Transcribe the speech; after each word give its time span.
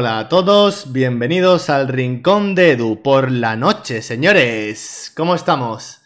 Hola 0.00 0.18
a 0.18 0.28
todos, 0.30 0.94
bienvenidos 0.94 1.68
al 1.68 1.86
Rincón 1.86 2.54
de 2.54 2.70
Edu 2.70 3.02
por 3.02 3.30
la 3.30 3.54
noche, 3.54 4.00
señores. 4.00 5.12
¿Cómo 5.14 5.34
estamos? 5.34 6.00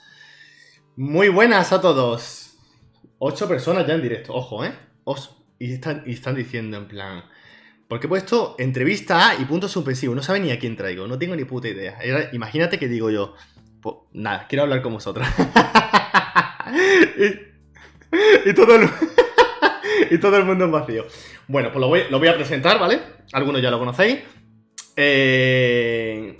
Muy 0.97 1.29
buenas 1.29 1.73
a 1.73 1.81
todos. 1.81 2.57
Ocho 3.21 3.47
personas 3.47 3.87
ya 3.87 3.95
en 3.95 4.03
directo, 4.03 4.35
ojo, 4.35 4.65
¿eh? 4.65 4.73
Y 5.61 5.75
están, 5.75 6.03
y 6.07 6.15
están 6.15 6.35
diciendo 6.35 6.77
en 6.77 6.89
plan... 6.89 7.23
Porque 7.87 8.07
he 8.07 8.09
puesto 8.09 8.57
entrevista 8.59 9.29
A 9.29 9.41
y 9.41 9.45
punto 9.45 9.69
suspensivo. 9.69 10.13
No 10.13 10.25
sabe 10.25 10.41
ni 10.41 10.51
a 10.51 10.59
quién 10.59 10.75
traigo, 10.75 11.07
no 11.07 11.17
tengo 11.17 11.37
ni 11.37 11.45
puta 11.45 11.69
idea. 11.69 11.97
imagínate 12.33 12.81
que 12.81 12.89
digo 12.89 13.11
yo, 13.11 13.37
pues, 13.81 13.95
nada, 14.13 14.49
quiero 14.49 14.65
hablar 14.65 14.83
con 14.83 14.95
vosotros. 14.95 15.25
y, 18.45 18.55
todo 18.55 18.75
el, 18.75 18.91
y 20.11 20.19
todo 20.19 20.37
el 20.37 20.45
mundo 20.45 20.65
en 20.65 20.73
vacío. 20.73 21.07
Bueno, 21.47 21.71
pues 21.73 21.81
lo 22.11 22.19
voy, 22.19 22.29
a 22.29 22.35
presentar, 22.35 22.79
¿vale? 22.79 23.01
Algunos 23.33 23.61
ya 23.61 23.71
lo 23.71 23.79
conocéis. 23.79 24.21
Eh, 24.97 26.39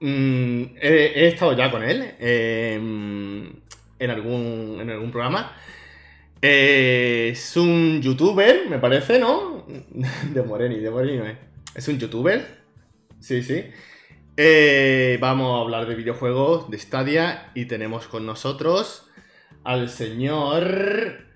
mm, 0.00 0.62
he, 0.80 1.28
estado 1.28 1.52
ya 1.54 1.70
con 1.70 1.82
él 1.82 2.14
eh, 2.18 2.74
en, 3.98 4.10
algún, 4.10 4.78
en 4.80 4.90
algún 4.90 5.10
programa. 5.10 5.54
Eh, 6.40 7.30
es 7.32 7.56
un 7.58 8.00
youtuber, 8.00 8.68
me 8.70 8.78
parece, 8.78 9.18
¿no? 9.18 9.66
De 10.32 10.42
Moreni, 10.42 10.78
de 10.78 10.90
Moreni 10.90 11.18
no 11.18 11.26
es. 11.26 11.36
Es 11.74 11.88
un 11.88 11.98
youtuber. 11.98 12.60
Sí, 13.20 13.42
sí. 13.42 13.66
vamos 15.20 15.58
a 15.58 15.60
hablar 15.60 15.86
de 15.86 15.94
videojuegos, 15.94 16.70
de 16.70 16.78
Stadia, 16.78 17.50
y 17.54 17.66
tenemos 17.66 18.06
con 18.06 18.24
nosotros 18.24 19.10
al 19.62 19.90
señor 19.90 21.26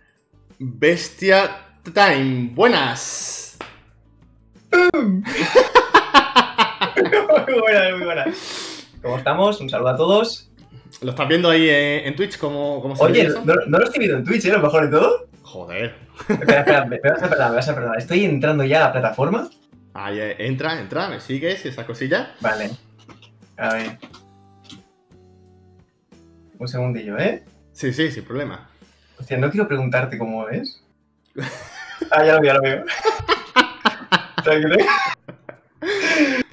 Bestia 0.58 1.63
Time. 1.92 2.50
Buenas. 2.54 3.58
muy 4.72 5.22
buena, 7.60 7.96
muy 7.96 8.04
buena. 8.04 8.24
¿Cómo 9.02 9.18
estamos? 9.18 9.60
Un 9.60 9.68
saludo 9.68 9.88
a 9.90 9.96
todos. 9.96 10.50
¿Lo 11.02 11.10
estás 11.10 11.28
viendo 11.28 11.50
ahí 11.50 11.68
en, 11.68 12.16
Twitch? 12.16 12.38
¿Cómo, 12.38 12.80
cómo 12.80 12.96
se 12.96 13.04
Oye, 13.04 13.28
no, 13.28 13.54
no, 13.66 13.78
lo 13.78 13.84
estoy 13.84 13.98
viendo 13.98 14.18
en 14.18 14.24
Twitch, 14.24 14.46
¿eh? 14.46 14.52
Lo 14.52 14.60
mejor 14.60 14.84
de 14.84 14.96
todo. 14.96 15.28
Joder. 15.42 15.94
Espera, 16.28 16.60
espera, 16.60 16.84
me, 16.86 16.98
vas 17.00 17.22
a 17.22 17.28
perdonar, 17.28 17.50
me 17.50 17.56
vas 17.56 17.68
a 17.68 17.74
perdonar. 17.74 17.98
Estoy 17.98 18.24
entrando 18.24 18.64
ya 18.64 18.78
a 18.78 18.86
la 18.86 18.92
plataforma. 18.92 19.50
Ahí, 19.92 20.18
eh, 20.18 20.36
entra, 20.38 20.80
entra, 20.80 21.08
me 21.08 21.20
sigues 21.20 21.64
y 21.66 21.68
esa 21.68 21.84
cosilla. 21.84 22.34
Vale. 22.40 22.70
A 23.58 23.74
ver. 23.74 23.98
Un 26.58 26.66
segundillo, 26.66 27.18
¿eh? 27.18 27.44
Sí, 27.72 27.92
sí, 27.92 28.10
sin 28.10 28.24
problema. 28.24 28.70
Hostia, 29.18 29.36
no 29.36 29.50
quiero 29.50 29.68
preguntarte 29.68 30.16
cómo 30.16 30.48
es. 30.48 30.82
Ah, 32.10 32.24
ya 32.24 32.34
lo 32.34 32.40
veo, 32.40 32.54
ya 32.54 32.60
lo 32.60 32.62
veo. 32.62 32.84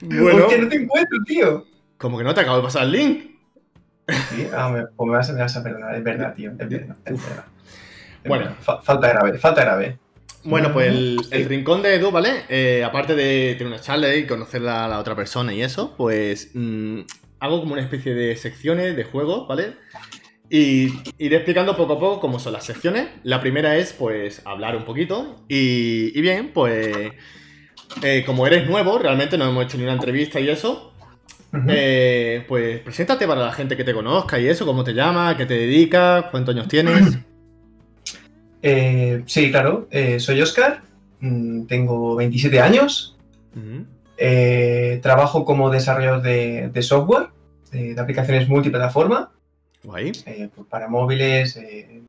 bueno. 0.01 0.45
Hostia, 0.45 0.57
no 0.57 0.67
te 0.69 0.75
encuentro, 0.75 1.17
tío. 1.25 1.65
Como 1.97 2.17
que 2.17 2.23
no 2.23 2.33
te 2.33 2.41
acabo 2.41 2.57
de 2.57 2.63
pasar 2.63 2.83
el 2.83 2.91
link. 2.91 3.31
Sí, 4.29 4.47
ah, 4.53 4.69
me, 4.69 4.85
pues 4.87 5.07
me, 5.07 5.15
vas, 5.15 5.31
me 5.31 5.41
vas 5.41 5.55
a 5.55 5.63
perdonar, 5.63 5.95
es 5.95 6.03
verdad, 6.03 6.33
tío. 6.33 6.51
Es 6.51 6.57
verdad, 6.57 6.95
es 7.05 7.27
verdad. 7.27 7.45
bueno, 8.25 8.55
falta 8.59 9.07
grave, 9.09 9.37
falta 9.37 9.63
grave. 9.63 9.99
Bueno, 10.43 10.73
pues 10.73 10.87
el, 10.87 11.19
el, 11.29 11.45
rincón 11.45 11.83
de 11.83 11.95
Edu, 11.95 12.11
¿vale? 12.11 12.45
Eh, 12.49 12.83
aparte 12.83 13.15
de 13.15 13.55
tener 13.57 13.71
una 13.71 13.81
charla 13.81 14.13
y 14.15 14.25
conocer 14.25 14.67
a 14.67 14.87
la 14.87 14.99
otra 14.99 15.15
persona 15.15 15.53
y 15.53 15.61
eso, 15.61 15.95
pues 15.95 16.49
mm, 16.55 17.01
hago 17.39 17.59
como 17.59 17.73
una 17.73 17.81
especie 17.83 18.15
de 18.15 18.35
secciones 18.35 18.95
de 18.95 19.03
juegos, 19.03 19.47
¿vale? 19.47 19.75
Y 20.53 20.91
iré 21.17 21.37
explicando 21.37 21.77
poco 21.77 21.93
a 21.93 21.99
poco 21.99 22.19
cómo 22.19 22.37
son 22.37 22.51
las 22.51 22.65
secciones. 22.65 23.07
La 23.23 23.39
primera 23.39 23.77
es, 23.77 23.93
pues, 23.93 24.41
hablar 24.43 24.75
un 24.75 24.83
poquito. 24.83 25.45
Y, 25.47 26.19
bien, 26.19 26.51
pues, 26.53 27.13
eh, 28.03 28.23
como 28.25 28.45
eres 28.45 28.69
nuevo, 28.69 28.99
realmente 28.99 29.37
no 29.37 29.49
hemos 29.49 29.63
hecho 29.63 29.77
ni 29.77 29.83
una 29.83 29.93
entrevista 29.93 30.41
y 30.41 30.49
eso. 30.49 30.91
Eh, 31.69 32.43
pues, 32.49 32.81
preséntate 32.81 33.25
para 33.25 33.45
la 33.45 33.53
gente 33.53 33.77
que 33.77 33.85
te 33.85 33.93
conozca 33.93 34.41
y 34.41 34.49
eso, 34.49 34.65
cómo 34.65 34.83
te 34.83 34.93
llamas, 34.93 35.35
qué 35.35 35.45
te 35.45 35.53
dedicas, 35.53 36.25
cuántos 36.31 36.53
años 36.53 36.67
tienes. 36.67 37.17
Eh, 38.63 39.23
sí, 39.25 39.49
claro. 39.49 39.89
soy 40.19 40.39
Oscar, 40.39 40.83
mm, 41.19 41.63
tengo 41.63 42.15
27 42.15 42.59
años. 42.59 43.17
trabajo 45.01 45.45
como 45.45 45.71
desarrollador 45.71 46.21
de, 46.21 46.81
software, 46.83 47.29
de 47.71 47.99
aplicaciones 47.99 48.47
multiplataforma. 48.47 49.31
Eh, 50.25 50.49
pues 50.53 50.67
para 50.67 50.87
móviles, 50.87 51.57
eh, 51.57 52.03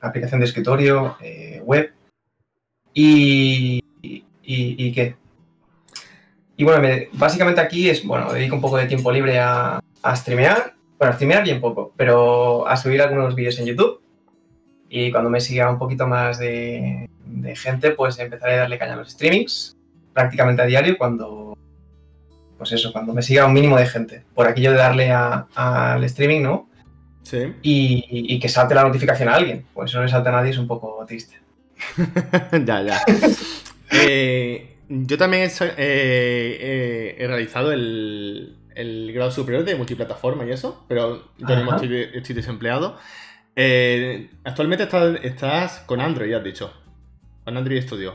aplicación 0.00 0.40
de 0.40 0.46
escritorio, 0.46 1.16
eh, 1.20 1.60
web. 1.64 1.92
Y, 2.92 3.82
y, 4.02 4.92
qué? 4.92 5.14
Y 6.56 6.64
bueno, 6.64 6.86
básicamente 7.12 7.60
aquí 7.60 7.88
es, 7.88 8.04
bueno, 8.04 8.32
dedico 8.32 8.56
un 8.56 8.60
poco 8.60 8.76
de 8.76 8.86
tiempo 8.86 9.12
libre 9.12 9.38
a, 9.38 9.80
a 10.02 10.16
streamear. 10.16 10.74
Bueno, 10.98 11.12
a 11.12 11.14
streamear 11.14 11.44
bien 11.44 11.60
poco, 11.60 11.92
pero 11.96 12.66
a 12.66 12.76
subir 12.76 13.00
algunos 13.00 13.34
vídeos 13.34 13.58
en 13.58 13.66
YouTube. 13.66 14.00
Y 14.88 15.12
cuando 15.12 15.30
me 15.30 15.40
siga 15.40 15.70
un 15.70 15.78
poquito 15.78 16.06
más 16.08 16.38
de, 16.40 17.08
gente, 17.54 17.92
pues 17.92 18.18
empezaré 18.18 18.54
a 18.54 18.58
darle 18.58 18.78
caña 18.78 18.94
a 18.94 18.96
los 18.96 19.12
streamings 19.12 19.76
prácticamente 20.12 20.62
a 20.62 20.66
diario 20.66 20.98
cuando, 20.98 21.56
pues 22.58 22.72
eso, 22.72 22.92
cuando 22.92 23.14
me 23.14 23.22
siga 23.22 23.46
un 23.46 23.52
mínimo 23.52 23.78
de 23.78 23.86
gente. 23.86 24.24
Por 24.34 24.48
aquello 24.48 24.72
de 24.72 24.78
darle 24.78 25.12
al 25.12 26.02
streaming, 26.04 26.42
¿no? 26.42 26.69
Y, 27.62 28.38
que 28.38 28.48
salte 28.48 28.74
la 28.74 28.84
notificación 28.84 29.28
a 29.28 29.34
alguien. 29.34 29.64
Pues 29.72 29.90
si 29.90 29.96
no 29.96 30.02
le 30.02 30.08
salta 30.08 30.30
a 30.30 30.32
nadie 30.32 30.50
es 30.50 30.58
un 30.58 30.66
poco 30.66 31.04
triste. 31.06 31.38
ya, 32.64 32.82
ya. 32.82 33.00
Eh, 33.92 34.76
yo 34.88 35.18
también 35.18 35.50
he, 35.76 37.16
realizado 37.26 37.72
el, 37.72 38.56
grado 39.12 39.32
superior 39.32 39.64
de 39.64 39.74
multiplataforma 39.74 40.46
y 40.46 40.52
eso, 40.52 40.84
pero 40.86 41.24
yo 41.38 41.56
mismo 41.56 41.72
estoy, 41.74 42.34
desempleado. 42.36 42.96
Eh, 43.56 44.30
actualmente 44.44 44.88
estás, 45.24 45.80
con 45.86 46.00
Android, 46.00 46.30
ya 46.30 46.36
has 46.36 46.44
dicho. 46.44 46.72
Con 47.44 47.56
Android 47.56 47.82
Studio. 47.82 48.14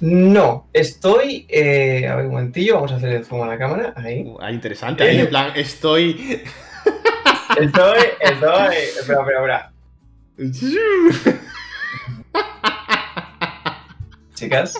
No, 0.00 0.68
estoy. 0.72 1.46
Eh, 1.48 2.06
a 2.08 2.16
ver 2.16 2.26
un 2.26 2.32
momentillo, 2.32 2.74
vamos 2.74 2.92
a 2.92 2.96
hacer 2.96 3.12
el 3.12 3.24
zoom 3.24 3.42
a 3.42 3.46
la 3.46 3.58
cámara. 3.58 3.94
Ahí. 3.96 4.22
Uh, 4.22 4.38
ah, 4.40 4.50
interesante. 4.50 5.04
Ahí, 5.04 5.20
en 5.20 5.28
plan, 5.28 5.52
estoy. 5.54 6.42
Estoy, 7.50 7.98
estoy. 8.20 8.76
Espera, 8.76 9.20
espera, 9.20 9.38
espera. 9.38 9.72
Chicas. 14.34 14.78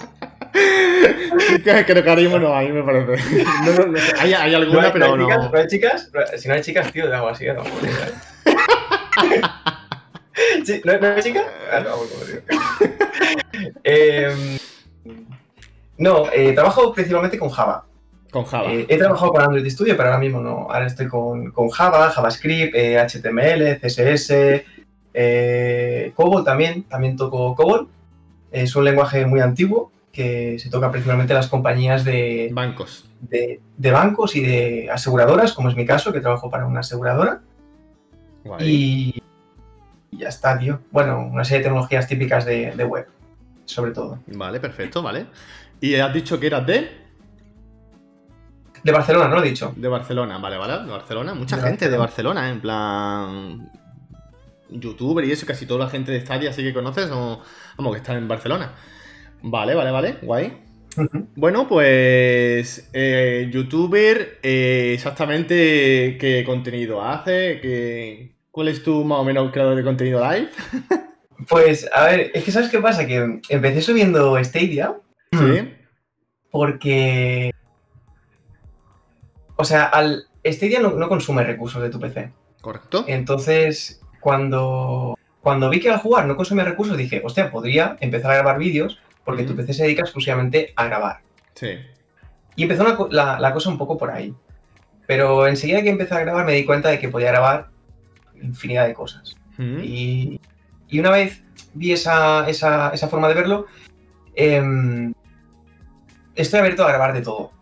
Chicas, 1.49 1.85
creo 1.87 2.03
que 2.03 2.11
ahora 2.11 2.23
mismo 2.23 2.39
no 2.39 2.55
hay, 2.55 2.71
me 2.73 2.83
parece. 2.83 3.45
No, 3.65 3.87
no, 3.87 3.99
hay, 4.19 4.35
hay, 4.35 4.55
alguna, 4.55 4.93
pero 4.93 5.17
no. 5.17 5.27
¿No 5.27 5.51
hay 5.59 5.67
chicas? 5.67 6.11
Si 6.37 6.49
no 6.49 6.55
hay 6.55 6.61
chicas, 6.61 6.93
tío, 6.93 7.09
de 7.09 7.15
algo 7.15 7.29
así, 7.29 7.47
¿no? 7.47 7.63
¿Sí? 10.65 10.83
¿No, 10.85 10.93
hay 10.93 11.23
chicas? 11.23 11.45
Ah, 11.73 11.81
no, 11.81 11.97
digo. 12.27 12.41
eh, 13.85 14.59
no, 15.99 16.31
eh, 16.33 16.53
trabajo 16.53 16.93
principalmente 16.93 17.39
con 17.39 17.49
Java. 17.49 17.87
Con 18.37 18.45
Java. 18.45 18.71
Eh, 18.71 18.85
he 18.87 18.99
trabajado 18.99 19.33
con 19.33 19.41
Android 19.41 19.67
Studio, 19.71 19.97
pero 19.97 20.11
ahora 20.11 20.21
mismo 20.21 20.43
no. 20.43 20.71
Ahora 20.71 20.87
estoy 20.87 21.09
con, 21.09 21.51
Java, 21.71 22.11
JavaScript, 22.11 22.75
HTML, 22.75 23.63
eh, 23.63 23.81
CSS, 23.81 24.63
eh, 25.15 26.13
COBOL 26.15 26.45
también. 26.45 26.83
También 26.83 27.17
toco 27.17 27.55
COBOL. 27.55 27.89
Es 28.53 28.77
un 28.77 28.85
lenguaje 28.85 29.25
muy 29.25 29.41
antiguo 29.41 29.91
que 30.13 30.59
se 30.59 30.69
toca 30.69 30.91
principalmente 30.91 31.33
en 31.33 31.39
las 31.39 31.49
compañías 31.49 32.05
de 32.05 32.51
bancos. 32.53 33.09
De, 33.23 33.63
bancos 33.91 34.37
y 34.37 34.43
de 34.43 34.91
aseguradoras, 34.91 35.55
como 35.55 35.71
es 35.71 35.77
mi 35.77 35.87
caso, 35.87 36.13
que 36.13 36.21
trabajo 36.21 36.51
para 36.51 36.67
una 36.67 36.81
aseguradora. 36.81 37.41
Y, 38.61 39.15
ya 40.13 40.29
está, 40.29 40.59
tío. 40.59 40.81
Bueno, 40.91 41.27
una 41.27 41.43
serie 41.43 41.61
de 41.61 41.65
tecnologías 41.65 42.07
típicas 42.07 42.45
de, 42.45 42.73
de 42.77 42.85
web, 42.85 43.07
sobre 43.65 43.93
todo. 43.93 44.19
Vale, 44.27 44.61
perfecto, 44.61 45.03
vale. 45.03 45.25
¿Y 45.81 45.95
has 45.95 46.13
dicho 46.13 46.39
que 46.39 46.49
eras 46.49 46.67
de? 46.67 47.06
De 48.83 48.93
Barcelona, 48.93 49.29
¿no 49.29 49.37
lo 49.37 49.43
he 49.43 49.49
dicho? 49.49 49.75
De 49.77 49.89
Barcelona, 49.89 50.39
vale, 50.39 50.57
vale. 50.57 50.85
De 50.85 50.91
Barcelona. 50.91 51.35
Mucha 51.35 51.59
gente 51.59 51.89
de 51.89 51.97
Barcelona, 51.97 52.51
en 52.51 52.61
plan. 52.61 53.71
Youtuber 54.69 55.25
y 55.25 55.33
eso, 55.33 55.47
casi 55.47 55.67
toda 55.67 55.85
la 55.85 55.91
gente 55.91 56.13
de 56.13 56.21
Stadia 56.21 56.53
sí 56.53 56.63
que 56.63 56.75
conoces, 56.75 57.11
o, 57.11 57.41
vamos, 57.77 57.93
que 57.93 57.99
están 57.99 58.17
en 58.17 58.29
Barcelona. 58.29 58.73
Vale, 59.43 59.75
vale, 59.75 59.91
vale, 59.91 60.17
guay. 60.23 60.67
Bueno, 61.35 61.69
pues 61.69 62.89
eh, 62.93 63.51
youtuber, 63.53 64.39
eh, 64.43 64.93
exactamente 64.95 66.17
qué 66.19 66.43
contenido 66.47 67.03
hace, 67.03 67.61
¿Qué, 67.61 68.37
cuál 68.51 68.69
es 68.69 68.83
tu 68.83 69.05
más 69.05 69.19
o 69.19 69.25
menos 69.25 69.53
creador 69.53 69.77
de 69.77 69.85
contenido 69.85 70.21
live. 70.21 70.49
pues, 71.49 71.89
a 71.93 72.07
ver, 72.07 72.31
es 72.33 72.45
que 72.45 72.51
sabes 72.51 72.71
qué 72.71 72.79
pasa, 72.79 73.07
que 73.07 73.41
empecé 73.49 73.83
subiendo 73.83 74.43
Stadia. 74.43 74.97
Sí. 75.33 75.71
Porque 76.51 77.53
o 79.57 79.65
sea, 79.65 79.85
al 79.85 80.27
Stadia 80.45 80.81
no, 80.81 80.91
no, 80.91 81.09
consume 81.09 81.45
recursos 81.45 81.83
de 81.83 81.91
tu 81.91 81.99
PC. 81.99 82.33
Correcto. 82.61 83.05
Entonces, 83.09 84.01
cuando, 84.21 85.19
cuando 85.41 85.71
vi 85.71 85.81
que 85.81 85.91
al 85.91 85.99
jugar 85.99 86.27
no 86.27 86.37
consume 86.37 86.65
recursos, 86.65 86.97
dije, 86.97 87.23
hostia, 87.25 87.51
podría 87.51 87.97
empezar 88.01 88.33
a 88.33 88.37
grabar 88.37 88.59
vídeos 88.59 89.01
porque 89.25 89.43
tu 89.43 89.57
PC 89.57 89.75
se 89.75 89.83
dedica 89.83 90.03
exclusivamente 90.03 90.73
a 90.77 90.87
grabar. 90.87 91.21
Sí. 91.55 91.79
Y 92.55 92.63
empezó 92.63 93.09
la, 93.11 93.53
cosa 93.53 93.71
un 93.71 93.79
poco 93.79 93.99
por 93.99 94.11
ahí. 94.11 94.35
Pero 95.07 95.47
enseguida 95.47 95.83
que 95.83 95.91
empecé 95.91 96.15
a 96.15 96.21
grabar 96.21 96.47
me 96.47 96.53
di 96.53 96.65
cuenta 96.65 96.89
de 96.89 96.99
que 96.99 97.09
podía 97.09 97.33
grabar 97.33 97.69
infinidad 98.41 98.87
de 98.87 98.95
cosas. 98.95 99.37
y, 99.59 100.41
una 100.93 101.11
vez 101.11 101.43
vi 101.75 101.93
esa, 101.93 102.45
forma 103.11 103.29
de 103.29 103.35
verlo, 103.35 103.67
em, 104.35 105.13
estoy 106.35 106.61
abierto 106.61 106.85
a 106.85 106.89
grabar 106.89 107.13
de 107.13 107.23
todo. 107.23 107.53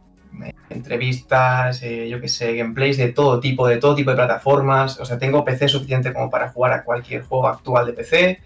Entrevistas, 0.74 1.82
eh, 1.82 2.08
yo 2.08 2.20
qué 2.20 2.28
sé, 2.28 2.54
gameplays 2.56 2.96
de 2.96 3.12
todo 3.12 3.40
tipo, 3.40 3.66
de 3.66 3.76
todo 3.78 3.94
tipo 3.94 4.10
de 4.10 4.16
plataformas. 4.16 4.98
O 5.00 5.04
sea, 5.04 5.18
tengo 5.18 5.44
PC 5.44 5.68
suficiente 5.68 6.12
como 6.12 6.30
para 6.30 6.50
jugar 6.50 6.72
a 6.72 6.84
cualquier 6.84 7.22
juego 7.22 7.48
actual 7.48 7.86
de 7.86 7.92
PC. 7.92 8.40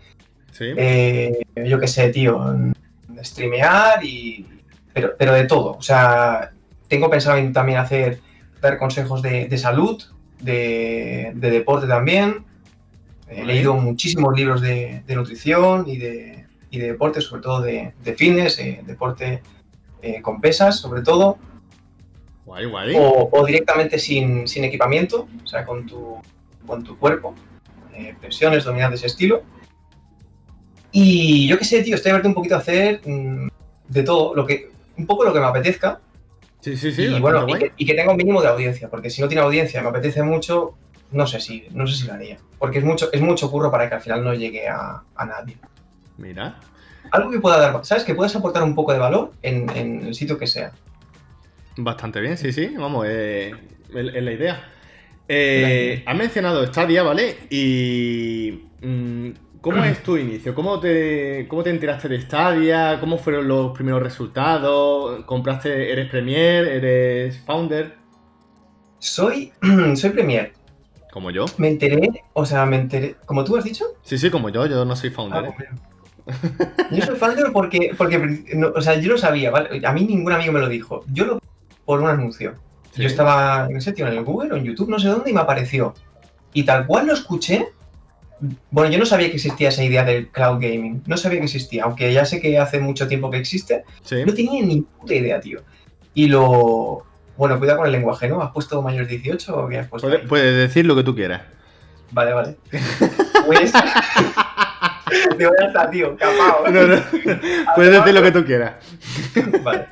Eh, 0.61 1.41
yo 1.65 1.79
qué 1.79 1.87
sé, 1.87 2.09
tío, 2.11 2.55
streamear 3.23 4.05
y... 4.05 4.47
Pero, 4.93 5.15
pero 5.17 5.33
de 5.33 5.45
todo. 5.45 5.77
O 5.77 5.83
sea, 5.83 6.51
tengo 6.89 7.11
pensado 7.11 7.41
también 7.53 7.79
hacer, 7.79 8.21
dar 8.61 8.79
consejos 8.79 9.23
de, 9.23 9.57
salud, 9.59 10.03
de, 10.41 11.33
deporte 11.35 11.87
también. 11.87 12.45
He 13.29 13.45
leído 13.45 13.75
muchísimos 13.75 14.35
libros 14.35 14.61
de, 14.61 15.03
nutrición 15.09 15.85
y 15.87 15.99
de, 15.99 16.47
y 16.71 16.79
de 16.79 16.89
deporte, 16.89 17.21
sobre 17.21 17.43
todo 17.43 17.61
de, 17.61 17.93
fitness, 18.17 18.59
eh, 18.59 18.81
deporte 18.87 19.43
eh, 20.03 20.23
con 20.23 20.41
pesas, 20.41 20.81
sobre 20.81 21.03
todo. 21.03 21.39
Guay, 22.49 22.65
guay. 22.65 22.97
O, 22.99 23.45
directamente 23.47 23.99
sin, 23.99 24.47
equipamiento, 24.65 25.29
o 25.45 25.47
sea, 25.47 25.67
con 25.67 25.87
tu, 25.87 26.17
con 26.67 26.83
tu 26.83 26.99
cuerpo. 26.99 27.35
Eh, 27.95 28.15
pensiones, 28.19 28.65
de 28.65 28.95
ese 28.95 29.07
estilo. 29.07 29.43
Y 30.91 31.47
yo 31.47 31.59
qué 31.59 31.65
sé, 31.67 31.83
tío, 31.83 31.95
estoy 31.95 32.11
abierto 32.11 32.29
un 32.29 32.35
poquito 32.35 32.55
a 32.55 32.59
hacer 32.59 33.03
mm, 33.05 33.49
de 33.89 34.03
todo, 34.03 34.35
lo 34.35 34.47
que, 34.47 34.71
un 34.97 35.07
poco 35.07 35.25
lo 35.25 35.35
que 35.35 35.41
me 35.41 35.47
apetezca. 35.47 36.01
Sí, 36.61 36.75
sí, 36.77 36.91
sí. 36.91 37.03
Y 37.03 37.21
bueno, 37.21 37.47
y 37.77 37.85
que, 37.85 37.95
tenga 37.95 38.13
un 38.13 38.17
mínimo 38.17 38.41
de 38.41 38.49
audiencia, 38.49 38.89
porque 38.89 39.11
si 39.11 39.21
no 39.21 39.29
tiene 39.29 39.43
audiencia, 39.43 39.83
me 39.83 39.91
apetece 39.91 40.23
mucho, 40.23 40.75
no 41.13 41.27
sé 41.27 41.41
si, 41.41 41.67
no 41.73 41.87
sé 41.87 41.97
si 41.97 42.07
lo 42.07 42.15
haría. 42.15 42.39
Porque 42.59 42.79
es 42.79 42.85
mucho, 42.85 43.13
es 43.13 43.21
mucho 43.21 43.51
curro 43.51 43.71
para 43.71 43.91
que 43.91 43.97
al 43.97 44.01
final 44.01 44.25
no 44.25 44.33
llegue 44.33 44.67
a, 44.69 45.03
nadie. 45.19 45.59
Mira. 46.17 46.59
Algo 47.11 47.31
que 47.31 47.41
pueda 47.41 47.59
dar, 47.59 47.85
¿sabes? 47.85 48.05
Que 48.05 48.15
puedas 48.15 48.35
aportar 48.35 48.63
un 48.63 48.75
poco 48.75 48.95
de 48.95 48.99
valor 48.99 49.33
en, 49.43 49.69
el 50.07 50.15
sitio 50.15 50.39
que 50.39 50.47
sea. 50.47 50.73
Bastante 51.81 52.21
bien, 52.21 52.37
sí, 52.37 52.53
sí, 52.53 52.75
vamos, 52.77 53.07
eh, 53.09 53.55
es 53.95 54.23
la 54.23 54.33
idea. 54.33 54.73
Eh, 55.29 56.03
has 56.05 56.17
mencionado 56.17 56.67
Stadia, 56.67 57.05
¿vale? 57.05 57.37
Y 57.51 58.63
mm, 58.83 59.31
¿Cómo 59.61 59.85
es 59.85 60.03
tu 60.03 60.17
inicio? 60.17 60.55
¿Cómo 60.55 60.81
te, 60.81 61.47
¿Cómo 61.49 61.63
te 61.63 61.71
enteraste 61.71 62.09
de 62.09 62.21
Stadia? 62.21 62.99
¿Cómo 62.99 63.19
fueron 63.19 63.47
los 63.47 63.73
primeros 63.73 64.03
resultados? 64.03 65.25
¿Compraste, 65.25 65.93
eres 65.93 66.09
Premier? 66.11 66.67
¿Eres 66.67 67.41
Founder? 67.41 67.95
Soy, 68.99 69.53
soy 69.95 70.11
Premier. 70.11 70.53
¿Como 71.13 71.31
yo? 71.31 71.45
Me 71.59 71.69
enteré, 71.69 72.25
o 72.33 72.45
sea, 72.45 72.67
me 72.67 72.77
enteré, 72.77 73.17
¿como 73.25 73.45
tú 73.45 73.57
has 73.57 73.65
dicho? 73.65 73.85
Sí, 74.03 74.19
sí, 74.19 74.31
como 74.31 74.49
yo, 74.49 74.67
yo 74.67 74.85
no 74.85 74.97
soy 74.97 75.11
Founder. 75.11 75.45
Ah, 75.47 75.55
pues 75.57 75.69
yo 76.91 77.07
soy 77.07 77.17
Founder 77.17 77.53
porque, 77.53 77.95
porque 77.97 78.45
o 78.75 78.81
sea, 78.81 78.99
yo 79.01 79.13
lo 79.13 79.19
sabía, 79.19 79.51
¿vale? 79.51 79.81
A 79.85 79.93
mí 79.93 80.05
ningún 80.05 80.33
amigo 80.33 80.53
me 80.53 80.61
lo 80.61 80.69
dijo. 80.69 81.05
Yo 81.13 81.25
lo 81.25 81.38
por 81.89 82.03
un 82.03 82.09
anuncio. 82.11 82.53
Yo 82.97 83.07
estaba, 83.07 83.67
no 83.71 83.81
sé, 83.81 83.95
tío, 83.95 84.07
en 84.07 84.13
el 84.13 84.23
Google 84.23 84.53
o 84.53 84.57
en 84.57 84.65
YouTube, 84.65 84.91
no 84.91 84.99
sé 84.99 85.09
dónde, 85.09 85.31
y 85.31 85.33
me 85.33 85.41
apareció. 85.41 85.95
Y 86.53 86.65
tal 86.65 86.87
cual 86.87 87.07
lo 87.07 87.15
escuché, 87.15 87.69
bueno, 88.71 88.91
yo 88.91 88.99
no 88.99 89.07
sabía 89.07 89.31
que 89.31 89.37
existía 89.37 89.71
esa 89.71 89.83
idea 89.83 90.05
del 90.05 90.29
cloud 90.29 90.61
gaming. 90.61 91.03
No 91.07 91.17
sabía 91.17 91.39
que 91.39 91.47
existía, 91.47 91.85
aunque 91.85 92.13
ya 92.13 92.27
sé 92.27 92.43
que 92.43 92.59
hace 92.59 92.79
mucho 92.79 93.09
tiempo 93.09 93.31
que 93.31 93.39
existe. 93.39 93.85
No 94.27 94.35
tenía 94.35 94.63
ni 94.67 94.83
puta 94.83 95.15
idea, 95.15 95.41
tío. 95.41 95.63
Y 96.13 96.27
lo. 96.27 97.07
Bueno, 97.39 97.59
cuida 97.59 97.75
con 97.75 97.87
el 97.87 97.93
lenguaje, 97.93 98.29
¿no? 98.29 98.43
¿Has 98.43 98.53
puesto 98.53 98.83
mayores 98.83 99.09
18 99.09 99.57
o 99.57 99.67
qué 99.67 99.79
has 99.79 99.89
puesto? 99.89 100.11
Puedes, 100.29 100.57
decir 100.57 100.85
lo 100.85 100.95
que 100.95 101.05
tú 101.05 101.15
quieras. 101.15 101.41
Vale, 102.11 102.35
vale. 102.35 102.57
Pues. 103.47 103.73
Digo, 105.39 105.53
ya 105.59 105.67
está, 105.67 105.91
tío, 105.91 106.17
capao. 106.17 106.65
Puedes 107.75 107.93
decir 107.93 108.15
lo 108.15 108.23
que 108.23 108.33
tú 108.33 108.45
quieras. 108.45 108.75
vale. 109.63 109.87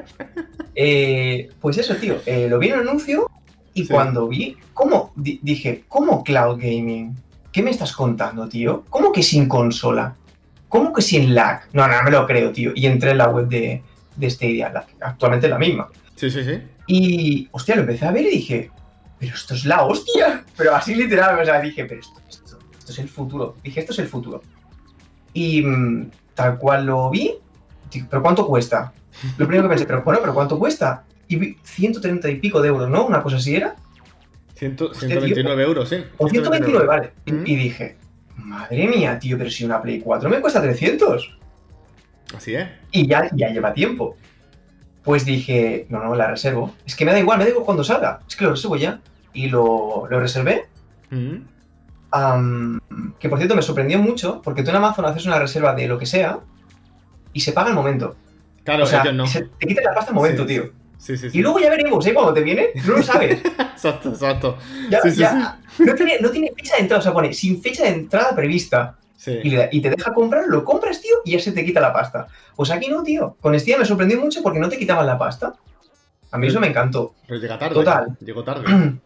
Eh, 0.75 1.49
pues 1.61 1.79
eso, 1.79 1.95
tío. 1.97 2.17
Eh, 2.27 2.49
lo 2.49 2.59
vi 2.59 2.69
en 2.69 2.75
el 2.75 2.81
anuncio 2.81 3.31
y 3.75 3.87
cuando 3.87 4.29
vi. 4.29 4.57
¿Cómo? 4.75 5.13
dije, 5.17 5.85
¿cómo 5.89 6.23
cloud 6.23 6.59
gaming? 6.59 7.17
¿Qué 7.51 7.63
me 7.63 7.71
estás 7.71 7.93
contando, 7.93 8.49
tío? 8.49 8.85
¿Cómo 8.91 9.13
que 9.13 9.23
sin 9.23 9.49
consola? 9.49 10.15
¿Cómo 10.69 10.93
que 10.93 11.01
sin 11.01 11.35
lag? 11.35 11.63
No, 11.73 11.87
no, 11.87 11.97
no 11.97 12.03
me 12.03 12.11
lo 12.11 12.27
creo, 12.27 12.53
tío. 12.53 12.73
Y 12.75 12.87
entré 12.87 13.13
en 13.13 13.19
la 13.19 13.29
web 13.29 13.49
de, 13.49 13.83
de 14.17 14.31
Stadia, 14.31 14.85
actualmente 15.01 15.49
la 15.49 15.59
misma. 15.59 15.89
Sí, 16.17 16.31
sí, 16.31 16.45
sí. 16.45 16.61
Y, 16.87 17.49
hostia, 17.53 17.77
lo 17.77 17.83
empecé 17.83 18.07
a 18.07 18.11
ver 18.11 18.27
y 18.27 18.31
dije, 18.31 18.71
pero 19.19 19.35
esto 19.35 19.55
es 19.55 19.65
la 19.65 19.85
hostia. 19.85 20.45
Pero 20.57 20.75
así 20.75 20.95
literal, 20.95 21.39
o 21.39 21.45
sea, 21.45 21.61
dije, 21.61 21.85
pero 21.85 22.01
esto, 22.01 22.21
esto, 22.29 22.59
es 22.89 22.99
el 22.99 23.09
futuro. 23.09 23.57
Dije, 23.63 23.81
esto 23.81 23.93
es 23.93 23.99
el 24.01 24.09
futuro. 24.09 24.43
Y 25.37 25.61
mm, 25.61 26.11
tal 26.33 26.57
cual 26.57 26.87
lo 26.87 27.11
vi, 27.11 27.35
pero 28.09 28.23
¿cuánto 28.23 28.47
cuesta? 28.47 28.95
Lo 29.37 29.47
primero 29.47 29.65
que 29.65 29.69
pensé, 29.69 29.85
pero 29.85 30.03
bueno, 30.03 30.19
pero 30.23 30.33
¿cuánto 30.33 30.59
cuesta? 30.59 31.05
Y 31.29 31.37
vi 31.37 31.59
130 31.63 32.31
y 32.31 32.37
pico 32.37 32.63
de 32.63 32.69
euros, 32.69 32.89
¿no? 32.89 33.05
Una 33.05 33.23
cosa 33.23 33.37
así 33.37 33.55
era. 33.55 33.77
129 34.55 35.63
euros, 35.63 35.91
sí. 35.91 36.03
O 36.17 36.27
129, 36.27 36.87
vale. 36.87 37.13
Y 37.27 37.55
dije, 37.55 37.99
madre 38.37 38.89
mía, 38.89 39.19
tío, 39.19 39.37
pero 39.37 39.51
si 39.51 39.67
una 39.67 39.83
Play 39.83 40.01
4 40.01 40.31
me 40.31 40.41
cuesta 40.41 40.63
300. 40.63 41.39
Así 42.35 42.55
es. 42.55 42.67
Y 42.91 43.07
ya, 43.07 43.29
ya 43.35 43.51
lleva 43.51 43.75
tiempo. 43.75 44.17
Pues 45.05 45.27
dije, 45.27 45.85
no, 45.91 46.03
no, 46.03 46.15
la 46.15 46.31
reservo. 46.31 46.75
Es 46.87 46.97
que 46.97 47.05
me 47.05 47.13
da 47.13 47.19
igual, 47.19 47.37
me 47.37 47.45
da 47.45 47.51
igual 47.51 47.67
cuando 47.67 47.85
salga. 47.85 48.21
Es 48.27 48.37
que 48.37 48.45
lo 48.45 48.53
reservo 48.53 48.77
ya. 48.77 49.01
Y 49.35 49.49
lo, 49.49 50.07
lo 50.09 50.19
reservé. 50.19 50.65
Que 53.19 53.29
por 53.29 53.39
cierto 53.39 53.55
me 53.55 53.63
sorprendió 53.63 53.99
mucho, 53.99 54.41
porque 54.43 54.63
tú 54.63 54.71
en 54.71 54.77
Amazon 54.77 55.05
haces 55.07 55.27
una 55.27 55.39
reserva 55.39 55.75
de 55.75 55.87
lo 55.87 55.99
que 55.99 56.07
sea 56.07 56.41
y 57.33 57.41
se 57.41 57.53
paga 57.53 57.71
el 57.71 57.75
momento. 57.75 58.17
Claro, 58.65 58.85
o 58.85 58.87
sea, 58.87 59.05
no. 59.13 59.27
Se, 59.27 59.43
te 59.43 59.67
quita 59.67 59.83
la 59.83 59.95
pasta 59.95 60.11
al 60.11 60.17
momento, 60.17 60.45
tío. 60.45 60.71
Sí, 60.99 61.17
sí, 61.17 61.31
sí. 61.31 61.39
Y 61.39 61.43
luego 61.43 61.61
ya 61.61 61.71
veremos, 61.71 62.05
¿eh? 62.07 62.15
Cuando 62.15 62.33
te 62.33 62.41
viene, 62.41 62.69
no 62.87 62.97
lo 62.97 63.03
sabes. 63.03 63.41
exacto, 63.59 64.09
exacto. 64.09 64.59
Ya, 64.91 65.01
ya, 65.11 65.61
no, 65.79 65.95
tiene, 65.95 66.19
no, 66.21 66.31
tiene, 66.31 66.53
fecha 66.57 66.77
de 66.77 66.83
entrada, 66.83 67.01
o 67.01 67.03
sea, 67.03 67.13
pone 67.13 67.33
sin 67.33 67.61
fecha 67.63 67.85
de 67.85 67.91
entrada 67.91 68.35
prevista. 68.35 68.99
Y, 69.27 69.57
y, 69.57 69.81
te 69.81 69.91
deja 69.91 70.13
comprar, 70.13 70.45
lo 70.47 70.65
compras, 70.65 71.01
tío, 71.01 71.17
y 71.25 71.33
ya 71.33 71.41
se 71.41 71.51
te 71.51 71.65
quita 71.65 71.81
la 71.81 71.93
pasta. 71.93 72.29
Pues 72.55 72.71
aquí 72.71 72.89
no, 72.89 73.03
tío. 73.03 73.37
Con 73.41 73.55
este 73.55 73.77
me 73.77 73.85
sorprendió 73.85 74.21
mucho 74.21 74.43
porque 74.43 74.61
no 74.61 74.69
te 74.69 74.79
quitaban 74.79 75.07
la 75.07 75.19
pasta. 75.19 75.55
A 76.31 76.39
mí 76.39 76.47
eso 76.47 76.61
me 76.61 76.69
encantó. 76.69 77.15
Pero 77.27 77.41
llega 77.41 77.59
tarde. 77.59 77.75
Total. 77.75 78.17
Llegó 78.21 78.45
tarde. 78.45 78.65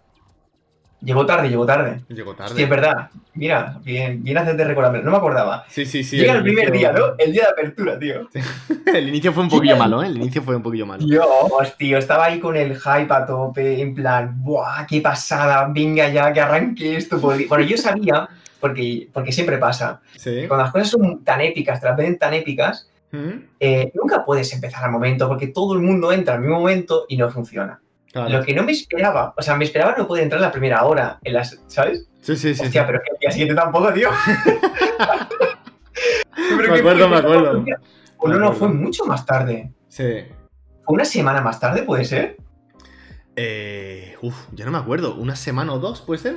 Llegó 1.03 1.25
tarde, 1.25 1.49
llegó 1.49 1.65
tarde. 1.65 2.03
Llegó 2.09 2.35
tarde. 2.35 2.55
Sí, 2.55 2.63
es 2.63 2.69
verdad. 2.69 3.09
Mira, 3.35 3.79
bien, 3.83 4.23
bien 4.23 4.37
hacerte 4.37 4.65
recordar. 4.65 5.03
No 5.03 5.11
me 5.11 5.17
acordaba. 5.17 5.65
Sí, 5.69 5.87
sí, 5.87 6.05
sí. 6.05 6.19
Llega 6.19 6.35
el, 6.35 6.43
primer 6.43 6.71
día, 6.71 6.93
¿no? 6.93 7.15
El 7.17 7.33
día 7.33 7.45
de 7.45 7.49
apertura, 7.49 7.99
tío. 7.99 8.29
el 8.87 9.09
inicio 9.09 9.33
fue 9.33 9.45
un 9.45 9.49
poquillo 9.49 9.77
malo, 9.79 10.03
¿eh? 10.03 10.09
El 10.09 10.19
inicio 10.19 10.43
fue 10.43 10.57
un 10.57 10.63
poquillo 10.63 10.85
malo. 10.85 11.07
Yo, 11.07 11.25
tío, 11.79 11.97
estaba 11.97 12.27
ahí 12.27 12.39
con 12.39 12.55
el 12.55 12.77
hype 12.77 13.13
a 13.15 13.25
tope, 13.25 13.81
en 13.81 13.95
plan, 13.95 14.43
¡buah, 14.43 14.87
qué 14.87 15.01
pasada! 15.01 15.71
Venga 15.73 16.09
ya, 16.11 16.33
que 16.35 16.41
arranque 16.41 16.97
esto. 16.97 17.19
Bueno, 17.19 17.61
yo 17.61 17.79
sabía, 17.79 18.29
porque, 18.61 19.09
porque 19.11 19.33
siempre 19.33 19.57
pasa, 19.57 20.03
¿Sí? 20.17 20.45
cuando 20.47 20.65
las 20.65 20.73
cosas 20.73 20.91
son 20.91 21.25
tan 21.25 21.41
épicas, 21.41 21.81
te 21.81 21.87
las 21.87 21.97
ven 21.97 22.19
tan 22.19 22.35
épicas, 22.35 22.91
¿Mm? 23.11 23.45
eh, 23.59 23.91
nunca 23.95 24.23
puedes 24.23 24.53
empezar 24.53 24.85
al 24.85 24.91
momento, 24.91 25.29
porque 25.29 25.47
todo 25.47 25.73
el 25.73 25.81
mundo 25.81 26.13
entra 26.13 26.35
al 26.35 26.41
mismo 26.41 26.59
momento 26.59 27.07
y 27.09 27.17
no 27.17 27.31
funciona. 27.31 27.81
Lo 28.13 28.43
que 28.43 28.55
no 28.55 28.65
me 28.65 28.73
esperaba, 28.73 29.35
o 29.37 29.43
sea, 29.43 29.57
me 29.57 29.65
esperaba 29.65 29.95
no 29.97 30.07
poder 30.07 30.25
entrar 30.25 30.41
la 30.41 30.51
primera 30.51 30.85
hora 30.85 31.19
en 31.23 31.33
las, 31.33 31.61
¿sabes? 31.69 32.09
Sí, 32.21 32.37
sí, 32.37 32.55
sí. 32.55 32.65
Hostia, 32.65 32.87
pero 32.87 33.01
que 33.01 33.11
el 33.13 33.19
día 33.21 33.31
siguiente 33.31 33.55
tampoco, 33.55 33.93
tío. 33.93 34.11
me 36.57 36.79
acuerdo, 36.79 37.09
me 37.09 37.17
acuerdo. 37.17 37.65
O 38.19 38.29
no, 38.29 38.39
no, 38.39 38.53
fue 38.53 38.69
mucho 38.69 39.05
más 39.05 39.25
tarde. 39.25 39.73
Sí. 39.89 40.25
¿Fue 40.85 40.95
una 40.95 41.05
semana 41.05 41.41
más 41.41 41.61
tarde, 41.61 41.85
puede 41.85 42.05
ser? 42.05 42.37
Eh, 43.37 44.17
uf, 44.21 44.35
ya 44.53 44.65
no 44.65 44.73
me 44.73 44.79
acuerdo. 44.79 45.15
¿Una 45.15 45.37
semana 45.37 45.73
o 45.73 45.79
dos, 45.79 46.03
puede 46.03 46.21
ser? 46.21 46.37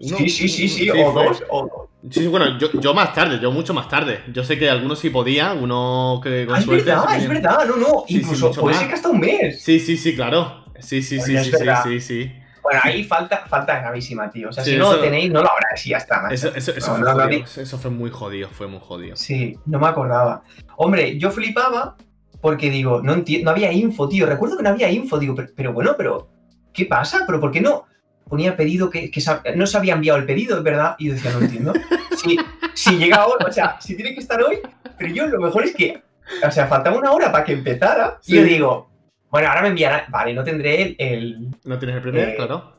sí, 0.00 0.30
sí, 0.30 0.48
sí, 0.48 0.68
sí, 0.68 0.90
o 0.90 1.12
dos, 1.12 1.42
o 1.50 1.62
dos. 1.62 1.88
Sí, 2.14 2.28
bueno, 2.28 2.58
yo, 2.58 2.70
yo, 2.80 2.94
más 2.94 3.12
tarde, 3.12 3.40
yo 3.40 3.50
mucho 3.50 3.74
más 3.74 3.88
tarde. 3.88 4.20
Yo 4.32 4.44
sé 4.44 4.56
que 4.56 4.70
algunos 4.70 5.00
sí 5.00 5.10
podían, 5.10 5.60
uno 5.62 6.20
que 6.22 6.46
con 6.46 6.54
ah, 6.54 6.60
Es 6.60 6.66
verdad, 6.66 7.16
es 7.16 7.28
verdad, 7.28 7.66
no, 7.66 7.76
no. 7.76 8.04
Incluso 8.06 8.52
puede 8.52 8.76
ser 8.76 8.86
que 8.86 8.94
hasta 8.94 9.08
un 9.08 9.18
mes. 9.18 9.60
Sí, 9.60 9.80
sí, 9.80 9.96
sí, 9.96 10.14
claro. 10.14 10.67
Sí, 10.80 11.02
sí, 11.02 11.20
sí, 11.20 11.36
sí, 11.38 11.52
sí, 11.84 12.00
sí, 12.00 12.32
Bueno, 12.62 12.80
ahí 12.82 13.04
falta, 13.04 13.44
falta 13.46 13.80
gravísima, 13.80 14.30
tío. 14.30 14.48
O 14.50 14.52
sea, 14.52 14.64
si 14.64 14.76
no 14.76 14.92
lo 14.92 15.00
tenéis, 15.00 15.30
no 15.30 15.42
lo 15.42 15.50
habrá, 15.50 15.68
y 15.82 15.88
ya 15.88 15.98
está. 15.98 16.28
Eso, 16.30 16.48
eso, 16.54 16.72
eso, 16.72 16.94
fue 16.94 17.62
eso, 17.62 17.78
fue 17.78 17.90
muy 17.90 18.10
jodido, 18.10 18.48
fue 18.50 18.66
muy 18.66 18.80
jodido. 18.80 19.16
Sí, 19.16 19.58
no 19.66 19.78
me 19.78 19.88
acordaba. 19.88 20.42
Hombre, 20.76 21.18
yo 21.18 21.30
flipaba 21.30 21.96
porque 22.40 22.70
digo, 22.70 23.02
no, 23.02 23.16
no 23.16 23.50
había 23.50 23.72
info, 23.72 24.08
tío. 24.08 24.26
Recuerdo 24.26 24.56
que 24.56 24.62
no 24.62 24.70
había 24.70 24.90
info, 24.90 25.18
digo, 25.18 25.34
pero, 25.56 25.72
bueno, 25.72 25.94
pero 25.96 26.28
¿qué 26.72 26.86
pasa? 26.86 27.24
¿Pero 27.26 27.40
por 27.40 27.50
qué 27.50 27.60
no? 27.60 27.86
Ponía 28.28 28.56
pedido 28.56 28.90
que, 28.90 29.10
no 29.56 29.66
se 29.66 29.76
había 29.76 29.94
enviado 29.94 30.18
el 30.18 30.26
pedido, 30.26 30.58
es 30.58 30.62
verdad. 30.62 30.94
Y 30.98 31.08
yo 31.08 31.14
decía, 31.14 31.32
no 31.32 31.40
entiendo. 31.40 31.72
si, 32.16 32.38
si 32.74 32.96
llega 32.96 33.16
ahora, 33.16 33.46
o 33.46 33.52
sea, 33.52 33.80
si 33.80 33.96
tiene 33.96 34.14
que 34.14 34.20
estar 34.20 34.40
hoy, 34.42 34.60
pero 34.96 35.12
yo 35.12 35.26
lo 35.26 35.40
mejor 35.40 35.64
es 35.64 35.74
que, 35.74 36.02
o 36.46 36.50
sea, 36.50 36.66
faltaba 36.66 36.98
una 36.98 37.10
hora 37.10 37.32
para 37.32 37.44
que 37.44 37.54
empezara. 37.54 38.20
Y 38.26 38.36
yo 38.36 38.42
digo, 38.44 38.90
Bueno, 39.30 39.48
ahora 39.48 39.62
me 39.62 39.68
enviará. 39.68 40.06
Vale, 40.08 40.32
no 40.32 40.44
tendré 40.44 40.96
el. 40.98 41.48
¿No 41.64 41.78
tienes 41.78 41.96
el 41.96 42.02
primer? 42.02 42.30
Eh, 42.30 42.36
claro. 42.36 42.72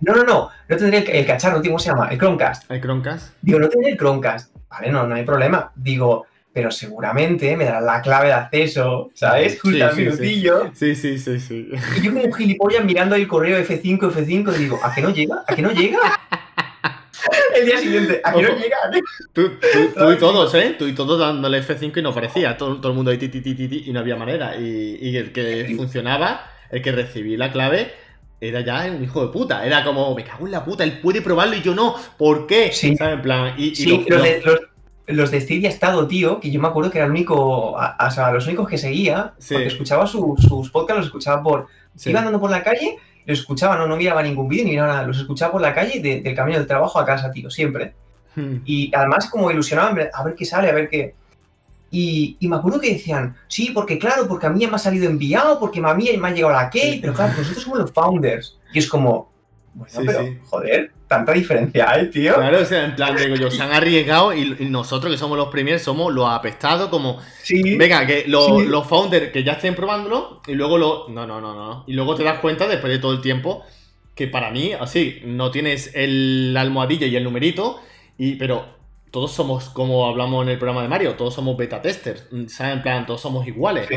No, 0.00 0.14
no, 0.14 0.24
no. 0.24 0.50
No 0.68 0.76
tendré 0.76 1.18
el, 1.18 1.26
cacharro, 1.26 1.62
¿cómo 1.62 1.78
se 1.78 1.90
llama? 1.90 2.08
El 2.08 2.18
Chromecast. 2.18 2.70
El 2.70 2.80
Chromecast. 2.80 3.34
Digo, 3.40 3.58
no 3.58 3.68
tendré 3.68 3.92
el 3.92 3.96
Chromecast. 3.96 4.54
Vale, 4.68 4.90
no, 4.90 5.06
no 5.06 5.14
hay 5.14 5.24
problema. 5.24 5.72
Digo, 5.74 6.26
pero 6.52 6.70
seguramente 6.70 7.56
me 7.56 7.64
dará 7.64 7.80
la 7.80 8.00
clave 8.02 8.28
de 8.28 8.34
acceso, 8.34 9.10
¿sabes? 9.14 9.60
Justo 9.60 9.84
al 9.84 9.96
minutillo. 9.96 10.70
Sí. 10.74 10.94
sí, 10.94 11.18
sí, 11.18 11.40
sí, 11.40 11.68
Y 11.96 12.02
yo 12.02 12.12
como 12.12 12.24
un 12.24 12.32
gilipollas 12.32 12.84
mirando 12.84 13.16
el 13.16 13.26
correo 13.26 13.58
F5, 13.58 13.98
F5, 13.98 14.52
digo, 14.52 14.78
¿a 14.82 14.94
qué 14.94 15.02
no 15.02 15.10
llega? 15.10 15.42
¿A 15.46 15.54
qué 15.54 15.62
no 15.62 15.72
llega? 15.72 15.98
el 17.56 17.66
día 17.66 17.78
siguiente, 17.78 18.20
¿a 18.22 18.32
qué 18.32 18.42
no 18.42 18.56
llega? 18.56 18.76
Tú, 19.32 19.50
y 20.12 20.16
todos, 20.18 20.54
¿eh? 20.54 20.76
Tú 20.78 20.86
y 20.86 20.94
todos 20.94 21.18
dándole 21.18 21.62
F5 21.62 21.98
y 21.98 22.02
no 22.02 22.14
parecía. 22.14 22.56
Todo, 22.56 22.76
todo 22.76 22.92
el 22.92 22.96
mundo 22.96 23.10
ahí 23.10 23.18
ti, 23.18 23.28
ti, 23.28 23.40
ti, 23.40 23.84
y 23.86 23.92
no 23.92 24.00
había 24.00 24.16
manera. 24.16 24.56
Y, 24.56 24.98
y 25.00 25.16
el 25.16 25.32
que 25.32 25.72
funcionaba, 25.76 26.50
el 26.70 26.82
que 26.82 26.92
recibí 26.92 27.36
la 27.36 27.50
clave, 27.52 27.92
era 28.40 28.60
ya 28.60 28.86
un 28.90 29.02
hijo 29.02 29.26
de 29.26 29.32
puta. 29.32 29.64
Era 29.64 29.84
como, 29.84 30.14
me 30.14 30.24
cago 30.24 30.46
en 30.46 30.52
la 30.52 30.64
puta, 30.64 30.84
él 30.84 31.00
puede 31.00 31.22
probarlo 31.22 31.56
y 31.56 31.62
yo 31.62 31.74
no. 31.74 31.94
¿Por 32.18 32.46
qué? 32.46 32.72
Sí. 32.72 32.96
¿Sabes? 32.96 33.14
En 33.14 33.22
plan, 33.22 33.54
y, 33.56 33.74
sí, 33.74 34.04
los, 34.08 34.60
los 35.06 35.30
de 35.30 35.40
Stadia 35.40 35.68
Estado, 35.68 36.06
tío, 36.06 36.40
que 36.40 36.50
yo 36.50 36.60
me 36.60 36.68
acuerdo 36.68 36.90
que 36.90 36.98
era 36.98 37.06
el 37.06 37.10
único, 37.10 37.72
o 37.72 38.10
sea, 38.10 38.32
los 38.32 38.46
únicos 38.46 38.68
que 38.68 38.78
seguía, 38.78 39.32
porque 39.48 39.66
escuchaba 39.66 40.06
sus 40.06 40.70
podcasts, 40.70 40.98
los 40.98 41.06
escuchaba 41.06 41.42
por... 41.42 41.66
Iba 42.04 42.18
andando 42.18 42.40
por 42.40 42.50
la 42.50 42.64
calle, 42.64 42.98
los 43.26 43.40
escuchaba, 43.40 43.76
no, 43.76 43.86
no 43.86 43.96
miraba 43.96 44.22
ningún 44.22 44.48
vídeo 44.48 44.64
ni 44.64 44.76
nada, 44.76 45.02
los 45.06 45.18
escuchaba 45.18 45.52
por 45.52 45.60
la 45.60 45.74
calle 45.74 46.00
del 46.00 46.34
camino 46.34 46.58
del 46.58 46.66
trabajo 46.66 46.98
a 46.98 47.06
casa, 47.06 47.30
tío, 47.30 47.50
siempre. 47.50 47.94
Hmm. 48.34 48.56
Y 48.64 48.94
además 48.94 49.28
como 49.30 49.50
ilusionaba 49.50 49.96
a 50.12 50.24
ver 50.24 50.34
qué 50.34 50.44
sale, 50.44 50.68
a 50.68 50.72
ver 50.72 50.88
qué... 50.88 51.14
Y, 51.90 52.36
me 52.40 52.56
acuerdo 52.56 52.80
que 52.80 52.92
decían, 52.92 53.36
sí, 53.46 53.70
porque 53.72 54.00
claro, 54.00 54.26
porque 54.26 54.46
a 54.46 54.50
mí 54.50 54.66
me 54.66 54.74
ha 54.74 54.78
salido 54.78 55.08
enviado, 55.08 55.60
porque 55.60 55.78
a 55.78 55.94
mí 55.94 56.10
me 56.18 56.28
ha 56.28 56.32
llegado 56.32 56.52
la 56.52 56.68
key, 56.68 56.98
pero 57.00 57.14
claro, 57.14 57.34
nosotros 57.38 57.62
somos 57.62 57.78
los 57.78 57.92
founders. 57.92 58.58
Y 58.72 58.80
es 58.80 58.88
como, 58.88 59.30
bueno, 59.74 60.02
pero, 60.06 60.36
joder, 60.46 60.92
tanta 61.08 61.32
diferencia 61.32 61.90
hay, 61.90 62.08
tío. 62.08 62.34
Claro, 62.34 62.60
o 62.60 62.64
sea, 62.64 62.84
en 62.84 62.94
plan, 62.94 63.16
digo 63.16 63.34
yo, 63.34 63.50
se 63.50 63.60
han 63.60 63.72
arriesgado 63.72 64.32
y, 64.32 64.56
nosotros 64.70 65.12
que 65.12 65.18
somos 65.18 65.36
los 65.36 65.48
primeros 65.48 65.82
somos 65.82 66.12
los 66.12 66.28
apestados 66.28 66.88
como... 66.90 67.18
Sí. 67.42 67.76
Venga, 67.76 68.06
que 68.06 68.24
los 68.26 68.86
founders 68.86 69.32
que 69.32 69.42
ya 69.42 69.52
estén 69.52 69.74
probándolo 69.74 70.40
y 70.46 70.52
luego 70.52 70.78
lo... 70.78 71.08
No, 71.08 71.26
no, 71.26 71.40
no, 71.40 71.54
no. 71.54 71.84
Y 71.88 71.92
luego 71.92 72.14
te 72.14 72.22
das 72.22 72.38
cuenta 72.38 72.68
después 72.68 72.92
de 72.92 73.00
todo 73.00 73.12
el 73.12 73.20
tiempo 73.20 73.64
que 74.14 74.28
para 74.28 74.52
mí, 74.52 74.72
así, 74.72 75.20
no 75.24 75.50
tienes 75.50 75.90
el 75.94 76.54
almohadilla 76.56 77.08
y 77.08 77.16
el 77.16 77.24
numerito, 77.24 77.80
y, 78.16 78.36
pero 78.36 78.64
todos 79.10 79.32
somos, 79.32 79.70
como 79.70 80.06
hablamos 80.06 80.44
en 80.44 80.50
el 80.50 80.58
programa 80.58 80.82
de 80.82 80.88
Mario, 80.88 81.14
todos 81.14 81.34
somos 81.34 81.56
beta 81.56 81.82
testers, 81.82 82.28
¿sabes? 82.46 82.76
En 82.76 82.82
plan, 82.82 83.06
todos 83.06 83.20
somos 83.20 83.46
iguales. 83.46 83.88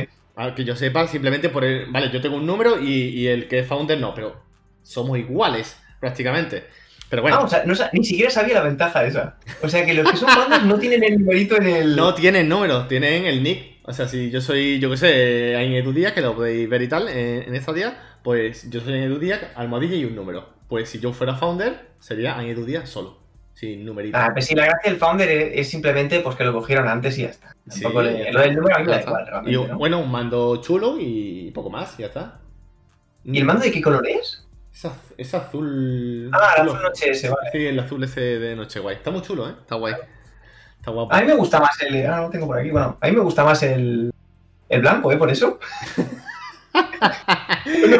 Que 0.55 0.65
yo 0.65 0.75
sepa, 0.75 1.07
simplemente 1.07 1.49
por 1.49 1.63
el... 1.63 1.91
Vale, 1.91 2.11
yo 2.11 2.21
tengo 2.21 2.35
un 2.35 2.45
número 2.45 2.79
y, 2.79 3.09
y 3.09 3.27
el 3.27 3.47
que 3.47 3.59
es 3.59 3.67
founder 3.67 3.99
no, 3.99 4.13
pero 4.13 4.46
somos 4.87 5.17
iguales, 5.17 5.77
prácticamente. 5.99 6.65
Pero 7.09 7.21
bueno. 7.21 7.37
Ah, 7.39 7.43
o 7.43 7.75
sea, 7.75 7.89
ni 7.93 8.03
siquiera 8.03 8.29
sabía 8.29 8.55
la 8.55 8.63
ventaja 8.63 9.05
esa. 9.05 9.37
O 9.61 9.69
sea, 9.69 9.85
que 9.85 9.93
los 9.93 10.09
que 10.09 10.17
son 10.17 10.27
bandas 10.27 10.63
no 10.65 10.77
tienen 10.77 11.03
el 11.03 11.19
numerito 11.19 11.57
en 11.57 11.67
el. 11.67 11.95
No 11.95 12.13
tienen 12.13 12.49
número, 12.49 12.87
tienen 12.87 13.25
el 13.25 13.43
nick. 13.43 13.77
O 13.83 13.93
sea, 13.93 14.07
si 14.07 14.29
yo 14.29 14.41
soy, 14.41 14.79
yo 14.79 14.89
qué 14.89 14.97
sé, 14.97 15.53
en 15.53 15.71
Edudía, 15.73 16.13
que 16.13 16.21
lo 16.21 16.35
podéis 16.35 16.67
ver 16.67 16.81
y 16.81 16.89
tal, 16.89 17.07
en, 17.07 17.55
esta 17.55 17.71
día, 17.71 17.97
pues 18.21 18.69
yo 18.69 18.81
soy 18.81 18.95
en 18.95 19.03
Edudía, 19.03 19.53
almohadilla 19.55 19.95
y 19.95 20.03
un 20.03 20.13
número. 20.13 20.49
Pues 20.67 20.89
si 20.89 20.99
yo 20.99 21.13
fuera 21.13 21.35
founder, 21.35 21.87
sería 21.99 22.41
en 22.41 22.49
Edudía 22.49 22.85
solo, 22.85 23.19
sin 23.53 23.85
numerito. 23.85 24.17
Ah, 24.17 24.31
pues 24.33 24.45
sí, 24.45 24.55
la 24.55 24.65
gracia 24.65 24.91
del 24.91 24.99
founder 24.99 25.29
es, 25.29 25.69
simplemente 25.69 26.19
pues 26.19 26.35
que 26.35 26.43
lo 26.43 26.51
cogieron 26.51 26.89
antes 26.89 27.17
y 27.17 27.21
ya 27.21 27.29
está. 27.29 27.55
lo 27.81 28.01
del 28.01 28.55
número 28.55 28.75
a 28.75 28.79
mí 28.79 28.85
me 28.85 28.91
da 28.91 29.01
igual, 29.01 29.25
realmente. 29.25 29.51
Y 29.51 29.73
bueno, 29.73 29.99
un 29.99 30.11
mando 30.11 30.57
chulo 30.57 30.97
y 30.99 31.51
poco 31.51 31.69
más, 31.69 31.97
ya 31.97 32.07
está. 32.07 32.41
¿Y 33.23 33.37
el 33.37 33.45
mando 33.45 33.63
de 33.63 33.71
qué 33.71 33.81
color 33.81 34.05
es? 34.05 34.46
Es, 35.17 35.33
azul. 35.33 36.29
Ah, 36.33 36.55
el 36.57 36.69
azul 36.69 36.81
noche 36.83 37.09
ese, 37.09 37.29
vale. 37.29 37.49
Sí, 37.51 37.65
el 37.65 37.79
azul 37.79 38.03
ese 38.03 38.21
de 38.21 38.55
noche 38.55 38.79
guay. 38.79 38.97
Está 38.97 39.09
muy 39.09 39.21
chulo, 39.21 39.49
¿eh? 39.49 39.53
Está 39.59 39.75
guay. 39.75 39.95
Está 40.77 40.91
guapo. 40.91 41.13
A 41.13 41.21
mí 41.21 41.27
me 41.27 41.33
gusta 41.33 41.59
más 41.59 41.81
el. 41.81 42.05
Ah, 42.05 42.17
no 42.17 42.23
lo 42.23 42.29
tengo 42.29 42.45
por 42.45 42.59
aquí. 42.59 42.69
Bueno, 42.69 42.97
a 43.01 43.07
mí 43.07 43.15
me 43.15 43.21
gusta 43.21 43.43
más 43.43 43.63
el. 43.63 44.11
El 44.69 44.81
blanco, 44.81 45.11
¿eh? 45.11 45.17
Por 45.17 45.31
eso. 45.31 45.59
el, 47.65 47.99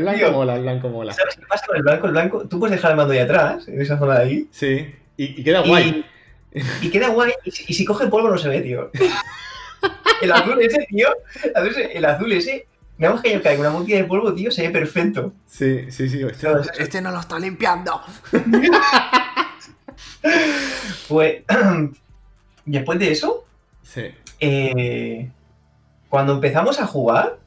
blanco 0.00 0.32
mola, 0.32 0.56
el 0.56 0.62
blanco 0.62 0.88
mola. 0.90 1.12
¿Sabes 1.12 1.36
qué 1.36 1.46
pasa 1.46 1.66
con 1.66 1.76
el 1.76 1.82
blanco? 1.82 2.06
El 2.06 2.12
blanco, 2.12 2.48
tú 2.48 2.60
puedes 2.60 2.76
dejar 2.76 2.92
el 2.92 2.96
mando 2.98 3.12
ahí 3.12 3.18
atrás, 3.18 3.66
en 3.66 3.80
esa 3.80 3.98
zona 3.98 4.20
de 4.20 4.24
ahí. 4.24 4.48
Sí, 4.52 4.94
y, 5.16 5.42
queda 5.42 5.60
guay. 5.60 6.04
Y, 6.82 6.90
queda 6.90 7.08
guay, 7.08 7.32
y, 7.44 7.50
si 7.50 7.84
coge 7.84 8.06
polvo 8.06 8.28
no 8.28 8.38
se 8.38 8.48
ve, 8.48 8.60
tío. 8.60 8.90
el 10.22 10.32
azul 10.32 10.60
ese, 10.62 10.86
tío, 10.88 11.08
el 11.92 12.04
azul 12.04 12.32
ese 12.32 12.66
Nada 12.98 13.14
más 13.14 13.22
que 13.22 13.32
yo 13.32 13.42
caiga 13.42 13.60
una 13.60 13.70
montilla 13.70 13.98
de 13.98 14.04
polvo, 14.04 14.32
tío, 14.32 14.50
se 14.50 14.62
ve 14.62 14.70
perfecto. 14.70 15.34
Sí, 15.46 15.90
sí, 15.90 16.08
sí. 16.08 16.22
Este, 16.22 16.48
este 16.78 17.02
no 17.02 17.10
lo 17.10 17.20
está 17.20 17.38
limpiando. 17.38 18.00
pues, 21.08 21.42
después 22.64 22.98
de 22.98 23.12
eso, 23.12 23.44
sí. 23.82 24.14
Eh, 24.40 25.30
cuando 26.08 26.34
empezamos 26.34 26.80
a 26.80 26.86
jugar... 26.86 27.38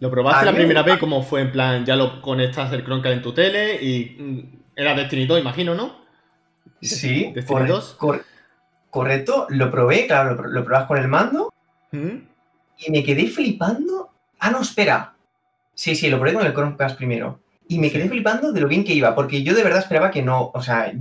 ¿Lo 0.00 0.10
probaste 0.10 0.46
la 0.46 0.54
primera 0.54 0.82
vez? 0.82 0.98
¿Cómo 0.98 1.22
fue? 1.22 1.42
En 1.42 1.52
plan, 1.52 1.84
ya 1.84 1.94
lo 1.94 2.20
conectas 2.20 2.72
el 2.72 2.82
Chromecast 2.82 3.16
en 3.16 3.22
tu 3.22 3.32
tele 3.32 3.80
y 3.80 4.16
mm, 4.18 4.40
era 4.74 4.94
Destiny 4.94 5.26
2, 5.26 5.40
imagino, 5.40 5.74
¿no? 5.74 6.00
Sí, 6.80 7.30
Destiny 7.34 7.68
2. 7.68 7.98
correcto, 8.88 9.46
lo 9.50 9.70
probé, 9.70 10.06
claro, 10.06 10.34
lo, 10.34 10.48
lo 10.48 10.64
probas 10.64 10.86
con 10.86 10.98
el 10.98 11.06
mando. 11.06 11.52
¿Mm? 11.92 12.16
Y 12.78 12.90
me 12.90 13.04
quedé 13.04 13.26
flipando 13.26 14.09
Ah, 14.40 14.50
no, 14.50 14.60
espera. 14.60 15.14
Sí, 15.74 15.94
sí, 15.94 16.10
lo 16.10 16.18
probé 16.18 16.34
con 16.34 16.46
el 16.46 16.52
Chromecast 16.52 16.96
primero. 16.96 17.40
Y 17.68 17.78
me 17.78 17.90
quedé 17.90 18.08
flipando 18.08 18.52
de 18.52 18.60
lo 18.60 18.68
bien 18.68 18.84
que 18.84 18.94
iba, 18.94 19.14
porque 19.14 19.42
yo 19.42 19.54
de 19.54 19.62
verdad 19.62 19.78
esperaba 19.78 20.10
que 20.10 20.22
no, 20.22 20.50
o 20.52 20.60
sea, 20.60 20.92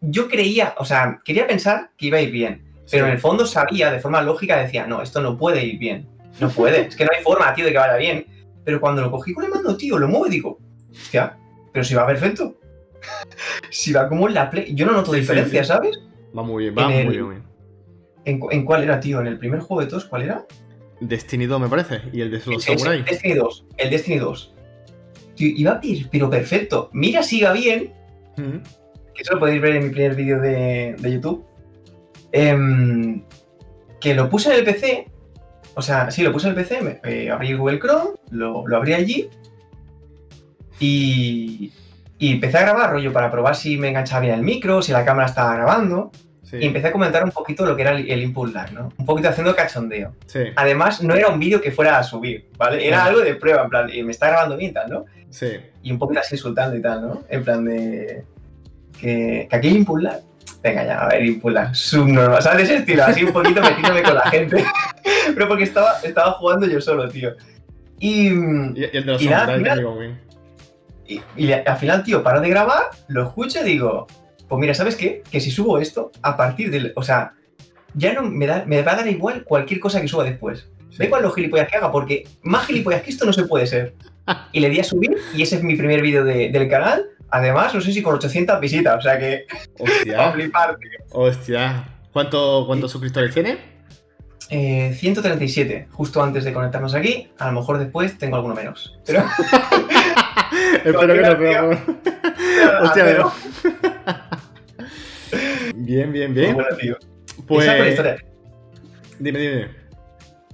yo 0.00 0.28
creía, 0.28 0.74
o 0.76 0.84
sea, 0.84 1.20
quería 1.24 1.46
pensar 1.46 1.90
que 1.96 2.06
iba 2.06 2.18
a 2.18 2.20
ir 2.20 2.30
bien, 2.30 2.70
pero 2.90 3.06
en 3.06 3.12
el 3.12 3.18
fondo 3.18 3.46
sabía, 3.46 3.90
de 3.90 4.00
forma 4.00 4.20
lógica, 4.20 4.58
decía, 4.58 4.86
no, 4.86 5.00
esto 5.00 5.22
no 5.22 5.38
puede 5.38 5.64
ir 5.64 5.78
bien. 5.78 6.06
No 6.38 6.48
puede, 6.50 6.82
es 6.82 6.96
que 6.96 7.04
no 7.04 7.10
hay 7.16 7.22
forma, 7.22 7.54
tío, 7.54 7.64
de 7.64 7.72
que 7.72 7.78
vaya 7.78 7.96
bien. 7.96 8.26
Pero 8.64 8.80
cuando 8.80 9.02
lo 9.02 9.10
cogí 9.10 9.32
con 9.32 9.44
el 9.44 9.50
mando, 9.50 9.76
tío, 9.76 9.98
lo 9.98 10.08
muevo 10.08 10.26
y 10.26 10.30
digo, 10.30 10.58
hostia, 10.90 11.38
pero 11.72 11.84
si 11.84 11.94
va 11.94 12.06
perfecto. 12.06 12.56
si 13.70 13.92
va 13.92 14.08
como 14.08 14.28
en 14.28 14.34
la 14.34 14.50
Play. 14.50 14.74
Yo 14.74 14.86
no 14.86 14.92
noto 14.92 15.12
diferencia, 15.12 15.64
¿sabes? 15.64 15.98
Va 16.36 16.42
muy 16.42 16.64
bien, 16.64 16.76
va 16.76 16.88
muy 16.88 17.16
bien. 17.16 17.42
¿En, 18.24 18.40
¿En, 18.50 18.64
cuál 18.64 18.82
era, 18.82 19.00
tío? 19.00 19.20
¿En 19.20 19.26
el 19.26 19.38
primer 19.38 19.60
juego 19.60 19.80
de 19.82 19.88
todos 19.88 20.04
cuál 20.04 20.22
era? 20.22 20.44
Destiny 21.00 21.46
2, 21.46 21.60
me 21.60 21.68
parece. 21.68 22.02
Y 22.12 22.20
el 22.20 22.30
de 22.30 22.40
Samurai. 22.40 23.02
Destiny 23.02 23.34
2. 23.34 23.66
El 23.76 23.90
Destiny 23.90 24.18
2. 24.18 24.54
Tío, 25.34 25.48
iba 25.56 25.80
pero 26.10 26.30
perfecto. 26.30 26.90
Mira 26.92 27.22
si 27.22 27.38
iba 27.38 27.52
bien. 27.52 27.92
Que 28.36 29.22
eso 29.22 29.34
lo 29.34 29.40
podéis 29.40 29.60
ver 29.60 29.76
en 29.76 29.84
mi 29.84 29.90
primer 29.90 30.14
vídeo 30.14 30.40
de, 30.40 30.96
YouTube. 31.02 31.44
Em, 32.32 33.22
que 34.00 34.14
lo 34.14 34.28
puse 34.28 34.52
en 34.52 34.58
el 34.58 34.64
PC. 34.64 35.08
O 35.74 35.82
sea, 35.82 36.10
sí, 36.10 36.22
lo 36.22 36.32
puse 36.32 36.48
en 36.48 36.58
el 36.58 36.62
PC. 36.62 37.00
Eh, 37.04 37.30
abrí 37.30 37.54
Google 37.54 37.78
Chrome, 37.78 38.10
lo, 38.30 38.66
lo 38.66 38.76
abrí 38.76 38.94
allí. 38.94 39.28
Y, 40.78 41.72
y 42.18 42.32
empecé 42.32 42.58
a 42.58 42.62
grabar, 42.62 42.92
rollo, 42.92 43.12
para 43.12 43.30
probar 43.30 43.56
si 43.56 43.76
me 43.78 43.88
enganchaba 43.88 44.20
bien 44.20 44.34
el 44.34 44.42
micro, 44.42 44.82
si 44.82 44.92
la 44.92 45.04
cámara 45.04 45.28
estaba 45.28 45.54
grabando. 45.56 46.10
Y 46.52 46.66
empecé 46.66 46.88
a 46.88 46.92
comentar 46.92 47.22
un 47.22 47.30
poquito 47.30 47.64
lo 47.64 47.76
que 47.76 47.82
era 47.82 47.92
el, 47.92 48.22
input 48.22 48.52
lag, 48.52 48.72
¿no? 48.72 48.92
Un 48.96 49.06
poquito 49.06 49.28
haciendo 49.28 49.54
cachondeo. 49.54 50.14
Además, 50.56 51.02
no 51.02 51.14
era 51.14 51.28
un 51.28 51.38
vídeo 51.38 51.60
que 51.60 51.70
fuera 51.70 51.98
a 51.98 52.02
subir, 52.02 52.48
¿vale? 52.56 52.86
Era 52.86 53.04
algo 53.04 53.20
de 53.20 53.34
prueba, 53.34 53.62
en 53.62 53.70
plan, 53.70 53.90
y 53.92 54.02
me 54.02 54.10
está 54.10 54.28
grabando 54.28 54.56
bien, 54.56 54.72
tal, 54.72 54.90
¿no? 54.90 55.04
Sí. 55.30 55.48
Y 55.82 55.92
un 55.92 55.98
poquito 55.98 56.20
así 56.20 56.34
insultando 56.34 56.76
y 56.76 56.82
tal, 56.82 57.02
¿no? 57.02 57.24
En 57.28 57.44
plan 57.44 57.64
de. 57.64 58.24
Que, 59.00 59.46
que 59.48 59.56
aquí 59.56 59.68
hay 59.68 59.76
input 59.76 60.00
lag. 60.00 60.20
Venga, 60.62 60.84
ya, 60.84 61.00
a 61.00 61.08
ver, 61.08 61.24
input 61.24 61.52
lag. 61.52 61.74
Subnormal, 61.74 62.42
¿sabes? 62.42 62.64
Ese 62.64 62.76
estilo, 62.76 63.04
así 63.04 63.24
un 63.24 63.32
poquito 63.32 63.62
metiéndome 63.62 64.02
con 64.02 64.14
la 64.14 64.28
gente. 64.30 64.64
Pero 65.34 65.48
porque 65.48 65.64
estaba, 65.64 66.00
estaba 66.02 66.32
jugando 66.32 66.66
yo 66.66 66.80
solo, 66.80 67.08
tío. 67.08 67.34
Y. 67.98 68.28
Y, 68.28 68.30
y 68.30 68.84
el 68.92 69.06
de 69.06 69.12
los 69.12 69.22
y, 69.22 69.28
nada, 69.28 69.56
y, 71.06 71.20
y 71.36 71.52
al 71.52 71.76
final, 71.76 72.04
tío, 72.04 72.22
paro 72.22 72.40
de 72.40 72.48
grabar, 72.48 72.84
lo 73.08 73.24
escucho 73.24 73.60
y 73.60 73.64
digo, 73.64 74.06
pues 74.50 74.60
mira, 74.60 74.74
¿sabes 74.74 74.96
qué? 74.96 75.22
Que 75.30 75.40
si 75.40 75.52
subo 75.52 75.78
esto, 75.78 76.10
a 76.22 76.36
partir 76.36 76.72
del. 76.72 76.92
O 76.96 77.04
sea, 77.04 77.34
ya 77.94 78.12
no 78.12 78.22
me, 78.22 78.46
da, 78.46 78.64
me 78.66 78.82
va 78.82 78.92
a 78.92 78.96
dar 78.96 79.06
igual 79.06 79.44
cualquier 79.44 79.78
cosa 79.78 80.00
que 80.00 80.08
suba 80.08 80.24
después. 80.24 80.68
Da 80.98 81.04
igual 81.04 81.22
los 81.22 81.34
gilipollas 81.36 81.68
que 81.68 81.76
haga, 81.76 81.92
porque 81.92 82.26
más 82.42 82.66
gilipollas 82.66 83.02
que 83.02 83.10
esto 83.10 83.24
no 83.24 83.32
se 83.32 83.44
puede 83.44 83.68
ser. 83.68 83.94
Y 84.50 84.58
le 84.58 84.68
di 84.68 84.80
a 84.80 84.84
subir, 84.84 85.16
y 85.34 85.42
ese 85.42 85.56
es 85.56 85.62
mi 85.62 85.76
primer 85.76 86.02
vídeo 86.02 86.24
del 86.24 86.68
canal. 86.68 87.06
Además, 87.30 87.72
no 87.72 87.80
sé 87.80 87.92
si 87.92 88.02
con 88.02 88.16
800 88.16 88.60
visitas, 88.60 88.98
o 88.98 89.00
sea 89.00 89.16
que. 89.20 89.46
Hostia. 89.78 90.32
flipar, 90.34 90.76
tío. 90.76 90.98
Hostia. 91.12 91.84
¿Cuánto, 92.12 92.64
¿Cuántos 92.66 92.90
suscriptores 92.90 93.32
tiene? 93.32 93.58
Eh, 94.48 94.92
137, 94.98 95.86
justo 95.92 96.20
antes 96.20 96.42
de 96.42 96.52
conectarnos 96.52 96.96
aquí. 96.96 97.28
A 97.38 97.46
lo 97.46 97.60
mejor 97.60 97.78
después 97.78 98.18
tengo 98.18 98.34
alguno 98.34 98.56
menos. 98.56 98.98
Pero. 99.06 99.22
Espero 100.84 101.14
que 101.14 101.20
no 101.20 101.36
veamos. 101.38 101.78
Hostia. 102.82 103.26
Bien, 105.74 106.12
bien, 106.12 106.34
bien. 106.34 106.54
Bueno, 106.54 106.76
tío. 106.76 106.96
Pues... 107.46 107.66
Esa 107.66 107.88
historia. 107.88 108.16
Dime, 109.18 109.38
dime. 109.38 109.68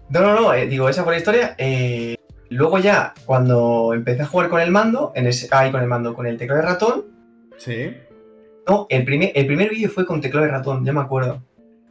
No, 0.08 0.20
no, 0.20 0.40
no, 0.40 0.54
eh, 0.54 0.66
digo, 0.66 0.88
esa 0.88 1.02
fue 1.02 1.14
la 1.14 1.18
historia. 1.18 1.54
Eh, 1.58 2.16
Luego 2.48 2.78
ya, 2.78 3.12
cuando 3.24 3.92
empecé 3.92 4.22
a 4.22 4.26
jugar 4.26 4.48
con 4.48 4.60
el 4.60 4.70
mando, 4.70 5.12
en 5.14 5.26
ese, 5.26 5.48
ahí 5.50 5.72
con 5.72 5.80
el 5.80 5.88
mando, 5.88 6.14
con 6.14 6.26
el 6.26 6.36
teclado 6.36 6.60
de 6.60 6.66
ratón. 6.66 7.04
Sí. 7.56 7.92
No, 8.68 8.86
el 8.88 9.04
primer, 9.04 9.32
el 9.34 9.46
primer 9.46 9.70
vídeo 9.70 9.88
fue 9.88 10.06
con 10.06 10.20
teclado 10.20 10.46
de 10.46 10.52
ratón, 10.52 10.84
ya 10.84 10.92
me 10.92 11.00
acuerdo. 11.00 11.42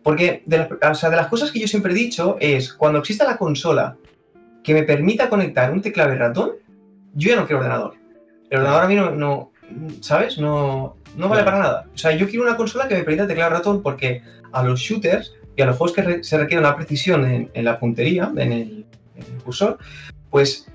Porque 0.02 0.44
de, 0.46 0.60
de 0.60 1.16
las 1.16 1.28
cosas 1.28 1.52
que 1.52 1.60
yo 1.60 1.68
siempre 1.68 1.92
he 1.92 1.96
dicho 1.96 2.38
es, 2.40 2.74
cuando 2.74 3.00
exista 3.00 3.26
la 3.26 3.38
consola 3.38 3.98
que 4.64 4.74
me 4.74 4.84
permita 4.84 5.30
conectar 5.30 5.72
un 5.72 5.82
teclado 5.82 6.12
de 6.12 6.18
ratón, 6.18 6.52
yo 7.16 7.30
ya 7.30 7.36
no 7.36 7.46
quiero 7.46 7.60
ordenador. 7.60 7.96
El 8.50 8.60
ordenador 8.60 8.84
a 8.84 8.88
mí 8.88 8.96
no, 8.96 9.52
¿sabes? 10.02 10.38
No, 10.38 10.98
no 11.18 11.30
vale 11.30 11.44
para 11.44 11.60
nada. 11.60 11.86
O 11.94 11.98
sea, 11.98 12.12
yo 12.12 12.28
quiero 12.28 12.46
una 12.46 12.56
consola 12.56 12.88
que 12.88 12.96
me 12.96 13.04
permita 13.04 13.28
teclado 13.28 13.50
de 13.50 13.58
ratón 13.58 13.82
porque 13.82 14.22
a 14.52 14.64
los 14.64 14.80
shooters 14.80 15.34
y 15.56 15.62
a 15.62 15.66
los 15.66 15.78
juegos 15.78 15.96
que 15.96 16.24
se 16.24 16.38
requiere 16.38 16.60
una 16.60 16.76
precisión 16.76 17.50
en, 17.54 17.66
la 17.66 17.80
puntería, 17.80 18.32
en 18.36 18.52
el, 18.52 18.86
cursor, 19.44 19.78
pues, 20.30 20.68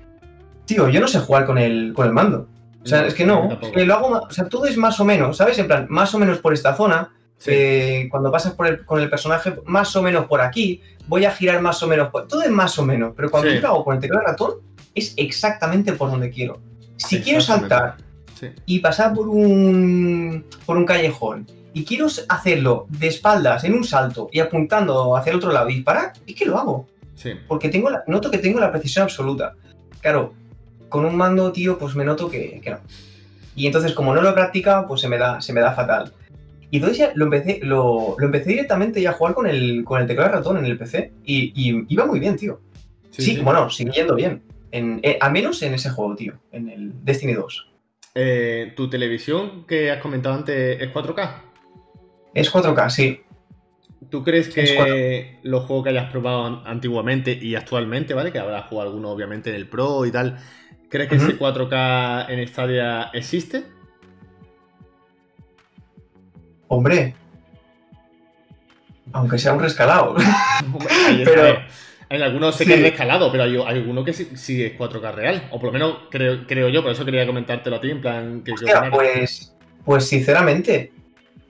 tío, 0.65 0.89
yo 0.89 0.99
no 0.99 1.07
sé 1.07 1.19
jugar 1.19 1.45
con 1.45 1.57
el, 1.57 1.93
con 1.93 2.07
el 2.07 2.13
mando. 2.13 2.47
O 2.83 2.87
sea, 2.87 3.05
es 3.05 3.13
que 3.13 3.25
no, 3.25 3.59
lo 3.75 3.93
hago, 3.93 4.07
o 4.27 4.31
sea, 4.31 4.49
todo 4.49 4.65
es 4.65 4.75
más 4.75 4.99
o 4.99 5.05
menos, 5.05 5.37
¿sabes? 5.37 5.59
En 5.59 5.67
plan, 5.67 5.85
más 5.89 6.15
o 6.15 6.19
menos 6.19 6.39
por 6.39 6.51
esta 6.51 6.75
zona, 6.75 7.11
eh, 7.45 8.07
cuando 8.09 8.31
pasas 8.31 8.53
por 8.53 8.65
el, 8.65 8.83
con 8.85 8.99
el 8.99 9.09
personaje, 9.09 9.55
más 9.65 9.95
o 9.95 10.01
menos 10.01 10.25
por 10.25 10.41
aquí, 10.41 10.81
voy 11.07 11.25
a 11.25 11.31
girar 11.31 11.61
más 11.61 11.83
o 11.83 11.87
menos, 11.87 12.09
por, 12.09 12.27
todo 12.27 12.41
es 12.41 12.49
más 12.49 12.77
o 12.79 12.85
menos, 12.85 13.13
pero 13.15 13.29
cuando 13.29 13.51
yo 13.51 13.61
lo 13.61 13.67
hago 13.67 13.83
con 13.83 13.95
el 13.95 14.01
teclado 14.01 14.25
de 14.25 14.31
ratón, 14.31 14.53
es 14.95 15.13
exactamente 15.17 15.93
por 15.93 16.11
donde 16.11 16.29
quiero. 16.29 16.59
Si 16.97 17.21
quiero 17.21 17.41
saltar 17.41 17.97
y 18.65 18.79
pasar 18.79 19.13
por 19.13 19.27
un, 19.27 20.45
por 20.65 20.77
un 20.77 20.85
callejón 20.85 21.47
y 21.73 21.85
quiero 21.85 22.07
hacerlo 22.29 22.87
de 22.89 23.07
espaldas 23.07 23.63
en 23.63 23.73
un 23.73 23.83
salto 23.83 24.29
y 24.31 24.39
apuntando 24.39 25.15
hacia 25.15 25.31
el 25.31 25.37
otro 25.37 25.51
lado 25.51 25.69
y 25.69 25.75
disparar, 25.75 26.13
es 26.25 26.35
que 26.35 26.45
lo 26.45 26.57
hago. 26.57 26.87
Porque 27.47 27.69
tengo 27.69 27.89
la, 27.89 28.03
noto 28.07 28.31
que 28.31 28.39
tengo 28.39 28.59
la 28.59 28.71
precisión 28.71 29.03
absoluta. 29.03 29.53
Claro, 30.01 30.33
con 30.89 31.05
un 31.05 31.15
mando, 31.15 31.51
tío, 31.51 31.77
pues 31.77 31.95
me 31.95 32.03
noto 32.03 32.29
que, 32.29 32.61
no. 32.65 32.79
Y 33.55 33.67
entonces, 33.67 33.93
como 33.93 34.13
no 34.15 34.21
lo 34.21 34.29
he 34.29 34.33
practicado, 34.33 34.87
pues 34.87 35.01
se 35.01 35.07
me 35.07 35.17
da, 35.17 35.39
se 35.41 35.53
me 35.53 35.61
da 35.61 35.73
fatal. 35.73 36.13
Y 36.71 36.77
entonces 36.77 36.97
ya 36.97 37.11
lo 37.15 37.25
empecé, 37.25 37.59
lo, 37.63 38.15
empecé 38.19 38.49
directamente 38.49 39.01
ya 39.01 39.11
a 39.11 39.13
jugar 39.13 39.33
con 39.33 39.45
el, 39.45 39.83
con 39.83 40.01
el 40.01 40.07
teclado 40.07 40.31
de 40.31 40.37
ratón 40.37 40.57
en 40.57 40.65
el 40.65 40.77
PC. 40.77 41.11
Y, 41.25 41.85
iba 41.93 42.05
muy 42.05 42.19
bien, 42.19 42.37
tío. 42.37 42.59
Sí, 43.11 43.39
bueno, 43.43 43.69
sigue 43.69 43.91
yendo 43.91 44.15
bien. 44.15 44.41
En, 44.71 44.99
eh, 45.03 45.17
a 45.19 45.29
menos 45.29 45.61
en 45.61 45.73
ese 45.73 45.89
juego, 45.89 46.15
tío. 46.15 46.39
En 46.51 46.69
el 46.69 47.03
Destiny 47.03 47.33
2. 47.33 47.71
Eh, 48.15 48.73
¿Tu 48.75 48.89
televisión 48.89 49.65
que 49.65 49.91
has 49.91 50.01
comentado 50.01 50.35
antes 50.35 50.81
es 50.81 50.89
4K? 50.93 51.31
Es 52.33 52.51
4K, 52.51 52.89
sí. 52.89 53.21
¿Tú 54.09 54.23
crees 54.23 54.49
que 54.49 55.39
los 55.43 55.65
juegos 55.65 55.85
que 55.85 55.89
hayas 55.91 56.11
probado 56.11 56.63
antiguamente 56.65 57.37
y 57.39 57.55
actualmente, 57.55 58.13
¿vale? 58.13 58.31
Que 58.31 58.39
habrás 58.39 58.65
jugado 58.65 58.89
alguno 58.89 59.09
obviamente 59.09 59.49
en 59.49 59.55
el 59.55 59.67
Pro 59.67 60.05
y 60.05 60.11
tal. 60.11 60.37
¿Crees 60.89 61.07
que 61.07 61.15
ese 61.15 61.39
4K 61.39 62.25
en 62.29 62.47
Stadia 62.47 63.09
existe? 63.13 63.63
Hombre. 66.67 67.15
Aunque 69.13 69.37
sea 69.37 69.53
un 69.53 69.61
rescalado. 69.61 70.15
pero, 71.25 71.59
en 72.11 72.21
algunos 72.21 72.55
sé 72.55 72.65
que 72.65 72.73
es 72.73 72.81
rescalado, 72.81 73.31
pero 73.31 73.43
hay, 73.43 73.57
alguno 73.57 74.03
que 74.03 74.13
sí, 74.13 74.63
es 74.63 74.77
4K 74.77 75.13
real. 75.13 75.47
O 75.51 75.59
por 75.59 75.67
lo 75.67 75.73
menos 75.73 75.97
creo, 76.09 76.45
creo 76.45 76.69
yo, 76.69 76.83
por 76.83 76.91
eso 76.91 77.05
quería 77.05 77.25
comentártelo 77.25 77.77
a 77.77 77.81
ti, 77.81 77.91
en 77.91 78.01
plan. 78.01 78.43
Que 78.43 78.53
pues, 78.91 79.55
pues 79.85 80.07
sinceramente, 80.07 80.91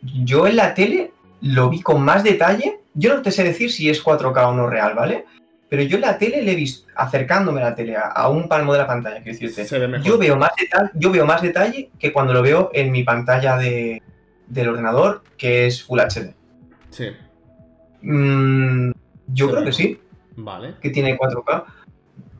yo 0.02 0.48
en 0.48 0.56
la 0.56 0.74
tele 0.74 1.12
lo 1.42 1.70
vi 1.70 1.82
con 1.82 2.04
más 2.04 2.24
detalle. 2.24 2.80
Yo 2.94 3.16
no 3.16 3.22
te 3.22 3.32
sé 3.32 3.44
decir 3.44 3.72
si 3.72 3.90
es 3.90 4.04
4K 4.04 4.48
o 4.48 4.54
no 4.54 4.68
real, 4.68 4.94
¿vale? 4.94 5.26
Pero 5.70 5.84
yo 5.84 5.96
en 5.96 6.02
la 6.02 6.18
tele 6.18 6.42
le 6.42 6.52
he 6.52 6.56
visto, 6.56 6.92
acercándome 6.96 7.62
a 7.62 7.70
la 7.70 7.76
tele 7.76 7.96
a, 7.96 8.28
un 8.28 8.50
palmo 8.50 8.74
de 8.74 8.80
la 8.80 8.88
pantalla, 8.88 9.24
quiero 9.24 9.38
decirte. 9.38 10.02
Yo 10.04 10.18
veo, 10.18 10.36
más 10.36 10.52
detalle, 10.60 10.90
yo 10.96 11.12
veo 11.12 11.26
más 11.26 11.42
detalle 11.42 11.90
que 11.98 12.12
cuando 12.12 12.34
lo 12.34 12.42
veo 12.42 12.72
en 12.74 12.92
mi 12.92 13.04
pantalla 13.04 13.56
de, 13.58 14.02
del 14.48 14.70
ordenador, 14.70 15.24
que 15.38 15.66
es 15.66 15.82
Full 15.82 16.00
HD. 16.02 16.36
Sí. 16.90 17.06
Mm, 18.02 18.92
yo 19.28 19.50
creo 19.50 19.64
que 19.64 19.72
sí. 19.72 19.98
Vale. 20.44 20.76
Que 20.82 20.90
tiene 20.90 21.18
4K. 21.18 21.64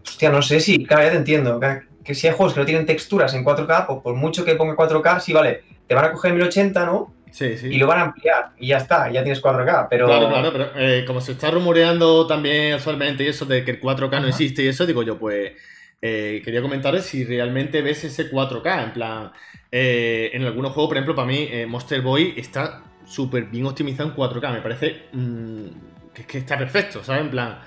Hostia, 0.06 0.30
no 0.30 0.42
sé 0.42 0.60
si, 0.60 0.86
claro, 0.86 1.04
ya 1.04 1.12
te 1.12 1.18
entiendo. 1.18 1.60
Que, 2.04 2.16
si 2.16 2.28
hay 2.28 2.34
juegos 2.34 2.54
que 2.54 2.60
no 2.60 2.66
tienen 2.66 2.86
texturas 2.86 3.34
en 3.34 3.46
4K, 3.46 3.88
pues 3.88 4.00
por 4.02 4.16
mucho 4.16 4.44
que 4.44 4.56
ponga 4.56 4.76
4K, 4.76 5.20
sí, 5.20 5.34
vale, 5.34 5.64
te 5.88 5.96
van 5.96 6.06
a 6.06 6.12
coger 6.12 6.34
1080, 6.34 6.86
¿no? 6.86 7.14
Y 7.40 7.78
lo 7.78 7.88
van 7.88 8.00
a 8.00 8.02
ampliar 8.04 8.52
y 8.58 8.68
ya 8.68 8.78
está, 8.78 9.10
ya 9.10 9.24
tienes 9.24 9.42
4K, 9.42 9.88
pero... 9.90 10.08
Claro, 10.08 10.28
claro, 10.28 10.52
pero 10.52 10.72
eh, 10.76 11.06
como 11.06 11.22
se 11.22 11.32
está 11.32 11.50
rumoreando 11.50 12.28
también 12.28 12.74
actualmente 12.74 13.28
eso 13.28 13.46
de 13.46 13.64
que 13.64 13.72
el 13.72 13.82
4K 13.82 14.22
no 14.22 14.28
existe 14.28 14.64
y 14.64 14.68
eso, 14.68 14.86
digo 14.86 15.02
yo, 15.02 15.18
pues 15.18 15.54
eh, 16.02 16.42
quería 16.44 16.62
comentarles 16.62 17.06
si 17.06 17.24
realmente 17.24 17.82
ves 17.82 18.04
ese 18.04 18.30
4K, 18.30 18.84
en 18.84 18.94
plan, 18.94 19.32
eh, 19.72 20.30
en 20.34 20.44
algunos 20.44 20.74
juegos, 20.74 20.90
por 20.90 20.98
ejemplo, 20.98 21.16
para 21.16 21.28
mí 21.28 21.50
Monster 21.68 22.02
Boy 22.02 22.34
está 22.36 22.84
súper 23.06 23.46
bien 23.46 23.66
optimizado 23.66 24.10
en 24.10 24.16
4K, 24.16 24.52
me 24.52 24.62
parece 24.62 25.04
mm, 25.14 25.66
que, 26.28 26.38
está 26.38 26.58
perfecto, 26.58 27.04
¿sabes? 27.04 27.22
En 27.22 27.32
plan, 27.32 27.60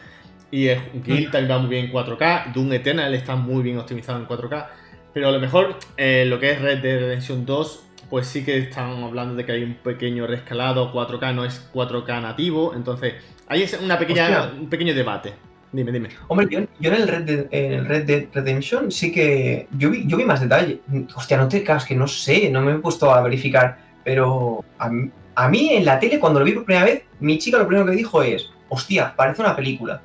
y 0.55 0.69
Guild 1.01 1.33
también 1.33 1.51
va 1.51 1.59
muy 1.59 1.71
bien 1.71 1.87
en 1.87 1.93
4K, 1.93 2.53
Doom 2.53 2.73
Eternal 2.75 3.13
está 3.13 3.35
muy 3.35 3.63
bien 3.65 3.77
optimizado 3.77 4.21
en 4.21 4.29
4K, 4.29 4.67
pero 5.13 5.29
a 5.29 5.33
lo 5.33 5.41
mejor 5.41 5.79
lo 5.97 6.41
que 6.41 6.53
es 6.53 6.61
Red 6.61 6.79
Dead 6.79 7.01
Redemption 7.01 7.45
2 7.45 7.81
pues 8.09 8.29
sí 8.29 8.45
que 8.45 8.59
están 8.59 9.03
hablando 9.03 9.35
de 9.35 9.45
que 9.45 9.51
hay 9.51 9.65
un 9.65 9.75
pequeño 9.75 10.29
rescalado 10.29 10.93
4K, 10.93 11.35
no 11.35 11.45
es 11.45 11.69
4K 11.75 12.23
nativo, 12.23 12.73
entonces 12.73 13.15
hay 13.49 13.69
una 13.83 13.99
pequeña, 13.99 14.53
un 14.57 14.69
pequeño 14.69 14.95
debate. 14.95 15.33
Dime, 15.73 15.91
dime. 15.91 16.11
Hombre, 16.29 16.47
yo, 16.49 16.61
en, 16.61 16.95
el 16.95 17.09
Red 17.09 17.23
Dead, 17.23 17.47
en 17.51 17.73
el 17.73 17.87
Red 17.87 18.05
Dead 18.05 18.25
Redemption 18.33 18.93
sí 18.93 19.11
que. 19.11 19.67
Yo 19.77 19.91
vi, 19.91 20.07
yo 20.07 20.17
vi 20.17 20.25
más 20.25 20.41
detalle. 20.41 20.81
Hostia, 21.17 21.37
no 21.37 21.49
te 21.49 21.65
cagas 21.65 21.85
que 21.85 21.97
no 21.97 22.07
sé, 22.07 22.49
no 22.49 22.63
me 22.63 22.73
he 22.73 22.77
puesto 22.77 23.13
a 23.13 23.21
verificar. 23.23 23.79
Pero 24.05 24.65
a, 24.79 24.89
a 25.35 25.49
mí 25.49 25.71
en 25.73 25.85
la 25.85 25.99
tele, 25.99 26.21
cuando 26.21 26.39
lo 26.39 26.47
vi 26.47 26.53
por 26.53 26.65
primera 26.65 26.85
vez, 26.85 27.03
mi 27.19 27.39
chica 27.39 27.59
lo 27.59 27.67
primero 27.67 27.91
que 27.91 27.97
dijo 27.97 28.23
es: 28.23 28.49
Hostia, 28.69 29.17
parece 29.17 29.43
una 29.43 29.57
película. 29.57 30.01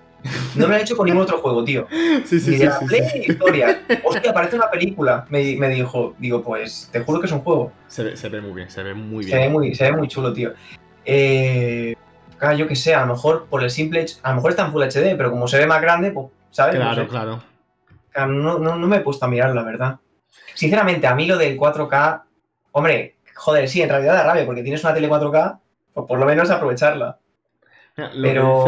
No 0.56 0.68
me 0.68 0.74
lo 0.74 0.76
ha 0.76 0.82
hecho 0.82 0.98
con 0.98 1.06
ningún 1.06 1.24
otro 1.24 1.40
juego, 1.40 1.64
tío. 1.64 1.88
Sí, 2.26 2.40
sí, 2.40 2.58
sí, 2.58 2.68
sí, 2.90 3.24
historia. 3.28 3.82
Hostia, 4.04 4.34
parece 4.34 4.56
una 4.56 4.70
película. 4.70 5.26
Me, 5.30 5.56
me, 5.56 5.70
dijo, 5.70 6.16
digo, 6.20 6.44
pues 6.44 6.90
te 6.92 7.00
juro 7.02 7.20
que 7.20 7.28
es 7.28 7.32
un 7.32 7.40
juego. 7.40 7.72
Se 7.88 8.04
ve, 8.04 8.18
se 8.18 8.30
ve 8.30 8.42
muy 8.42 8.52
bien, 8.52 8.70
se 8.70 8.84
ve 8.84 8.94
muy 8.94 9.26
bien. 9.26 9.38
Se 9.38 9.44
ve 9.44 9.50
muy, 9.50 9.76
se 9.76 9.84
ve 9.86 9.92
muy 9.98 10.08
chulo, 10.08 10.34
tío. 10.34 10.54
Eh, 11.06 11.96
yo 12.58 12.68
que 12.68 12.76
sé, 12.76 12.94
a 12.94 13.02
lo 13.02 13.14
mejor 13.14 13.48
por 13.50 13.64
el 13.64 13.70
simple 13.70 14.06
a 14.22 14.30
lo 14.30 14.36
mejor 14.36 14.52
está 14.52 14.66
en 14.66 14.72
Full 14.72 14.84
HD, 14.84 15.18
pero 15.18 15.32
como 15.32 15.48
se 15.48 15.58
ve 15.58 15.68
más 15.68 15.82
grande, 15.82 16.12
pues, 16.12 16.28
¿sabes? 16.52 16.76
Claro, 16.76 17.08
claro. 17.08 17.44
No, 18.16 18.60
no, 18.60 18.76
no, 18.76 18.88
me 18.88 18.98
he 18.98 19.02
puesto 19.02 19.26
a 19.26 19.30
mirar, 19.30 19.54
la 19.54 19.64
verdad. 19.64 20.00
Sinceramente, 20.54 21.08
a 21.08 21.16
mí 21.16 21.26
lo 21.26 21.38
del 21.38 21.58
4K, 21.58 22.24
hombre, 22.72 23.18
joder, 23.36 23.70
sí, 23.70 23.82
en 23.82 23.90
realidad 23.90 24.16
da 24.16 24.24
rabia, 24.24 24.46
porque 24.46 24.64
tienes 24.64 24.84
una 24.84 24.94
tele 24.94 25.10
4K, 25.10 25.60
pues 25.94 26.08
por 26.08 26.20
lo 26.20 26.26
menos 26.26 26.50
aprovecharla. 26.50 27.18
Pero... 28.22 28.66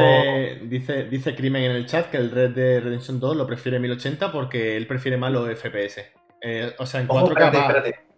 dice, 0.64 1.06
dice, 1.06 1.36
Crimen 1.36 1.64
en 1.64 1.72
el 1.72 1.86
chat 1.86 2.10
que 2.10 2.18
el 2.18 2.32
Red 2.32 2.52
de 2.52 2.80
Redemption 2.80 3.20
2 3.20 3.36
lo 3.36 3.48
prefiere 3.48 3.80
1080 3.80 4.32
porque 4.32 4.78
él 4.78 4.88
prefiere 4.88 5.18
más 5.18 5.32
los 5.32 5.50
FPS. 5.50 6.02
Eh, 6.42 6.74
o 6.78 6.86
sea, 6.86 7.02
en 7.02 7.08
4K. 7.08 7.28
espérate, 7.30 7.58
espérate. 7.58 8.12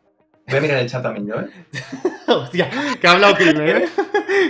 Voy 0.48 0.58
a 0.58 0.62
mirar 0.62 0.80
el 0.80 0.90
chat 0.90 1.02
también 1.02 1.28
yo, 1.28 1.36
¿eh? 1.36 1.48
Hostia, 2.28 2.70
que 3.00 3.08
ha 3.08 3.12
hablado 3.12 3.36
Crimen, 3.36 3.70
¿eh? 3.70 3.86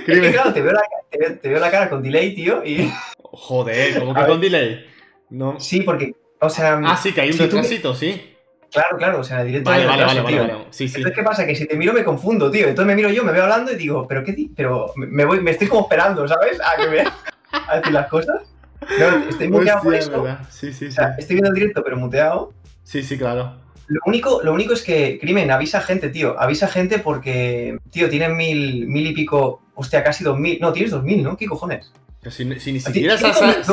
Crimen. 0.06 0.32
claro, 0.32 0.54
te 0.54 0.62
veo, 0.62 0.73
la, 0.73 0.82
te, 1.10 1.49
veo, 1.49 1.60
la, 1.60 1.69
cara 1.71 1.89
con 1.89 2.02
delay, 2.02 2.34
tío, 2.34 2.63
y. 2.65 2.91
Joder, 3.21 3.99
¿cómo 3.99 4.13
que 4.13 4.26
con 4.26 4.41
delay? 4.41 4.86
No. 5.30 5.60
Sí, 5.60 5.82
porque. 5.82 6.15
O 6.39 6.49
sea. 6.49 6.82
Ah, 6.84 6.97
sí, 6.97 7.13
que 7.13 7.21
hay 7.21 7.32
un 7.32 7.38
retrasito, 7.38 7.93
sí. 7.93 8.33
Claro, 8.74 8.98
claro, 8.98 9.20
o 9.20 9.24
sea, 9.24 9.44
directo. 9.44 9.70
Vale, 9.70 9.86
vale, 9.86 10.04
vale, 10.04 10.22
vale, 10.22 10.54
Sí, 10.72 10.88
sí. 10.88 10.96
Entonces, 10.98 11.16
¿qué 11.16 11.24
pasa? 11.24 11.46
Que 11.46 11.56
si 11.56 11.68
te 11.68 11.78
miro 11.78 11.94
me 11.94 12.04
confundo, 12.04 12.50
tío. 12.50 12.68
Entonces 12.68 12.88
me 12.88 12.96
miro 12.96 13.10
yo, 13.10 13.24
me 13.24 13.32
veo 13.32 13.44
hablando 13.44 13.72
y 13.72 13.76
digo, 13.76 14.08
¿pero 14.08 14.24
qué? 14.24 14.50
Pero 14.56 14.92
me, 14.96 15.26
voy, 15.26 15.42
me 15.42 15.52
estoy 15.52 15.68
como 15.68 15.84
esperando, 15.84 16.28
¿sabes? 16.28 16.60
A 16.60 16.82
que 16.82 16.90
me 16.90 17.02
a 17.52 17.78
decir 17.78 17.94
las 17.94 18.08
cosas. 18.08 18.42
No, 19.00 19.30
estoy 19.30 19.48
muteado 19.48 19.84
por 19.84 19.94
esto. 19.94 20.38
Sí, 20.50 20.74
sí, 20.74 20.74
sí. 20.74 20.88
O 20.88 20.92
sea, 20.92 21.16
estoy 21.20 21.36
viendo 21.36 21.50
el 21.50 21.56
directo, 21.56 21.84
pero 21.84 21.98
muteado. 21.98 22.52
Sí, 22.84 23.04
sí, 23.04 23.18
claro. 23.18 23.56
Lo 23.88 24.00
único, 24.08 24.42
lo 24.44 24.54
único 24.54 24.74
es 24.74 24.82
que, 24.82 25.20
Crimen, 25.20 25.52
avisa 25.52 25.80
gente, 25.80 26.10
tío. 26.10 26.40
Avisa 26.40 26.68
gente 26.68 26.98
porque, 26.98 27.78
tío, 27.92 28.10
tienen 28.10 28.36
mil, 28.36 28.88
mil 28.88 29.06
y 29.06 29.14
pico. 29.14 29.62
Hostia, 29.76 30.04
casi 30.04 30.24
dos 30.24 30.40
mil. 30.40 30.60
No, 30.60 30.74
tienes 30.74 30.92
dos 30.92 31.04
mil, 31.04 31.22
¿no? 31.24 31.38
¿Qué 31.38 31.46
cojones? 31.46 31.94
Si, 32.32 32.46
ni 32.46 32.80
siquiera 32.80 33.18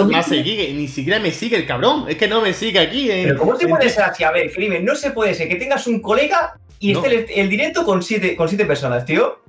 me 0.07 0.23
sigue, 0.23 0.73
ni 0.73 0.89
siquiera 0.89 1.19
me 1.19 1.31
sigue 1.31 1.57
el 1.57 1.67
cabrón. 1.67 2.07
Es 2.09 2.17
que 2.17 2.29
no 2.29 2.41
me 2.41 2.53
sigue 2.53 2.79
aquí. 2.79 3.09
Pero 3.09 3.39
¿cómo 3.39 3.57
se 3.57 3.69
puede 3.69 3.89
ser 3.89 4.05
así? 4.05 4.25
A 4.25 4.31
ver, 4.31 4.53
crimen, 4.53 4.85
no 4.85 4.95
se 4.95 5.11
puede 5.11 5.35
ser 5.35 5.49
que 5.49 5.57
tengas 5.57 5.87
un 5.87 6.01
colega 6.01 6.55
y 6.83 6.93
esté 6.93 7.41
el, 7.41 7.51
directo 7.51 7.85
con 7.85 8.03
siete, 8.03 8.35
con 8.35 8.49
siete 8.49 8.65
personas, 8.65 9.05
tío. 9.05 9.43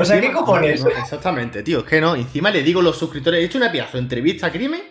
o 0.00 0.04
sea, 0.04 0.20
¿qué 0.20 0.30
cojones? 0.30 0.84
exactamente, 0.84 1.62
tío. 1.62 1.78
Es 1.78 1.84
que 1.84 2.00
no. 2.00 2.14
Encima 2.14 2.50
le 2.50 2.62
digo 2.62 2.80
a 2.80 2.82
los 2.82 2.98
suscriptores, 2.98 3.40
he 3.40 3.44
hecho 3.44 3.56
una 3.56 3.72
piazo 3.72 3.96
entrevista 3.96 4.48
a 4.48 4.52
crimen 4.52 4.82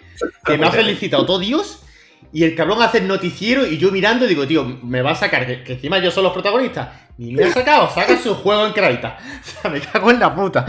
que 0.44 0.58
me 0.58 0.66
ha 0.66 0.72
felicitado 0.72 1.26
todo 1.26 1.40
Dios. 1.40 1.84
Y 2.32 2.44
el 2.44 2.56
cabrón 2.56 2.82
hace 2.82 2.98
el 2.98 3.08
noticiero 3.08 3.64
y 3.64 3.78
yo 3.78 3.92
mirando 3.92 4.26
digo, 4.26 4.48
tío, 4.48 4.66
me 4.66 5.04
va 5.04 5.12
a 5.12 5.16
sacar, 5.16 5.46
que, 5.46 5.74
encima 5.74 6.00
yo 6.00 6.10
soy 6.10 6.24
los 6.24 6.34
protagonistas. 6.34 6.90
Ni 7.20 7.32
me 7.32 7.44
ha 7.44 7.54
sacado, 7.54 7.88
saca 7.94 8.18
su 8.18 8.34
juego 8.34 8.66
en 8.66 8.74
Kraita. 8.74 9.20
O 9.40 9.62
sea, 9.62 9.70
me 9.70 9.80
cago 9.80 10.10
en 10.10 10.20
la 10.20 10.34
puta. 10.34 10.66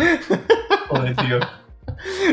Joder, 0.89 1.17
tío. 1.17 1.64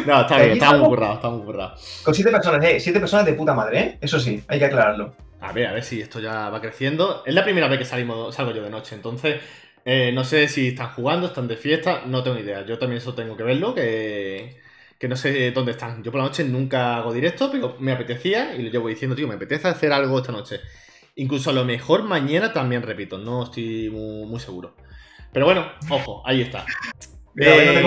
No, 0.05 0.21
está 0.21 0.38
bien, 0.38 0.51
está 0.51 0.77
muy 0.77 0.88
currado, 0.88 1.13
está 1.15 1.29
muy 1.29 1.43
currado. 1.43 1.75
Con 2.03 2.13
siete 2.13 2.31
personas, 2.31 2.65
eh, 2.65 2.79
siete 2.79 2.99
personas 2.99 3.25
de 3.25 3.34
puta 3.34 3.53
madre, 3.53 3.79
¿eh? 3.79 3.97
Eso 4.01 4.19
sí, 4.19 4.43
hay 4.47 4.60
que 4.60 4.65
aclararlo. 4.65 5.15
A 5.41 5.53
ver, 5.53 5.67
a 5.67 5.73
ver 5.73 5.84
si 5.84 6.01
esto 6.01 6.19
ya 6.19 6.49
va 6.49 6.62
creciendo. 6.62 7.23
Es 7.25 7.34
la 7.34 7.43
primera 7.43 7.67
vez 7.67 7.79
que 7.79 7.86
salimos, 7.86 8.36
salgo 8.36 8.51
yo 8.51 8.62
de 8.62 8.69
noche, 8.69 8.95
entonces 8.95 9.41
eh, 9.84 10.12
no 10.13 10.23
sé 10.23 10.47
si 10.47 10.69
están 10.69 10.89
jugando, 10.89 11.27
están 11.27 11.47
de 11.47 11.57
fiesta, 11.57 12.03
no 12.05 12.23
tengo 12.23 12.38
idea. 12.38 12.65
Yo 12.65 12.77
también 12.77 13.01
eso 13.01 13.13
tengo 13.15 13.36
que 13.36 13.43
verlo, 13.43 13.73
que, 13.73 14.62
que 14.99 15.07
no 15.07 15.15
sé 15.15 15.51
dónde 15.51 15.71
están. 15.71 16.03
Yo 16.03 16.12
por 16.12 16.21
la 16.21 16.27
noche 16.27 16.43
nunca 16.43 16.97
hago 16.97 17.13
directo, 17.13 17.49
pero 17.51 17.75
me 17.79 17.91
apetecía 17.91 18.55
y 18.55 18.62
lo 18.62 18.69
llevo 18.69 18.88
diciendo, 18.88 19.15
tío, 19.15 19.27
me 19.27 19.36
apetece 19.36 19.67
hacer 19.67 19.91
algo 19.91 20.19
esta 20.19 20.31
noche. 20.31 20.60
Incluso 21.15 21.49
a 21.49 21.53
lo 21.53 21.65
mejor 21.65 22.03
mañana 22.03 22.53
también 22.53 22.84
repito, 22.84 23.17
no 23.17 23.43
estoy 23.43 23.89
muy, 23.89 24.39
seguro. 24.39 24.75
Pero 25.34 25.45
bueno, 25.45 25.65
ojo, 25.89 26.21
ahí 26.25 26.41
está. 26.41 26.65
Eh, 27.38 27.81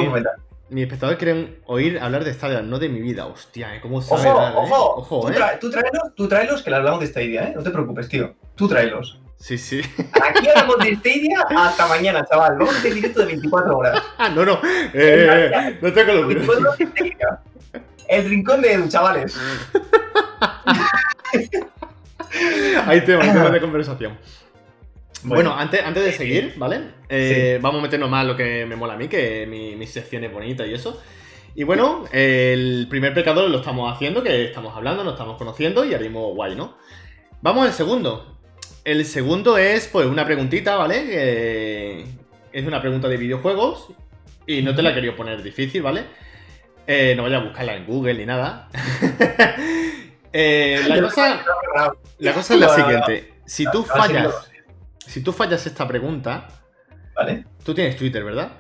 mis 0.75 0.83
espectadores 0.83 1.19
quieren 1.19 1.61
oír 1.67 2.01
hablar 2.01 2.25
de 2.25 2.35
Stadia, 2.35 2.61
no 2.61 2.81
de 2.81 2.89
mi 2.89 3.01
vida. 3.01 3.27
Hostia, 3.27 3.77
¿eh? 3.77 3.81
¿cómo 3.81 4.03
se 4.03 4.13
Ojo, 4.13 4.29
ojo, 4.29 4.95
ojo, 4.97 5.21
tú, 5.21 5.29
¿eh? 5.29 5.35
tú, 5.61 5.71
tráelos, 5.71 6.15
tú 6.17 6.29
tráelos 6.29 6.63
que 6.63 6.71
le 6.71 6.77
hablamos 6.77 6.99
de 6.99 7.07
Stadia, 7.07 7.45
¿eh? 7.45 7.53
No 7.55 7.63
te 7.63 7.71
preocupes, 7.71 8.09
tío. 8.09 8.35
Tú 8.57 8.67
tráelos. 8.67 9.21
Sí, 9.37 9.57
sí. 9.57 9.83
Aquí 10.21 10.49
hablamos 10.49 10.79
de 10.79 10.97
Stadia 10.97 11.47
hasta 11.57 11.87
mañana, 11.87 12.27
chaval. 12.29 12.57
Vamos 12.59 12.75
a 12.75 12.79
hacer 12.79 12.93
directo 12.93 13.21
de 13.21 13.27
24 13.27 13.79
horas. 13.79 14.03
Ah, 14.19 14.29
no, 14.35 14.45
no. 14.45 14.59
Eh, 14.65 15.79
no 15.81 15.93
tengo 15.93 16.13
lo 16.13 16.29
El 18.09 18.29
rincón 18.29 18.61
de 18.61 18.73
Edu, 18.73 18.89
chavales. 18.89 19.39
Hay 22.87 23.01
temas, 23.03 23.33
temas 23.33 23.53
de 23.53 23.61
conversación. 23.61 24.19
Bueno, 25.25 25.55
antes, 25.57 25.83
antes 25.85 26.05
de 26.05 26.13
seguir, 26.13 26.55
¿vale? 26.57 26.81
Eh, 27.09 27.59
vamos 27.61 27.81
a 27.81 27.83
meternos 27.83 28.11
más 28.11 28.27
lo 28.27 28.37
que 28.37 28.67
me 28.67 28.77
mola 28.77 28.95
a 28.95 28.97
mí, 28.97 29.09
que 29.09 29.47
mi, 29.47 29.75
mis 29.75 29.91
secciones 29.91 30.33
bonitas 30.33 30.69
y 30.69 30.75
eso. 30.75 31.03
Y 31.55 31.63
bueno, 31.63 32.05
el 32.13 32.87
primer 32.91 33.15
pecador 33.15 33.49
lo 33.49 33.59
estamos 33.59 33.93
haciendo, 33.93 34.23
que 34.23 34.45
estamos 34.45 34.77
hablando, 34.77 35.05
nos 35.05 35.15
estamos 35.15 35.39
conociendo 35.39 35.85
y 35.85 35.95
haremos 35.95 36.35
guay, 36.35 36.57
¿no? 36.57 36.77
Vamos 37.43 37.67
al 37.67 37.73
segundo. 37.73 38.39
El 38.85 39.05
segundo 39.07 39.57
es, 39.57 39.89
pues, 39.89 40.07
una 40.07 40.27
preguntita, 40.27 40.77
¿vale? 40.77 41.05
Que 41.07 42.05
es 42.53 42.67
una 42.67 42.81
pregunta 42.81 43.09
de 43.09 43.17
videojuegos 43.17 43.89
y 44.47 44.63
no 44.63 44.75
te 44.75 44.83
la 44.83 44.91
he 44.91 44.95
querido 44.95 45.17
poner 45.17 45.43
difícil, 45.43 45.83
¿vale? 45.83 46.05
Eh, 46.87 47.15
no 47.17 47.23
vaya 47.23 47.39
a 47.39 47.45
buscarla 47.45 47.77
en 47.77 47.87
Google 47.87 48.15
ni 48.15 48.27
nada. 48.27 48.69
Eh, 50.37 50.83
la, 50.89 51.01
cosa, 51.01 51.45
la 52.19 52.33
cosa 52.33 52.55
es 52.55 52.61
la 52.61 52.69
siguiente. 52.71 53.35
Si 53.47 53.65
tú 53.71 53.85
fallas 53.85 54.51
si 55.07 55.23
tú 55.23 55.33
fallas 55.33 55.67
esta 55.67 55.87
pregunta. 55.87 56.49
Vale. 57.15 57.45
Tú 57.65 57.75
tienes 57.75 57.97
Twitter, 57.97 58.25
¿verdad? 58.25 58.53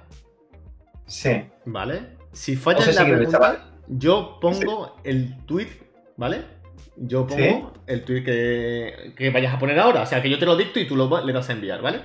Sí. 1.06 1.44
Vale. 1.64 2.16
Si 2.32 2.56
fallas 2.56 2.94
la 2.94 3.04
pregunta, 3.04 3.70
yo 3.88 4.38
pongo 4.40 4.96
el 5.04 5.44
tweet, 5.46 5.68
¿vale? 6.16 6.42
Yo 6.96 7.26
pongo 7.26 7.72
el 7.86 8.04
tweet 8.04 8.24
que, 8.24 9.30
vayas 9.30 9.54
a 9.54 9.58
poner 9.58 9.78
ahora. 9.78 10.02
O 10.02 10.06
sea, 10.06 10.22
que 10.22 10.30
yo 10.30 10.38
te 10.38 10.46
lo 10.46 10.56
dicto 10.56 10.80
y 10.80 10.86
tú 10.86 10.96
lo, 10.96 11.24
le 11.24 11.32
das 11.32 11.48
a 11.48 11.52
enviar, 11.52 11.82
¿vale? 11.82 12.02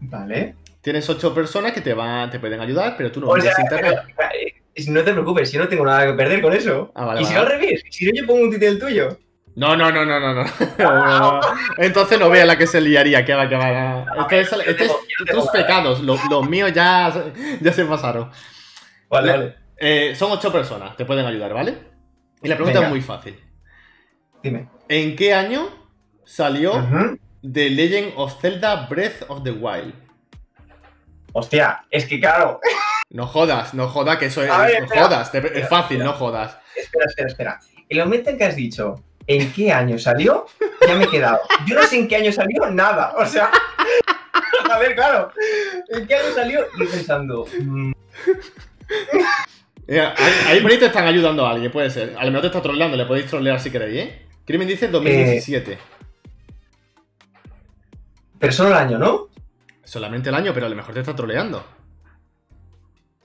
Vale. 0.00 0.56
Tienes 0.80 1.08
ocho 1.08 1.34
personas 1.34 1.72
que 1.72 1.80
te 1.80 1.94
van, 1.94 2.30
te 2.30 2.38
pueden 2.38 2.60
ayudar, 2.60 2.94
pero 2.96 3.10
tú 3.10 3.20
no 3.20 3.28
vas 3.28 3.44
a 3.44 3.60
internet. 3.60 3.98
No 4.88 5.02
te 5.02 5.12
preocupes, 5.12 5.50
yo 5.50 5.60
no 5.60 5.68
tengo 5.68 5.84
nada 5.84 6.06
que 6.06 6.12
perder 6.12 6.42
con 6.42 6.52
eso. 6.52 6.92
Ah, 6.94 7.06
vale, 7.06 7.22
y 7.22 7.24
si 7.24 7.34
no 7.34 7.40
al 7.40 7.46
revés, 7.46 7.82
si 7.90 8.04
no 8.06 8.12
yo 8.14 8.26
pongo 8.26 8.42
un 8.42 8.50
tweet 8.50 8.60
del 8.60 8.78
tuyo. 8.78 9.18
No, 9.56 9.74
no, 9.74 9.90
no, 9.90 10.04
no, 10.04 10.20
no, 10.20 10.34
no. 10.34 11.40
Entonces 11.78 12.20
no 12.20 12.28
vea 12.28 12.44
la 12.44 12.58
que 12.58 12.66
se 12.66 12.78
liaría, 12.78 13.24
que 13.24 13.34
va, 13.34 13.48
que 13.48 13.56
va. 13.56 14.04
Esto 14.30 14.60
es, 14.60 14.92
tus 15.30 15.48
pecados, 15.48 16.00
los, 16.00 16.20
míos 16.46 16.72
ya, 16.74 17.32
ya 17.62 17.72
se 17.72 17.86
pasaron. 17.86 18.30
Vale, 19.08 19.30
vale. 19.30 19.54
Eh, 19.78 20.14
son 20.14 20.30
ocho 20.30 20.52
personas, 20.52 20.94
te 20.94 21.06
pueden 21.06 21.24
ayudar, 21.24 21.54
¿vale? 21.54 21.78
Y 22.42 22.48
la 22.48 22.56
pregunta 22.56 22.84
es 22.84 22.90
muy 22.90 23.00
fácil. 23.00 23.40
Dime. 24.42 24.68
¿En 24.90 25.16
qué 25.16 25.32
año 25.32 25.70
salió 26.26 26.74
The 27.40 27.70
Legend 27.70 28.12
of 28.16 28.38
Zelda 28.38 28.86
Breath 28.86 29.24
of 29.28 29.42
the 29.42 29.52
Wild? 29.52 29.94
Hostia, 31.32 31.86
es 31.90 32.04
que 32.04 32.20
claro. 32.20 32.60
No 33.08 33.26
jodas, 33.26 33.72
no 33.72 33.88
jodas, 33.88 34.18
que 34.18 34.26
eso 34.26 34.42
es. 34.42 34.50
no 34.50 34.88
jodas, 34.88 35.34
es 35.34 35.68
fácil, 35.68 36.00
no 36.00 36.12
jodas. 36.12 36.58
Espera, 36.74 37.06
espera, 37.06 37.28
espera. 37.28 37.60
El 37.88 38.00
momento 38.00 38.28
en 38.28 38.36
que 38.36 38.44
has 38.44 38.56
dicho 38.56 39.02
en 39.26 39.52
qué 39.52 39.72
año 39.72 39.98
salió, 39.98 40.46
ya 40.86 40.94
me 40.94 41.04
he 41.04 41.08
quedado. 41.08 41.40
Yo 41.66 41.74
no 41.74 41.82
sé 41.82 41.98
en 41.98 42.08
qué 42.08 42.16
año 42.16 42.32
salió 42.32 42.70
nada. 42.70 43.14
O 43.16 43.26
sea, 43.26 43.50
a 44.70 44.78
ver, 44.78 44.94
claro, 44.94 45.30
en 45.88 46.06
qué 46.06 46.14
año 46.14 46.34
salió 46.34 46.66
y 46.78 46.84
pensando. 46.86 47.46
Mm. 47.60 47.92
ahí, 50.46 50.60
por 50.60 50.70
ahí 50.70 50.78
te 50.78 50.86
están 50.86 51.06
ayudando 51.06 51.46
a 51.46 51.50
alguien, 51.50 51.72
puede 51.72 51.90
ser. 51.90 52.14
A 52.18 52.24
lo 52.24 52.30
mejor 52.30 52.42
te 52.42 52.46
está 52.48 52.62
troleando, 52.62 52.96
le 52.96 53.06
podéis 53.06 53.26
trolear 53.26 53.60
si 53.60 53.70
queréis, 53.70 53.98
¿eh? 53.98 54.22
Crimen 54.44 54.68
dice 54.68 54.88
2017. 54.88 55.72
Eh, 55.72 55.78
pero 58.38 58.52
solo 58.52 58.70
el 58.70 58.76
año, 58.76 58.98
¿no? 58.98 59.28
Solamente 59.82 60.28
el 60.28 60.34
año, 60.34 60.52
pero 60.54 60.66
a 60.66 60.68
lo 60.68 60.76
mejor 60.76 60.94
te 60.94 61.00
está 61.00 61.16
troleando. 61.16 61.64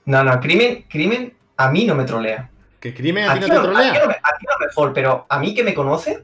No, 0.04 0.24
no, 0.24 0.40
crimen, 0.40 0.86
crimen 0.88 1.34
a 1.56 1.70
mí 1.70 1.84
no 1.84 1.94
me 1.94 2.04
trolea. 2.04 2.50
¿Que 2.80 2.92
crimen 2.92 3.28
a 3.28 3.34
ti 3.34 3.40
no 3.40 3.46
te 3.46 3.52
trolea? 3.52 3.90
A 3.90 4.38
ti, 4.38 4.46
no, 4.46 4.51
pero 4.94 5.26
a 5.28 5.38
mí 5.38 5.54
que 5.54 5.64
me 5.64 5.74
conoce, 5.74 6.22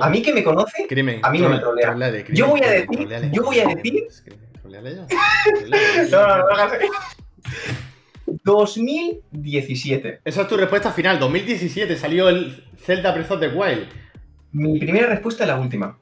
a 0.00 0.10
mí 0.10 0.22
que 0.22 0.32
me 0.32 0.42
conoce, 0.42 0.88
a 1.22 1.30
mí 1.30 1.38
no 1.38 1.48
me 1.48 1.58
trolea. 1.58 2.24
yo 2.32 2.48
voy 2.48 2.62
a 2.62 2.70
decir, 2.70 3.08
yo 3.32 3.44
voy 3.44 3.60
a 3.60 3.66
decir... 3.66 4.08
no, 4.64 4.82
no, 6.10 6.10
no, 6.10 6.56
no, 6.56 6.68
2017. 8.44 10.20
Esa 10.24 10.42
es 10.42 10.48
tu 10.48 10.56
respuesta 10.56 10.92
final. 10.92 11.18
2017 11.18 11.96
salió 11.96 12.28
el 12.28 12.64
Zelda 12.76 13.10
Breath 13.12 13.32
of 13.32 13.40
the 13.40 13.48
Wild. 13.48 13.88
Mi 14.52 14.78
primera 14.78 15.06
respuesta 15.06 15.44
es 15.44 15.48
la 15.48 15.58
última. 15.58 15.98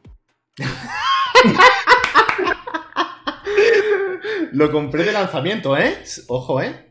Lo 4.52 4.70
compré 4.72 5.04
de 5.04 5.12
lanzamiento, 5.12 5.76
¿eh? 5.76 5.98
Ojo, 6.28 6.62
¿eh? 6.62 6.85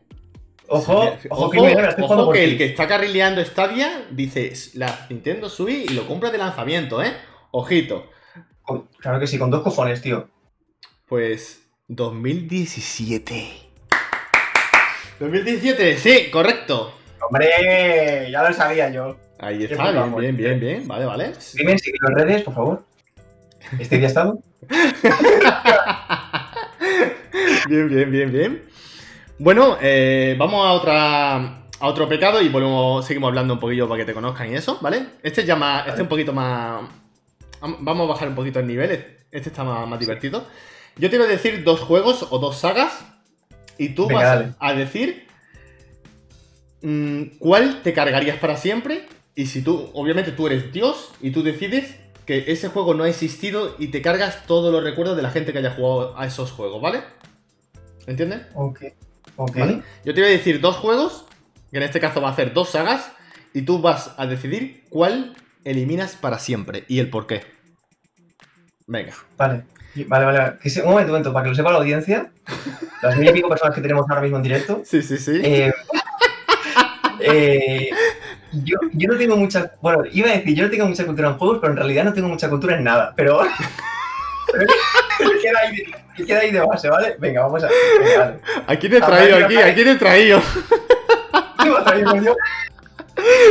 Ojo, 0.68 1.16
ojo, 1.30 1.50
que, 2.32 2.44
el 2.44 2.58
que 2.58 2.64
está 2.64 2.88
carrileando 2.88 3.44
Stadia 3.44 4.06
dice 4.10 4.52
la 4.74 5.06
Nintendo 5.08 5.48
Switch 5.48 5.90
y 5.90 5.94
lo 5.94 6.06
compra 6.06 6.30
de 6.30 6.38
lanzamiento, 6.38 7.02
¿eh? 7.02 7.12
Ojito. 7.52 8.10
Claro 8.98 9.20
que 9.20 9.26
sí, 9.26 9.38
con 9.38 9.50
dos 9.50 9.62
cojones, 9.62 10.02
tío. 10.02 10.28
Pues 11.06 11.68
2017. 11.88 13.66
2017, 15.20 15.96
sí, 15.96 16.30
correcto. 16.30 16.92
Hombre, 17.26 18.28
ya 18.30 18.42
lo 18.48 18.52
sabía 18.52 18.90
yo. 18.90 19.16
Ahí 19.38 19.64
está, 19.64 19.92
bien, 19.92 20.16
bien, 20.16 20.36
bien, 20.36 20.60
bien, 20.60 20.88
Vale, 20.88 21.04
vale. 21.04 21.32
Dime, 21.54 21.78
sigue 21.78 21.98
las 22.00 22.14
redes, 22.14 22.42
por 22.42 22.54
favor. 22.54 22.84
¿Este 23.78 23.98
día 23.98 24.08
estado? 24.08 24.40
bien, 27.68 27.88
bien, 27.88 28.10
bien, 28.10 28.32
bien. 28.32 28.62
Bueno, 29.38 29.76
eh, 29.80 30.34
vamos 30.38 30.66
a 30.66 30.72
otra 30.72 31.66
a 31.78 31.88
otro 31.88 32.08
pecado 32.08 32.40
y 32.40 32.48
volvemos, 32.48 33.04
seguimos 33.04 33.28
hablando 33.28 33.54
un 33.54 33.60
poquillo 33.60 33.88
para 33.88 34.00
que 34.00 34.06
te 34.06 34.14
conozcan 34.14 34.50
y 34.50 34.54
eso, 34.54 34.78
¿vale? 34.80 35.06
Este 35.22 35.42
es 35.42 35.46
ya 35.46 35.56
más, 35.56 35.86
este 35.86 35.96
es 35.96 36.02
un 36.02 36.08
poquito 36.08 36.32
más... 36.32 36.88
Vamos 37.60 38.08
a 38.08 38.12
bajar 38.12 38.28
un 38.28 38.34
poquito 38.34 38.60
el 38.60 38.66
nivel, 38.66 38.90
este 39.30 39.48
está 39.48 39.64
más, 39.64 39.98
divertido. 39.98 40.46
Yo 40.96 41.10
te 41.10 41.18
voy 41.18 41.26
a 41.26 41.30
decir 41.30 41.64
dos 41.64 41.80
juegos 41.80 42.26
o 42.30 42.38
dos 42.38 42.56
sagas 42.58 43.04
y 43.76 43.90
tú 43.90 44.08
vas 44.08 44.54
a 44.58 44.72
decir 44.72 45.26
mm, 46.82 47.38
cuál 47.38 47.82
te 47.82 47.92
cargarías 47.92 48.38
para 48.38 48.56
siempre 48.56 49.06
y 49.34 49.46
si 49.46 49.62
tú, 49.62 49.90
obviamente 49.92 50.32
tú 50.32 50.46
eres 50.46 50.72
Dios 50.72 51.12
y 51.20 51.30
tú 51.30 51.42
decides 51.42 51.96
que 52.24 52.44
ese 52.48 52.68
juego 52.68 52.94
no 52.94 53.04
ha 53.04 53.08
existido 53.08 53.76
y 53.78 53.88
te 53.88 54.00
cargas 54.00 54.46
todos 54.46 54.72
los 54.72 54.82
recuerdos 54.82 55.16
de 55.16 55.22
la 55.22 55.30
gente 55.30 55.52
que 55.52 55.58
haya 55.58 55.72
jugado 55.72 56.18
a 56.18 56.26
esos 56.26 56.52
juegos, 56.52 56.80
¿vale? 56.80 57.02
¿Entiendes? 58.06 58.42
Ok. 58.54 58.84
Yo 59.36 60.14
te 60.14 60.20
voy 60.20 60.30
a 60.30 60.32
decir 60.32 60.60
dos 60.60 60.76
juegos, 60.76 61.26
que 61.70 61.76
en 61.78 61.82
este 61.82 62.00
caso 62.00 62.20
va 62.20 62.30
a 62.30 62.36
ser 62.36 62.52
dos 62.52 62.70
sagas, 62.70 63.12
y 63.52 63.62
tú 63.62 63.80
vas 63.80 64.12
a 64.16 64.26
decidir 64.26 64.84
cuál 64.90 65.34
eliminas 65.64 66.14
para 66.16 66.38
siempre 66.38 66.84
y 66.88 66.98
el 66.98 67.10
por 67.10 67.26
qué. 67.26 67.42
Venga. 68.86 69.12
Vale. 69.36 69.64
Vale, 70.06 70.24
vale. 70.26 70.38
un 70.40 70.84
momento, 70.84 71.06
un 71.06 71.08
momento, 71.08 71.32
para 71.32 71.44
que 71.44 71.48
lo 71.50 71.54
sepa 71.54 71.72
la 71.72 71.78
audiencia, 71.78 72.30
las 73.02 73.16
mil 73.16 73.30
y 73.30 73.32
pico 73.32 73.48
personas 73.48 73.74
que 73.74 73.80
tenemos 73.80 74.04
ahora 74.08 74.22
mismo 74.22 74.36
en 74.36 74.42
directo. 74.42 74.82
Sí, 74.84 75.02
sí, 75.02 75.16
sí. 75.16 75.40
Eh, 75.42 75.72
eh, 77.20 77.90
yo, 78.52 78.76
yo, 78.92 79.08
no 79.08 79.16
tengo 79.16 79.36
mucha. 79.36 79.72
Bueno, 79.80 80.04
iba 80.12 80.28
a 80.28 80.32
decir, 80.32 80.54
yo 80.54 80.64
no 80.64 80.70
tengo 80.70 80.86
mucha 80.86 81.06
cultura 81.06 81.28
en 81.28 81.38
juegos, 81.38 81.58
pero 81.60 81.72
en 81.72 81.78
realidad 81.78 82.04
no 82.04 82.12
tengo 82.12 82.28
mucha 82.28 82.48
cultura 82.48 82.76
en 82.76 82.84
nada. 82.84 83.14
Pero. 83.16 83.40
queda, 85.42 85.58
ahí, 85.60 85.82
queda 86.24 86.40
ahí 86.40 86.50
de 86.50 86.60
base, 86.60 86.88
¿vale? 86.88 87.16
Venga, 87.18 87.42
vamos 87.42 87.62
a. 87.64 87.68
Venga, 87.98 88.38
¿A 88.66 88.76
quién 88.76 88.94
he 88.94 89.00
traído 89.00 89.44
aquí? 89.44 89.56
¿A 89.56 89.74
quién 89.74 89.88
he 89.88 89.96
traído? 89.96 90.40
¿Qué 91.62 91.70
me 91.70 91.76
ha 91.76 91.84
traído 91.84 92.16
yo? 92.16 92.36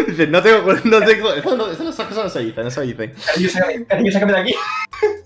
Dice, 0.07 0.27
no 0.27 0.41
tengo. 0.41 0.73
No 0.83 1.01
tengo 1.01 1.33
eso 1.33 1.57
no, 1.57 1.69
esas 1.69 2.07
cosas 2.07 2.25
no 2.25 2.29
se 2.29 2.39
dicen, 2.39 2.63
no 2.63 2.71
se 2.71 2.81
dicen. 2.81 3.13
Cariño, 3.87 4.11
sácame 4.11 4.33
de 4.33 4.39
aquí. 4.39 4.55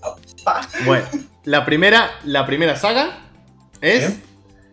bueno, 0.84 1.04
la 1.44 1.64
primera, 1.64 2.10
la 2.24 2.46
primera 2.46 2.76
saga 2.76 3.18
es 3.80 4.18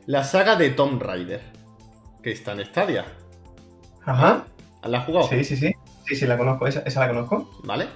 la 0.06 0.24
saga 0.24 0.56
de 0.56 0.70
Tomb 0.72 1.02
Raider. 1.02 1.42
Que 2.24 2.32
está 2.32 2.54
en 2.54 2.66
Stadia. 2.66 3.06
Ajá. 4.06 4.46
¿La 4.84 5.00
has 5.00 5.06
jugado? 5.06 5.28
Sí, 5.30 5.44
sí, 5.44 5.56
sí. 5.58 5.74
Sí, 6.06 6.16
sí, 6.16 6.26
la 6.26 6.38
conozco. 6.38 6.68
Esa, 6.68 6.80
esa 6.82 7.02
la 7.02 7.10
conozco. 7.10 7.62
Vale. 7.64 7.88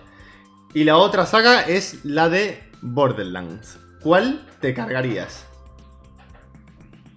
Y 0.74 0.84
la 0.84 0.98
otra 0.98 1.26
saga 1.26 1.62
es 1.62 2.06
la 2.06 2.30
de 2.30 2.62
Borderlands. 2.82 3.81
¿Cuál 4.02 4.48
te 4.60 4.74
cargarías? 4.74 5.46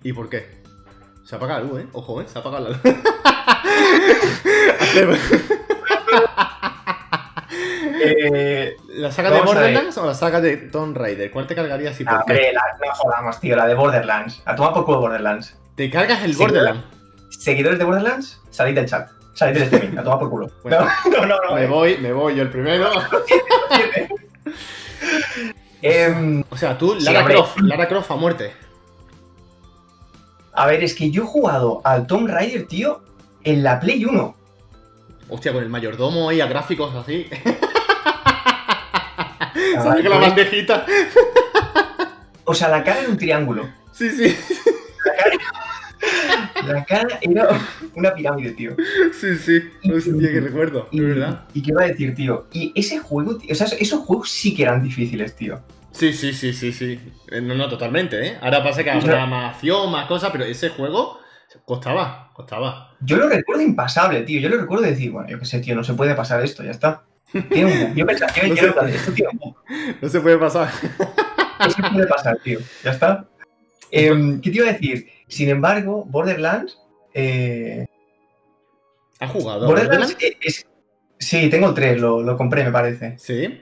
¿Y 0.03 0.13
por 0.13 0.29
qué? 0.29 0.63
Se 1.25 1.37
apaga 1.37 1.59
la 1.59 1.65
luz, 1.65 1.81
¿eh? 1.81 1.87
Ojo, 1.93 2.21
¿eh? 2.21 2.27
Se 2.29 2.39
apaga 2.39 2.61
la 2.61 2.69
luz. 2.69 2.79
eh, 8.05 8.77
¿La 8.89 9.11
saga 9.11 9.31
de 9.31 9.41
Borderlands 9.41 9.97
o 9.97 10.05
la 10.05 10.13
saga 10.13 10.43
de 10.43 10.59
Tomb 10.59 10.95
Raider? 10.95 11.31
¿Cuál 11.31 11.47
te 11.47 11.55
cargarías 11.55 11.99
y 11.99 12.05
por 12.05 12.23
qué? 12.27 12.33
Hombre, 12.33 12.53
la, 12.53 12.63
no 12.87 12.95
jodamos, 12.95 13.41
tío, 13.41 13.57
la 13.57 13.67
de 13.67 13.75
Borderlands. 13.75 14.43
A 14.45 14.55
tomar 14.55 14.75
por 14.75 14.85
culo 14.85 15.01
Borderlands. 15.01 15.57
¿Te 15.75 15.89
cargas 15.91 16.23
el 16.23 16.37
Borderlands? 16.37 16.85
Seguidores 17.31 17.79
de 17.79 17.85
Borderlands, 17.87 18.43
salid 18.51 18.75
del 18.75 18.87
chat. 18.87 19.09
Salid 19.33 19.55
del 19.55 19.63
streaming, 19.65 19.97
a 19.99 20.05
tomar 20.05 20.19
por 20.19 20.29
culo. 20.29 20.51
no, 20.65 20.71
no, 21.11 21.27
no, 21.27 21.37
no. 21.49 21.55
Me 21.55 21.65
eh. 21.65 21.67
voy, 21.67 21.97
me 21.97 22.13
voy 22.13 22.37
yo 22.37 22.43
el 22.43 22.51
primero. 22.51 22.91
eh, 25.87 26.43
o 26.49 26.57
sea, 26.57 26.79
tú, 26.79 26.97
Lara, 26.99 27.25
Croft, 27.27 27.61
Lara 27.61 27.87
Croft 27.87 28.11
a 28.11 28.17
muerte. 28.17 28.53
A 30.55 30.67
ver, 30.67 30.83
es 30.83 30.95
que 30.95 31.11
yo 31.11 31.25
he 31.25 31.27
jugado 31.27 31.83
al 31.85 32.07
Tomb 32.07 32.27
Raider, 32.29 32.67
tío, 32.67 33.03
en 33.43 33.63
la 33.63 33.81
Play 33.81 34.05
1. 34.05 34.35
Hostia, 35.29 35.53
con 35.53 35.63
el 35.63 35.69
mayordomo 35.69 36.33
y 36.33 36.41
a 36.41 36.47
gráficos 36.47 36.95
así. 36.95 37.27
¿Sabes 39.75 40.03
que 40.03 40.09
la 40.09 40.17
pues. 40.17 40.29
bandejita? 40.29 40.87
o 42.45 42.55
sea, 42.55 42.69
la 42.69 42.83
cara 42.83 43.01
era 43.01 43.11
un 43.11 43.19
triángulo. 43.19 43.69
Sí, 43.93 44.09
sí. 44.11 44.35
La 46.67 46.85
cara, 46.85 47.19
era 47.21 47.49
una 47.95 48.15
pirámide, 48.15 48.53
tío. 48.53 48.75
Sí, 49.13 49.37
sí. 49.37 49.61
Hostia, 49.93 50.33
que 50.33 50.41
recuerdo, 50.41 50.89
y, 50.91 51.01
verdad. 51.01 51.45
¿Y 51.53 51.63
qué 51.63 51.71
iba 51.73 51.83
a 51.83 51.87
decir, 51.87 52.15
tío? 52.15 52.47
Y 52.53 52.73
ese 52.75 52.99
juego, 52.99 53.37
tío, 53.37 53.53
o 53.53 53.55
sea, 53.55 53.67
esos 53.79 54.01
juegos 54.01 54.31
sí 54.31 54.55
que 54.55 54.63
eran 54.63 54.83
difíciles, 54.83 55.37
tío. 55.37 55.61
Sí, 55.95 56.13
sí, 56.13 56.33
sí, 56.33 56.53
sí, 56.53 56.73
sí. 56.73 56.99
Eh, 57.31 57.41
no, 57.41 57.55
no, 57.55 57.69
totalmente, 57.69 58.27
¿eh? 58.27 58.39
Ahora 58.41 58.65
pasa 58.65 58.83
que 58.83 58.91
habrá 58.91 59.27
más 59.27 59.55
acción, 59.55 59.91
más 59.93 60.07
cosas, 60.07 60.31
pero 60.33 60.45
ese 60.45 60.71
juego 60.71 61.21
costaba, 61.65 62.33
costaba. 62.35 62.97
Yo 63.01 63.17
lo 63.17 63.29
recuerdo 63.29 63.63
impasable, 63.63 64.23
tío. 64.23 64.41
Yo 64.41 64.49
lo 64.49 64.59
recuerdo 64.59 64.85
decir, 64.85 65.13
bueno, 65.13 65.29
yo 65.29 65.39
qué 65.39 65.45
sé, 65.45 65.61
tío, 65.61 65.77
no 65.77 65.85
se 65.85 65.95
puede 65.95 66.17
pasar 66.17 66.43
esto, 66.43 66.65
ya 66.65 66.73
está. 66.73 67.05
Tiene 67.49 67.87
un 67.87 67.95
Yo 67.97 68.07
pensaba, 68.07 68.33
yo, 68.35 68.49
no, 68.49 68.57
se... 68.57 68.95
esto 68.97 69.13
un 69.33 69.55
No 70.03 70.09
se 70.09 70.21
puede 70.21 70.39
pasar. 70.39 70.69
No 71.61 71.71
se 71.71 71.83
puede 71.83 72.07
pasar, 72.09 72.39
tío. 72.43 72.59
Ya 72.83 72.91
está. 72.91 73.29
Em, 73.93 74.41
¿Qué 74.41 74.51
te 74.51 74.57
iba 74.57 74.69
a 74.69 74.73
decir? 74.73 75.09
Sin 75.29 75.49
embargo, 75.49 76.05
Borderlands. 76.05 76.77
Eh... 77.13 77.87
¿Has 79.21 79.31
jugado? 79.31 79.67
Borderlands, 79.69 80.17
es... 80.41 80.67
Sí, 81.19 81.49
tengo 81.49 81.69
el 81.69 81.75
3, 81.75 82.01
lo, 82.01 82.21
lo 82.21 82.37
compré, 82.37 82.65
me 82.65 82.73
parece. 82.73 83.17
¿Sí? 83.19 83.61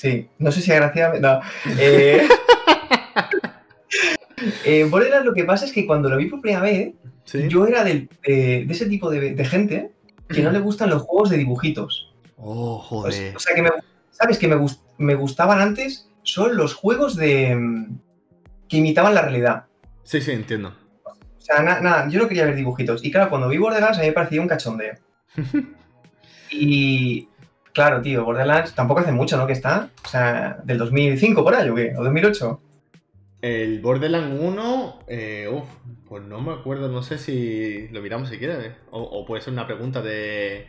Sí, 0.00 0.30
no 0.38 0.50
sé 0.50 0.62
si 0.62 0.72
agraciadamente. 0.72 1.28
No. 1.28 1.40
Eh... 1.78 2.26
eh, 4.64 4.84
Borderlands 4.84 5.26
lo 5.26 5.34
que 5.34 5.44
pasa 5.44 5.66
es 5.66 5.72
que 5.72 5.86
cuando 5.86 6.08
lo 6.08 6.16
vi 6.16 6.24
por 6.24 6.40
primera 6.40 6.62
vez, 6.62 6.94
yo 7.50 7.66
era 7.66 7.84
de, 7.84 8.08
ese 8.24 8.86
tipo 8.86 9.10
de, 9.10 9.44
gente 9.44 9.92
que 10.26 10.40
no 10.40 10.52
le 10.52 10.60
gustan 10.60 10.88
los 10.88 11.02
juegos 11.02 11.28
de 11.28 11.36
dibujitos. 11.36 12.14
Oh, 12.38 12.78
joder. 12.78 13.36
O, 13.36 13.38
sea, 13.38 13.54
que 13.54 13.60
me, 13.60 13.68
¿sabes? 14.10 14.38
Que 14.38 14.48
me, 14.48 14.56
me, 14.96 15.14
gustaban 15.16 15.60
antes 15.60 16.08
son 16.22 16.56
los 16.56 16.72
juegos 16.72 17.14
de 17.14 17.86
que 18.70 18.78
imitaban 18.78 19.14
la 19.14 19.20
realidad. 19.20 19.66
Sí, 20.04 20.22
sí, 20.22 20.30
entiendo. 20.30 20.74
O 21.04 21.42
sea, 21.42 21.62
nada, 21.62 22.08
yo 22.08 22.20
no 22.20 22.26
quería 22.26 22.46
ver 22.46 22.56
dibujitos. 22.56 23.04
Y 23.04 23.10
claro, 23.10 23.28
cuando 23.28 23.48
vi 23.48 23.58
Borderlands 23.58 23.98
a 23.98 24.00
mí 24.00 24.06
me 24.06 24.14
parecía 24.14 24.40
un 24.40 24.48
cachondeo. 24.48 24.94
y 26.50 27.28
Claro, 27.72 28.02
tío, 28.02 28.24
Borderlands 28.24 28.74
tampoco 28.74 29.00
hace 29.00 29.12
mucho, 29.12 29.36
¿no? 29.36 29.46
Que 29.46 29.52
está. 29.52 29.90
O 30.04 30.08
sea, 30.08 30.58
del 30.64 30.78
2005 30.78 31.44
por 31.44 31.54
ahí, 31.54 31.68
¿o 31.68 31.74
qué? 31.74 31.94
¿O 31.96 32.02
2008? 32.02 32.60
El 33.42 33.80
Borderlands 33.80 34.38
1, 34.40 34.98
eh, 35.08 35.48
uf, 35.50 35.64
pues 36.08 36.22
no 36.24 36.40
me 36.40 36.52
acuerdo, 36.52 36.88
no 36.88 37.02
sé 37.02 37.16
si 37.16 37.88
lo 37.88 38.02
miramos 38.02 38.28
si 38.28 38.38
quieres. 38.38 38.66
¿eh? 38.66 38.72
O, 38.90 39.24
puede 39.24 39.42
ser 39.42 39.52
una 39.52 39.66
pregunta 39.66 40.02
de. 40.02 40.66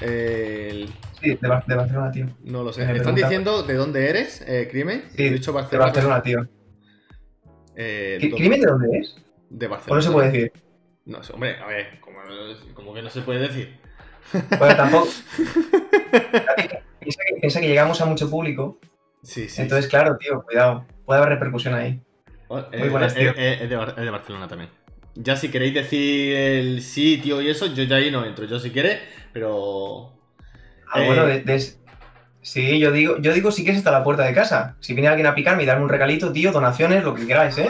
Sí, 0.00 1.36
de, 1.40 1.48
Barcelona, 1.48 2.10
tío. 2.10 2.26
No 2.44 2.64
lo 2.64 2.72
sé. 2.72 2.86
¿Me 2.86 2.96
están 2.96 3.14
diciendo 3.14 3.62
de 3.62 3.74
dónde 3.74 4.08
eres, 4.08 4.42
eh, 4.48 4.66
Crimen? 4.70 5.04
Sí, 5.14 5.26
He 5.26 5.30
dicho 5.30 5.52
Barcelona. 5.52 5.92
de 5.92 5.92
Barcelona, 5.92 6.22
tío. 6.22 6.48
Eh, 7.76 8.32
¿Crimen 8.34 8.60
de 8.60 8.66
dónde 8.66 8.98
es? 8.98 9.16
De 9.50 9.68
Barcelona. 9.68 9.92
¿O 9.92 9.96
no 9.96 10.02
se 10.02 10.10
puede 10.10 10.32
decir? 10.32 10.52
No 11.04 11.22
sé, 11.22 11.32
hombre, 11.34 11.56
a 11.58 11.66
ver, 11.66 12.00
como 12.74 12.94
que 12.94 13.02
no 13.02 13.10
se 13.10 13.20
puede 13.20 13.40
decir? 13.40 13.79
Bueno, 14.58 14.76
tampoco. 14.76 15.08
piensa, 17.40 17.60
que, 17.60 17.68
llegamos 17.68 18.00
a 18.00 18.06
mucho 18.06 18.30
público. 18.30 18.78
Sí, 19.22 19.48
sí. 19.48 19.62
Entonces, 19.62 19.88
claro, 19.90 20.16
tío, 20.16 20.42
cuidado. 20.42 20.86
Puede 21.04 21.20
haber 21.20 21.34
repercusión 21.34 21.74
ahí. 21.74 22.00
Oh, 22.48 22.62
Muy 22.76 22.88
buenas, 22.88 23.14
tío. 23.14 23.32
Es, 23.36 23.68
de, 23.68 23.76
Barcelona 23.76 24.48
también. 24.48 24.70
Ya 25.14 25.36
si 25.36 25.50
queréis 25.50 25.74
decir 25.74 26.36
el 26.36 26.82
sitio 26.82 27.42
y 27.42 27.48
eso, 27.48 27.66
yo 27.66 27.84
ya 27.84 27.96
ahí 27.96 28.10
no 28.10 28.24
entro. 28.24 28.44
Yo 28.44 28.58
si 28.58 28.70
quieres, 28.70 29.00
pero. 29.32 30.12
Ah, 30.92 31.02
bueno, 31.04 31.28
eh, 31.28 31.60
sí, 32.42 32.78
yo 32.78 32.90
digo, 32.90 33.18
yo 33.18 33.32
digo 33.32 33.52
si 33.52 33.62
quieres 33.62 33.78
hasta 33.78 33.92
la 33.92 34.04
puerta 34.04 34.24
de 34.24 34.34
casa. 34.34 34.76
Si 34.80 34.94
viene 34.94 35.08
alguien 35.08 35.26
a 35.26 35.34
picarme 35.34 35.62
y 35.62 35.66
darme 35.66 35.84
un 35.84 35.88
regalito, 35.88 36.32
tío, 36.32 36.52
donaciones, 36.52 37.04
lo 37.04 37.14
que 37.14 37.26
queráis, 37.26 37.58
¿eh? 37.58 37.68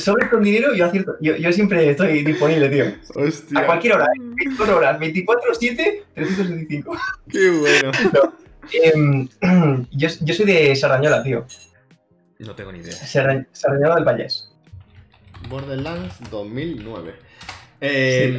Sobre 0.00 0.28
con 0.28 0.42
dinero, 0.42 0.74
yo, 0.74 0.86
acierto, 0.86 1.16
yo, 1.20 1.36
yo, 1.36 1.52
siempre 1.52 1.90
estoy 1.90 2.22
disponible, 2.24 2.68
tío. 2.68 2.84
A 3.56 3.66
cualquier 3.66 3.94
hora, 3.94 4.06
24 4.36 4.72
¿eh? 4.72 4.76
horas, 4.76 5.00
24-7, 5.00 6.02
365. 6.14 6.96
Qué 7.28 7.50
bueno. 7.50 7.92
Em, 8.72 9.28
yo, 9.92 10.08
yo, 10.20 10.34
soy 10.34 10.46
de 10.46 10.74
Sardañola, 10.76 11.22
tío. 11.22 11.46
No 12.38 12.54
tengo 12.54 12.72
ni 12.72 12.80
idea. 12.80 12.92
Sardañola 12.92 13.96
del 13.96 14.04
Vallés. 14.04 14.50
Borderlands 15.48 16.14
2009. 16.30 17.14
Eh, 17.80 18.36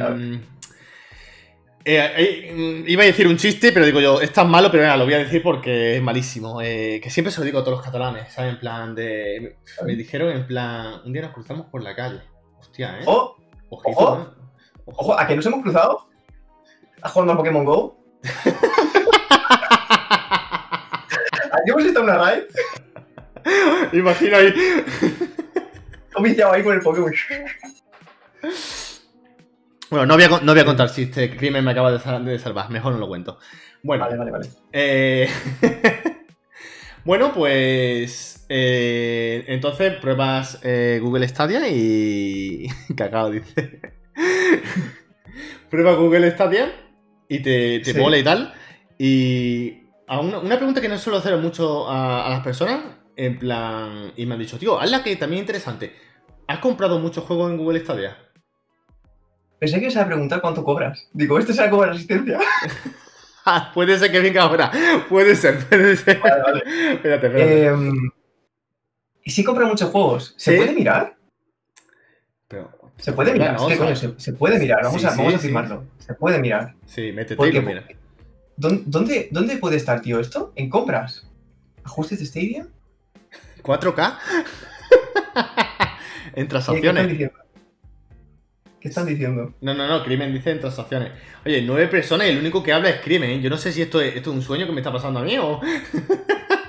eh, 1.84 2.12
eh, 2.16 2.84
iba 2.86 3.02
a 3.02 3.06
decir 3.06 3.26
un 3.26 3.36
chiste, 3.36 3.72
pero 3.72 3.84
digo 3.84 4.00
yo, 4.00 4.20
es 4.20 4.32
tan 4.32 4.50
malo, 4.50 4.70
pero 4.70 4.96
lo 4.96 5.04
voy 5.04 5.14
a 5.14 5.18
decir 5.18 5.42
porque 5.42 5.96
es 5.96 6.02
malísimo. 6.02 6.60
Eh, 6.62 7.00
que 7.02 7.10
siempre 7.10 7.32
se 7.32 7.40
lo 7.40 7.44
digo 7.44 7.58
a 7.58 7.64
todos 7.64 7.78
los 7.78 7.84
catalanes, 7.84 8.32
¿sabes? 8.32 8.52
En 8.52 8.60
plan 8.60 8.94
de. 8.94 9.56
Me 9.84 9.96
dijeron 9.96 10.30
en 10.30 10.46
plan. 10.46 11.00
Un 11.04 11.12
día 11.12 11.22
nos 11.22 11.32
cruzamos 11.32 11.66
por 11.66 11.82
la 11.82 11.94
calle. 11.94 12.20
Hostia, 12.58 13.00
¿eh? 13.00 13.04
¡Oh! 13.06 13.36
ojo, 13.70 14.34
ojo, 14.84 15.18
¿a 15.18 15.26
que 15.26 15.34
nos 15.34 15.46
hemos 15.46 15.62
cruzado? 15.62 16.06
¿Has 17.00 17.10
jugado 17.10 17.32
a 17.32 17.36
Pokémon 17.36 17.64
Go? 17.64 17.98
¿Aquí 21.52 21.70
hemos 21.70 21.84
estado 21.84 22.06
en 22.06 22.14
una 22.14 22.18
raid? 22.18 22.42
Imagina 23.92 24.36
ahí. 24.38 24.54
He 26.14 26.44
ahí 26.44 26.62
con 26.62 26.74
el 26.74 26.80
Pokémon. 26.80 27.12
Bueno, 29.92 30.06
no 30.06 30.14
voy, 30.14 30.24
a, 30.24 30.28
no 30.40 30.52
voy 30.52 30.60
a 30.62 30.64
contar 30.64 30.88
si 30.88 31.02
este 31.02 31.36
crimen 31.36 31.62
me 31.62 31.72
acaba 31.72 31.92
de, 31.92 32.38
salvar, 32.38 32.70
mejor 32.70 32.94
no 32.94 32.98
lo 32.98 33.08
cuento. 33.08 33.38
Bueno, 33.82 34.04
vale, 34.04 34.16
vale, 34.16 34.30
vale. 34.30 34.48
Eh, 34.72 35.28
bueno, 37.04 37.34
pues 37.34 38.46
eh, 38.48 39.44
entonces 39.48 39.92
pruebas 40.00 40.60
eh, 40.62 40.98
Google 41.02 41.28
Stadia 41.28 41.68
y... 41.68 42.68
Cacao 42.96 43.30
dice. 43.30 43.82
Prueba 45.70 45.92
Google 45.92 46.30
Stadia 46.30 46.72
y 47.28 47.40
te, 47.40 47.80
te 47.80 47.92
mola 47.92 48.16
y 48.16 48.24
tal. 48.24 48.54
Y 48.96 49.88
una, 50.08 50.56
pregunta 50.56 50.80
que 50.80 50.88
no 50.88 50.96
suelo 50.96 51.18
hacer 51.18 51.36
mucho 51.36 51.86
a, 51.86 52.28
a, 52.28 52.30
las 52.30 52.40
personas, 52.40 52.82
en 53.14 53.38
plan, 53.38 54.14
y 54.16 54.24
me 54.24 54.36
han 54.36 54.40
dicho, 54.40 54.58
tío, 54.58 54.80
hazla 54.80 55.02
que 55.02 55.16
también 55.16 55.40
es 55.40 55.48
interesante. 55.48 55.92
¿Has 56.48 56.60
comprado 56.60 56.98
muchos 56.98 57.24
juegos 57.24 57.50
en 57.50 57.58
Google 57.58 57.80
Stadia? 57.80 58.31
Pensé 59.62 59.78
que 59.78 59.84
ibas 59.84 59.96
a 59.96 60.06
preguntar 60.06 60.40
cuánto 60.40 60.64
cobras. 60.64 61.08
Digo, 61.12 61.38
¿este 61.38 61.52
será 61.54 61.70
cobrar 61.70 61.92
asistencia? 61.92 62.40
Ah, 63.44 63.72
puede 63.74 63.98
ser 63.98 64.12
que 64.12 64.20
venga 64.20 64.42
ahora. 64.42 64.70
Puede 65.08 65.34
ser, 65.34 65.58
puede 65.66 65.96
ser. 65.96 66.20
Vale, 66.20 66.42
vale. 66.42 66.62
espérate, 66.92 67.26
espérate. 67.26 67.66
Em, 67.66 68.10
¿Y 69.24 69.30
si 69.32 69.42
compra 69.42 69.66
muchos 69.66 69.90
juegos? 69.90 70.32
¿Se 70.36 70.56
puede 70.56 70.72
mirar? 70.72 71.16
se 72.98 73.12
puede 73.12 73.32
mirar. 73.32 73.58
se, 74.16 74.32
puede 74.34 74.60
mirar. 74.60 74.84
Vamos, 74.84 75.04
a, 75.04 75.10
vamos 75.16 75.34
a 75.34 75.38
firmarlo. 75.40 75.84
Se 75.98 76.14
puede 76.14 76.38
mirar. 76.38 76.74
Sí, 76.86 77.10
métete 77.10 77.48
y 77.48 77.60
mira. 77.60 77.84
¿dónde, 78.56 79.28
¿Dónde 79.32 79.56
puede 79.56 79.76
estar, 79.76 80.00
tío, 80.02 80.20
esto? 80.20 80.52
¿En 80.54 80.70
compras? 80.70 81.26
¿Ajustes 81.82 82.20
de 82.20 82.26
Stadia? 82.26 82.68
¿4K? 83.64 84.18
en 86.34 86.46
transacciones. 86.46 87.32
¿Qué 88.82 88.88
están 88.88 89.06
diciendo? 89.06 89.54
No, 89.60 89.74
no, 89.74 89.86
no, 89.86 90.02
Crimen 90.02 90.32
dice 90.32 90.50
en 90.50 90.58
transacciones. 90.58 91.12
Oye, 91.46 91.62
nueve 91.62 91.86
personas 91.86 92.26
y 92.26 92.30
el 92.30 92.38
único 92.38 92.64
que 92.64 92.72
habla 92.72 92.90
es 92.90 93.00
Crimen. 93.00 93.30
¿eh? 93.30 93.40
Yo 93.40 93.48
no 93.48 93.56
sé 93.56 93.70
si 93.70 93.80
esto 93.80 94.00
es, 94.00 94.16
esto 94.16 94.30
es 94.30 94.36
un 94.36 94.42
sueño 94.42 94.66
que 94.66 94.72
me 94.72 94.80
está 94.80 94.92
pasando 94.92 95.20
a 95.20 95.22
mí 95.22 95.38
o. 95.38 95.60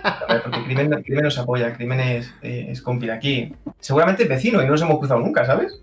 A 0.03 0.33
ver, 0.33 0.43
porque 0.43 0.63
Crimen, 0.63 1.23
nos 1.23 1.37
apoya, 1.39 1.73
Crimen 1.73 1.99
es, 2.01 2.31
eh, 2.43 2.67
es 2.69 2.81
compi 2.83 3.07
de 3.07 3.13
aquí. 3.13 3.55
Seguramente 3.79 4.23
es 4.23 4.29
vecino 4.29 4.61
y 4.61 4.65
no 4.65 4.71
nos 4.71 4.81
hemos 4.83 4.99
cruzado 4.99 5.21
nunca, 5.21 5.43
¿sabes? 5.45 5.81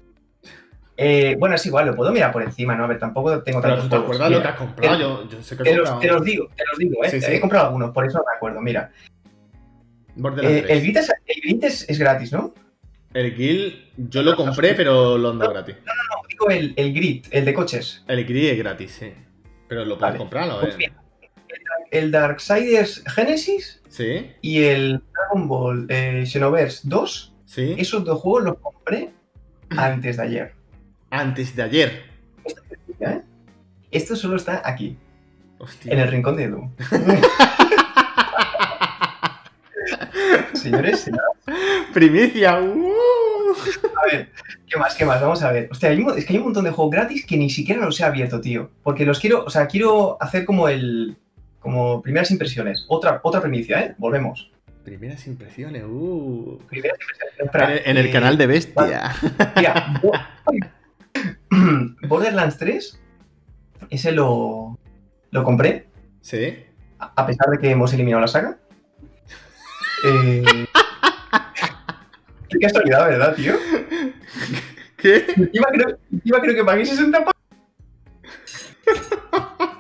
Eh, 0.96 1.34
bueno, 1.38 1.56
es 1.56 1.66
igual, 1.66 1.86
lo 1.86 1.96
puedo 1.96 2.12
mirar 2.12 2.30
por 2.30 2.42
encima, 2.42 2.76
¿no? 2.76 2.84
A 2.84 2.86
ver, 2.86 2.98
tampoco 2.98 3.42
tengo 3.42 3.60
tantos 3.60 3.88
¿Te 3.88 3.96
acuerdas 3.96 4.30
lo 4.30 4.42
que 4.42 4.48
has 4.48 4.56
comprado? 4.56 4.98
yo, 5.00 5.28
yo, 5.28 5.42
sé 5.42 5.56
que 5.56 5.64
te, 5.64 5.74
los, 5.74 5.98
te 5.98 6.08
los 6.08 6.22
digo, 6.22 6.48
te 6.54 6.64
los 6.70 6.78
digo, 6.78 7.02
¿eh? 7.02 7.20
He 7.28 7.40
comprado 7.40 7.68
algunos, 7.68 7.90
por 7.90 8.06
eso 8.06 8.18
no 8.18 8.24
me 8.30 8.36
acuerdo, 8.36 8.60
mira. 8.60 8.92
Eh, 10.42 10.64
el 10.68 10.96
es, 10.96 11.10
el 11.26 11.64
es, 11.64 11.98
gratis, 11.98 12.32
¿no? 12.32 12.52
El 13.12 13.36
Guild 13.36 13.74
yo 13.96 14.22
lo 14.22 14.36
compré, 14.36 14.74
pero 14.74 15.18
lo 15.18 15.30
ando 15.30 15.50
gratis. 15.50 15.76
No, 15.84 15.92
no, 15.94 16.02
no, 16.02 16.28
digo 16.28 16.50
el, 16.50 16.74
el 16.76 16.94
Grid, 16.94 17.26
el 17.30 17.44
de 17.44 17.54
coches. 17.54 18.04
El 18.06 18.24
Grid 18.24 18.50
es 18.50 18.58
gratis, 18.58 18.96
sí. 18.98 19.12
Pero 19.68 19.84
lo 19.84 19.98
puedes 19.98 20.16
comprarlo, 20.16 20.60
pues 20.60 20.76
¿eh? 20.78 20.92
el 21.90 22.10
Darksiders 22.10 23.02
Genesis 23.06 23.82
sí. 23.88 24.30
y 24.40 24.62
el 24.62 25.02
Dragon 25.12 25.48
Ball 25.48 25.86
eh, 25.88 26.24
Xenoverse 26.26 26.82
2, 26.84 27.34
sí. 27.46 27.74
esos 27.78 28.04
dos 28.04 28.20
juegos 28.20 28.44
los 28.44 28.58
compré 28.58 29.10
antes 29.70 30.16
de 30.16 30.22
ayer. 30.22 30.54
Antes 31.10 31.54
de 31.56 31.62
ayer. 31.62 32.02
¿eh? 33.00 33.22
Esto 33.90 34.14
solo 34.14 34.36
está 34.36 34.62
aquí. 34.64 34.96
En 35.84 35.98
el 35.98 36.08
rincón 36.08 36.36
de 36.36 36.44
Edu. 36.44 36.70
Señores, 40.54 41.10
Primicia. 41.92 42.60
Uh. 42.60 42.92
A 43.96 44.06
ver, 44.10 44.30
¿qué 44.68 44.78
más? 44.78 44.94
¿Qué 44.94 45.04
más? 45.04 45.20
Vamos 45.20 45.42
a 45.42 45.52
ver. 45.52 45.68
Hostia, 45.70 45.90
es 45.90 46.24
que 46.24 46.32
hay 46.32 46.38
un 46.38 46.44
montón 46.44 46.64
de 46.64 46.70
juegos 46.70 46.92
gratis 46.92 47.26
que 47.26 47.36
ni 47.36 47.50
siquiera 47.50 47.84
los 47.84 47.98
he 48.00 48.04
abierto, 48.04 48.40
tío. 48.40 48.70
Porque 48.82 49.04
los 49.04 49.18
quiero, 49.18 49.44
o 49.44 49.50
sea, 49.50 49.66
quiero 49.66 50.16
hacer 50.20 50.44
como 50.44 50.68
el. 50.68 51.16
como 51.58 52.00
primeras 52.02 52.30
impresiones. 52.30 52.84
Otra, 52.88 53.20
otra 53.22 53.40
primicia, 53.40 53.80
¿eh? 53.80 53.94
Volvemos. 53.98 54.50
Primeras 54.84 55.26
impresiones, 55.26 55.84
uh. 55.84 56.58
Primeras 56.68 56.98
impresiones. 57.40 57.86
en, 57.86 57.96
el 57.96 58.06
eh, 58.06 58.10
canal 58.10 58.38
de 58.38 58.46
Bestia. 58.46 59.12
Mira, 59.56 60.00
Borderlands 62.08 62.56
3, 62.56 63.00
ese 63.90 64.12
lo, 64.12 64.78
lo 65.30 65.44
compré. 65.44 65.88
Sí. 66.20 66.64
A 66.98 67.26
pesar 67.26 67.48
de 67.50 67.58
que 67.58 67.70
hemos 67.70 67.92
eliminado 67.92 68.20
la 68.20 68.28
saga. 68.28 68.58
Eh... 70.04 70.44
Qué 72.48 72.58
casualidad, 72.58 73.08
¿verdad, 73.08 73.34
tío? 73.34 73.54
¿Qué? 74.96 75.24
Encima 75.36 75.68
creo, 75.72 75.98
creo 76.42 76.54
que 76.54 76.64
pagué 76.64 76.84
60 76.84 77.18
pavos. 77.18 77.34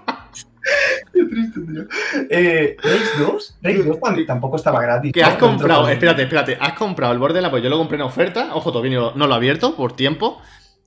Qué 1.12 1.24
triste, 1.24 1.60
tío. 1.60 1.82
Eh, 2.30 2.76
¿Race 2.80 3.18
2? 3.18 3.58
Race 3.62 3.82
2 3.82 3.98
tampoco 4.26 4.56
estaba 4.56 4.80
gratis. 4.80 5.12
¿Qué 5.12 5.22
has 5.22 5.36
comprado? 5.36 5.88
Espérate, 5.88 6.22
espérate. 6.22 6.56
¿Has 6.60 6.74
comprado 6.74 7.12
el 7.12 7.18
Borderlands? 7.18 7.50
Pues 7.50 7.62
yo 7.62 7.70
lo 7.70 7.78
compré 7.78 7.96
en 7.96 8.02
oferta. 8.02 8.54
Ojo, 8.54 8.70
todavía 8.70 8.98
no, 8.98 9.14
no 9.14 9.26
lo 9.26 9.34
he 9.34 9.36
abierto 9.36 9.74
por 9.74 9.94
tiempo. 9.94 10.40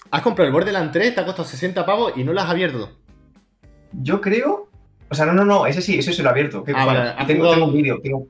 Has 0.10 0.22
comprado 0.22 0.48
el 0.48 0.54
Borderlands 0.54 0.94
3, 0.94 1.16
te 1.16 1.22
ha 1.22 1.26
costado 1.26 1.48
60 1.48 1.86
pavos 1.86 2.14
y 2.16 2.24
no 2.24 2.34
lo 2.34 2.40
has 2.40 2.50
abierto. 2.50 2.92
Yo 3.92 4.22
creo. 4.22 4.70
O 5.10 5.16
sea, 5.16 5.26
no, 5.26 5.34
no, 5.34 5.46
no, 5.46 5.66
ese 5.66 5.82
sí, 5.82 6.00
ese 6.00 6.14
se 6.14 6.24
lo 6.24 6.30
he 6.30 6.32
abierto. 6.32 6.64
ah, 6.74 6.86
vale. 6.86 7.26
tengo, 7.28 7.52
tengo, 7.52 7.66
un 7.66 7.74
vídeo. 7.74 8.00
Tengo... 8.02 8.28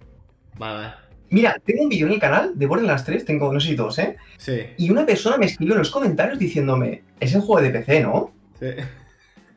Vale. 0.58 0.94
Mira, 1.30 1.60
tengo 1.66 1.84
un 1.84 1.90
vídeo 1.90 2.06
en 2.06 2.14
el 2.14 2.20
canal 2.20 2.52
de 2.54 2.66
Borderlands 2.68 3.04
3, 3.06 3.26
tengo, 3.26 3.52
no 3.52 3.60
sé 3.60 3.70
si 3.70 3.76
dos, 3.76 3.98
¿eh? 3.98 4.18
Sí. 4.38 4.68
Y 4.78 4.92
una 4.92 5.06
persona 5.06 5.38
me 5.38 5.48
escribió 5.48 5.74
en 5.74 5.80
los 5.80 5.90
comentarios 5.90 6.38
diciéndome, 6.38 7.04
es 7.20 7.34
el 7.34 7.42
juego 7.42 7.62
de 7.62 7.72
PC, 7.72 8.02
¿no? 8.02 8.32
Sí. 8.60 8.68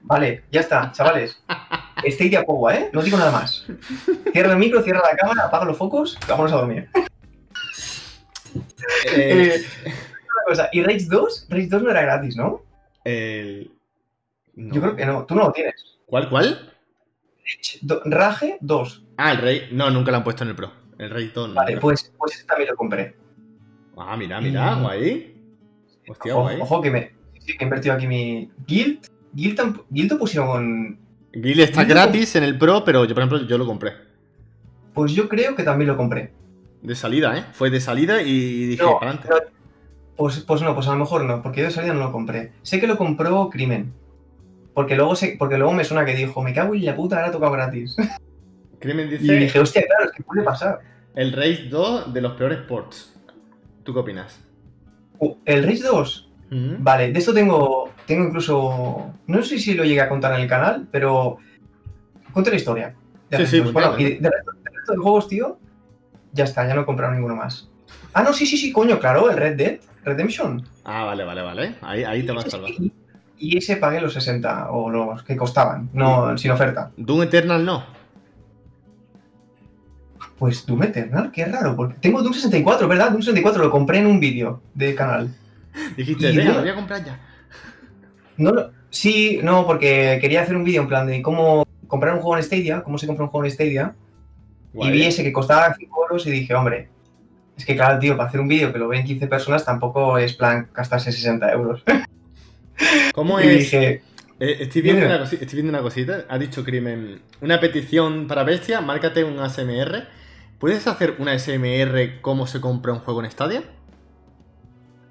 Vale, 0.01 0.45
ya 0.51 0.61
está, 0.61 0.91
chavales. 0.93 1.43
Estoy 2.05 2.31
de 2.31 2.39
apoyo, 2.39 2.75
¿eh? 2.75 2.91
No 2.93 3.03
digo 3.03 3.19
nada 3.19 3.31
más. 3.31 3.67
Cierra 4.33 4.53
el 4.53 4.59
micro, 4.59 4.83
cierra 4.83 5.03
la 5.03 5.17
cámara, 5.17 5.45
apaga 5.49 5.67
los 5.67 5.77
focos, 5.77 6.19
vámonos 6.27 6.53
a 6.53 6.57
dormir. 6.57 6.89
Eh... 9.13 9.57
eh 9.57 9.65
una 9.85 10.45
cosa, 10.47 10.69
¿y 10.73 10.83
Rage 10.83 11.07
2? 11.09 11.47
Rage 11.51 11.67
2 11.67 11.83
no 11.83 11.91
era 11.91 12.03
gratis, 12.03 12.37
¿no? 12.37 12.63
El... 13.05 13.71
Yo 14.55 14.81
creo 14.81 14.97
que 14.97 15.05
no, 15.05 15.27
tú 15.27 15.35
no 15.35 15.43
lo 15.43 15.53
tienes. 15.53 15.75
¿Cuál, 16.07 16.31
cuál? 16.31 16.73
Rage 18.05 18.59
2. 18.61 19.05
Ah, 19.17 19.33
el 19.33 19.39
Rey. 19.39 19.69
No, 19.73 19.91
nunca 19.91 20.11
lo 20.11 20.19
han 20.19 20.25
puesto 20.25 20.45
en 20.45 20.51
el 20.51 20.57
Pro. 20.57 20.86
El 20.99 21.11
Rayton. 21.11 21.55
Vale, 21.55 21.79
pues, 21.79 22.13
pues 22.17 22.37
ese 22.37 22.45
también 22.45 22.71
lo 22.71 22.77
compré. 22.77 23.17
Ah, 23.97 24.17
mira, 24.17 24.41
mira, 24.41 24.75
guay. 24.75 25.35
Hostia, 26.09 26.35
ojo, 26.35 26.43
guay. 26.43 26.61
Ojo 26.61 26.81
que 26.81 26.91
me 26.91 27.17
sí, 27.39 27.57
que 27.57 27.65
he 27.65 27.67
invertido 27.67 27.95
aquí 27.95 28.07
mi. 28.07 28.51
Guild. 28.67 29.07
Guild, 29.33 29.85
Guild 29.91 30.13
lo 30.13 30.19
pusieron. 30.19 30.99
Guild 31.33 31.61
está 31.61 31.85
gratis 31.85 32.37
en 32.37 32.45
el 32.45 32.59
Pro, 32.59 32.85
pero 32.85 33.05
yo, 33.05 33.15
por 33.15 33.23
ejemplo, 33.23 33.47
yo 33.47 33.59
lo 33.59 33.67
compré. 33.67 33.93
Pues 34.95 35.13
yo 35.13 35.29
creo 35.29 35.55
que 35.55 35.63
también 35.63 35.89
lo 35.89 35.97
compré. 35.97 36.33
De 36.83 36.95
salida, 36.95 37.37
¿eh? 37.37 37.45
Fue 37.53 37.71
de 37.71 37.81
salida 37.81 38.23
y 38.23 38.67
dije, 38.67 38.83
para 38.83 39.13
adelante. 39.13 39.29
pues, 40.17 40.41
pues 40.41 40.63
no, 40.63 40.75
pues 40.75 40.87
a 40.89 40.93
lo 40.93 40.99
mejor 40.99 41.25
no, 41.25 41.43
porque 41.43 41.61
yo 41.61 41.67
de 41.67 41.73
salida 41.73 41.93
no 41.93 42.01
lo 42.01 42.13
compré. 42.13 42.53
Sé 42.63 42.81
que 42.81 42.87
lo 42.87 42.97
compró 42.97 43.51
Crimen. 43.51 43.93
Porque 44.73 44.95
luego, 44.95 45.15
porque 45.39 45.59
luego 45.59 45.73
me 45.73 45.85
suena 45.85 46.05
que 46.05 46.15
dijo, 46.15 46.43
me 46.43 46.53
cago 46.53 46.75
en 46.75 46.85
la 46.85 46.97
puta, 46.97 47.17
ahora 47.17 47.29
ha 47.29 47.33
tocado 47.33 47.53
gratis. 47.53 47.97
Crimen 48.79 49.09
dice. 49.11 49.25
Y 49.25 49.39
dije, 49.39 49.59
hostia, 49.59 49.83
claro, 49.87 50.05
es 50.07 50.13
que 50.13 50.23
puede 50.23 50.43
pasar. 50.43 50.81
El 51.15 51.33
Race 51.33 51.67
2 51.71 52.13
de 52.13 52.21
los 52.21 52.33
peores 52.35 52.59
ports. 52.59 53.15
¿Tú 53.83 53.95
qué 53.95 54.01
opinas? 54.01 54.41
Uh, 55.19 55.37
¿El 55.45 55.65
Race 55.65 55.83
2? 55.83 56.31
Vale, 56.79 57.13
de 57.13 57.19
esto 57.19 57.35
tengo, 57.35 57.91
tengo 58.07 58.29
incluso. 58.29 59.13
No 59.27 59.43
sé 59.43 59.59
si 59.59 59.75
lo 59.75 59.85
llegué 59.85 60.01
a 60.01 60.09
contar 60.09 60.35
en 60.35 60.43
el 60.43 60.49
canal, 60.49 60.87
pero. 60.91 61.39
Cuento 62.33 62.51
la 62.51 62.57
historia. 62.57 62.95
Sí, 63.31 63.47
sí, 63.47 63.61
bueno, 63.61 63.99
y 63.99 64.19
de, 64.19 64.31
resto, 64.31 64.93
de, 64.93 64.99
juegos, 64.99 65.27
tío, 65.27 65.59
ya 66.33 66.45
está, 66.45 66.67
ya 66.67 66.75
no 66.75 66.83
he 66.83 66.85
comprado 66.85 67.13
ninguno 67.13 67.35
más. 67.35 67.69
Ah, 68.13 68.23
no, 68.23 68.33
sí, 68.33 68.47
sí, 68.47 68.57
sí, 68.57 68.73
coño, 68.73 69.01
claro, 69.01 69.31
el 69.31 69.37
Red 69.37 69.57
Dead 69.57 69.81
Redemption. 70.05 70.63
Ah, 70.85 71.05
vale, 71.05 71.25
vale, 71.25 71.43
vale. 71.43 71.75
Ahí, 71.81 72.05
ahí 72.05 72.23
te 72.25 72.33
vas 72.33 72.47
a 72.47 72.51
salvar. 72.51 72.71
Y 73.39 73.59
ese 73.59 73.77
pagué 73.77 74.01
los 74.01 74.13
60 74.15 74.71
o 74.71 74.89
los 74.91 75.25
que 75.25 75.37
costaban, 75.37 75.91
no 75.93 76.39
sin 76.39 76.53
oferta. 76.53 76.93
Doom 76.97 77.23
Eternal 77.23 77.65
no. 77.65 77.96
Pues 80.39 80.67
Doom 80.67 80.83
Eternal, 80.83 81.31
qué 81.33 81.47
raro, 81.47 81.75
porque 81.75 81.97
tengo 82.01 82.23
Doom 82.23 82.35
64, 82.35 82.87
¿verdad? 82.87 83.11
Doom 83.11 83.23
64 83.23 83.63
lo 83.63 83.71
compré 83.71 83.99
en 83.99 84.07
un 84.07 84.21
vídeo 84.21 84.61
del 84.75 84.95
canal. 84.95 85.35
Dijiste, 85.97 86.33
venga, 86.33 86.55
lo 86.55 86.61
voy 86.61 86.69
a 86.69 86.75
comprar 86.75 87.05
ya. 87.05 87.21
No, 88.39 88.53
no, 88.53 88.67
sí, 88.91 89.41
no, 89.43 89.65
porque 89.65 90.19
quería 90.21 90.43
hacer 90.43 90.57
un 90.57 90.65
vídeo 90.65 90.83
en 90.83 90.89
plan 90.89 91.07
de 91.07 91.23
cómo 91.23 91.67
comprar 91.87 92.13
un 92.13 92.21
juego 92.21 92.37
en 92.37 92.43
Stadia, 92.43 92.83
cómo 92.83 92.99
se 92.99 93.07
compra 93.07 93.25
un 93.25 93.31
juego 93.31 93.47
en 93.47 93.51
Stadia. 93.51 93.95
Y 94.75 94.91
vi 94.91 95.05
ese 95.05 95.23
que 95.23 95.33
costaba 95.33 95.75
5 95.75 96.03
euros 96.03 96.27
y 96.27 96.31
dije, 96.31 96.55
hombre, 96.55 96.91
es 97.57 97.65
que 97.65 97.75
claro, 97.75 97.99
tío, 97.99 98.15
para 98.15 98.29
hacer 98.29 98.41
un 98.41 98.49
vídeo 98.49 98.71
que 98.75 98.79
lo 98.79 98.89
ven 98.89 99.07
15 99.07 99.27
personas 99.27 99.65
tampoco 99.65 100.19
es 100.19 100.35
plan 100.35 100.69
gastarse 100.75 101.11
60 101.11 101.51
euros. 101.53 101.83
¿Cómo 103.15 103.39
es? 103.39 103.59
Dije, 103.59 104.03
eh, 104.39 104.57
estoy, 104.61 104.83
viendo 104.83 105.07
una 105.07 105.19
cosita, 105.19 105.43
estoy 105.43 105.63
viendo 105.63 105.73
una 105.73 105.83
cosita, 105.83 106.27
ha 106.29 106.39
dicho 106.39 106.63
Crimen, 106.63 107.23
una 107.41 107.59
petición 107.59 108.27
para 108.27 108.43
Bestia, 108.43 108.83
márcate 108.83 109.25
un 109.25 109.39
ASMR 109.39 110.07
¿Puedes 110.59 110.87
hacer 110.87 111.17
una 111.19 111.39
SMR 111.39 112.21
cómo 112.23 112.47
se 112.47 112.61
compra 112.61 112.93
un 112.93 113.01
juego 113.01 113.23
en 113.23 113.31
Stadia? 113.31 113.63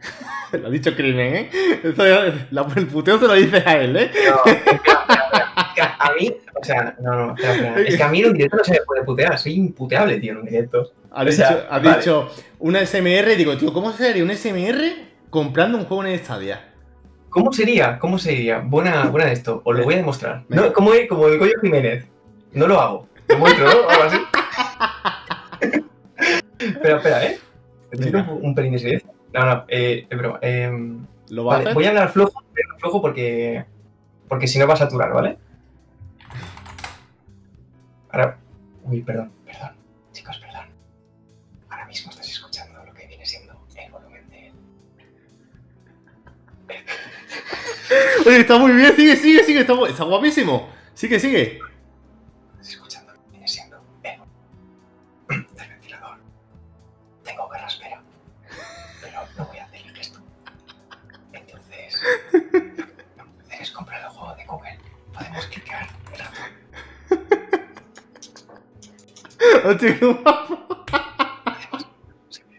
lo 0.52 0.68
ha 0.68 0.72
dicho 0.72 0.96
Crimen, 0.96 1.36
¿eh? 1.36 1.50
el 1.84 2.88
puteo 2.88 3.20
se 3.20 3.28
lo 3.28 3.34
dice 3.34 3.64
a 3.66 3.78
él, 3.78 3.96
¿eh? 3.96 4.12
No, 4.28 4.52
es 4.52 4.62
que, 5.76 5.82
a 5.82 6.12
mí, 6.18 6.36
o 6.60 6.64
sea, 6.64 6.96
no, 7.00 7.28
no, 7.28 7.36
es 7.78 7.96
que 7.96 8.04
a 8.04 8.08
mí 8.08 8.22
en 8.22 8.28
un 8.28 8.34
directo 8.34 8.58
no 8.58 8.64
se 8.64 8.72
me 8.72 8.82
puede 8.82 9.04
putear, 9.04 9.38
soy 9.38 9.54
imputeable, 9.54 10.20
tío, 10.20 10.32
en 10.32 10.38
un 10.40 10.46
directo. 10.46 10.92
Ha 11.12 11.26
dicho, 11.26 11.44
ha 11.70 11.80
dicho 11.80 12.30
una 12.60 12.86
SMR 12.86 13.36
digo, 13.38 13.58
tío, 13.58 13.72
¿cómo 13.72 13.92
sería 13.92 14.24
una 14.24 14.36
SMR 14.36 14.84
comprando 15.30 15.78
un 15.78 15.86
juego 15.86 16.06
en 16.06 16.18
Stadia? 16.18 16.70
¿Cómo 17.30 17.52
sería? 17.54 18.00
¿Cómo 18.00 18.18
sería? 18.18 18.60
Buena, 18.60 19.06
buena 19.06 19.32
esto, 19.32 19.62
os 19.64 19.78
lo 19.78 19.84
voy 19.84 19.96
a 19.96 19.98
demostrar. 19.98 20.44
No, 20.48 20.74
como, 20.74 20.92
como 21.08 21.28
el 21.28 21.38
Goyo 21.38 21.54
Jiménez, 21.62 22.06
no 22.54 22.68
lo 22.68 22.80
hago, 22.80 23.10
te 23.28 23.36
muestro, 23.36 23.66
¿no? 23.66 23.90
Algo 23.90 24.04
así. 24.04 24.18
Espera, 26.94 26.98
espera, 26.98 27.26
¿eh? 27.26 27.40
Necesito 27.92 28.34
un, 28.34 28.46
un 28.46 28.56
pelín 28.56 28.74
de 28.74 28.80
silencio. 28.80 29.14
No, 29.34 29.46
no, 29.46 29.66
eh, 29.68 30.06
pero, 30.10 30.40
eh, 30.42 30.72
¿Lo 31.30 31.46
va 31.46 31.58
vale, 31.58 31.72
a 31.72 31.74
Voy 31.74 31.86
a 31.86 31.90
hablar 31.90 32.10
flojo, 32.10 32.44
flojo 32.80 33.02
porque, 33.02 33.66
porque 34.28 34.48
si 34.48 34.60
no 34.60 34.68
va 34.68 34.76
a 34.76 34.78
saturar, 34.78 35.12
¿vale? 35.14 35.38
Ahora. 38.10 38.38
Uy, 38.84 39.02
perdón, 39.02 39.32
perdón. 39.46 39.72
Chicos, 40.12 40.38
perdón. 40.38 40.68
Ahora 41.70 41.86
mismo 41.88 42.12
estás 42.12 42.30
escuchando 42.30 42.86
lo 42.86 42.94
que 42.94 43.08
viene 43.08 43.26
siendo 43.26 43.54
el 43.76 43.92
volumen 43.92 44.30
de. 44.30 44.54
Oye, 48.30 48.40
está 48.40 48.58
muy 48.60 48.74
bien, 48.74 48.96
sigue, 48.96 49.16
sigue, 49.16 49.44
sigue, 49.44 49.60
está, 49.62 49.74
está 49.90 50.04
guapísimo. 50.04 50.70
Sigue, 50.94 51.20
sigue. 51.20 51.60
¡Hostia, 69.66 70.00
qué 70.00 70.06
guapo! 70.06 70.86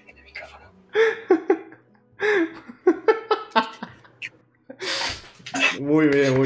el 0.08 0.24
micrófono. 0.24 0.72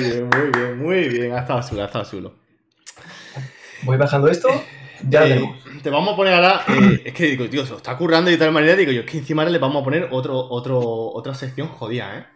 bien, 0.03 0.29
muy 0.29 0.51
bien, 0.51 0.79
muy 0.79 1.09
bien. 1.09 1.33
Ha 1.33 1.39
estado 1.41 1.63
chulo, 1.67 1.83
ha 1.83 1.87
estado 1.87 2.05
chulo. 2.05 2.35
Voy 3.85 3.97
bajando 3.97 4.29
esto. 4.29 4.49
Ya 5.09 5.27
eh, 5.27 5.41
Te 5.83 5.89
vamos 5.89 6.13
a 6.13 6.17
poner 6.17 6.35
ahora. 6.35 6.63
Eh, 6.69 7.03
es 7.07 7.15
que 7.15 7.25
digo, 7.25 7.49
tío, 7.49 7.65
se 7.65 7.71
lo 7.71 7.79
está 7.79 7.97
currando 7.97 8.31
de 8.31 8.37
tal 8.37 8.53
manera. 8.53 8.77
Digo 8.77 8.93
yo, 8.93 9.01
es 9.01 9.07
que 9.07 9.17
encima 9.17 9.47
le 9.47 9.59
vamos 9.59 9.81
a 9.81 9.85
poner 9.85 10.09
otro, 10.11 10.37
otro, 10.37 10.79
otra 10.79 11.35
sección 11.35 11.69
jodida, 11.69 12.19
¿eh? 12.19 12.27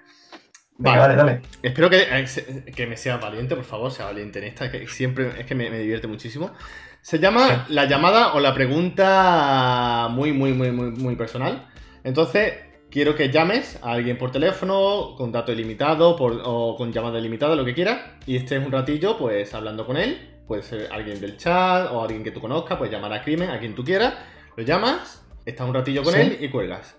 Vale, 0.77 0.99
dale, 0.99 1.14
dale. 1.14 1.43
Espero 1.62 1.89
que, 1.89 2.03
eh, 2.03 2.64
que, 2.75 2.87
me 2.87 2.97
sea 2.97 3.18
valiente, 3.18 3.55
por 3.55 3.64
favor, 3.64 3.93
sea 3.93 4.07
valiente 4.07 4.41
en 4.41 4.47
esta, 4.47 4.70
que 4.70 4.87
siempre 4.89 5.41
es 5.41 5.47
que 5.47 5.55
me, 5.55 5.70
divierte 5.70 6.09
muchísimo. 6.09 6.53
Se 7.01 7.18
llama 7.18 7.66
la 7.68 7.85
llamada 7.85 8.35
o 8.35 8.41
la 8.41 8.55
pregunta 8.55 10.09
muy, 10.11 10.33
muy, 10.33 10.53
muy, 10.53 10.72
muy, 10.72 10.91
muy 10.91 11.16
personal. 11.16 11.68
Entonces, 12.03 12.55
quiero 12.91 13.14
que 13.14 13.31
llames 13.31 13.79
a 13.83 13.93
alguien 13.93 14.18
por 14.18 14.33
teléfono, 14.33 15.14
con 15.16 15.31
datos 15.31 15.55
ilimitados 15.55 16.16
o 16.20 16.77
con 16.77 16.93
llamada 16.93 17.18
ilimitada, 17.20 17.55
lo 17.55 17.64
que 17.64 17.75
quieras, 17.75 18.01
y 18.27 18.37
estés 18.37 18.64
un 18.64 18.72
ratillo, 18.72 19.16
pues, 19.16 19.55
hablando 19.55 19.87
con 19.87 19.97
él. 19.97 20.31
Puede 20.49 20.62
ser 20.62 20.89
alguien 20.93 21.20
del 21.20 21.37
chat 21.37 21.91
o 21.93 22.03
alguien 22.03 22.25
que 22.25 22.31
tú 22.33 22.41
conozcas, 22.41 22.77
puedes 22.77 22.93
llamar 22.93 23.12
a 23.12 23.22
Crimen, 23.22 23.51
a 23.51 23.61
quien 23.61 23.75
tú 23.75 23.85
quieras. 23.85 24.14
Lo 24.57 24.64
llamas, 24.64 25.25
estás 25.45 25.66
un 25.68 25.75
ratillo 25.75 26.03
con 26.03 26.14
él 26.16 26.37
y 26.41 26.49
cuelgas. 26.49 26.97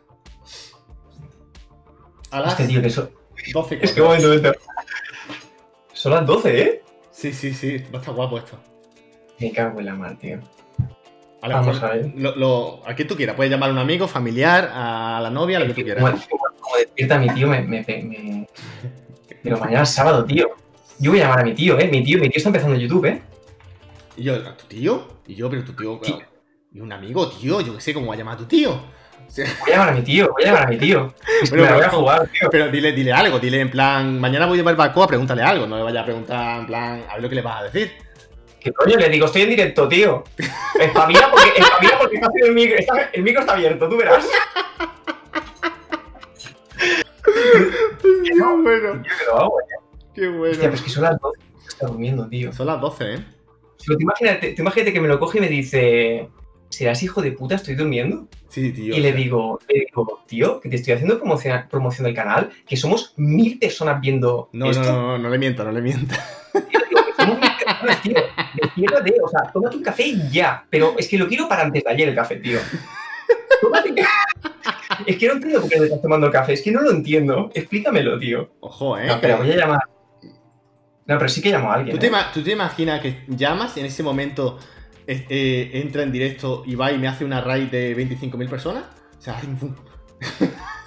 A 2.32 2.40
las... 2.40 2.58
tío, 2.58 2.82
que 2.82 2.88
eso... 2.88 3.25
12 3.54 3.80
Es 3.82 3.92
que 3.94 4.02
momento, 4.02 4.54
Son 5.94 6.12
las 6.12 6.26
12, 6.26 6.62
¿eh? 6.62 6.84
Sí, 7.12 7.34
sí, 7.34 7.54
sí. 7.54 7.78
Va 7.94 8.00
a 8.00 8.02
estar 8.02 8.14
guapo 8.14 8.38
esto. 8.38 8.60
Me 9.40 9.52
cago 9.52 9.80
en 9.80 9.86
la 9.86 9.96
mar, 9.96 10.18
tío. 10.18 10.40
Vamos 11.42 11.82
a 11.82 11.90
ver. 11.90 12.12
Lo, 12.16 12.82
a 12.86 12.96
quien 12.96 13.08
tú 13.08 13.16
quieras. 13.16 13.36
Puedes 13.36 13.52
llamar 13.52 13.70
a 13.70 13.74
un 13.74 13.80
amigo, 13.80 14.08
familiar, 14.08 14.70
a 14.74 15.20
la 15.22 15.30
novia, 15.30 15.60
lo 15.60 15.68
que 15.68 15.74
tú 15.74 15.84
quieras. 15.84 16.28
Como, 16.30 16.78
despierta 16.78 17.20
mi 17.20 17.30
tío, 17.30 17.48
me, 17.48 17.62
me, 17.62 18.48
Pero 19.44 19.60
mañana 19.60 19.84
es 19.84 19.90
sábado, 19.90 20.26
tío. 20.26 20.50
Yo 21.00 21.12
voy 21.12 21.20
a 21.20 21.24
llamar 21.24 21.40
a 21.42 21.44
mi 21.44 21.54
tío, 21.54 21.78
¿eh? 21.80 21.88
Mi 21.88 22.04
tío, 22.04 22.20
mi 22.20 22.30
tío 22.30 22.38
está 22.38 22.50
empezando 22.50 22.76
en 22.76 22.82
YouTube, 22.82 23.06
¿eh? 23.06 23.22
¿Y 24.18 24.24
yo? 24.24 24.36
¿A 24.36 24.58
tu 24.58 24.66
tío? 24.66 25.08
¿Y 25.28 25.36
yo? 25.36 25.50
Pero 25.50 25.64
tu 25.64 25.74
tío... 25.74 26.02
¿Y 26.74 26.80
un 26.82 26.92
amigo, 26.92 27.30
tío? 27.30 27.62
Yo 27.62 27.76
qué 27.76 27.82
sé, 27.82 27.94
¿cómo 27.94 28.08
va 28.08 28.16
a 28.16 28.18
llamar 28.18 28.36
a 28.36 28.38
tu 28.38 28.46
tío? 28.46 28.82
Voy 29.36 29.46
a 29.46 29.72
llamar 29.72 29.90
a 29.90 29.92
mi 29.94 30.02
tío, 30.02 30.32
voy 30.32 30.44
a 30.44 30.48
llamar 30.48 30.64
a 30.64 30.68
mi 30.68 30.78
tío. 30.78 31.14
pero, 31.50 31.64
me 31.66 31.74
voy 31.74 31.84
a 31.84 31.90
jugar, 31.90 32.28
tío. 32.30 32.50
Pero 32.50 32.70
dile, 32.70 32.92
dile 32.92 33.14
algo, 33.14 33.40
dile 33.40 33.60
en 33.60 33.72
plan, 33.72 34.20
mañana 34.20 34.46
voy 34.46 34.56
a 34.56 34.62
llevar 34.62 34.76
barco, 34.76 35.08
pregúntale 35.08 35.42
algo, 35.44 35.68
no 35.68 35.78
le 35.78 35.84
vaya 35.84 36.02
a 36.02 36.06
preguntar 36.06 36.60
en 36.60 36.66
plan, 36.68 37.04
a 37.10 37.14
ver 37.14 37.24
lo 37.24 37.30
que 37.30 37.36
le 37.36 37.42
vas 37.42 37.62
a 37.62 37.64
decir. 37.66 37.92
¿Qué 38.60 38.74
coño? 38.74 38.98
Le 38.98 39.10
digo, 39.10 39.28
estoy 39.28 39.44
en 39.44 39.50
directo, 39.50 39.88
tío. 39.88 40.24
Espabila 40.80 41.30
porque, 41.30 41.50
espabila 41.56 42.00
porque 42.00 42.16
está 42.16 42.30
el 42.44 42.54
micro, 42.54 42.78
está, 42.78 43.10
el 43.14 43.24
micro 43.24 43.42
está 43.42 43.54
abierto, 43.54 43.88
tú 43.88 43.98
verás. 43.98 44.28
Qué 48.02 48.34
bueno. 48.42 49.04
Qué 49.04 49.26
bueno. 49.32 49.52
Qué 50.14 50.28
bueno. 50.30 50.52
Hostia, 50.52 50.64
pero 50.64 50.74
es 50.74 50.82
que 50.82 50.90
son 50.90 51.04
las 51.04 51.20
12. 51.20 51.40
Está 51.68 51.88
durmiendo, 51.88 52.28
tío. 52.28 52.52
Son 52.54 52.68
las 52.68 52.82
12, 52.82 53.14
¿eh? 53.14 53.26
Pero 53.86 53.98
te 53.98 54.04
imagínate, 54.04 54.54
te 54.54 54.62
imagínate 54.62 54.94
que 54.94 55.02
me 55.02 55.08
lo 55.08 55.20
coge 55.20 55.38
y 55.38 55.42
me 55.42 55.50
dice, 55.50 56.30
¿serás 56.70 57.02
hijo 57.04 57.22
de 57.22 57.32
puta? 57.32 57.56
¿Estoy 57.56 57.76
durmiendo? 57.76 58.28
Sí, 58.50 58.72
tío. 58.72 58.96
Y 58.96 59.00
le 59.00 59.14
digo, 59.14 59.60
le 59.68 59.86
digo, 59.86 60.24
tío, 60.28 60.60
que 60.60 60.70
te 60.70 60.78
estoy 60.78 60.94
haciendo 60.94 61.18
promoción, 61.18 61.66
promoción 61.70 62.06
del 62.06 62.16
canal, 62.16 62.50
que 62.68 62.78
somos 62.78 63.14
mil 63.18 63.60
personas 63.60 64.00
viendo 64.02 64.50
no, 64.54 64.70
esto. 64.70 64.84
No, 64.84 64.92
no, 64.92 65.08
no, 65.10 65.18
no 65.18 65.30
le 65.30 65.38
mienta, 65.38 65.64
no 65.64 65.72
le 65.72 65.82
mienta. 65.82 66.16
Tío, 66.54 66.80
que 67.06 67.22
somos 67.22 67.40
mil 67.40 67.52
personas, 67.66 68.02
tío. 68.02 68.16
Despiértate, 68.62 69.16
o 69.22 69.28
sea, 69.28 69.52
tómate 69.52 69.78
un 69.78 69.84
café 69.84 70.08
y 70.08 70.30
ya. 70.30 70.66
Pero 70.70 70.96
es 70.98 71.08
que 71.08 71.18
lo 71.18 71.28
quiero 71.28 71.50
para 71.50 71.64
antes 71.64 71.84
de 71.84 71.90
ayer 71.90 72.10
el 72.10 72.16
café, 72.16 72.38
tío. 72.38 72.60
Tómate 73.62 73.94
Es 75.06 75.18
que 75.18 75.28
no 75.28 75.34
entiendo 75.34 75.62
por 75.62 75.70
qué 75.70 75.78
te 75.78 75.84
estás 75.86 76.02
tomando 76.02 76.28
el 76.28 76.34
café, 76.34 76.54
es 76.54 76.62
que 76.62 76.72
no 76.72 76.82
lo 76.82 76.92
entiendo. 76.92 77.52
Explícamelo, 77.54 78.18
tío. 78.18 78.52
Ojo, 78.62 78.98
eh. 78.98 79.08
No, 79.08 79.20
pero 79.20 79.38
voy 79.38 79.52
a 79.52 79.58
llamar. 79.58 79.82
No, 81.08 81.18
pero 81.20 81.30
sí 81.30 81.42
que 81.42 81.52
llamo 81.52 81.72
a 81.72 81.76
alguien. 81.76 81.96
¿Tú, 81.96 82.00
te, 82.00 82.08
¿eh? 82.08 82.12
¿tú 82.34 82.42
te 82.42 82.52
imaginas 82.52 83.02
que 83.02 83.24
llamas 83.28 83.78
y 83.78 83.82
en 83.82 83.86
ese 83.86 84.02
momento 84.02 84.58
eh, 85.08 85.72
entra 85.74 86.04
en 86.04 86.12
directo 86.12 86.64
y 86.66 86.76
va 86.76 86.92
y 86.92 86.98
me 86.98 87.08
hace 87.08 87.26
una 87.26 87.42
raid 87.42 87.70
de 87.70 87.96
25.000 87.96 88.50
personas? 88.50 88.84
O 89.18 89.22
sea, 89.22 89.40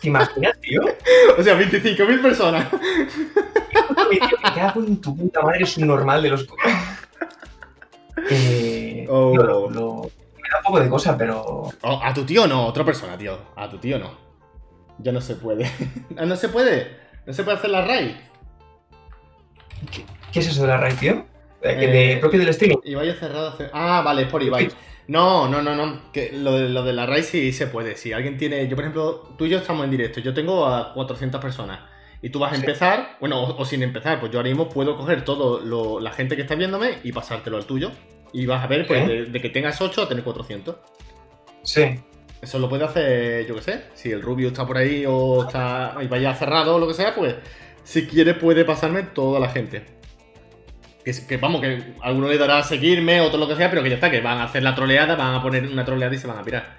¿Te 0.00 0.08
imaginas, 0.08 0.60
tío? 0.60 0.82
o 1.38 1.42
sea, 1.42 1.58
25.000 1.58 2.22
personas. 2.22 2.68
¿Qué 4.54 4.60
hago 4.60 4.80
en 4.82 5.00
tu 5.00 5.16
puta 5.16 5.42
madre? 5.42 5.64
Es 5.64 5.76
un 5.76 5.86
normal 5.86 6.22
de 6.22 6.30
los. 6.30 6.46
Eh, 8.30 9.06
oh. 9.08 9.68
me 9.68 10.48
da 10.48 10.58
un 10.58 10.64
poco 10.64 10.80
de 10.80 10.88
cosa, 10.88 11.16
pero. 11.16 11.70
Oh, 11.82 12.00
a 12.02 12.12
tu 12.14 12.24
tío 12.24 12.46
no, 12.46 12.66
otra 12.66 12.84
persona, 12.84 13.16
tío. 13.16 13.38
A 13.56 13.68
tu 13.68 13.78
tío 13.78 13.98
no. 13.98 14.10
Ya 14.98 15.12
no 15.12 15.20
se 15.20 15.34
puede. 15.34 15.70
no 16.10 16.36
se 16.36 16.48
puede. 16.48 16.96
No 17.26 17.32
se 17.32 17.44
puede 17.44 17.58
hacer 17.58 17.70
la 17.70 17.84
raid. 17.84 18.12
¿Qué, 20.32 20.40
es 20.40 20.46
eso 20.48 20.62
de 20.62 20.68
la 20.68 20.78
raid, 20.78 20.96
tío? 20.96 21.26
¿De, 21.62 22.12
eh, 22.12 22.16
propio 22.18 22.38
del 22.38 22.48
streaming? 22.50 22.78
Ibai 22.84 23.10
ha 23.10 23.14
cerrado 23.14 23.48
hace... 23.48 23.68
Ah, 23.72 24.02
vale, 24.04 24.22
es 24.22 24.28
por 24.28 24.42
Ibai. 24.42 24.68
No, 25.08 25.48
no, 25.48 25.62
no, 25.62 25.74
no. 25.74 26.12
Que 26.12 26.30
lo, 26.32 26.52
de, 26.52 26.68
lo 26.68 26.84
de 26.84 26.92
la 26.92 27.06
raid 27.06 27.24
sí 27.24 27.52
se 27.52 27.66
puede. 27.66 27.96
Si 27.96 28.12
alguien 28.12 28.36
tiene. 28.36 28.68
Yo, 28.68 28.76
por 28.76 28.84
ejemplo, 28.84 29.34
tú 29.38 29.46
y 29.46 29.48
yo 29.48 29.58
estamos 29.58 29.84
en 29.84 29.90
directo. 29.90 30.20
Yo 30.20 30.34
tengo 30.34 30.66
a 30.66 30.92
400 30.92 31.40
personas. 31.40 31.80
Y 32.20 32.30
tú 32.30 32.40
vas 32.40 32.52
a 32.52 32.56
empezar, 32.56 33.16
bueno, 33.20 33.42
o, 33.42 33.64
sin 33.64 33.82
empezar, 33.82 34.18
pues 34.18 34.32
yo 34.32 34.38
ahora 34.38 34.48
mismo 34.48 34.68
puedo 34.68 34.96
coger 34.96 35.24
todo 35.24 36.00
la 36.00 36.10
gente 36.10 36.34
que 36.34 36.42
está 36.42 36.56
viéndome 36.56 36.98
y 37.04 37.12
pasártelo 37.12 37.56
al 37.56 37.64
tuyo. 37.64 37.92
Y 38.32 38.44
vas 38.44 38.62
a 38.62 38.66
ver, 38.66 38.86
pues, 38.86 39.32
de, 39.32 39.40
que 39.40 39.48
tengas 39.48 39.80
8 39.80 40.02
a 40.02 40.08
tener 40.08 40.24
400. 40.24 40.76
Sí. 41.62 42.00
Eso 42.42 42.58
lo 42.58 42.68
puede 42.68 42.84
hacer, 42.84 43.46
yo 43.46 43.54
qué 43.54 43.62
sé. 43.62 43.84
Si 43.94 44.10
el 44.10 44.20
Rubio 44.20 44.48
está 44.48 44.66
por 44.66 44.76
ahí 44.76 45.04
o 45.08 45.44
está 45.44 45.96
y 46.02 46.06
vaya 46.06 46.34
cerrado 46.34 46.76
o 46.76 46.78
lo 46.78 46.86
que 46.86 46.94
sea, 46.94 47.14
pues 47.14 47.34
si 47.82 48.06
quiere 48.06 48.34
puede 48.34 48.64
pasarme 48.64 49.02
toda 49.02 49.40
la 49.40 49.48
gente. 49.48 49.97
Que, 51.26 51.36
vamos, 51.38 51.62
que 51.62 51.94
alguno 52.02 52.28
le 52.28 52.36
dará 52.36 52.58
a 52.58 52.62
seguirme, 52.62 53.20
otro 53.20 53.38
lo 53.38 53.48
que 53.48 53.56
sea, 53.56 53.70
pero 53.70 53.82
que 53.82 53.88
ya 53.88 53.94
está, 53.94 54.10
que 54.10 54.20
van 54.20 54.38
a 54.38 54.44
hacer 54.44 54.62
la 54.62 54.74
troleada, 54.74 55.16
van 55.16 55.34
a 55.34 55.42
poner 55.42 55.66
una 55.66 55.84
troleada 55.84 56.14
y 56.14 56.18
se 56.18 56.26
van 56.26 56.38
a 56.38 56.42
pirar. 56.42 56.76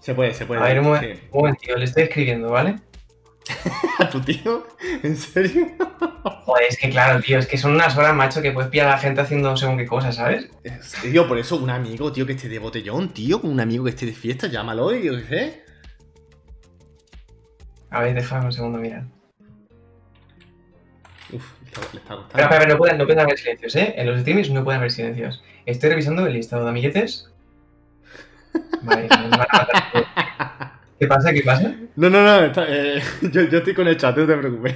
Se 0.00 0.14
puede, 0.14 0.34
se 0.34 0.46
puede. 0.46 0.60
A 0.60 0.64
ver, 0.64 0.78
un, 0.78 0.86
momentito, 1.32 1.76
le 1.76 1.84
estoy 1.84 2.04
escribiendo, 2.04 2.50
¿vale? 2.50 2.76
¿A 3.98 4.08
tu 4.08 4.20
tío? 4.20 4.66
¿En 5.02 5.16
serio? 5.16 5.66
Joder, 6.44 6.66
es 6.68 6.78
que 6.78 6.90
claro, 6.90 7.20
tío, 7.20 7.38
es 7.38 7.46
que 7.46 7.58
son 7.58 7.74
unas 7.74 7.96
horas, 7.96 8.14
macho, 8.14 8.40
que 8.40 8.52
puedes 8.52 8.70
pillar 8.70 8.86
a 8.86 8.90
la 8.92 8.98
gente 8.98 9.20
haciendo 9.20 9.56
según 9.56 9.78
qué 9.78 9.86
cosas, 9.86 10.14
¿sabes? 10.14 10.48
Tío, 11.02 11.26
por 11.26 11.38
eso 11.38 11.56
un 11.56 11.70
amigo, 11.70 12.12
tío, 12.12 12.24
que 12.24 12.34
esté 12.34 12.48
de 12.48 12.60
botellón, 12.60 13.08
tío, 13.08 13.40
un 13.40 13.58
amigo 13.58 13.82
que 13.82 13.90
esté 13.90 14.06
de 14.06 14.12
fiesta, 14.12 14.46
llámalo 14.46 14.94
y 14.94 15.06
yo 15.06 15.16
qué 15.16 15.24
sé. 15.24 15.64
A 17.90 18.02
ver, 18.02 18.14
déjame 18.14 18.46
un 18.46 18.52
segundo, 18.52 18.78
mira. 18.78 19.06
Uf, 21.32 21.44
le 21.92 21.98
está 21.98 22.14
gustando. 22.14 22.26
Pero, 22.32 22.48
pero, 22.48 22.66
no, 22.66 22.78
pueden, 22.78 22.98
no 22.98 23.04
pueden 23.04 23.20
haber 23.20 23.38
silencios, 23.38 23.76
¿eh? 23.76 23.94
En 23.96 24.06
los 24.06 24.20
streams 24.20 24.50
no 24.50 24.64
pueden 24.64 24.78
haber 24.78 24.90
silencios. 24.90 25.42
Estoy 25.64 25.90
revisando 25.90 26.26
el 26.26 26.32
listado 26.32 26.64
de 26.64 26.70
amiguetes. 26.70 27.30
Vale, 28.82 29.02
me 29.08 29.08
van 29.08 29.34
a 29.34 29.38
matar. 29.38 29.68
¿Qué 30.98 31.06
pasa? 31.06 31.32
¿Qué 31.32 31.42
pasa? 31.42 31.74
No, 31.96 32.10
no, 32.10 32.22
no, 32.22 32.52
eh, 32.68 33.02
yo, 33.22 33.42
yo, 33.42 33.58
estoy 33.58 33.74
con 33.74 33.86
el 33.88 33.96
chat, 33.96 34.16
no 34.16 34.26
te 34.26 34.36
preocupes. 34.36 34.74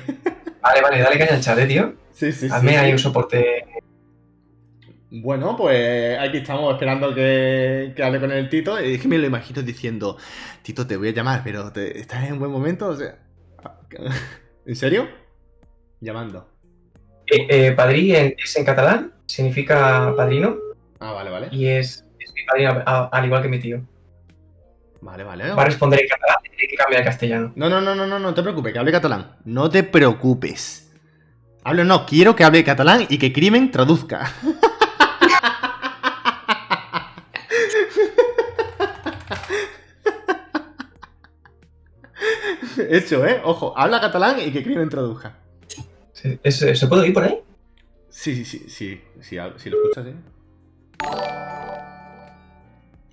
Vale, 0.60 0.82
vale, 0.82 1.00
dale 1.00 1.18
caña 1.18 1.34
al 1.34 1.40
chat, 1.40 1.58
¿eh, 1.58 1.66
tío. 1.66 1.94
Sí, 2.12 2.32
sí, 2.32 2.48
Hazme 2.50 2.72
sí. 2.72 2.76
ahí 2.76 2.92
un 2.92 2.98
soporte. 2.98 3.64
Bueno, 5.12 5.56
pues 5.56 6.18
aquí 6.18 6.38
estamos 6.38 6.72
esperando 6.74 7.12
que, 7.14 7.92
que, 7.96 8.02
hable 8.02 8.20
con 8.20 8.30
el 8.30 8.48
Tito. 8.48 8.80
Y 8.80 8.94
es 8.94 9.00
que 9.00 9.08
me 9.08 9.18
lo 9.18 9.26
imagino 9.26 9.62
diciendo, 9.62 10.16
Tito, 10.62 10.86
te 10.86 10.96
voy 10.96 11.08
a 11.08 11.12
llamar, 11.12 11.40
pero 11.42 11.72
te, 11.72 11.98
¿estás 11.98 12.24
en 12.24 12.34
un 12.34 12.38
buen 12.38 12.52
momento? 12.52 12.88
O 12.88 12.96
sea, 12.96 13.16
¿En 14.66 14.76
serio? 14.76 15.08
Llamando. 16.00 16.48
Eh, 17.30 17.46
eh, 17.48 17.72
padrí 17.72 18.14
es 18.14 18.56
en 18.56 18.64
catalán, 18.64 19.12
significa 19.26 20.12
padrino. 20.16 20.56
Ah, 20.98 21.12
vale, 21.12 21.30
vale. 21.30 21.48
Y 21.50 21.66
es, 21.66 22.04
es 22.18 22.34
mi 22.34 22.42
padrino, 22.44 22.82
al 22.86 23.24
igual 23.24 23.42
que 23.42 23.48
mi 23.48 23.58
tío. 23.58 23.80
Vale, 25.00 25.24
vale. 25.24 25.50
Va 25.52 25.62
a 25.62 25.66
responder 25.66 26.00
en 26.00 26.08
catalán 26.08 26.36
tiene 26.60 26.70
que 26.70 26.76
cambiar 26.76 27.00
al 27.00 27.06
castellano. 27.06 27.52
No, 27.54 27.70
no, 27.70 27.80
no, 27.80 27.94
no, 27.94 28.06
no, 28.06 28.18
no 28.18 28.34
te 28.34 28.42
preocupes, 28.42 28.72
que 28.72 28.78
hable 28.78 28.92
catalán. 28.92 29.36
No 29.44 29.70
te 29.70 29.82
preocupes. 29.82 30.92
Hable, 31.64 31.84
no, 31.84 32.06
quiero 32.06 32.36
que 32.36 32.44
hable 32.44 32.64
catalán 32.64 33.06
y 33.08 33.18
que 33.18 33.32
Crimen 33.32 33.70
traduzca. 33.70 34.30
Hecho, 42.90 43.24
¿eh? 43.26 43.40
Ojo, 43.44 43.72
habla 43.76 44.00
catalán 44.00 44.36
y 44.40 44.50
que 44.50 44.62
Crimen 44.62 44.88
traduzca. 44.88 45.39
¿Se 46.50 46.86
puede 46.86 47.02
oír 47.02 47.14
por 47.14 47.24
ahí? 47.24 47.40
Sí, 48.08 48.34
sí, 48.36 48.44
sí, 48.44 48.64
sí, 48.68 49.00
sí, 49.20 49.38
si 49.56 49.70
lo 49.70 49.76
escuchas, 49.78 50.04
sí. 50.04 50.14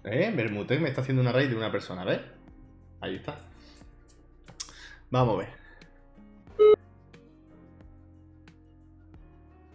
¿Eh? 0.04 0.34
Bermutec 0.36 0.80
me 0.80 0.90
está 0.90 1.02
haciendo 1.02 1.22
una 1.22 1.32
raid 1.32 1.50
de 1.50 1.56
una 1.56 1.72
persona, 1.72 2.04
¿ves? 2.04 2.20
Ahí 3.02 3.16
está. 3.16 3.38
Vamos 5.10 5.36
a 5.36 5.38
ver. 5.40 5.48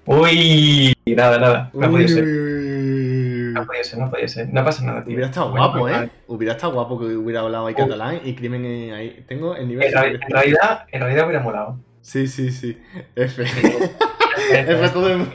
Uy, 0.05 0.93
nada, 1.07 1.39
nada. 1.39 1.70
No 1.72 1.91
puede 1.91 2.09
ser. 2.09 2.24
No 2.24 3.66
podía 3.66 3.85
ser, 3.85 3.99
no 3.99 4.11
podía 4.11 4.28
ser. 4.28 4.53
No 4.53 4.64
pasa 4.64 4.85
nada, 4.85 5.05
tío. 5.05 5.14
Hubiera 5.14 5.28
estado 5.28 5.51
guapo, 5.51 5.89
¿eh? 5.89 6.11
Hubiera 6.26 6.55
estado 6.55 6.72
guapo 6.72 6.99
que 6.99 7.05
hubiera 7.05 7.41
hablado 7.41 7.66
ahí 7.66 7.74
catalán 7.74 8.20
y 8.24 8.35
crimen 8.35 8.93
ahí. 8.93 9.24
Tengo 9.28 9.55
el 9.55 9.68
nivel. 9.68 9.87
En, 9.87 10.20
realidad, 10.30 10.87
en 10.91 11.01
realidad 11.01 11.26
hubiera 11.26 11.43
molado. 11.43 11.78
Sí, 12.03 12.26
sí, 12.26 12.50
sí. 12.50 12.82
F. 13.14 13.44
El 14.50 14.78
resto 14.78 15.07
del 15.07 15.18
mundo. 15.18 15.34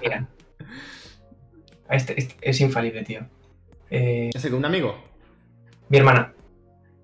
Mira. 0.00 0.26
Este, 1.88 2.20
este 2.20 2.36
es 2.42 2.60
infalible, 2.60 3.02
tío. 3.02 3.22
Eh... 3.90 4.30
¿Ese 4.32 4.50
que 4.50 4.54
un 4.54 4.64
amigo? 4.64 5.02
Mi 5.88 5.98
hermana. 5.98 6.32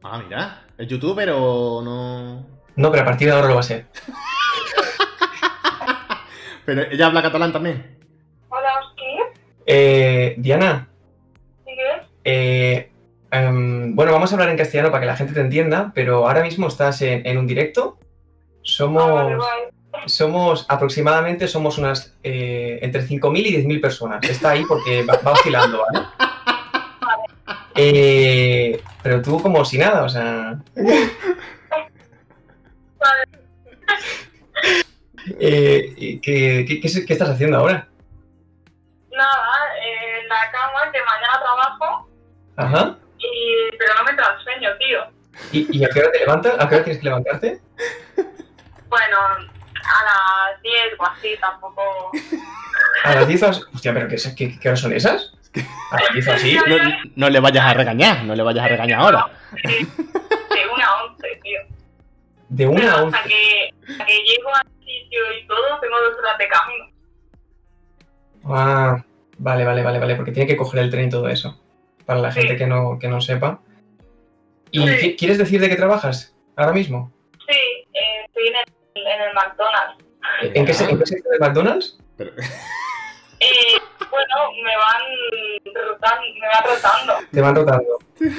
Ah, 0.03 0.23
mira. 0.23 0.67
¿Es 0.79 0.87
youtuber 0.87 1.31
o 1.33 1.83
no? 1.83 2.47
No, 2.77 2.91
pero 2.91 3.03
a 3.03 3.07
partir 3.07 3.29
de 3.29 3.35
ahora 3.35 3.49
lo 3.49 3.55
va 3.55 3.61
a 3.61 3.65
ser. 3.65 3.87
pero 6.67 6.83
ella 6.83 7.07
habla 7.07 7.23
catalán 7.23 7.53
también. 7.53 7.99
Hola, 8.51 8.73
¿qué? 8.97 9.41
Eh, 9.65 10.35
Diana. 10.39 10.89
¿Sí 11.65 11.73
qué? 11.75 12.03
Eh, 12.25 12.93
em, 13.31 13.95
bueno, 13.95 14.13
vamos 14.13 14.33
a 14.33 14.35
hablar 14.35 14.51
en 14.51 14.57
castellano 14.57 14.91
para 14.91 15.01
que 15.01 15.07
la 15.07 15.17
gente 15.17 15.33
te 15.33 15.41
entienda, 15.41 15.93
pero 15.95 16.27
ahora 16.27 16.43
mismo 16.43 16.69
estás 16.69 17.03
en, 17.03 17.39
un 17.39 17.47
directo. 17.47 17.99
Somos, 18.63 19.11
ah, 19.13 19.99
somos 20.07 20.67
aproximadamente 20.69 21.47
somos 21.47 21.79
unas 21.79 22.17
eh, 22.23 22.79
entre 22.83 23.03
5.000 23.03 23.39
y 23.39 23.65
10.000 23.65 23.81
personas. 23.81 24.29
Está 24.29 24.51
ahí 24.51 24.65
porque 24.67 25.05
va, 25.05 25.19
va 25.25 25.33
oscilando, 25.33 25.83
¿vale? 25.93 26.07
Eh, 27.79 28.83
pero 29.03 29.21
tú 29.21 29.41
como 29.41 29.65
si 29.65 29.79
nada, 29.79 30.05
o 30.05 30.09
sea... 30.09 30.59
Eh, 35.39 36.21
¿qué, 36.23 36.65
qué, 36.65 36.81
qué, 36.81 37.13
estás 37.13 37.29
haciendo 37.29 37.59
ahora? 37.59 37.89
Nada, 39.11 39.77
eh, 39.83 40.21
en 40.23 40.29
la 40.29 40.51
cama, 40.53 40.93
que 40.93 40.99
mañana 41.03 41.41
trabajo. 41.41 42.09
Ajá. 42.57 42.99
Y, 43.37 43.77
pero 43.77 43.93
no 43.95 44.05
me 44.05 44.43
sueño, 44.43 44.71
tío. 44.79 45.01
¿Y, 45.53 45.85
a 45.85 45.89
qué 45.89 46.01
hora 46.01 46.13
te 46.13 46.21
levantas? 46.21 46.55
¿A 46.59 46.69
qué 46.69 46.75
hora 46.77 46.85
tienes 46.85 47.01
que 47.01 47.09
levantarte? 47.09 47.61
Bueno, 48.89 49.17
a 49.19 50.51
las 50.53 50.63
10 50.63 50.75
o 50.99 51.07
así, 51.07 51.37
tampoco. 51.41 52.13
¿A 53.05 53.15
las 53.15 53.29
10 53.29 53.43
o 53.43 53.49
Hostia, 53.75 53.93
pero 53.93 54.09
¿qué, 54.09 54.17
qué, 54.37 54.59
qué 54.59 54.69
horas 54.69 54.81
son 54.81 54.93
esas? 54.93 55.33
así. 56.33 56.59
No, 57.17 57.29
le 57.29 57.41
vayas 57.41 57.65
a 57.65 57.75
regañar, 57.75 58.25
no 58.25 58.35
le 58.35 58.43
vayas 58.43 58.65
a 58.65 58.69
regañar 58.69 59.01
ahora. 59.01 59.27
De 59.63 60.67
una 60.75 60.87
a 60.87 61.05
once, 61.05 61.41
tío. 61.43 61.61
De 62.49 62.67
una 62.67 62.93
a 62.93 63.03
once. 63.03 63.17
Hasta 63.17 63.29
que, 63.29 63.75
que 63.87 64.19
llego 64.25 64.55
al 64.55 64.67
sitio 64.79 65.21
y 65.39 65.47
todo, 65.47 65.81
tengo 65.81 66.01
dos 66.01 66.19
horas 66.19 66.39
de 66.39 66.49
camino. 66.49 66.85
Ah, 68.49 69.05
vale, 69.39 69.65
vale, 69.65 69.83
vale, 69.83 69.99
vale, 69.99 70.17
porque 70.17 70.33
tiene 70.33 70.47
que 70.47 70.57
coger 70.57 70.81
el 70.81 70.91
tren 70.91 71.09
y 71.09 71.11
todo 71.11 71.29
eso. 71.29 71.61
Para 72.07 72.21
la 72.21 72.33
gente 72.33 72.57
que 72.57 72.67
no, 72.67 72.99
que 72.99 73.09
no 73.09 73.21
sepa. 73.21 73.61
¿Y 74.71 75.17
quieres 75.17 75.39
decir 75.39 75.61
de 75.61 75.69
qué 75.69 75.77
trabajas 75.77 76.35
ahora 76.57 76.73
mismo? 76.73 77.13
Sí, 77.49 77.59
eh, 77.93 78.25
estoy 78.27 78.49
en 78.49 78.55
el, 78.57 79.07
en 79.07 79.23
el 79.23 79.35
McDonald's. 79.35 80.05
¿En 80.43 80.53
qué, 80.53 80.73
¿En 80.73 80.99
qué 80.99 81.07
sector 81.07 81.33
de 81.33 81.39
McDonald's? 81.39 81.99
Pero... 82.17 82.33
Eh, 83.39 83.79
bueno, 84.11 84.35
me 84.65 84.77
van 84.77 85.03
rotando, 85.75 86.23
me 86.41 86.49
van 86.49 86.65
rotando. 86.65 87.15
Te 87.31 87.41
van 87.43 87.55
rotando. 87.55 87.99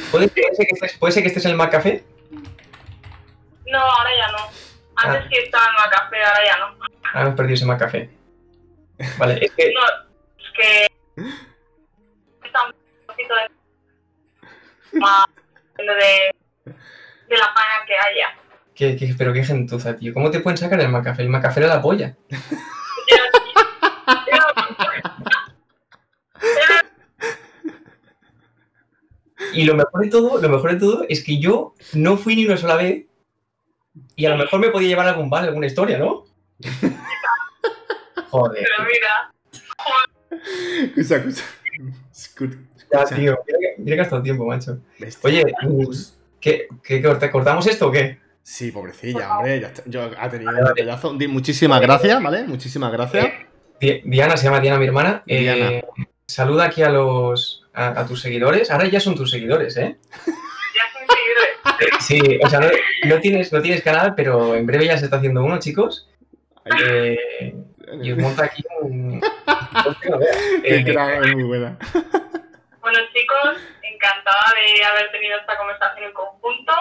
¿Puede 0.09 0.27
ser 0.29 0.67
que 0.67 0.73
estés, 0.73 0.97
¿puede 0.97 1.11
ser 1.11 1.21
que 1.21 1.27
estés 1.27 1.45
en 1.45 1.51
el 1.51 1.57
McCafé? 1.57 2.03
No, 3.67 3.79
ahora 3.79 4.09
ya 4.17 4.31
no. 4.31 4.37
Antes 4.95 5.21
ah. 5.23 5.27
sí 5.29 5.37
estaba 5.37 5.65
en 5.65 5.69
el 5.69 5.77
McCafé, 5.77 6.23
ahora 6.23 6.45
ya 6.45 6.57
no. 6.57 6.65
Ahora 7.13 7.21
hemos 7.21 7.35
perdido 7.35 7.53
ese 7.53 7.65
McCafé. 7.65 8.09
Vale, 9.19 9.45
es 9.45 9.51
que... 9.51 9.73
No, 9.73 9.81
es 10.39 10.51
que... 10.57 10.87
Está 12.47 12.65
un 12.65 12.73
poquito 13.05 13.35
de... 13.35 13.56
Más 14.93 15.25
de, 15.77 16.35
de 17.27 17.37
la 17.37 17.53
pana 17.53 17.85
que 17.85 17.93
haya. 17.93 18.37
¿Qué, 18.73 18.95
qué, 18.95 19.15
pero 19.17 19.33
qué 19.33 19.43
gentuza, 19.43 19.95
tío. 19.95 20.13
¿Cómo 20.13 20.29
te 20.31 20.39
pueden 20.39 20.57
sacar 20.57 20.79
el 20.79 20.89
McCafé? 20.89 21.23
El 21.23 21.29
McCafé 21.29 21.61
era 21.61 21.75
la 21.75 21.81
polla. 21.81 22.15
Y 29.53 29.63
lo 29.63 29.75
mejor 29.75 30.01
de 30.03 30.09
todo, 30.09 30.41
lo 30.41 30.49
mejor 30.49 30.73
de 30.73 30.79
todo 30.79 31.05
es 31.09 31.23
que 31.23 31.39
yo 31.39 31.73
no 31.93 32.17
fui 32.17 32.35
ni 32.35 32.45
una 32.45 32.57
sola 32.57 32.75
vez 32.75 33.05
y 34.15 34.25
a 34.25 34.29
lo 34.29 34.37
mejor 34.37 34.59
me 34.59 34.69
podía 34.69 34.89
llevar 34.89 35.07
algún 35.07 35.29
bar, 35.29 35.45
alguna 35.45 35.65
historia, 35.65 35.97
¿no? 35.97 36.25
Joder. 38.29 38.63
Pero 38.63 38.83
mira. 38.85 39.33
Escucha, 40.95 41.43
escucha. 42.11 42.57
Ya, 42.91 43.03
tío, 43.03 43.37
mira 43.77 43.95
que, 43.95 44.01
ha 44.01 44.03
estado 44.03 44.21
tiempo, 44.21 44.45
macho. 44.45 44.79
Oye, 45.23 45.43
¿qué, 46.39 46.67
qué, 46.83 47.01
cortamos 47.31 47.67
esto 47.67 47.87
o 47.87 47.91
qué? 47.91 48.19
Sí, 48.43 48.71
pobrecilla, 48.71 49.37
hombre. 49.37 49.59
Ya 49.59 49.73
yo 49.85 50.09
ha 50.17 50.29
tenido 50.29 50.51
un 50.51 50.73
pedazo. 50.73 51.13
Muchísimas 51.13 51.81
gracias, 51.81 52.23
¿vale? 52.23 52.43
Muchísimas 52.45 52.91
gracias. 52.91 53.27
Diana, 53.79 54.37
se 54.37 54.45
llama 54.45 54.59
Diana, 54.59 54.79
mi 54.79 54.85
hermana. 54.85 55.23
Diana. 55.25 55.69
Eh, 55.69 55.83
saluda 56.25 56.65
aquí 56.65 56.81
a 56.81 56.89
los 56.89 57.65
a, 57.73 58.05
tus 58.05 58.21
seguidores. 58.21 58.71
Ahora 58.71 58.87
ya 58.87 58.99
son 58.99 59.15
tus 59.15 59.31
seguidores, 59.31 59.77
¿eh? 59.77 59.97
Ya 60.25 60.83
son 60.93 61.07
seguidores. 61.07 61.97
Sí, 61.99 62.39
o 62.43 62.49
sea, 62.49 62.59
no, 63.05 63.19
tienes, 63.19 63.53
no 63.53 63.61
tienes 63.61 63.83
canal, 63.83 64.15
pero 64.15 64.55
en 64.55 64.65
breve 64.65 64.85
ya 64.85 64.97
se 64.97 65.05
está 65.05 65.17
haciendo 65.17 65.43
uno, 65.43 65.59
chicos. 65.59 66.07
Eh, 66.65 67.53
y 68.01 68.11
os 68.11 68.17
monta 68.17 68.45
aquí 68.45 68.63
un. 68.81 69.21
Qué 70.63 70.91
eh, 70.91 71.35
muy 71.35 71.43
buena. 71.43 71.77
Bueno, 72.89 72.99
chicos, 73.13 73.61
encantada 73.83 74.53
de 74.55 74.85
haber 74.85 75.11
tenido 75.11 75.37
esta 75.37 75.57
conversación 75.57 76.05
en 76.05 76.13
conjunto. 76.13 76.73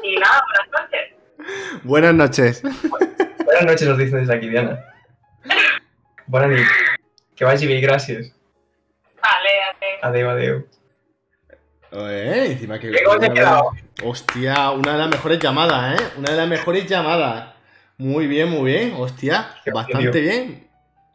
Y 0.00 0.16
nada, 0.16 0.44
buenas 0.46 0.70
noches. 0.80 1.82
Buenas 1.82 2.14
noches. 2.14 2.62
Buenas 3.44 3.64
noches, 3.64 3.88
nos 3.88 3.98
dicen 3.98 4.20
desde 4.20 4.32
aquí, 4.36 4.48
Diana. 4.48 4.78
Buenas 6.26 6.50
noches. 6.50 6.68
Que 7.34 7.44
vayas 7.44 7.62
bien, 7.62 7.82
gracias. 7.82 8.32
Vale, 9.20 9.98
adeu. 10.04 10.30
Adeu, 10.30 10.68
Eh, 11.90 12.52
encima 12.52 12.78
que... 12.78 12.92
¿Qué 12.92 13.04
te 13.18 13.32
quedado? 13.32 13.72
Hostia, 14.04 14.70
una 14.70 14.92
de 14.92 14.98
las 14.98 15.08
mejores 15.08 15.40
llamadas, 15.40 16.00
¿eh? 16.00 16.04
Una 16.16 16.30
de 16.30 16.36
las 16.36 16.46
mejores 16.46 16.86
llamadas. 16.86 17.56
Muy 17.98 18.28
bien, 18.28 18.48
muy 18.48 18.70
bien. 18.70 18.94
Hostia, 18.96 19.56
bastante 19.74 20.20
bien. 20.20 20.70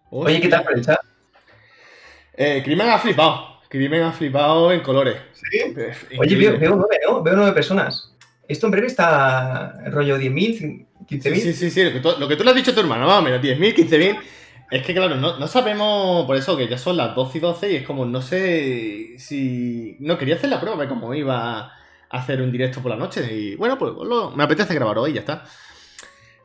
Oye, 0.09 0.41
¿qué 0.41 0.49
tal 0.49 0.65
por 0.65 0.73
el 0.73 0.83
chat? 0.83 0.99
Eh, 2.33 2.61
Crimen 2.65 2.89
ha 2.89 2.99
flipado. 2.99 3.56
Crimen 3.69 4.03
ha 4.03 4.11
flipado 4.11 4.71
en 4.71 4.81
colores. 4.81 5.17
¿Sí? 5.33 5.59
Oye, 6.17 6.35
veo, 6.35 6.75
nueve, 6.75 6.99
¿no? 7.05 7.21
Veo 7.21 7.35
nueve 7.35 7.53
personas. 7.53 8.13
Esto 8.47 8.67
en 8.67 8.71
breve 8.71 8.87
está 8.87 9.89
rollo 9.89 10.17
10.000, 10.17 10.85
15.000. 11.05 11.35
Sí, 11.35 11.53
sí, 11.53 11.69
sí, 11.69 11.83
lo 11.83 11.91
que, 11.91 11.99
tú, 11.99 12.09
lo 12.17 12.27
que 12.27 12.35
tú 12.37 12.43
le 12.43 12.51
has 12.51 12.55
dicho 12.55 12.71
a 12.71 12.73
tu 12.73 12.79
hermano, 12.79 13.05
vamos, 13.05 13.29
menos 13.29 13.45
10.000, 13.45 13.75
15.000. 13.75 14.19
Es 14.69 14.85
que 14.85 14.93
claro, 14.93 15.15
no, 15.15 15.47
sabemos 15.47 16.25
por 16.25 16.35
eso 16.35 16.57
que 16.57 16.67
ya 16.67 16.77
son 16.77 16.97
las 16.97 17.15
12 17.15 17.37
y 17.37 17.41
12 17.41 17.71
y 17.71 17.75
es 17.77 17.83
como, 17.83 18.05
no 18.05 18.21
sé 18.21 19.15
si... 19.17 19.95
No, 19.99 20.17
quería 20.17 20.35
hacer 20.35 20.49
la 20.49 20.59
prueba 20.59 20.81
de 20.81 20.89
cómo 20.89 21.13
iba 21.13 21.59
a 21.59 21.71
hacer 22.09 22.41
un 22.41 22.51
directo 22.51 22.81
por 22.81 22.91
la 22.91 22.97
noche 22.97 23.33
y 23.33 23.55
bueno, 23.55 23.77
pues 23.77 23.93
me 24.35 24.43
apetece 24.43 24.73
grabar 24.73 24.97
hoy, 24.97 25.13
ya 25.13 25.21
está. 25.21 25.45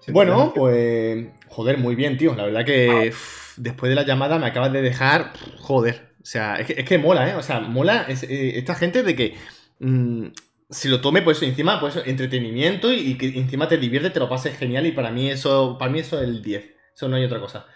bueno, 0.09 0.53
pues... 0.55 1.27
Joder, 1.49 1.79
muy 1.79 1.97
bien, 1.97 2.17
tío. 2.17 2.35
La 2.37 2.45
verdad 2.45 2.65
que 2.65 3.13
después 3.57 3.91
de 3.91 3.97
la 3.97 4.05
llamada 4.05 4.39
me 4.39 4.47
acabas 4.47 4.73
de 4.73 4.83
dejar... 4.83 5.33
Joder. 5.59 6.12
O 6.23 6.27
sea, 6.27 6.57
es 6.57 6.85
que, 6.85 6.99
mola, 6.99 7.29
¿eh? 7.29 7.35
O 7.35 7.43
sea, 7.43 7.61
mola 7.61 8.07
eh, 8.09 8.53
esta 8.57 8.75
gente 8.75 9.03
de 9.03 9.17
que... 9.17 9.35
Mm, 9.81 10.29
si 10.71 10.89
lo 10.89 11.03
tome, 11.03 11.21
pues 11.21 11.43
encima, 11.43 11.79
pues 11.81 12.01
entretenimiento 12.07 12.91
y, 12.93 13.19
que 13.19 13.27
encima 13.39 13.69
te 13.69 13.77
divierte, 13.77 14.09
te 14.09 14.21
lo 14.21 14.29
pases 14.29 14.57
genial 14.57 14.87
y 14.87 14.93
para 14.93 15.11
mí 15.11 15.31
eso, 15.31 15.77
para 15.79 15.93
mí 15.93 15.99
eso 15.99 16.17
es 16.17 16.27
el 16.27 16.43
10. 16.43 16.65
Eso 16.95 17.09
no 17.09 17.17
hay 17.17 17.25
otra 17.25 17.41
cosa. 17.41 17.67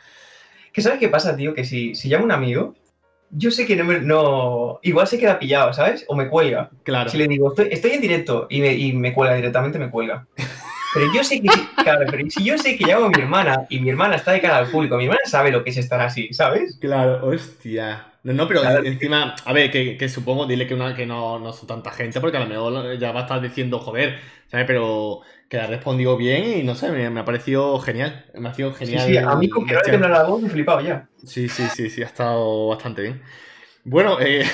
¿Qué 0.72 0.80
sabes 0.80 0.98
qué 0.98 1.08
pasa, 1.08 1.36
tío? 1.36 1.52
Que 1.52 1.64
si, 1.64 1.94
si 1.94 2.08
llamo 2.08 2.24
un 2.24 2.32
amigo, 2.32 2.74
yo 3.30 3.50
sé 3.50 3.66
que 3.66 3.76
no, 3.76 3.84
no, 3.84 4.80
Igual 4.82 5.06
se 5.06 5.18
queda 5.18 5.38
pillado, 5.38 5.72
¿sabes? 5.72 6.04
O 6.08 6.14
me 6.14 6.28
cuelga. 6.28 6.70
Claro. 6.84 7.10
Si 7.10 7.18
le 7.18 7.28
digo, 7.28 7.54
estoy, 7.56 7.90
en 7.90 8.00
directo 8.00 8.46
y 8.48 8.60
me, 8.60 8.72
y 8.72 8.92
me 8.92 9.12
cuelga 9.12 9.34
directamente, 9.34 9.78
me 9.78 9.90
cuelga. 9.90 10.26
Pero 10.94 11.12
yo 11.12 11.24
sé 11.24 11.42
que. 11.42 11.48
Claro, 11.82 12.06
pero 12.10 12.28
si 12.30 12.42
yo 12.42 12.56
sé 12.56 12.76
que 12.76 12.86
llamo 12.86 13.06
a 13.06 13.10
mi 13.10 13.20
hermana 13.20 13.66
y 13.68 13.80
mi 13.80 13.90
hermana 13.90 14.16
está 14.16 14.32
de 14.32 14.40
cara 14.40 14.56
al 14.56 14.70
público, 14.70 14.96
mi 14.96 15.04
hermana 15.04 15.20
sabe 15.26 15.50
lo 15.50 15.62
que 15.62 15.70
es 15.70 15.76
estar 15.76 16.00
así, 16.00 16.32
¿sabes? 16.32 16.78
Claro, 16.80 17.26
hostia. 17.26 18.06
No, 18.26 18.32
no, 18.32 18.48
pero 18.48 18.64
encima, 18.84 19.36
a 19.44 19.52
ver, 19.52 19.70
que, 19.70 20.08
supongo, 20.08 20.46
dile 20.46 20.66
que, 20.66 20.74
una, 20.74 20.96
que 20.96 21.06
no, 21.06 21.38
no 21.38 21.52
son 21.52 21.68
tanta 21.68 21.92
gente, 21.92 22.20
porque 22.20 22.36
a 22.36 22.40
lo 22.40 22.46
mejor 22.46 22.98
ya 22.98 23.12
va 23.12 23.20
a 23.20 23.22
estar 23.22 23.40
diciendo, 23.40 23.78
joder, 23.78 24.18
¿sabes? 24.48 24.66
Pero 24.66 25.20
que 25.48 25.60
ha 25.60 25.68
respondido 25.68 26.16
bien 26.16 26.58
y 26.58 26.62
no 26.64 26.74
sé, 26.74 26.90
me, 26.90 27.20
ha 27.20 27.24
parecido 27.24 27.78
genial. 27.78 28.26
Me 28.34 28.48
ha 28.48 28.52
sido 28.52 28.74
genial. 28.74 29.06
Sí, 29.06 29.12
sí 29.12 29.16
a 29.16 29.36
mí 29.36 29.48
con 29.48 29.64
que 29.64 29.74
le 29.74 29.98
la 29.98 30.24
voz 30.24 30.42
me 30.42 30.50
flipado 30.50 30.80
ya. 30.80 31.08
Sí, 31.24 31.48
sí, 31.48 31.68
sí, 31.72 31.88
sí, 31.88 32.02
ha 32.02 32.06
estado 32.06 32.66
bastante 32.66 33.02
bien. 33.02 33.22
Bueno, 33.84 34.18
eh, 34.20 34.44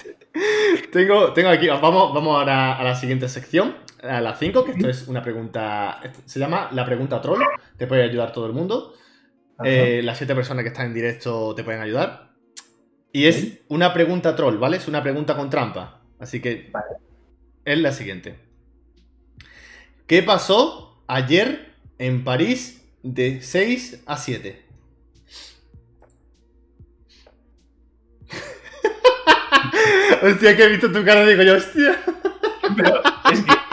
tengo, 0.90 1.34
tengo 1.34 1.50
aquí, 1.50 1.68
vamos, 1.68 2.14
vamos 2.14 2.38
ahora 2.38 2.78
a 2.78 2.84
la 2.84 2.94
siguiente 2.94 3.28
sección, 3.28 3.76
a 4.02 4.22
la 4.22 4.34
5, 4.34 4.64
que 4.64 4.70
esto 4.70 4.88
es 4.88 5.08
una 5.08 5.22
pregunta, 5.22 6.00
se 6.24 6.40
llama 6.40 6.70
la 6.72 6.86
pregunta 6.86 7.20
troll, 7.20 7.42
te 7.76 7.86
puede 7.86 8.04
ayudar 8.04 8.32
todo 8.32 8.46
el 8.46 8.54
mundo. 8.54 8.94
Eh, 9.62 10.00
las 10.02 10.16
siete 10.16 10.34
personas 10.34 10.62
que 10.62 10.68
están 10.68 10.86
en 10.86 10.94
directo 10.94 11.54
te 11.54 11.64
pueden 11.64 11.82
ayudar. 11.82 12.33
Y 13.14 13.26
es 13.26 13.60
una 13.68 13.94
pregunta 13.94 14.34
troll, 14.34 14.58
¿vale? 14.58 14.76
Es 14.76 14.88
una 14.88 15.00
pregunta 15.00 15.36
con 15.36 15.48
trampa. 15.48 16.02
Así 16.18 16.40
que 16.40 16.72
es 17.64 17.78
la 17.78 17.92
siguiente. 17.92 18.34
¿Qué 20.08 20.22
pasó 20.22 21.00
ayer 21.06 21.74
en 21.98 22.24
París 22.24 22.82
de 23.04 23.40
6 23.42 24.02
a 24.06 24.16
7. 24.16 24.64
hostia, 30.22 30.56
que 30.56 30.64
he 30.64 30.68
visto 30.70 30.90
tu 30.90 31.04
cara 31.04 31.22
y 31.24 31.28
digo 31.28 31.42
yo, 31.42 31.54
hostia. 31.54 32.02
Pero 32.76 33.02
es 33.30 33.40
que. 33.40 33.52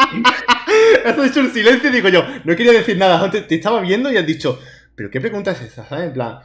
Has 1.06 1.18
hecho 1.18 1.40
un 1.40 1.52
silencio 1.52 1.90
y 1.90 1.94
digo 1.94 2.10
yo, 2.10 2.24
no 2.44 2.56
quería 2.56 2.74
decir 2.74 2.98
nada. 2.98 3.32
Te, 3.32 3.42
te 3.42 3.56
estaba 3.56 3.82
viendo 3.82 4.12
y 4.12 4.18
has 4.18 4.26
dicho, 4.26 4.60
¿pero 4.96 5.10
qué 5.10 5.20
pregunta 5.20 5.52
es 5.52 5.62
esa? 5.62 5.88
¿Sabes? 5.88 6.06
En 6.06 6.14
plan. 6.14 6.40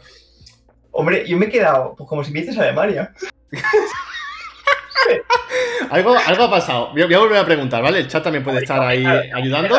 Hombre, 0.97 1.27
yo 1.27 1.37
me 1.37 1.47
he 1.47 1.51
quedado 1.51 1.95
pues, 1.97 2.09
como 2.09 2.25
si 2.25 2.33
me 2.33 2.41
dices 2.41 2.59
Alemania. 2.59 3.13
algo, 5.91 6.17
algo 6.17 6.45
ha 6.45 6.51
pasado. 6.51 6.91
Voy 6.93 7.03
a, 7.03 7.19
volver 7.19 7.39
a 7.39 7.45
preguntar, 7.45 7.83
¿vale? 7.83 8.01
El 8.01 8.09
chat 8.09 8.25
también 8.25 8.43
puede 8.43 8.59
estar 8.59 8.83
ahí 8.83 9.05
ayudando. 9.35 9.77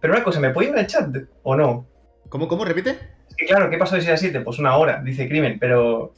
Pero 0.00 0.12
una 0.12 0.22
cosa, 0.22 0.40
¿me 0.40 0.50
puede 0.50 0.68
ir 0.68 0.76
al 0.76 0.86
chat 0.86 1.08
o 1.42 1.56
no? 1.56 1.86
¿Cómo, 2.28 2.46
cómo? 2.46 2.64
¿Repite? 2.64 2.90
Es 3.28 3.36
que 3.36 3.46
claro, 3.46 3.70
¿qué 3.70 3.78
pasó 3.78 3.94
de 3.94 4.02
6 4.02 4.12
a 4.12 4.16
7? 4.16 4.40
Pues 4.40 4.58
una 4.58 4.76
hora, 4.76 5.00
dice 5.02 5.28
Crimen, 5.28 5.58
pero... 5.58 6.12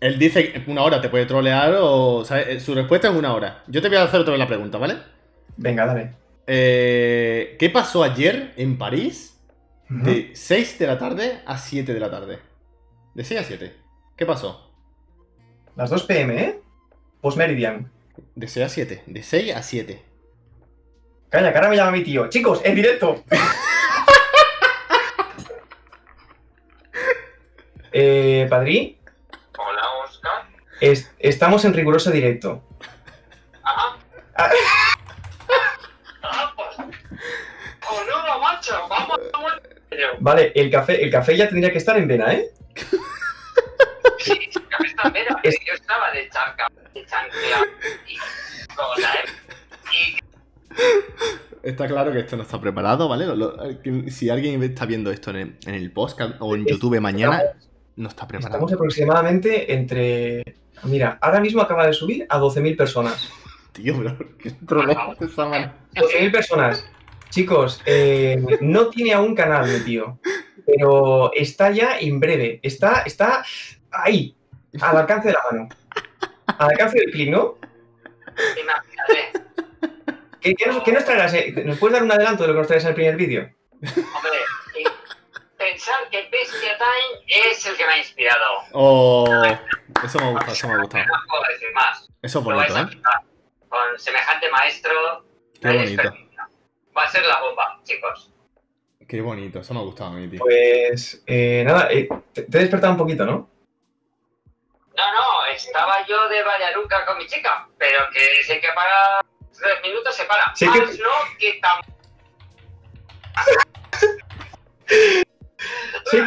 Él 0.00 0.18
dice 0.18 0.62
una 0.66 0.82
hora, 0.82 1.00
te 1.00 1.08
puede 1.08 1.26
trolear 1.26 1.76
o... 1.80 2.24
¿sabes? 2.24 2.62
Su 2.62 2.74
respuesta 2.74 3.08
es 3.08 3.14
una 3.14 3.34
hora. 3.34 3.62
Yo 3.68 3.80
te 3.80 3.88
voy 3.88 3.98
a 3.98 4.04
hacer 4.04 4.20
otra 4.20 4.32
vez 4.32 4.38
la 4.38 4.46
pregunta, 4.46 4.78
¿vale? 4.78 4.96
Venga, 5.56 5.86
dale. 5.86 6.12
Eh, 6.46 7.56
¿Qué 7.58 7.70
pasó 7.70 8.02
ayer 8.02 8.52
en 8.56 8.78
París 8.78 9.38
de 9.88 10.30
6 10.34 10.78
de 10.78 10.86
la 10.86 10.98
tarde 10.98 11.40
a 11.46 11.58
7 11.58 11.94
de 11.94 12.00
la 12.00 12.10
tarde? 12.10 12.47
De 13.18 13.24
6 13.24 13.40
a 13.40 13.42
7. 13.42 13.74
¿Qué 14.16 14.24
pasó? 14.24 14.72
Las 15.74 15.90
2 15.90 16.04
pm, 16.04 16.40
¿eh? 16.40 16.60
Postmeridian. 17.20 17.90
De 18.36 18.46
6 18.46 18.66
a 18.66 18.68
7. 18.68 19.02
De 19.06 19.24
6 19.24 19.56
a 19.56 19.62
7. 19.64 20.00
Calla, 21.28 21.50
que 21.50 21.58
ahora 21.58 21.68
me 21.68 21.74
llama 21.74 21.90
mi 21.90 22.04
tío. 22.04 22.28
Chicos, 22.28 22.60
en 22.62 22.76
directo. 22.76 23.24
eh, 27.92 28.46
Padrí. 28.48 29.00
Hola, 29.58 29.82
Oscar. 30.04 30.46
estamos 31.18 31.64
en 31.64 31.74
riguroso 31.74 32.12
directo. 32.12 32.62
Ajá. 33.64 33.98
Ah. 34.36 34.50
ah, 36.22 36.54
pues. 36.54 36.68
Oh. 37.90 38.00
Vamos, 38.88 39.18
vamos. 39.32 39.54
Vale, 40.20 40.52
el 40.54 40.70
café, 40.70 41.02
el 41.02 41.10
café 41.10 41.36
ya 41.36 41.48
tendría 41.48 41.72
que 41.72 41.78
estar 41.78 41.96
en 41.96 42.06
vena, 42.06 42.32
¿eh? 42.32 42.52
Sí, 44.18 44.32
en 44.32 44.50
yo 45.66 45.74
estaba 45.74 46.10
de 46.12 46.28
charca, 46.30 46.68
de 46.94 47.06
chanclea. 47.06 47.60
Y, 48.06 48.14
y 49.94 50.18
Está 51.62 51.86
claro 51.86 52.12
que 52.12 52.20
esto 52.20 52.36
no 52.36 52.42
está 52.44 52.60
preparado, 52.60 53.08
¿vale? 53.08 53.26
si 54.10 54.30
alguien 54.30 54.62
está 54.62 54.86
viendo 54.86 55.10
esto 55.10 55.30
en 55.30 55.58
el, 55.66 55.90
podcast 55.92 56.36
o 56.38 56.54
en 56.54 56.64
YouTube 56.64 57.00
mañana, 57.00 57.42
no 57.96 58.08
está 58.08 58.26
preparado. 58.26 58.54
Estamos 58.56 58.72
aproximadamente 58.72 59.72
entre. 59.74 60.44
Mira, 60.84 61.18
ahora 61.20 61.40
mismo 61.40 61.60
acaba 61.60 61.86
de 61.86 61.92
subir 61.92 62.26
a 62.28 62.38
12.000 62.38 62.76
personas. 62.76 63.28
Tío, 63.72 63.96
pero 63.98 64.16
qué 64.38 64.52
problema 64.66 65.14
12.000 65.14 66.32
personas. 66.32 66.88
Chicos, 67.30 67.82
eh, 67.84 68.40
no 68.60 68.88
tiene 68.88 69.12
aún 69.12 69.34
canal, 69.34 69.68
mi 69.68 69.80
tío. 69.80 70.18
Pero 70.64 71.32
está 71.34 71.70
ya 71.70 71.98
en 71.98 72.20
breve. 72.20 72.60
Está, 72.62 73.02
está 73.02 73.44
ahí, 73.92 74.36
al 74.80 74.96
alcance 74.96 75.28
de 75.28 75.34
la 75.34 75.40
mano. 75.50 75.68
Al 76.46 76.70
alcance 76.70 76.98
del 76.98 77.10
clic, 77.10 77.30
¿no? 77.30 77.58
Imagínate. 78.60 79.38
¿Qué, 80.40 80.92
nos, 80.92 81.04
traerás? 81.04 81.34
Eh? 81.34 81.52
¿Nos 81.64 81.78
puedes 81.78 81.94
dar 81.94 82.02
un 82.02 82.12
adelanto 82.12 82.42
de 82.42 82.48
lo 82.48 82.54
que 82.54 82.58
nos 82.58 82.68
traes 82.68 82.84
en 82.84 82.90
el 82.90 82.94
primer 82.94 83.16
vídeo? 83.16 83.50
Hombre, 83.82 84.38
pensar 85.56 86.08
que 86.10 86.28
Bestia 86.30 86.78
Time 86.78 87.50
es 87.50 87.66
el 87.66 87.76
que 87.76 87.86
me 87.86 87.92
ha 87.92 87.98
inspirado. 87.98 88.44
Oh, 88.72 89.42
eso 90.04 90.18
me 90.20 90.30
gusta, 90.30 90.52
eso 90.52 90.68
me 90.68 90.78
gusta. 90.78 90.98
No 90.98 91.12
puedo 91.28 91.42
decir 91.52 91.72
más. 91.74 92.08
Eso 92.22 92.38
es 92.38 92.44
bonito, 92.44 92.78
¿eh? 92.78 93.02
Con 93.68 93.98
semejante 93.98 94.50
maestro. 94.50 95.24
Qué 95.60 95.72
bonito. 95.72 96.14
Va 96.96 97.04
a 97.04 97.10
ser 97.10 97.24
la 97.24 97.40
bomba, 97.40 97.80
chicos. 97.84 98.32
Qué 99.06 99.20
bonito, 99.20 99.60
eso 99.60 99.72
me 99.72 99.80
ha 99.80 99.84
gustado 99.84 100.10
a 100.10 100.12
mí, 100.14 100.28
tío. 100.28 100.38
Pues, 100.38 101.22
eh, 101.26 101.62
nada, 101.66 101.90
eh, 101.90 102.08
te, 102.32 102.42
he 102.42 102.60
despertado 102.60 102.92
un 102.92 102.98
poquito, 102.98 103.24
¿no? 103.24 103.48
No, 104.98 105.12
no, 105.12 105.46
estaba 105.54 106.04
yo 106.08 106.28
de 106.28 106.42
Vallaruca 106.42 107.06
con 107.06 107.18
mi 107.18 107.26
chica, 107.28 107.68
pero 107.78 108.10
que 108.10 108.42
sé 108.42 108.60
que 108.60 108.66
para 108.74 109.20
tres 109.56 109.80
minutos 109.80 110.16
se 110.16 110.24
para. 110.24 110.52
Sí 110.56 110.66
Más 110.66 110.76
que... 110.76 110.98
no 110.98 111.10
que 111.38 111.60
tan... 111.62 111.80
sí 116.04 116.18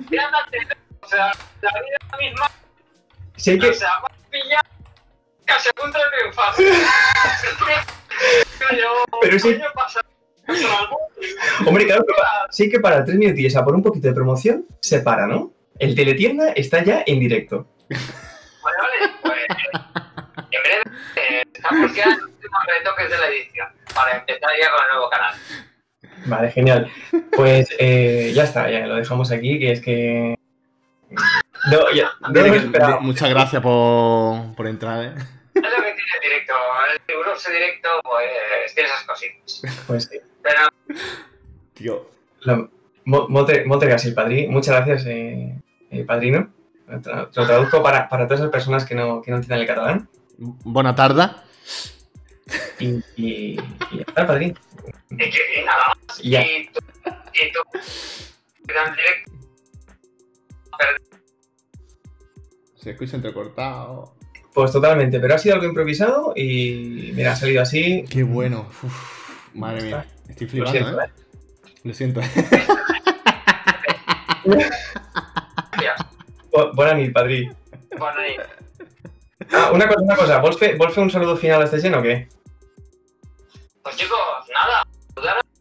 que... 0.10 0.24
o 1.02 1.06
sea, 1.06 1.30
la 1.60 1.72
vida 1.72 1.98
misma... 2.18 2.50
Sí 3.36 3.58
que... 3.58 3.68
O 3.68 3.74
sea, 3.74 3.98
va 3.98 4.08
a 4.08 4.30
pillar 4.30 4.64
casi 5.44 5.68
a 5.68 5.72
de 5.86 6.04
triunfar. 6.16 6.54
Pero 9.20 9.38
sí... 9.38 9.60
Hombre, 11.66 11.84
claro, 11.84 12.06
sí 12.50 12.70
que 12.70 12.80
para 12.80 13.04
tres 13.04 13.18
minutos 13.18 13.54
a 13.56 13.62
por 13.62 13.74
un 13.74 13.82
poquito 13.82 14.08
de 14.08 14.14
promoción 14.14 14.64
se 14.80 15.00
para, 15.00 15.26
¿no? 15.26 15.52
El 15.78 15.94
teletienda 15.94 16.52
está 16.52 16.82
ya 16.82 17.02
en 17.06 17.20
directo. 17.20 17.66
Vale, 17.90 18.76
vale, 18.78 19.12
pues 19.22 19.46
en 20.50 20.62
breve 20.62 20.82
eh, 21.16 21.42
estamos 21.52 21.94
ya 21.94 22.04
en 22.04 22.10
los 22.10 22.22
últimos 22.22 22.60
retoques 22.66 23.10
de 23.10 23.18
la 23.18 23.26
edición 23.28 23.68
para 23.94 24.18
empezar 24.18 24.50
ya 24.60 24.70
con 24.70 24.84
el 24.84 24.90
nuevo 24.92 25.10
canal. 25.10 25.34
Vale, 26.26 26.50
genial. 26.50 26.90
Pues 27.32 27.68
eh, 27.78 28.32
ya 28.34 28.44
está, 28.44 28.70
ya 28.70 28.86
lo 28.86 28.96
dejamos 28.96 29.32
aquí, 29.32 29.58
que 29.58 29.72
es 29.72 29.80
que... 29.80 30.36
No, 31.70 31.90
ya, 31.92 32.12
no 32.20 33.00
Muchas 33.00 33.30
gracias 33.30 33.62
por, 33.62 34.54
por 34.54 34.66
entrar, 34.66 35.04
¿eh? 35.04 35.14
Es 35.54 35.62
lo 35.62 35.82
que 35.82 35.92
tiene 35.92 36.10
el 36.14 36.20
directo. 36.22 36.54
El 36.92 37.00
riguroso 37.08 37.50
directo, 37.50 37.88
pues, 38.04 38.74
tiene 38.74 38.88
esas 38.88 39.04
cositas. 39.04 39.62
Pues 39.86 40.04
sí. 40.04 40.20
Pero... 40.42 40.68
Tío. 41.74 42.10
Molte, 43.04 43.64
gracias, 43.64 44.14
Padrí. 44.14 44.46
Muchas 44.46 44.76
gracias, 44.76 45.06
eh, 45.06 45.54
eh 45.90 46.04
padrino. 46.04 46.52
Lo 46.90 47.46
traduzco 47.46 47.82
para, 47.82 48.08
para, 48.08 48.26
todas 48.26 48.40
esas 48.40 48.50
personas 48.50 48.84
que 48.84 48.94
no, 48.94 49.22
que 49.22 49.30
no 49.30 49.36
entienden 49.36 49.60
el 49.60 49.66
catalán. 49.66 50.08
Buena 50.38 50.94
tarde. 50.94 51.30
Y, 52.80 52.88
y, 53.16 53.56
y 53.56 53.56
ya 53.56 54.02
está, 54.06 54.26
padrín. 54.26 54.58
Y, 55.10 55.16
que, 55.16 55.62
nada 55.64 55.78
más. 55.88 56.20
Y, 56.20 56.30
ya. 56.30 56.42
y 56.42 56.68
tú, 56.72 56.80
y 57.34 57.52
tú, 57.52 57.60
Se 62.76 62.90
escucha 62.90 63.16
entrecortado. 63.16 64.14
Pues 64.52 64.72
totalmente, 64.72 65.20
pero 65.20 65.36
ha 65.36 65.38
sido 65.38 65.54
algo 65.54 65.66
improvisado 65.66 66.32
y 66.34 67.12
mira, 67.14 67.32
ha 67.32 67.36
salido 67.36 67.62
así. 67.62 68.04
Qué 68.10 68.24
bueno. 68.24 68.66
Uf, 68.82 69.54
madre 69.54 69.82
mía. 69.82 70.06
Estoy 70.28 70.48
flipando, 70.48 70.90
Lo 70.90 71.02
¿eh? 71.02 71.10
Lo 71.84 71.94
siento. 71.94 72.20
Buena 76.50 76.94
nit, 76.94 77.12
padrí. 77.12 77.50
Bona 77.98 78.22
nit. 78.22 78.40
Ah, 79.52 79.70
una 79.72 79.86
cosa, 79.88 80.00
una 80.00 80.16
cosa. 80.16 80.38
¿Vos 80.38 80.58
fe, 80.58 80.76
un 81.00 81.10
saludo 81.10 81.36
final 81.36 81.62
a 81.62 81.64
este 81.64 81.78
lleno 81.78 81.98
o 81.98 82.02
qué? 82.02 82.28
Pues 83.82 83.96
chicos, 83.96 84.18
nada. 84.52 84.84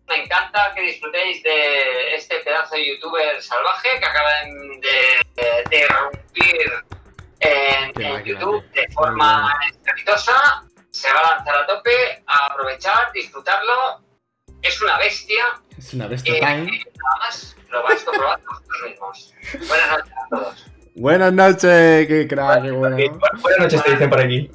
Me 0.07 0.23
encanta 0.23 0.73
que 0.75 0.81
disfrutéis 0.81 1.43
de 1.43 2.15
este 2.15 2.39
pedazo 2.39 2.75
de 2.75 2.87
youtuber 2.87 3.41
salvaje 3.41 3.89
que 3.99 4.05
acaban 4.05 4.81
de, 4.81 5.69
de 5.69 5.79
irrumpir 5.79 6.85
en, 7.39 8.25
YouTube 8.25 8.63
de 8.71 8.87
forma 8.93 9.53
exitosa. 9.87 10.65
Se 10.91 11.11
va 11.13 11.19
a 11.19 11.35
lanzar 11.35 11.55
a 11.55 11.67
tope, 11.67 12.23
a 12.25 12.47
aprovechar, 12.47 13.11
disfrutarlo. 13.13 14.01
Es 14.61 14.81
una 14.81 14.97
bestia. 14.97 15.61
Es 15.77 15.93
una 15.93 16.07
bestia 16.07 16.33
eh, 16.33 16.39
time. 16.39 16.65
Nada 16.65 17.19
más 17.19 17.55
lo 17.69 17.83
vais 17.83 18.03
comprobando 18.03 18.45
vosotros 18.49 18.81
mismos. 18.89 19.33
Buenas 19.67 19.89
noches 19.91 20.13
a 20.13 20.29
todos. 20.29 20.78
Buenas 20.99 21.31
noches, 21.31 22.07
qué 22.07 22.27
crack, 22.27 22.61
qué 22.61 22.71
bueno. 22.71 22.97
Buenas 22.97 23.59
noches, 23.59 23.83
te 23.85 23.91
dicen 23.91 24.09
por 24.09 24.19
aquí. 24.19 24.51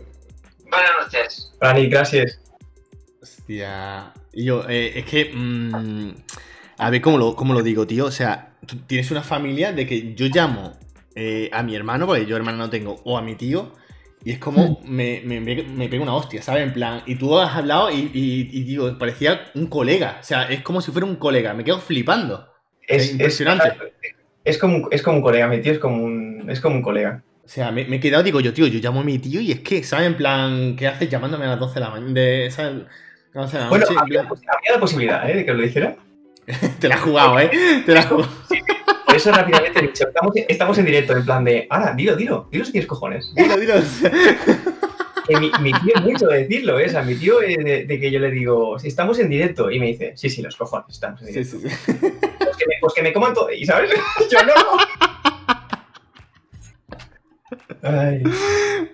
Buenas 0.70 0.90
noches. 1.02 1.52
Rani, 1.58 1.86
gracias. 1.86 2.38
Hostia. 3.22 4.12
Yo, 4.34 4.68
eh, 4.68 4.92
es 4.94 5.06
que. 5.06 5.32
Mmm, 5.34 6.10
a 6.76 6.90
ver 6.90 7.00
cómo 7.00 7.16
lo, 7.16 7.34
cómo 7.34 7.54
lo 7.54 7.62
digo, 7.62 7.86
tío. 7.86 8.04
O 8.04 8.10
sea, 8.10 8.56
tú 8.66 8.76
tienes 8.86 9.10
una 9.10 9.22
familia 9.22 9.72
de 9.72 9.86
que 9.86 10.12
yo 10.14 10.26
llamo 10.26 10.78
eh, 11.14 11.48
a 11.50 11.62
mi 11.62 11.74
hermano, 11.76 12.06
porque 12.06 12.26
yo 12.26 12.36
hermano 12.36 12.58
no 12.58 12.68
tengo, 12.68 13.00
o 13.04 13.16
a 13.16 13.22
mi 13.22 13.36
tío, 13.36 13.72
y 14.22 14.32
es 14.32 14.38
como 14.38 14.80
me, 14.84 15.22
me, 15.24 15.40
me 15.40 15.88
pega 15.88 16.02
una 16.02 16.14
hostia, 16.14 16.42
¿sabes? 16.42 16.64
En 16.64 16.74
plan, 16.74 17.04
y 17.06 17.14
tú 17.14 17.38
has 17.38 17.56
hablado 17.56 17.90
y, 17.90 18.10
y, 18.12 18.64
digo, 18.64 18.98
parecía 18.98 19.50
un 19.54 19.68
colega. 19.68 20.18
O 20.20 20.22
sea, 20.22 20.42
es 20.42 20.60
como 20.60 20.82
si 20.82 20.92
fuera 20.92 21.06
un 21.06 21.16
colega. 21.16 21.54
Me 21.54 21.64
quedo 21.64 21.80
flipando. 21.80 22.52
Es, 22.86 23.12
impresionante. 23.12 23.68
Es, 24.02 24.23
como, 24.58 24.88
es 24.90 25.02
como 25.02 25.18
un 25.18 25.22
colega, 25.22 25.48
mi 25.48 25.60
tío 25.60 25.72
es 25.72 25.78
como 25.78 26.04
un, 26.04 26.44
es 26.48 26.60
como 26.60 26.76
un 26.76 26.82
colega. 26.82 27.22
O 27.44 27.48
sea, 27.48 27.70
me, 27.70 27.82
he 27.82 28.00
quedado, 28.00 28.22
digo 28.22 28.40
yo, 28.40 28.54
tío, 28.54 28.66
yo 28.66 28.80
llamo 28.80 29.00
a 29.00 29.04
mi 29.04 29.18
tío 29.18 29.40
y 29.40 29.52
es 29.52 29.60
que, 29.60 29.82
¿sabes? 29.82 30.06
En 30.06 30.16
plan, 30.16 30.76
¿qué 30.76 30.86
haces 30.86 31.10
llamándome 31.10 31.44
a 31.44 31.50
las 31.50 31.60
12 31.60 31.74
de 31.74 31.80
la 31.80 31.90
mañana? 31.90 32.50
¿sabes? 32.50 33.68
bueno, 33.68 33.86
había, 33.98 34.22
la 34.22 34.80
posibilidad, 34.80 35.28
¿eh? 35.28 35.36
De 35.36 35.44
que 35.44 35.52
lo 35.52 35.62
dijera. 35.62 35.96
Te 36.80 36.88
la 36.88 36.94
has 36.96 37.00
jugado, 37.02 37.38
¿eh? 37.40 37.50
Te 37.84 37.92
la 37.92 38.00
has 38.00 38.06
jugado. 38.06 38.30
Por 39.06 39.16
eso 39.16 39.30
rápidamente 39.30 39.78
he 39.78 39.82
dicho, 39.82 40.04
estamos, 40.48 40.78
en 40.78 40.84
directo, 40.86 41.16
en 41.16 41.24
plan 41.24 41.44
de, 41.44 41.66
ahora, 41.70 41.94
dilo, 41.94 42.16
dilo, 42.16 42.48
dilo 42.50 42.64
si 42.64 42.72
tienes 42.72 42.88
cojones. 42.88 43.32
Dilo, 43.34 43.56
dilo. 43.56 43.74
mi, 45.28 45.72
tío 45.72 45.94
es 45.94 46.02
mucho 46.02 46.26
de 46.26 46.38
decirlo, 46.38 46.78
¿eh? 46.78 46.86
O 46.86 46.90
sea, 46.90 47.02
mi 47.02 47.14
tío 47.14 47.38
de, 47.38 47.86
que 47.86 48.10
yo 48.10 48.20
le 48.20 48.30
digo, 48.30 48.78
si 48.78 48.88
estamos 48.88 49.18
en 49.18 49.30
directo, 49.30 49.70
y 49.70 49.78
me 49.78 49.86
dice, 49.86 50.12
sí, 50.16 50.28
sí, 50.28 50.42
los 50.42 50.56
cojones, 50.56 50.86
estamos 50.90 51.20
en 51.22 51.28
directo. 51.28 51.58
Sí, 51.58 51.68
sí. 51.68 51.76
Pues, 52.38 52.56
que 52.56 52.66
me, 52.66 52.74
pues 52.80 52.94
que 52.94 53.02
me 53.02 53.12
coman 53.12 53.34
todo, 53.34 53.50
y 53.50 53.64
¿sabes? 53.64 53.90
yo 54.30 54.38
no. 54.44 54.52
Ay. 57.82 58.22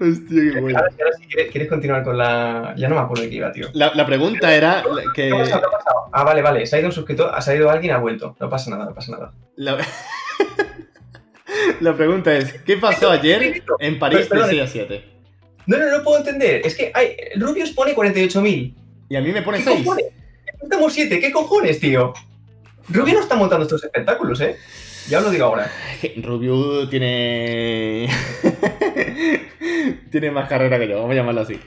Hostia, 0.00 0.52
qué 0.52 0.60
bueno. 0.60 0.78
Ahora, 0.78 1.12
si 1.18 1.26
quieres, 1.26 1.68
continuar 1.68 2.02
con 2.02 2.18
la. 2.18 2.74
Ya 2.76 2.88
no 2.88 2.96
me 2.96 3.02
acuerdo 3.02 3.22
de 3.22 3.30
qué 3.30 3.36
iba, 3.36 3.52
tío. 3.52 3.68
La, 3.72 4.06
pregunta 4.06 4.52
era. 4.52 4.82
Que... 5.14 5.28
¿Qué 5.28 5.34
ha 5.34 5.38
pasado? 5.38 5.60
¿Qué 5.60 5.66
ha 5.66 5.70
pasado? 5.70 5.96
Ah, 6.12 6.24
vale, 6.24 6.42
vale. 6.42 6.66
Se 6.66 6.76
ha 6.76 6.78
ido 6.80 6.88
un 6.88 6.92
suscriptor, 6.92 7.30
ha 7.32 7.40
salido 7.40 7.70
alguien 7.70 7.92
y 7.92 7.94
ha 7.94 7.98
vuelto. 7.98 8.36
No 8.40 8.48
pasa 8.48 8.70
nada, 8.70 8.86
no 8.86 8.94
pasa 8.94 9.12
nada. 9.12 9.32
La, 9.56 9.78
la 11.80 11.94
pregunta 11.94 12.34
es: 12.34 12.54
¿qué 12.62 12.78
pasó 12.78 13.10
ayer 13.10 13.62
en 13.78 13.98
París 13.98 14.28
de 14.28 14.44
6 14.44 14.62
a 14.62 14.66
7? 14.66 15.19
No, 15.66 15.78
no, 15.78 15.90
no 15.90 16.02
puedo 16.02 16.18
entender. 16.18 16.62
Es 16.64 16.74
que 16.74 16.90
hay, 16.94 17.16
Rubius 17.36 17.70
pone 17.70 17.94
48.000. 17.94 18.74
Y 19.08 19.16
a 19.16 19.20
mí 19.20 19.32
me 19.32 19.42
pone 19.42 19.62
6. 19.62 19.86
Estamos 20.62 20.92
7. 20.92 21.20
¿Qué 21.20 21.32
cojones, 21.32 21.80
tío? 21.80 22.12
Rubio 22.88 23.14
no 23.14 23.20
está 23.20 23.36
montando 23.36 23.64
estos 23.64 23.84
espectáculos, 23.84 24.40
¿eh? 24.40 24.56
Ya 25.08 25.18
os 25.18 25.24
lo 25.24 25.30
digo 25.30 25.46
ahora. 25.46 25.70
Rubio 26.22 26.88
tiene. 26.88 28.08
tiene 30.10 30.30
más 30.30 30.48
carrera 30.48 30.78
que 30.78 30.88
yo, 30.88 30.96
vamos 30.96 31.12
a 31.12 31.14
llamarlo 31.14 31.40
así. 31.42 31.60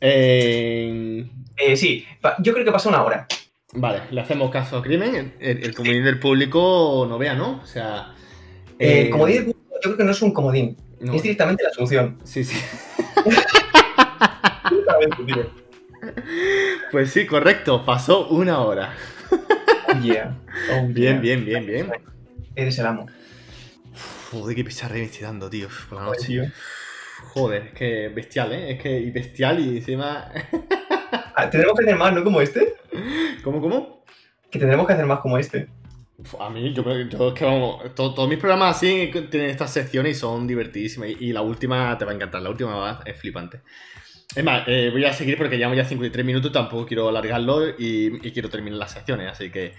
Eh... 0.00 1.26
sí, 1.74 2.04
yo 2.40 2.52
creo 2.52 2.64
que 2.64 2.72
pasa 2.72 2.88
una 2.88 3.02
hora. 3.02 3.26
Vale, 3.72 4.02
le 4.10 4.20
hacemos 4.20 4.50
caso 4.50 4.78
a 4.78 4.82
Crimen. 4.82 5.34
El, 5.40 5.74
comodín 5.74 6.04
del 6.04 6.18
público 6.18 7.06
no 7.08 7.18
vea, 7.18 7.34
¿no? 7.34 7.60
O 7.62 7.66
sea. 7.66 8.14
El 8.78 9.10
comodín 9.10 9.36
del 9.36 9.44
público 9.46 9.74
yo 9.74 9.80
creo 9.82 9.96
que 9.96 10.04
no 10.04 10.10
es 10.10 10.22
un 10.22 10.32
comodín. 10.32 10.76
Es 11.00 11.22
directamente 11.22 11.62
la 11.64 11.70
solución. 11.70 12.18
Sí, 12.24 12.44
sí. 12.44 12.56
pues 16.90 17.10
sí, 17.10 17.26
correcto. 17.26 17.84
Pasó 17.84 18.28
una 18.28 18.60
hora. 18.60 18.94
Yeah. 20.02 20.36
Oh, 20.72 20.86
bien, 20.88 21.20
bien, 21.20 21.44
bien, 21.44 21.66
bien. 21.66 21.92
Eres 22.54 22.78
el 22.78 22.86
amo. 22.86 23.06
Joder, 24.30 24.56
qué 24.56 24.64
pizarra 24.64 24.94
me 24.94 25.04
estoy 25.04 25.22
dando, 25.22 25.48
tío, 25.48 25.68
por 25.88 25.98
la 25.98 26.04
noche. 26.06 26.52
Joder, 27.32 27.66
es 27.68 27.72
que 27.72 28.08
bestial, 28.08 28.52
¿eh? 28.52 28.72
Es 28.72 28.82
que 28.82 28.98
y 28.98 29.10
bestial 29.10 29.60
y 29.60 29.78
encima. 29.78 30.30
Ah, 31.34 31.50
tendremos 31.50 31.78
que 31.78 31.84
hacer 31.84 31.96
más, 31.96 32.14
¿no? 32.14 32.24
Como 32.24 32.40
este. 32.40 32.76
¿Cómo, 33.44 33.60
cómo? 33.60 34.04
Que 34.50 34.58
tendremos 34.58 34.86
que 34.86 34.94
hacer 34.94 35.06
más 35.06 35.20
como 35.20 35.36
este. 35.36 35.68
A 36.40 36.48
mí, 36.48 36.72
yo, 36.72 36.82
yo 36.82 37.28
es 37.28 37.34
que 37.34 37.44
vamos, 37.44 37.94
todos 37.94 38.28
mis 38.28 38.38
programas 38.38 38.76
así 38.76 39.10
tienen 39.30 39.50
estas 39.50 39.70
secciones 39.70 40.16
y 40.16 40.20
son 40.20 40.46
divertidísimas. 40.46 41.10
Y, 41.10 41.32
la 41.32 41.42
última 41.42 41.96
te 41.98 42.04
va 42.06 42.12
a 42.12 42.14
encantar, 42.14 42.40
la 42.40 42.50
última 42.50 43.00
es 43.04 43.18
flipante. 43.18 43.60
Es 44.34 44.42
más, 44.42 44.64
eh, 44.66 44.88
voy 44.90 45.04
a 45.04 45.12
seguir 45.12 45.36
porque 45.36 45.56
llevamos 45.56 45.76
ya 45.76 45.84
53 45.84 46.24
minutos, 46.24 46.52
tampoco 46.52 46.86
quiero 46.86 47.08
alargarlo 47.08 47.68
y, 47.78 48.18
quiero 48.32 48.48
terminar 48.48 48.78
las 48.78 48.92
secciones, 48.92 49.30
así 49.30 49.50
que... 49.50 49.74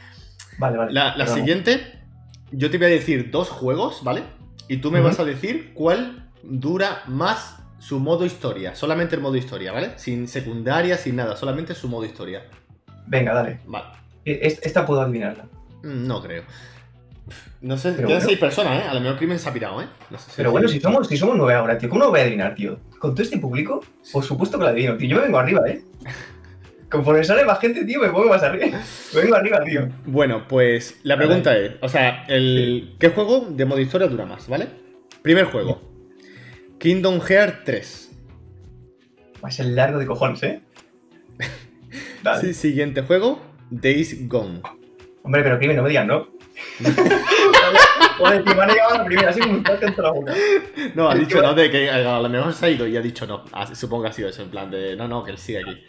Vale, 0.60 0.78
vale. 0.78 0.94
La, 0.94 1.28
siguiente, 1.28 2.02
yo 2.52 2.70
te 2.70 2.78
voy 2.78 2.88
a 2.88 2.90
decir 2.90 3.32
dos 3.32 3.50
juegos, 3.50 4.04
¿vale? 4.04 4.24
Y 4.68 4.78
tú 4.78 4.92
me 4.92 5.02
vas 5.02 5.20
a 5.20 5.26
decir 5.26 5.72
cuál 5.74 6.30
dura 6.44 7.04
más 7.08 7.64
su 7.80 8.00
modo 8.00 8.26
historia, 8.26 8.76
solamente 8.76 9.16
el 9.16 9.22
modo 9.22 9.36
historia, 9.36 9.72
¿vale? 9.72 9.94
Sin 9.98 10.28
secundaria, 10.28 10.98
sin 10.98 11.16
nada, 11.16 11.36
solamente 11.36 11.74
su 11.74 11.88
modo 11.88 12.06
historia. 12.06 12.44
Venga, 13.08 13.34
dale. 13.34 13.60
Vale. 13.66 13.86
E, 14.26 14.58
esta 14.62 14.86
puedo 14.86 15.02
adivinarla. 15.02 15.48
Mm, 15.84 16.08
no 16.08 16.22
creo. 16.22 16.44
No 17.62 17.78
sé, 17.78 17.96
quedan 17.96 18.22
seis 18.22 18.38
personas, 18.38 18.84
¿eh? 18.84 18.88
A 18.88 18.94
lo 18.94 19.02
mejor 19.02 19.18
Crimen 19.18 19.40
se 19.40 19.50
ha 19.50 19.54
pirado, 19.54 19.82
¿eh? 19.82 19.88
pero 20.36 20.52
bueno, 20.52 20.68
si 20.68 20.80
somos, 20.80 21.08
si 21.08 21.18
somos 21.18 21.36
nueve 21.36 21.56
ahora, 21.56 21.78
tío, 21.78 21.90
¿cómo 21.90 22.06
no 22.06 22.10
voy 22.10 22.20
a 22.20 22.24
adivinar, 22.24 22.56
tío? 22.56 22.80
Con 23.00 23.14
todo 23.14 23.24
este 23.24 23.38
público, 23.38 23.84
por 24.14 24.24
supuesto 24.24 24.58
que 24.58 24.64
lo 24.64 24.70
adivino, 24.70 24.96
tío. 24.96 25.10
Yo 25.10 25.16
me 25.18 25.24
vengo 25.24 25.40
arriba, 25.40 25.62
¿eh? 25.68 25.82
Conforme 26.90 27.24
sale 27.26 27.44
más 27.44 27.60
gente, 27.60 27.84
tío, 27.84 28.00
me 28.00 28.10
pongo 28.10 28.30
más 28.30 28.44
arriba. 28.44 28.80
Me 29.14 29.22
vengo 29.22 29.36
arriba, 29.36 29.62
tío. 29.62 29.90
Bueno, 30.06 30.48
pues 30.48 31.00
la 31.04 31.18
pregunta 31.18 31.58
es, 31.58 31.74
o 31.82 31.90
sea, 31.90 32.24
el 32.28 32.96
¿qué 32.98 33.10
juego 33.10 33.48
de 33.50 33.66
modo 33.66 33.82
historia 33.82 34.08
dura 34.08 34.26
más, 34.26 34.48
¿vale? 34.48 34.68
Primer 35.22 35.46
juego. 35.46 35.82
Kingdom 36.80 37.20
Hearts 37.20 37.64
3. 37.66 38.12
Va 39.44 39.50
a 39.50 39.52
ser 39.52 39.66
largo 39.66 40.00
de 40.00 40.06
cojones, 40.06 40.44
¿eh? 40.44 40.62
Sí, 42.42 42.54
siguiente 42.54 43.02
juego, 43.02 43.42
Days 43.70 44.28
Gone. 44.28 44.62
Hombre, 45.28 45.44
pero 45.44 45.58
crimen, 45.58 45.76
no 45.76 45.84
me 45.84 45.90
digan, 45.90 46.08
¿no? 46.08 46.30
Joder, 48.18 48.46
me 48.46 48.52
han 48.62 48.70
llegado 48.70 48.94
a 48.94 48.98
la 49.00 49.04
primera, 49.04 49.30
así 49.30 49.42
como 49.42 49.56
un 49.56 49.64
entre 49.68 50.02
la 50.02 50.12
boca. 50.12 50.34
No, 50.96 51.10
ha 51.10 51.16
dicho 51.16 51.42
no, 51.42 51.54
de 51.54 51.70
que 51.70 51.90
a 51.92 52.22
lo 52.22 52.30
mejor 52.30 52.54
se 52.54 52.66
ha 52.66 52.70
ido 52.70 52.88
y 52.88 52.96
ha 52.96 53.02
dicho 53.02 53.28
no. 53.28 53.44
Ah, 53.52 53.68
supongo 53.76 54.04
que 54.04 54.10
ha 54.10 54.14
sido 54.14 54.30
eso, 54.30 54.42
en 54.42 54.50
plan 54.50 54.72
de 54.72 54.96
no, 54.96 55.10
no, 55.10 55.26
que 55.26 55.32
él 55.32 55.38
sigue 55.38 55.60
aquí. 55.60 55.84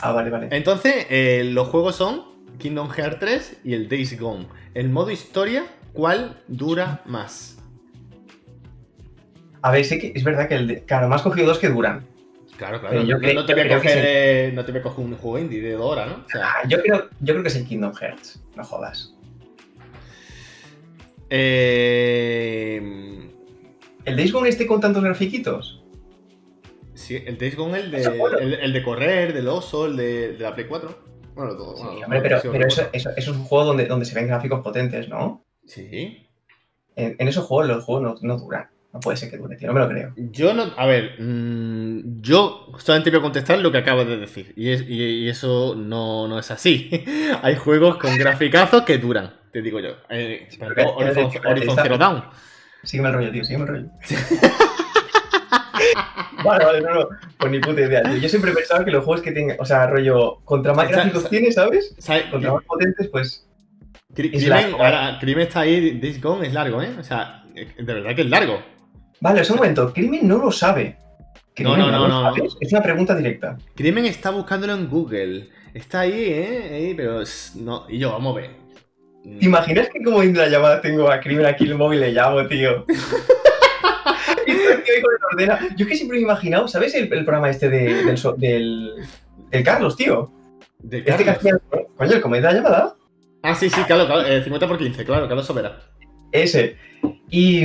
Ah, 0.00 0.12
vale, 0.12 0.30
vale. 0.30 0.48
Entonces, 0.50 1.08
eh, 1.10 1.42
los 1.44 1.68
juegos 1.68 1.94
son 1.94 2.24
Kingdom 2.58 2.88
Hearts 2.88 3.18
3 3.20 3.60
y 3.64 3.74
el 3.74 3.86
Days 3.86 4.18
Gone. 4.18 4.46
El 4.72 4.88
modo 4.88 5.10
historia, 5.10 5.66
¿cuál 5.92 6.42
dura 6.48 7.02
más? 7.04 7.58
A 9.60 9.72
ver, 9.72 9.84
sí 9.84 9.98
que 9.98 10.12
es 10.14 10.24
verdad 10.24 10.48
que 10.48 10.54
el 10.54 10.66
de... 10.66 10.84
Claro, 10.84 11.06
me 11.06 11.16
has 11.16 11.22
cogido 11.22 11.48
dos 11.48 11.58
que 11.58 11.68
duran. 11.68 12.06
Claro, 12.60 12.78
claro. 12.78 13.02
Yo 13.04 13.16
no, 13.16 13.46
te 13.46 13.54
voy 13.54 13.62
a 13.62 13.76
coger, 13.78 14.52
no 14.52 14.66
te 14.66 14.72
voy 14.72 14.80
a 14.80 14.82
coger 14.82 15.02
un 15.06 15.16
juego 15.16 15.38
indie 15.38 15.62
de 15.62 15.72
Dora, 15.72 16.04
¿no? 16.04 16.26
Ah, 16.34 16.62
yo, 16.68 16.82
creo, 16.82 17.08
yo 17.20 17.32
creo 17.32 17.42
que 17.42 17.48
es 17.48 17.56
el 17.56 17.66
Kingdom 17.66 17.94
Hearts. 17.94 18.44
No 18.54 18.62
jodas. 18.62 19.14
Eh... 21.30 22.78
¿El 24.04 24.14
Days 24.14 24.30
Gone 24.30 24.50
este 24.50 24.66
con 24.66 24.78
tantos 24.78 25.02
grafiquitos? 25.02 25.82
Sí, 26.92 27.22
el 27.24 27.38
Days 27.38 27.56
Gone, 27.56 27.78
el 27.78 27.90
de, 27.90 28.58
el, 28.60 28.72
de 28.74 28.82
correr, 28.82 29.32
del 29.32 29.48
oso, 29.48 29.86
el 29.86 29.96
de, 29.96 30.32
de 30.34 30.40
la 30.40 30.54
Play 30.54 30.66
4. 30.66 30.98
Bueno, 31.34 31.56
todo. 31.56 31.78
Sí, 31.78 32.02
hombre, 32.04 32.20
pero, 32.20 32.40
pero 32.42 32.66
eso, 32.68 32.90
eso, 32.92 33.08
es 33.16 33.26
un 33.26 33.42
juego 33.42 33.64
donde, 33.64 33.86
donde 33.86 34.04
se 34.04 34.14
ven 34.14 34.26
gráficos 34.26 34.60
potentes, 34.60 35.08
¿no? 35.08 35.46
Sí. 35.64 36.28
En, 36.94 37.16
en 37.18 37.26
esos 37.26 37.46
juegos 37.46 37.68
los 37.68 37.84
juegos 37.84 38.20
no, 38.20 38.28
no 38.34 38.36
duran. 38.36 38.68
No 38.92 38.98
puede 38.98 39.16
ser 39.16 39.30
que 39.30 39.36
dure, 39.36 39.56
tío, 39.56 39.68
no 39.68 39.74
me 39.74 39.80
lo 39.80 39.88
creo. 39.88 40.12
Yo 40.16 40.52
no. 40.52 40.72
A 40.76 40.84
ver, 40.86 41.14
mmm, 41.20 42.20
yo 42.20 42.72
solamente 42.78 43.10
voy 43.10 43.20
a 43.20 43.22
contestar 43.22 43.58
lo 43.60 43.70
que 43.70 43.78
acabo 43.78 44.04
de 44.04 44.16
decir. 44.16 44.52
Y, 44.56 44.70
es, 44.70 44.84
y, 44.88 45.28
eso 45.28 45.76
no, 45.76 46.26
no, 46.26 46.40
es 46.40 46.50
así. 46.50 46.90
Hay 47.42 47.54
juegos 47.54 47.98
con 47.98 48.16
graficazos 48.16 48.82
que 48.82 48.98
duran, 48.98 49.32
te 49.52 49.62
digo 49.62 49.78
yo. 49.78 49.90
Eh, 50.08 50.48
Horizon, 50.96 51.30
Horizon 51.46 51.76
Zero 51.80 51.98
Dawn. 51.98 52.24
Sígueme 52.82 53.10
el 53.10 53.14
rollo, 53.14 53.30
tío, 53.30 53.44
sígueme 53.44 53.64
el 53.64 53.70
rollo. 53.70 53.88
vale, 56.44 56.64
vale, 56.64 56.80
no, 56.80 56.94
no. 56.94 57.08
Pues 57.38 57.52
ni 57.52 57.58
puta 57.60 57.80
idea. 57.80 58.02
Tío. 58.02 58.16
Yo 58.16 58.28
siempre 58.28 58.50
he 58.50 58.54
pensado 58.54 58.84
que 58.84 58.90
los 58.90 59.04
juegos 59.04 59.22
que 59.22 59.32
tienen, 59.32 59.56
o 59.58 59.64
sea, 59.64 59.86
rollo, 59.86 60.40
contra 60.44 60.74
más 60.74 60.88
gráficos 60.88 61.28
tienes, 61.28 61.54
¿sabes? 61.54 61.94
Contra 62.30 62.54
más 62.54 62.64
potentes, 62.64 63.08
pues. 63.08 63.46
Crimen, 64.14 64.72
ahora, 64.72 65.18
Crimen 65.20 65.46
está 65.46 65.60
ahí, 65.60 66.00
This 66.00 66.20
Gone 66.20 66.46
es 66.46 66.52
largo, 66.52 66.82
¿eh? 66.82 66.90
O 66.98 67.04
sea, 67.04 67.44
de 67.54 67.94
verdad 67.94 68.14
que 68.14 68.22
es 68.22 68.28
largo. 68.28 68.60
Vale, 69.20 69.42
es 69.42 69.50
un 69.50 69.56
momento. 69.56 69.92
Crimen 69.92 70.26
no 70.26 70.38
lo 70.38 70.50
sabe. 70.50 70.96
no, 71.58 71.76
no, 71.76 71.90
no, 71.90 72.08
no, 72.08 72.34
Es 72.60 72.72
una 72.72 72.82
pregunta 72.82 73.14
directa. 73.14 73.58
Crimen 73.74 74.06
está 74.06 74.30
buscándolo 74.30 74.74
en 74.74 74.88
Google. 74.88 75.48
Está 75.74 76.00
ahí, 76.00 76.24
¿eh? 76.26 76.94
pero 76.96 77.22
no. 77.56 77.86
Y 77.88 77.98
yo, 77.98 78.12
vamos 78.12 78.36
a 78.36 78.40
ver. 78.40 78.50
¿Te 79.22 79.44
imaginas 79.44 79.88
que 79.90 80.02
como 80.02 80.22
en 80.22 80.36
la 80.36 80.48
llamada 80.48 80.80
tengo 80.80 81.10
a 81.10 81.20
Crimen 81.20 81.44
aquí 81.44 81.64
el 81.64 81.74
móvil 81.74 81.98
y 81.98 82.02
le 82.02 82.12
llamo, 82.12 82.46
tío? 82.46 82.86
Yo 85.76 85.84
es 85.84 85.88
que 85.88 85.96
siempre 85.96 86.16
me 86.16 86.22
he 86.22 86.24
imaginado, 86.24 86.66
¿sabes 86.68 86.94
el, 86.94 87.08
programa 87.08 87.50
este 87.50 87.68
de, 87.68 88.04
del, 88.04 88.18
del, 88.36 88.94
del, 89.50 89.64
Carlos, 89.64 89.96
tío? 89.96 90.32
¿De 90.78 90.98
este 90.98 91.24
Carlos? 91.24 91.44
Este 91.44 91.50
que 91.50 91.86
coño, 91.96 92.12
el 92.12 92.20
comedia 92.20 92.48
de 92.48 92.54
la 92.54 92.60
llamada. 92.60 92.96
Ah, 93.42 93.54
sí, 93.54 93.70
sí, 93.70 93.82
claro, 93.84 94.06
claro 94.06 94.22
50 94.42 94.64
eh, 94.64 94.68
por 94.68 94.78
15, 94.78 95.04
claro, 95.04 95.28
Carlos 95.28 95.46
Sobera. 95.46 95.78
Ese. 96.32 96.76
Y. 97.30 97.64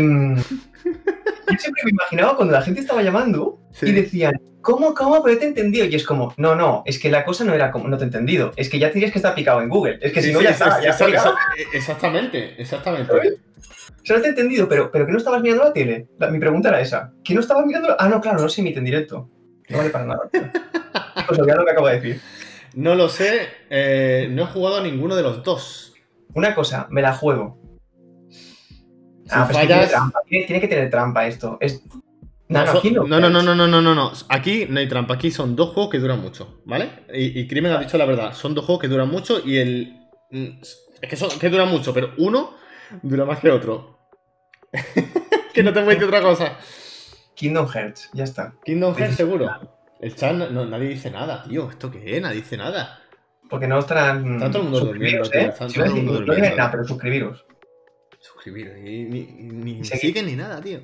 Yo 1.50 1.58
siempre 1.58 1.84
me 1.86 1.92
imaginaba 1.92 2.36
cuando 2.36 2.54
la 2.54 2.62
gente 2.62 2.82
estaba 2.82 3.02
llamando 3.02 3.60
y 3.82 3.92
decían, 3.92 4.40
¿cómo, 4.62 4.94
cómo? 4.94 5.24
Pero 5.24 5.38
te 5.38 5.46
he 5.46 5.48
entendido. 5.48 5.86
Y 5.86 5.96
es 5.96 6.04
como, 6.04 6.34
no, 6.38 6.56
no, 6.56 6.84
es 6.86 7.00
que 7.00 7.10
la 7.10 7.24
cosa 7.24 7.44
no 7.44 7.54
era 7.54 7.72
como, 7.72 7.88
no 7.88 7.98
te 7.98 8.04
he 8.04 8.08
entendido. 8.08 8.52
Es 8.56 8.70
que 8.70 8.80
ya 8.80 8.92
tienes 8.92 9.12
que 9.12 9.20
estar 9.20 9.36
picado 9.36 9.62
en 9.62 9.70
Google. 9.70 10.00
Es 10.02 10.12
que 10.12 10.22
si 10.22 10.34
no, 10.34 10.42
ya 10.42 10.52
está. 10.52 10.82
Ya 10.82 10.90
está 10.90 11.06
exactamente, 11.74 12.62
exactamente. 12.62 13.14
O 13.14 14.08
sea, 14.08 14.18
no 14.18 14.22
te 14.22 14.28
he 14.28 14.32
entendido, 14.32 14.68
pero, 14.68 14.92
pero 14.92 15.06
que 15.06 15.12
no 15.12 15.18
estabas 15.18 15.42
mirando 15.42 15.64
la 15.64 15.74
tele. 15.74 16.08
mi 16.32 16.40
pregunta 16.40 16.70
era 16.70 16.82
esa. 16.82 17.14
¿Que 17.24 17.34
no 17.34 17.40
estabas 17.40 17.66
mirando? 17.66 17.96
Ah, 17.98 18.08
no, 18.08 18.22
claro, 18.22 18.40
no 18.40 18.50
se 18.50 18.62
emite 18.62 18.80
en 18.80 18.86
directo. 18.86 19.30
No 19.70 19.78
vale 19.78 19.90
para 19.90 20.06
nada. 20.06 20.30
pues 21.28 21.40
lo 21.40 21.46
que 21.46 21.52
acabo 21.52 21.88
de 21.88 21.96
decir. 21.96 22.22
No 22.76 22.94
lo 22.96 23.10
sé. 23.10 23.48
Eh, 23.70 24.28
no 24.30 24.44
he 24.44 24.48
jugado 24.48 24.78
a 24.78 24.84
ninguno 24.84 25.16
de 25.16 25.24
los 25.24 25.44
dos. 25.44 25.96
Una 26.34 26.54
cosa, 26.54 26.88
me 26.90 27.02
la 27.02 27.14
juego. 27.14 27.65
Ah, 29.30 29.50
tiene, 30.28 30.62
que 30.62 30.68
tener 30.68 30.90
trampa 30.90 31.28
esto. 31.28 31.58
Es... 31.60 31.84
No, 32.48 32.64
no, 32.64 33.20
no, 33.20 33.32
no, 33.32 33.42
no, 33.42 33.56
no, 33.56 33.68
no, 33.68 33.82
no, 33.82 33.96
no. 33.96 34.12
Aquí 34.30 34.68
no 34.70 34.80
hay 34.80 34.88
trampa. 34.88 35.16
Aquí 35.16 35.32
son 35.32 35.56
dos 35.56 35.70
juegos 35.70 35.92
que 35.92 36.00
duran 36.00 36.22
mucho, 36.22 36.62
¿vale? 36.66 36.90
Y, 37.12 37.40
y 37.40 37.48
Crimen 37.48 37.72
ha 37.72 37.80
dicho 37.80 37.98
la 37.98 38.06
verdad. 38.06 38.34
Son 38.34 38.54
dos 38.54 38.66
juegos 38.66 38.82
que 38.82 38.88
duran 38.88 39.10
mucho 39.10 39.42
y 39.44 39.58
el. 39.58 40.00
Mm, 40.30 40.62
es 40.62 41.10
que, 41.10 41.16
son, 41.16 41.30
que 41.40 41.50
duran 41.50 41.70
mucho, 41.70 41.94
pero 41.94 42.12
uno 42.18 42.54
dura 43.02 43.26
más 43.26 43.40
que 43.40 43.50
otro. 43.50 44.00
que 45.54 45.64
no 45.64 45.74
te 45.74 45.80
voy 45.80 45.90
a 45.90 45.94
decir 45.94 46.08
otra 46.08 46.22
cosa. 46.22 46.58
Kingdom 47.34 47.68
Hearts, 47.68 48.10
ya 48.14 48.24
está. 48.24 48.54
Kingdom 48.64 48.96
Hearts, 48.96 49.16
seguro. 49.16 49.50
El 50.00 50.16
chat, 50.16 50.36
no, 50.36 50.66
nadie 50.66 50.90
dice 50.90 51.10
nada, 51.10 51.44
tío. 51.44 51.70
¿Esto 51.70 51.90
qué 51.90 52.18
es? 52.18 52.22
Nadie 52.22 52.38
dice 52.38 52.58
nada. 52.58 53.02
Porque 53.50 53.68
no 53.68 53.80
estarán. 53.80 54.36
Está 54.36 54.52
todo 54.52 54.64
el 54.64 54.70
mundo 54.70 54.86
durmiendo, 54.86 55.26
¿eh? 55.26 55.30
tío. 55.32 55.50
Está 55.50 55.68
todo 55.68 55.86
el 55.86 55.92
mundo 55.94 56.14
durmiendo. 56.14 56.58
No, 56.58 56.72
pero 56.72 56.84
suscribiros. 56.86 57.46
Suscribiros. 58.46 58.78
Ni, 58.78 59.04
ni, 59.06 59.24
ni 59.74 59.84
siguen 59.84 60.28
ni 60.28 60.36
nada, 60.36 60.62
tío. 60.62 60.82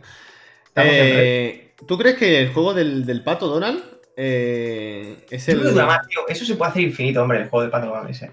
Eh, 0.76 1.74
¿Tú 1.88 1.96
crees 1.98 2.18
que 2.18 2.42
el 2.42 2.54
juego 2.54 2.74
del, 2.74 3.06
del 3.06 3.24
pato 3.24 3.48
Donald 3.48 3.84
eh, 4.18 5.26
es 5.30 5.48
el. 5.48 5.62
Duda 5.62 5.86
más, 5.86 6.08
tío. 6.08 6.28
Eso 6.28 6.44
se 6.44 6.56
puede 6.56 6.72
hacer 6.72 6.82
infinito, 6.82 7.22
hombre, 7.22 7.40
el 7.40 7.50
juego 7.50 7.62
del 7.62 7.72
pato 7.72 7.88
Donald 7.88 8.10
ese. 8.10 8.32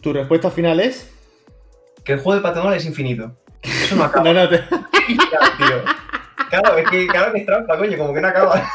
¿Tu 0.00 0.12
respuesta 0.12 0.50
final 0.50 0.80
es? 0.80 1.12
Que 2.04 2.14
el 2.14 2.18
juego 2.18 2.34
del 2.34 2.42
pato 2.42 2.58
Donald 2.58 2.78
es 2.78 2.86
infinito. 2.86 3.36
Eso 3.62 3.94
no 3.94 4.04
acaba. 4.06 4.32
no, 4.32 4.34
no, 4.34 4.48
te... 4.48 4.58
tío. 4.58 5.84
Claro, 6.48 6.76
es 6.78 6.90
que, 6.90 7.06
claro 7.06 7.32
que 7.32 7.38
es 7.38 7.46
trampa, 7.46 7.78
coño, 7.78 7.96
como 7.96 8.12
que 8.12 8.20
no 8.20 8.28
acaba. 8.28 8.68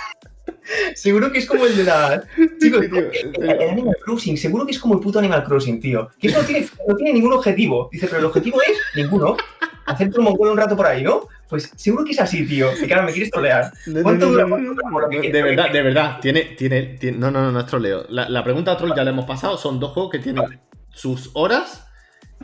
Seguro 0.96 1.32
que 1.32 1.40
es 1.40 1.46
como 1.46 1.66
el 1.66 1.76
de 1.76 1.84
la. 1.84 2.24
El, 2.38 3.70
Animal 3.70 3.96
Crossing, 4.04 4.38
seguro 4.38 4.66
que 4.66 4.72
es 4.72 4.80
como 4.80 4.96
el 4.96 5.00
puto 5.00 5.20
Animal 5.20 5.44
Crossing, 5.44 5.80
tío. 5.80 6.10
Que 6.20 6.28
eso 6.28 6.40
no 6.40 6.46
tiene, 6.46 6.68
no 6.88 6.96
tiene 6.96 7.14
ningún 7.14 7.34
objetivo. 7.34 7.90
Dice, 7.92 8.08
pero 8.08 8.20
el 8.20 8.26
objetivo 8.26 8.62
es 8.62 8.78
ninguno. 8.96 9.38
Hacerte 9.86 10.18
un 10.18 10.26
mongol 10.26 10.50
un 10.50 10.58
rato 10.58 10.76
por 10.76 10.88
ahí, 10.88 11.04
¿no? 11.04 11.28
Pues 11.48 11.72
seguro 11.76 12.04
que 12.04 12.12
es 12.12 12.20
así, 12.20 12.46
tío. 12.48 12.70
Que 12.80 12.88
claro, 12.88 13.04
me 13.04 13.12
quieres 13.12 13.30
trolear. 13.30 13.72
¿Cuánto 14.02 14.32
dura? 14.32 14.46
de 14.46 15.44
verdad, 15.44 15.72
de 15.72 15.82
verdad. 15.82 16.20
Tiene, 16.20 16.42
tiene, 16.58 16.98
no, 17.16 17.30
no, 17.30 17.44
no, 17.44 17.52
no 17.52 17.60
es 17.60 17.66
troleo. 17.68 18.06
La, 18.10 18.28
la 18.28 18.44
pregunta 18.44 18.76
troll 18.78 18.94
ya 18.96 19.04
la 19.04 19.12
hemos 19.12 19.26
pasado. 19.26 19.58
Son 19.58 19.80
dos 19.80 19.92
juegos 19.92 20.12
que 20.12 20.20
tienen 20.20 20.60
sus 20.90 21.30
horas 21.34 21.88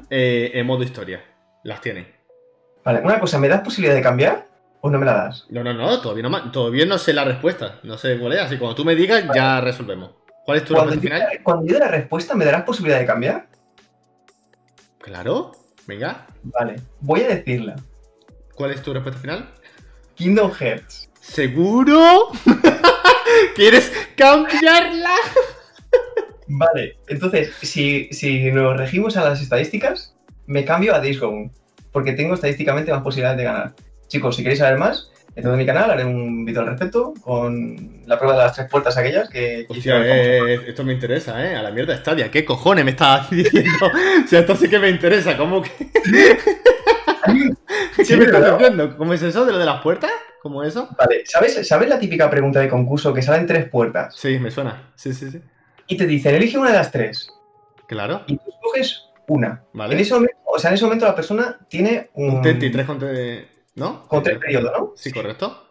eh, 0.10 0.52
en 0.54 0.66
modo 0.68 0.84
historia. 0.84 1.24
Las 1.64 1.82
tienen. 1.82 2.08
Vale, 2.84 3.02
una 3.02 3.20
cosa, 3.20 3.40
¿me 3.40 3.48
das 3.48 3.62
posibilidad 3.62 3.96
de 3.96 4.02
cambiar? 4.02 4.51
¿O 4.82 4.90
no 4.90 4.98
me 4.98 5.06
la 5.06 5.14
das? 5.14 5.46
No, 5.50 5.64
no, 5.64 5.74
no, 5.74 6.02
todavía 6.02 6.28
no, 6.28 6.52
todavía 6.52 6.86
no 6.88 6.98
sé 6.98 7.14
la 7.14 7.24
respuesta. 7.24 7.80
No 7.84 7.98
sé 7.98 8.18
cuál 8.18 8.34
es, 8.34 8.40
así 8.40 8.58
cuando 8.58 8.76
tú 8.76 8.84
me 8.84 8.96
digas 8.96 9.24
ya 9.34 9.62
resolvemos. 9.62 10.12
¿Cuál 10.44 10.58
es 10.58 10.66
tu 10.66 10.74
respuesta 10.74 11.02
final? 11.02 11.22
Cuando 11.44 11.66
yo 11.68 11.74
dé 11.76 11.80
la 11.80 11.88
respuesta, 11.88 12.34
¿me 12.34 12.46
darás 12.46 12.64
posibilidad 12.64 13.00
de 13.00 13.06
cambiar? 13.06 13.48
Claro, 14.98 15.52
venga. 15.86 16.26
Vale, 16.44 16.82
voy 17.00 17.22
a 17.22 17.28
decirla. 17.28 17.76
¿Cuál 18.56 18.72
es 18.72 18.82
tu 18.82 18.92
respuesta 18.92 19.22
final? 19.22 19.50
Kingdom 20.16 20.52
Hearts. 20.52 21.10
¿Seguro? 21.20 22.30
¿Quieres 23.56 23.92
cambiarla? 24.16 25.16
vale, 26.48 26.98
entonces, 27.08 27.54
si, 27.62 28.10
si 28.12 28.52
nos 28.52 28.78
regimos 28.78 29.16
a 29.16 29.24
las 29.24 29.42
estadísticas, 29.42 30.16
me 30.48 30.66
cambio 30.66 30.96
a 30.96 31.00
Days 31.00 31.20
Gone. 31.20 31.52
Porque 31.92 32.14
tengo 32.14 32.34
estadísticamente 32.34 32.92
más 32.92 33.04
posibilidades 33.04 33.38
de 33.38 33.44
ganar. 33.44 33.76
Chicos, 34.12 34.36
si 34.36 34.44
queréis 34.44 34.60
saber 34.60 34.78
más, 34.78 35.10
entrad 35.38 35.54
en 35.54 35.60
mi 35.60 35.66
canal, 35.66 35.90
haré 35.90 36.04
un 36.04 36.44
vídeo 36.44 36.60
al 36.60 36.68
respecto 36.68 37.14
con 37.22 38.02
la 38.06 38.18
prueba 38.20 38.38
de 38.38 38.44
las 38.44 38.54
tres 38.54 38.68
puertas 38.70 38.98
aquellas 38.98 39.30
que... 39.30 39.66
Hostia, 39.70 40.02
eh, 40.06 40.66
esto 40.68 40.84
me 40.84 40.92
interesa, 40.92 41.42
¿eh? 41.42 41.56
A 41.56 41.64
la 41.64 41.72
mierda 41.72 41.96
Stadia. 41.96 42.30
¿Qué 42.30 42.44
cojones 42.44 42.84
me 42.84 42.92
estás 42.92 43.30
diciendo? 43.32 43.72
o 43.86 44.28
sea, 44.28 44.42
esto 44.42 44.58
sí 44.58 44.68
que 44.68 44.80
me 44.80 44.90
interesa. 44.90 45.38
¿Cómo 45.38 45.62
que...? 45.62 45.72
¿Qué 48.06 48.18
me 48.18 48.26
estás 48.26 48.58
diciendo? 48.60 48.98
¿Cómo 48.98 49.14
es 49.14 49.22
eso 49.22 49.46
de 49.46 49.54
lo 49.54 49.60
de 49.60 49.66
las 49.66 49.82
puertas? 49.82 50.12
¿Cómo 50.42 50.62
eso? 50.62 50.90
Vale, 50.98 51.24
¿sabes, 51.26 51.66
¿sabes 51.66 51.88
la 51.88 51.98
típica 51.98 52.30
pregunta 52.30 52.60
de 52.60 52.68
concurso 52.68 53.14
que 53.14 53.22
salen 53.22 53.48
tres 53.48 53.70
puertas? 53.70 54.14
Sí, 54.18 54.40
me 54.40 54.52
suena. 54.52 54.92
Sí, 54.96 55.14
sí, 55.14 55.32
sí. 55.32 55.40
Y 55.88 55.96
te 55.96 56.06
dicen, 56.06 56.36
elige 56.36 56.58
una 56.58 56.72
de 56.72 56.78
las 56.78 56.92
tres. 56.92 57.30
Claro. 57.88 58.24
Y 58.28 58.36
tú 58.36 58.44
escoges 58.50 59.06
una. 59.30 59.64
Vale. 59.72 59.94
En 59.94 60.02
ese 60.02 60.14
momento, 60.16 60.36
o 60.44 60.60
sea, 60.60 60.72
en 60.72 60.76
ese 60.76 60.84
momento 60.84 61.06
la 61.06 61.16
persona 61.16 61.58
tiene 61.70 62.10
un... 62.16 62.32
Un 62.32 62.42
33 62.42 62.86
con... 62.86 63.00
¿No? 63.76 64.08
Con 64.08 64.24
tres 64.24 64.38
periodos, 64.38 64.72
¿no? 64.78 64.94
Sí, 64.96 65.12
correcto. 65.12 65.68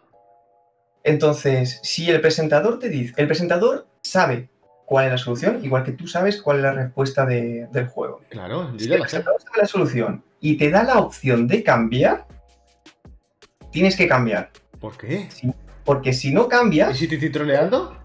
Entonces, 1.03 1.79
si 1.83 2.09
el 2.09 2.21
presentador 2.21 2.79
te 2.79 2.89
dice, 2.89 3.13
el 3.17 3.27
presentador 3.27 3.87
sabe 4.01 4.49
cuál 4.85 5.05
es 5.05 5.11
la 5.11 5.17
solución, 5.17 5.63
igual 5.63 5.83
que 5.83 5.93
tú 5.93 6.07
sabes 6.07 6.41
cuál 6.41 6.57
es 6.57 6.63
la 6.63 6.73
respuesta 6.73 7.25
del 7.25 7.87
juego. 7.87 8.21
Claro, 8.29 8.75
yo 8.75 8.85
ya 8.85 8.95
el 8.95 9.01
presentador 9.01 9.41
sabe 9.41 9.57
la 9.57 9.67
solución 9.67 10.23
y 10.39 10.57
te 10.57 10.69
da 10.69 10.83
la 10.83 10.99
opción 10.99 11.47
de 11.47 11.63
cambiar, 11.63 12.27
tienes 13.71 13.95
que 13.95 14.07
cambiar. 14.07 14.51
¿Por 14.79 14.97
qué? 14.97 15.27
porque 15.83 16.13
si 16.13 16.31
no 16.31 16.47
cambias... 16.47 16.95
¿Y 16.95 16.99
si 16.99 17.07
te 17.07 17.15
estoy 17.15 17.31
troleando? 17.31 17.97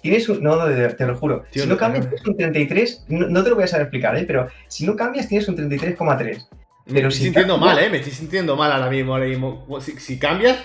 Tienes 0.00 0.28
un. 0.28 0.42
No, 0.42 0.56
te 0.64 1.06
lo 1.06 1.16
juro. 1.16 1.44
si 1.50 1.66
no, 1.66 1.76
cambias, 1.76 2.08
tienes 2.08 2.26
un 2.26 2.36
33. 2.36 3.04
No, 3.08 3.42
te 3.42 3.50
lo 3.50 3.56
voy 3.56 3.64
a 3.64 3.66
saber 3.66 3.86
explicar, 3.86 4.16
¿eh? 4.16 4.24
Pero 4.26 4.48
si 4.68 4.86
no 4.86 4.94
cambias, 4.94 5.28
tienes 5.28 5.48
un 5.48 5.56
33,3. 5.56 6.46
Me 6.88 7.00
estoy 7.00 7.12
sintiendo 7.12 7.58
mal, 7.58 7.78
¿eh? 7.78 7.90
Me 7.90 7.98
estoy 7.98 8.12
sintiendo 8.12 8.56
mal 8.56 8.72
ahora 8.72 8.88
mismo. 8.88 9.12
Ahora 9.12 9.26
mismo. 9.26 9.66
Si, 9.80 10.18
cambias, 10.18 10.58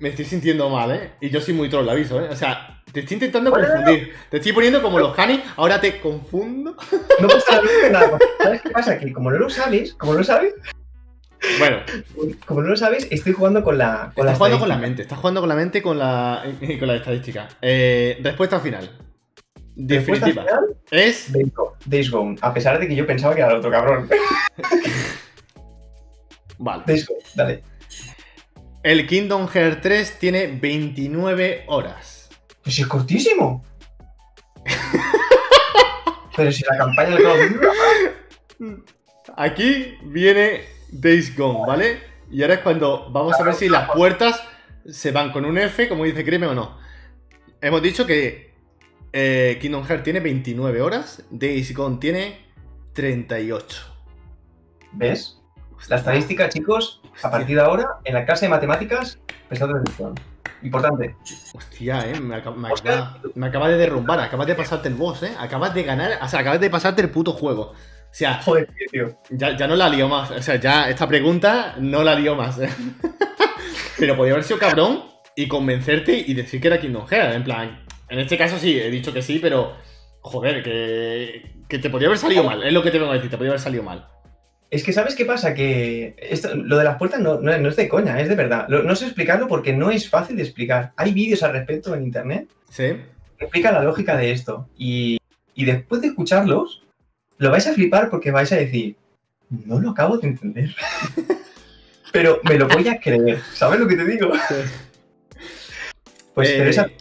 me 0.00 0.08
estoy 0.08 0.24
sintiendo 0.24 0.68
mal, 0.70 0.90
¿eh? 0.92 1.12
Y 1.20 1.28
yo 1.28 1.40
soy 1.40 1.54
muy 1.54 1.68
troll, 1.68 1.88
aviso, 1.88 2.20
¿eh? 2.20 2.28
O 2.30 2.36
sea, 2.36 2.82
te 2.90 3.00
estoy 3.00 3.16
intentando 3.16 3.50
confundir. 3.50 4.14
Te 4.30 4.38
estoy 4.38 4.52
poniendo 4.52 4.80
como 4.80 4.98
los 4.98 5.14
canis, 5.14 5.40
ahora 5.56 5.80
te 5.80 6.00
confundo. 6.00 6.76
No 7.20 7.28
pasa 7.28 7.62
nada. 7.90 8.18
¿Sabes 8.42 8.60
qué 8.60 8.70
pasa? 8.70 8.98
Que 8.98 9.10
como 9.10 9.30
no 9.30 9.38
lo 9.38 9.48
sabes, 9.48 9.94
como 9.94 10.12
no 10.12 10.18
lo 10.18 10.24
sabes. 10.24 10.54
Bueno. 11.58 11.78
Como 12.44 12.60
no 12.62 12.68
lo 12.68 12.76
sabes, 12.76 13.08
estoy 13.10 13.32
jugando 13.32 13.62
con 13.64 13.78
la. 13.78 14.12
Con 14.14 14.26
estás 14.26 14.36
jugando 14.38 14.58
con 14.58 14.68
la 14.68 14.78
mente, 14.78 15.02
estás 15.02 15.18
jugando 15.18 15.40
con 15.40 15.48
la 15.48 15.54
mente 15.54 15.82
con 15.82 15.98
la, 15.98 16.44
con 16.78 16.88
la 16.88 16.96
estadística. 16.96 17.48
Eh, 17.62 18.18
respuesta 18.22 18.60
final. 18.60 18.90
Definitiva. 19.74 20.42
Final, 20.42 20.76
es. 20.90 21.32
Days 21.84 22.10
Gone, 22.10 22.36
a 22.40 22.52
pesar 22.52 22.78
de 22.78 22.88
que 22.88 22.94
yo 22.94 23.06
pensaba 23.06 23.34
que 23.34 23.40
era 23.42 23.52
el 23.52 23.58
otro 23.58 23.70
cabrón. 23.70 24.08
Vale. 26.58 26.84
dale. 27.34 27.62
El 28.82 29.06
Kingdom 29.06 29.48
Hearts 29.48 29.82
3 29.82 30.18
tiene 30.18 30.46
29 30.46 31.64
horas. 31.66 32.28
Pues 32.62 32.78
es 32.78 32.86
cortísimo. 32.86 33.64
Pero 36.36 36.52
si 36.52 36.64
la 36.64 36.76
campaña 36.76 37.16
de 37.16 38.82
Aquí 39.36 39.98
viene 40.02 40.62
Days 40.90 41.36
Gone, 41.36 41.66
¿vale? 41.66 42.00
Y 42.30 42.42
ahora 42.42 42.54
es 42.54 42.60
cuando 42.60 43.10
vamos 43.10 43.34
a 43.38 43.42
ver 43.42 43.54
si 43.54 43.68
las 43.68 43.90
puertas 43.90 44.40
se 44.88 45.10
van 45.10 45.32
con 45.32 45.44
un 45.44 45.58
F, 45.58 45.88
como 45.88 46.04
dice 46.04 46.24
Crimen 46.24 46.50
o 46.50 46.54
no. 46.54 46.78
Hemos 47.60 47.82
dicho 47.82 48.06
que 48.06 48.54
eh, 49.12 49.58
Kingdom 49.60 49.84
Hearts 49.84 50.04
tiene 50.04 50.20
29 50.20 50.80
horas, 50.80 51.24
Days 51.30 51.74
Gone 51.74 51.98
tiene 51.98 52.46
38. 52.92 53.94
¿Ves? 54.92 55.38
La 55.88 55.96
estadística, 55.96 56.48
chicos, 56.48 57.00
a 57.22 57.30
partir 57.30 57.56
de 57.56 57.62
ahora, 57.62 57.98
en 58.04 58.14
la 58.14 58.24
clase 58.24 58.46
de 58.46 58.50
matemáticas, 58.50 59.18
prestad 59.48 59.70
atención. 59.70 60.14
Importante. 60.62 61.14
Hostia, 61.54 62.10
eh, 62.10 62.20
me, 62.20 62.34
acaba, 62.34 63.68
de 63.68 63.76
derrumbar, 63.76 64.20
acabas 64.20 64.46
de 64.46 64.54
pasarte 64.54 64.88
el 64.88 64.94
boss, 64.94 65.22
eh. 65.22 65.32
Acabas 65.38 65.74
de 65.74 65.82
ganar, 65.84 66.18
o 66.20 66.28
sea, 66.28 66.40
acabas 66.40 66.60
de 66.60 66.70
pasarte 66.70 67.02
el 67.02 67.10
puto 67.10 67.32
juego. 67.32 67.62
O 67.62 68.18
sea, 68.18 68.42
Joder, 68.42 68.68
tío. 68.90 69.20
Ya, 69.30 69.56
ya 69.56 69.68
no 69.68 69.76
la 69.76 69.88
lío 69.88 70.08
más. 70.08 70.30
O 70.30 70.42
sea, 70.42 70.56
ya 70.56 70.88
esta 70.88 71.06
pregunta 71.06 71.74
no 71.78 72.02
la 72.02 72.14
lío 72.14 72.34
más. 72.34 72.58
Eh. 72.58 72.68
Pero 73.98 74.16
podía 74.16 74.32
haber 74.32 74.44
sido 74.44 74.58
cabrón 74.58 75.04
y 75.36 75.46
convencerte 75.48 76.24
y 76.26 76.34
decir 76.34 76.60
que 76.60 76.68
era 76.68 76.80
Kingdom 76.80 77.06
Hearts. 77.06 77.36
En 77.36 77.44
plan, 77.44 77.84
en 78.08 78.18
este 78.18 78.38
caso 78.38 78.58
sí, 78.58 78.78
he 78.78 78.90
dicho 78.90 79.12
que 79.12 79.22
sí, 79.22 79.38
pero 79.38 79.74
joder, 80.20 80.62
que, 80.62 81.62
que 81.68 81.78
te 81.78 81.90
podría 81.90 82.08
haber 82.08 82.18
salido 82.18 82.42
mal. 82.42 82.62
Es 82.62 82.72
lo 82.72 82.82
que 82.82 82.90
te 82.90 82.98
vengo 82.98 83.12
a 83.12 83.14
decir, 83.14 83.30
te 83.30 83.36
podría 83.36 83.52
haber 83.52 83.60
salido 83.60 83.82
mal. 83.82 84.06
Es 84.70 84.82
que, 84.82 84.92
¿sabes 84.92 85.14
qué 85.14 85.24
pasa? 85.24 85.54
Que 85.54 86.16
esto, 86.18 86.54
lo 86.56 86.76
de 86.76 86.84
las 86.84 86.98
puertas 86.98 87.20
no, 87.20 87.40
es 87.50 87.76
de 87.76 87.88
coña, 87.88 88.20
es 88.20 88.28
de 88.28 88.34
verdad. 88.34 88.68
no 88.68 88.96
sé 88.96 89.06
explicarlo 89.06 89.46
porque 89.46 89.72
no 89.72 89.90
es 89.90 90.08
fácil 90.08 90.36
de 90.36 90.42
explicar. 90.42 90.92
Hay 90.96 91.12
vídeos 91.12 91.42
al 91.42 91.52
respecto 91.52 91.94
en 91.94 92.02
internet 92.02 92.48
¿Sí? 92.68 92.96
que 93.38 93.44
explican 93.44 93.74
la 93.74 93.84
lógica 93.84 94.16
de 94.16 94.32
esto. 94.32 94.68
Y, 94.76 95.18
después 95.54 96.00
de 96.02 96.08
escucharlos, 96.08 96.82
lo 97.38 97.50
vais 97.50 97.66
a 97.66 97.72
flipar 97.72 98.10
porque 98.10 98.32
vais 98.32 98.50
a 98.52 98.56
decir, 98.56 98.96
no 99.50 99.80
lo 99.80 99.90
acabo 99.90 100.18
de 100.18 100.28
entender. 100.28 100.74
pero 102.12 102.40
me 102.44 102.58
lo 102.58 102.66
voy 102.66 102.88
a 102.88 102.98
creer. 102.98 103.40
¿Sabes 103.54 103.78
lo 103.78 103.86
que 103.86 103.96
te 103.96 104.04
digo? 104.04 104.32
Pues, 106.34 106.50
pero 106.50 106.70
es 106.70 106.78
eh, 106.78 106.96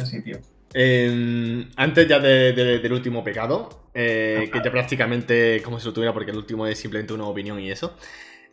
así, 0.00 0.22
tío. 0.22 0.38
Antes 0.74 2.08
ya 2.08 2.18
del 2.20 2.92
último 2.92 3.24
pecado, 3.24 3.88
eh, 3.94 4.48
que 4.52 4.60
ya 4.62 4.70
prácticamente 4.70 5.60
como 5.62 5.80
si 5.80 5.86
lo 5.86 5.92
tuviera, 5.92 6.12
porque 6.12 6.30
el 6.30 6.36
último 6.36 6.66
es 6.66 6.78
simplemente 6.78 7.12
una 7.12 7.24
opinión 7.24 7.58
y 7.58 7.70
eso. 7.70 7.96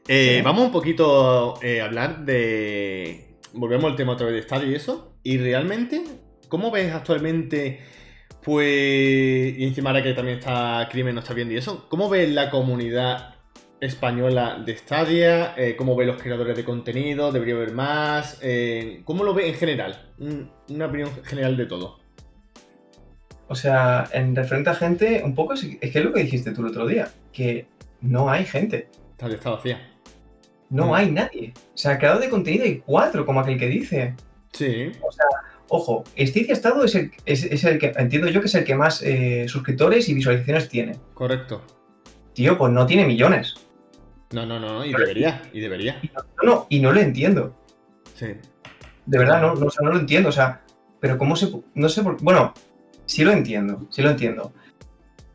Eh, 0.07 0.41
vamos 0.43 0.65
un 0.65 0.71
poquito 0.71 1.61
eh, 1.61 1.81
a 1.81 1.85
hablar 1.85 2.25
de. 2.25 3.37
Volvemos 3.53 3.91
al 3.91 3.95
tema 3.95 4.13
otra 4.13 4.25
vez 4.25 4.33
de 4.33 4.39
estadio 4.39 4.71
y 4.71 4.75
eso. 4.75 5.17
Y 5.23 5.37
realmente, 5.37 6.03
¿cómo 6.47 6.71
ves 6.71 6.93
actualmente? 6.93 7.79
Pues. 8.43 9.55
Y 9.57 9.63
encima 9.63 9.89
ahora 9.89 10.03
que 10.03 10.13
también 10.13 10.39
está 10.39 10.87
Crimen, 10.91 11.15
no 11.15 11.21
está 11.21 11.33
viendo 11.33 11.53
y 11.53 11.57
eso. 11.57 11.87
¿Cómo 11.89 12.09
ves 12.09 12.31
la 12.31 12.49
comunidad 12.49 13.35
española 13.81 14.63
de 14.65 14.77
Stadia? 14.77 15.55
¿Cómo 15.77 15.95
ves 15.95 16.07
los 16.07 16.21
creadores 16.21 16.55
de 16.55 16.63
contenido? 16.63 17.31
¿Debería 17.31 17.55
haber 17.55 17.73
más? 17.73 18.39
¿Cómo 19.03 19.23
lo 19.23 19.33
ves 19.33 19.47
en 19.47 19.55
general? 19.55 20.13
Una 20.69 20.85
opinión 20.85 21.11
general 21.23 21.57
de 21.57 21.65
todo. 21.65 22.04
O 23.47 23.55
sea, 23.55 24.09
en 24.11 24.35
referente 24.35 24.69
a 24.71 24.75
gente, 24.75 25.21
un 25.23 25.35
poco 25.35 25.53
es, 25.53 25.61
que 25.61 25.79
es 25.81 26.03
lo 26.03 26.11
que 26.13 26.23
dijiste 26.23 26.51
tú 26.51 26.61
el 26.61 26.67
otro 26.67 26.87
día, 26.87 27.09
que 27.31 27.67
no 28.01 28.29
hay 28.29 28.45
gente. 28.45 28.89
Está, 29.11 29.27
está 29.27 29.51
vacía. 29.51 29.79
No 30.69 30.87
Mm. 30.87 30.93
hay 30.93 31.11
nadie. 31.11 31.53
O 31.55 31.77
sea, 31.77 31.97
creador 31.99 32.21
de 32.21 32.29
contenido 32.29 32.63
hay 32.65 32.77
cuatro, 32.79 33.25
como 33.25 33.39
aquel 33.39 33.59
que 33.59 33.67
dice. 33.67 34.15
Sí. 34.51 34.91
O 35.01 35.11
sea, 35.11 35.25
ojo, 35.67 36.03
Stadia 36.17 36.53
Estado 36.53 36.83
es 36.83 36.95
el, 36.95 37.11
es, 37.25 37.43
es 37.43 37.63
el 37.65 37.77
que, 37.77 37.93
entiendo 37.97 38.27
yo 38.29 38.41
que 38.41 38.47
es 38.47 38.55
el 38.55 38.63
que 38.63 38.75
más 38.75 39.01
eh, 39.03 39.45
suscriptores 39.47 40.09
y 40.09 40.15
visualizaciones 40.15 40.67
tiene. 40.69 40.97
Correcto. 41.13 41.61
Tío, 42.33 42.57
pues 42.57 42.73
no 42.73 42.85
tiene 42.87 43.05
millones. 43.05 43.53
No, 44.31 44.45
no, 44.45 44.59
no, 44.59 44.79
no, 44.79 44.85
y 44.85 44.91
debería, 44.91 45.41
y 45.53 45.59
debería. 45.59 46.01
No, 46.41 46.43
no, 46.43 46.67
y 46.69 46.79
no 46.79 46.91
lo 46.91 46.99
entiendo. 46.99 47.55
Sí. 48.15 48.27
De 49.05 49.17
verdad, 49.19 49.39
no, 49.39 49.53
no, 49.53 49.67
o 49.67 49.69
sea, 49.69 49.85
no 49.85 49.93
lo 49.93 49.99
entiendo. 49.99 50.29
O 50.29 50.31
sea, 50.31 50.61
pero 50.99 51.17
cómo 51.17 51.35
se... 51.35 51.49
No 51.75 51.87
sé 51.89 52.01
por... 52.01 52.19
Bueno, 52.21 52.53
sí 53.05 53.23
lo 53.23 53.31
entiendo, 53.31 53.85
sí 53.89 54.01
lo 54.01 54.09
entiendo. 54.11 54.51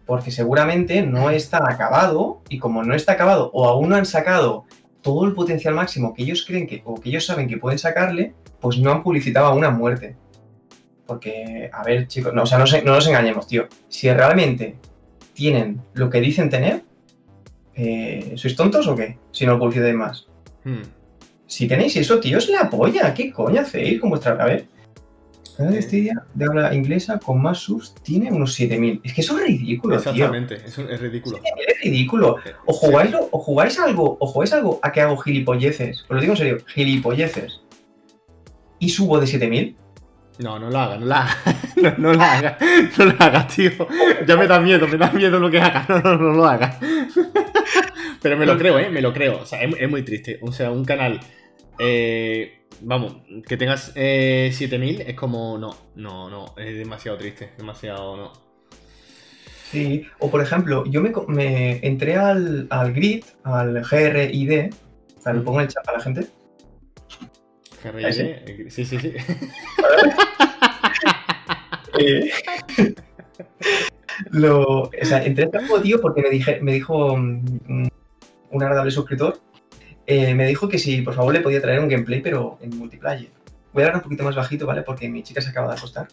Porque 0.07 0.31
seguramente 0.31 1.03
no 1.03 1.31
está 1.31 1.59
acabado 1.71 2.41
y 2.49 2.59
como 2.59 2.83
no 2.83 2.95
está 2.95 3.13
acabado 3.13 3.51
o 3.53 3.67
aún 3.69 3.89
no 3.91 3.97
han 3.97 4.07
sacado 4.07 4.65
todo 5.03 5.25
el 5.27 5.35
potencial 5.35 5.75
máximo 5.75 6.13
que 6.13 6.23
ellos 6.25 6.45
creen 6.47 6.67
que 6.67 6.83
o 6.85 6.95
que 7.01 7.09
ellos 7.11 7.25
saben 7.25 7.49
que 7.49 7.57
pueden 7.59 7.79
sacarle, 7.79 8.35
pues 8.61 8.79
no 8.79 8.91
han 8.91 9.03
publicitado 9.03 9.47
aún 9.47 9.65
a 9.65 9.71
muerte. 9.71 10.17
Porque, 11.07 11.71
a 11.73 11.83
ver, 11.83 12.07
chicos, 12.07 12.33
no, 12.35 12.43
o 12.43 12.47
sea, 12.47 12.59
no, 12.59 12.67
se- 12.67 12.83
no 12.83 12.93
nos 12.95 13.07
engañemos, 13.09 13.47
tío. 13.47 13.67
Si 13.89 14.11
realmente 14.13 14.77
tienen 15.33 15.81
lo 15.95 16.09
que 16.11 16.21
dicen 16.21 16.51
tener, 16.51 16.83
eh, 17.75 18.35
¿sois 18.37 18.55
tontos 18.55 18.87
o 18.89 18.95
qué? 18.95 19.19
Si 19.33 19.47
no 19.47 19.59
publicitáis 19.59 19.95
más. 19.95 20.27
Hmm. 20.65 20.83
Si 21.47 21.67
tenéis 21.67 21.97
eso, 21.97 22.21
tío, 22.21 22.39
es 22.39 22.49
la 22.49 22.69
polla. 22.71 23.13
¿Qué 23.15 23.33
coño 23.33 23.61
hacéis 23.61 24.01
con 24.01 24.11
vuestra... 24.11 24.33
A 24.33 24.45
ver. 24.45 24.67
Sí. 25.73 25.83
Stadia 25.83 26.25
de 26.35 26.45
habla 26.45 26.75
inglesa 26.75 27.19
con 27.19 27.43
más 27.43 27.59
subs 27.59 27.95
tiene 28.03 28.31
unos 28.33 28.55
7000. 28.55 29.01
Es 29.05 29.13
que 29.15 29.21
eso 29.21 29.39
es 29.39 29.45
ridículo, 29.47 29.99
tío. 30.01 30.11
Exactamente, 30.13 30.55
es, 30.67 30.79
un- 30.79 30.91
es 30.91 31.01
ridículo. 31.01 31.39
Es 31.67 31.81
ridículo. 31.83 32.37
O 32.67 32.73
Sí. 32.73 32.79
jugáis, 32.87 33.15
o 33.31 33.39
jugáis 33.39 33.79
algo, 33.79 34.17
o 34.21 34.27
jugáis 34.27 34.53
algo 34.53 34.79
a 34.83 34.93
que 34.93 35.01
hago 35.01 35.17
gilipolleces. 35.19 36.03
Os 36.03 36.11
lo 36.11 36.21
digo 36.21 36.33
en 36.33 36.37
serio, 36.39 36.59
gilipolleces. 36.67 37.61
Y 38.79 38.89
subo 38.89 39.21
de 39.21 39.27
7000. 39.27 39.77
No, 40.39 40.59
no 40.59 40.71
lo 40.71 40.79
hagas, 40.79 41.01
no 41.01 41.07
lo 41.07 41.15
hagas. 41.15 41.37
No, 41.81 41.95
no 41.97 42.13
lo 42.13 42.21
hagas, 42.23 42.57
no 42.99 43.05
lo 43.07 43.15
hagas, 43.19 43.49
tío. 43.57 43.71
Ya 44.27 44.37
me 44.37 44.47
da 44.47 44.61
miedo, 44.61 44.87
me 44.87 44.99
da 44.99 45.11
miedo 45.13 45.39
lo 45.39 45.51
que 45.51 45.61
hagas. 45.61 45.89
No, 45.89 45.99
no, 46.01 46.17
no 46.17 46.31
lo 46.33 46.45
hagas. 46.47 46.77
Pero 48.23 48.37
me 48.37 48.45
lo 48.47 48.59
creo, 48.59 48.79
¿eh? 48.79 48.91
Me 48.91 49.01
lo 49.01 49.13
creo. 49.15 49.41
O 49.41 49.47
sea, 49.47 49.63
es, 49.63 49.75
es 49.79 49.89
muy 49.91 50.03
triste. 50.03 50.39
O 50.43 50.53
sea, 50.53 50.71
un 50.71 50.85
canal. 50.85 51.21
eh, 51.79 52.60
vamos, 52.81 53.17
que 53.47 53.57
tengas 53.57 53.93
eh, 53.95 54.51
7000 54.53 55.03
es 55.03 55.15
como. 55.15 55.59
No, 55.59 55.77
no, 55.97 56.31
no. 56.31 56.55
Es 56.57 56.77
demasiado 56.77 57.19
triste. 57.19 57.51
Demasiado, 57.57 58.17
no. 58.17 58.33
Sí. 59.71 60.07
O 60.19 60.31
por 60.31 60.41
ejemplo, 60.41 60.85
yo 60.87 61.01
me, 61.01 61.13
me 61.29 61.87
entré 61.87 62.17
al, 62.17 62.67
al 62.71 62.93
grid, 62.93 63.25
al 63.45 63.83
GRID. 63.83 64.71
O 65.19 65.21
sea, 65.21 65.33
lo 65.33 65.45
pongo 65.45 65.61
en 65.61 65.67
el 65.67 65.73
chat 65.73 65.85
para 65.85 65.99
la 65.99 66.05
gente. 66.05 66.27
GRID, 67.85 68.05
¿Ah, 68.05 68.13
sí? 68.13 68.23
eh, 68.23 68.67
Sí, 68.69 68.85
sí, 68.85 68.99
sí. 68.99 69.15
Eh, 71.99 72.31
lo, 74.31 74.83
o 74.83 74.91
sea, 75.03 75.25
entré 75.25 75.45
al 75.53 75.67
juego, 75.67 75.81
tío, 75.83 76.01
porque 76.01 76.23
me, 76.23 76.31
dije, 76.31 76.61
me 76.61 76.73
dijo 76.73 77.17
mm, 77.17 77.43
mm, 77.67 77.89
un 78.53 78.63
agradable 78.63 78.91
suscriptor, 78.91 79.39
eh, 80.11 80.35
me 80.35 80.47
dijo 80.47 80.69
que 80.69 80.79
si 80.79 81.03
por 81.03 81.15
favor 81.15 81.33
le 81.33 81.41
podía 81.41 81.61
traer 81.63 81.79
un 81.81 81.89
gameplay, 81.89 82.21
pero 82.21 82.59
en 82.61 82.77
multiplayer. 82.77 83.31
Voy 83.73 83.83
a 83.83 83.87
hablar 83.87 83.97
un 83.99 84.03
poquito 84.03 84.25
más 84.25 84.35
bajito, 84.35 84.67
¿vale? 84.67 84.83
Porque 84.83 85.09
mi 85.09 85.23
chica 85.23 85.41
se 85.41 85.51
acaba 85.51 85.69
de 85.73 85.79
acostar. 85.79 86.09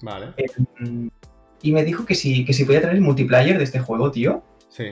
Vale, 0.00 0.28
Eh, 0.36 0.46
y 1.62 1.72
me 1.72 1.84
dijo 1.84 2.04
que 2.06 2.14
si, 2.14 2.44
que 2.44 2.52
si 2.52 2.64
podía 2.64 2.80
traer 2.80 2.96
el 2.96 3.02
multiplayer 3.02 3.58
de 3.58 3.64
este 3.64 3.78
juego, 3.80 4.10
tío. 4.10 4.42
sí. 4.70 4.86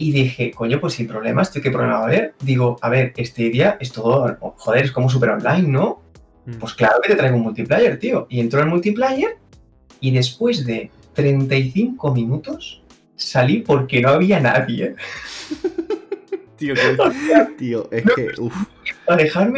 Y 0.00 0.12
dije, 0.12 0.52
coño, 0.52 0.78
pues 0.80 0.94
sin 0.94 1.08
problemas, 1.08 1.50
tío, 1.50 1.60
¿qué 1.60 1.72
problema 1.72 1.94
va 1.98 2.04
a 2.04 2.06
haber? 2.06 2.34
Digo, 2.40 2.76
a 2.82 2.88
ver, 2.88 3.12
este 3.16 3.50
día 3.50 3.76
es 3.80 3.90
todo, 3.90 4.36
joder, 4.56 4.84
es 4.84 4.92
como 4.92 5.10
super 5.10 5.30
online, 5.30 5.66
¿no? 5.66 6.02
Mm. 6.46 6.52
Pues 6.60 6.74
claro 6.74 7.00
que 7.02 7.08
te 7.08 7.16
traigo 7.16 7.36
un 7.36 7.42
multiplayer, 7.42 7.98
tío. 7.98 8.28
Y 8.30 8.38
entró 8.38 8.60
al 8.62 8.68
multiplayer 8.68 9.38
y 10.00 10.12
después 10.12 10.64
de 10.64 10.92
35 11.14 12.14
minutos 12.14 12.80
salí 13.16 13.58
porque 13.58 14.00
no 14.00 14.10
había 14.10 14.38
nadie. 14.38 14.94
Tío, 16.58 16.74
que- 16.74 17.46
tío, 17.58 17.88
es 17.90 18.04
que. 18.14 18.28
Uf. 18.40 18.54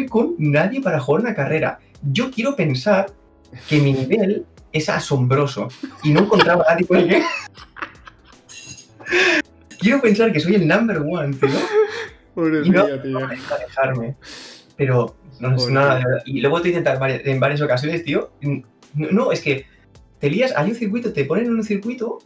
Con 0.09 0.34
nadie 0.38 0.80
para 0.80 1.01
jugar 1.01 1.22
una 1.22 1.34
carrera. 1.34 1.78
Yo 2.03 2.30
quiero 2.30 2.55
pensar 2.55 3.07
que 3.68 3.78
mi 3.80 3.92
nivel 3.92 4.46
es 4.72 4.88
asombroso 4.88 5.68
y 6.05 6.12
no 6.12 6.20
encontraba 6.20 6.64
a 6.68 6.74
nadie 6.74 6.86
con 6.86 6.98
el 6.98 7.09
que... 7.09 7.22
Quiero 9.78 10.01
pensar 10.01 10.32
que 10.32 10.40
soy 10.40 10.55
el 10.57 10.68
number 10.68 10.98
one, 10.98 11.34
tío. 11.36 11.48
Pobre 12.34 12.61
Y 12.64 12.70
no- 12.70 12.84
tío, 12.86 13.01
tío. 13.03 13.18
para 13.20 13.64
dejarme. 13.64 14.16
Pero, 14.76 15.16
no, 15.40 15.57
es 15.57 15.68
nada, 15.68 15.96
de 15.98 16.05
verdad. 16.05 16.22
Y 16.26 16.40
luego 16.40 16.61
te 16.62 16.68
intentar 16.68 16.98
en 17.24 17.40
varias 17.40 17.61
ocasiones, 17.62 18.05
tío. 18.05 18.30
No, 18.42 18.62
no, 19.11 19.32
es 19.32 19.40
que 19.40 19.66
te 20.18 20.30
lías, 20.30 20.53
hay 20.57 20.70
un 20.70 20.76
circuito, 20.76 21.12
te 21.12 21.24
ponen 21.24 21.46
en 21.46 21.55
un 21.55 21.64
circuito 21.64 22.18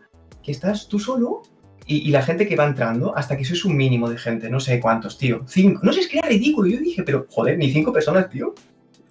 que 0.42 0.52
estás 0.52 0.88
tú 0.88 0.98
solo 0.98 1.42
y, 1.86 2.08
y 2.08 2.10
la 2.10 2.22
gente 2.22 2.46
que 2.46 2.56
va 2.56 2.64
entrando, 2.66 3.16
hasta 3.16 3.36
que 3.36 3.44
sois 3.44 3.64
un 3.64 3.76
mínimo 3.76 4.08
de 4.08 4.16
gente, 4.18 4.48
no 4.50 4.60
sé 4.60 4.80
cuántos, 4.80 5.18
tío. 5.18 5.42
Cinco. 5.46 5.80
No 5.82 5.92
sé, 5.92 6.00
es 6.00 6.08
que 6.08 6.18
era 6.18 6.28
ridículo. 6.28 6.68
Yo 6.68 6.78
dije, 6.78 7.02
pero 7.02 7.26
joder, 7.30 7.58
ni 7.58 7.70
cinco 7.70 7.92
personas, 7.92 8.28
tío. 8.30 8.54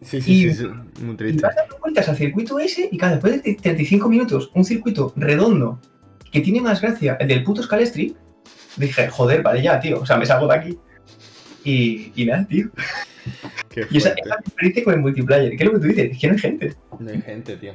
Sí, 0.01 0.21
sí, 0.21 0.31
Y- 0.45 0.49
sí, 0.53 0.63
sí, 0.63 1.01
Muy 1.03 1.13
Y 1.13 1.17
triste. 1.17 1.41
vas 1.43 1.55
dando 1.55 1.77
vueltas 1.79 2.09
al 2.09 2.17
circuito 2.17 2.59
ese 2.59 2.89
y 2.91 2.97
cada 2.97 3.13
después 3.13 3.41
de 3.41 3.53
35 3.55 4.09
minutos, 4.09 4.51
un 4.53 4.65
circuito 4.65 5.13
redondo 5.15 5.79
que 6.31 6.41
tiene 6.41 6.59
más 6.61 6.81
gracia, 6.81 7.15
el 7.19 7.27
del 7.27 7.43
puto 7.43 7.61
Scalestri, 7.63 8.15
dije, 8.75 9.07
joder, 9.09 9.41
vale 9.43 9.61
ya, 9.61 9.79
tío. 9.79 10.01
O 10.01 10.05
sea, 10.05 10.17
me 10.17 10.25
salgo 10.25 10.47
de 10.47 10.55
aquí. 10.55 10.77
Y, 11.63 12.11
y 12.15 12.25
nada, 12.25 12.45
tío. 12.45 12.69
Qué 13.69 13.85
Y 13.89 13.97
esa, 13.97 14.09
esa 14.09 14.35
experiencia 14.39 14.83
con 14.83 14.93
el 14.95 14.99
multiplayer, 14.99 15.51
¿qué 15.51 15.63
es 15.63 15.65
lo 15.65 15.71
que 15.73 15.79
tú 15.79 15.87
dices? 15.87 16.11
Es 16.11 16.17
que 16.19 16.27
no 16.27 16.33
hay 16.33 16.39
gente. 16.39 16.73
No 16.99 17.09
hay 17.09 17.21
gente, 17.21 17.55
tío. 17.57 17.73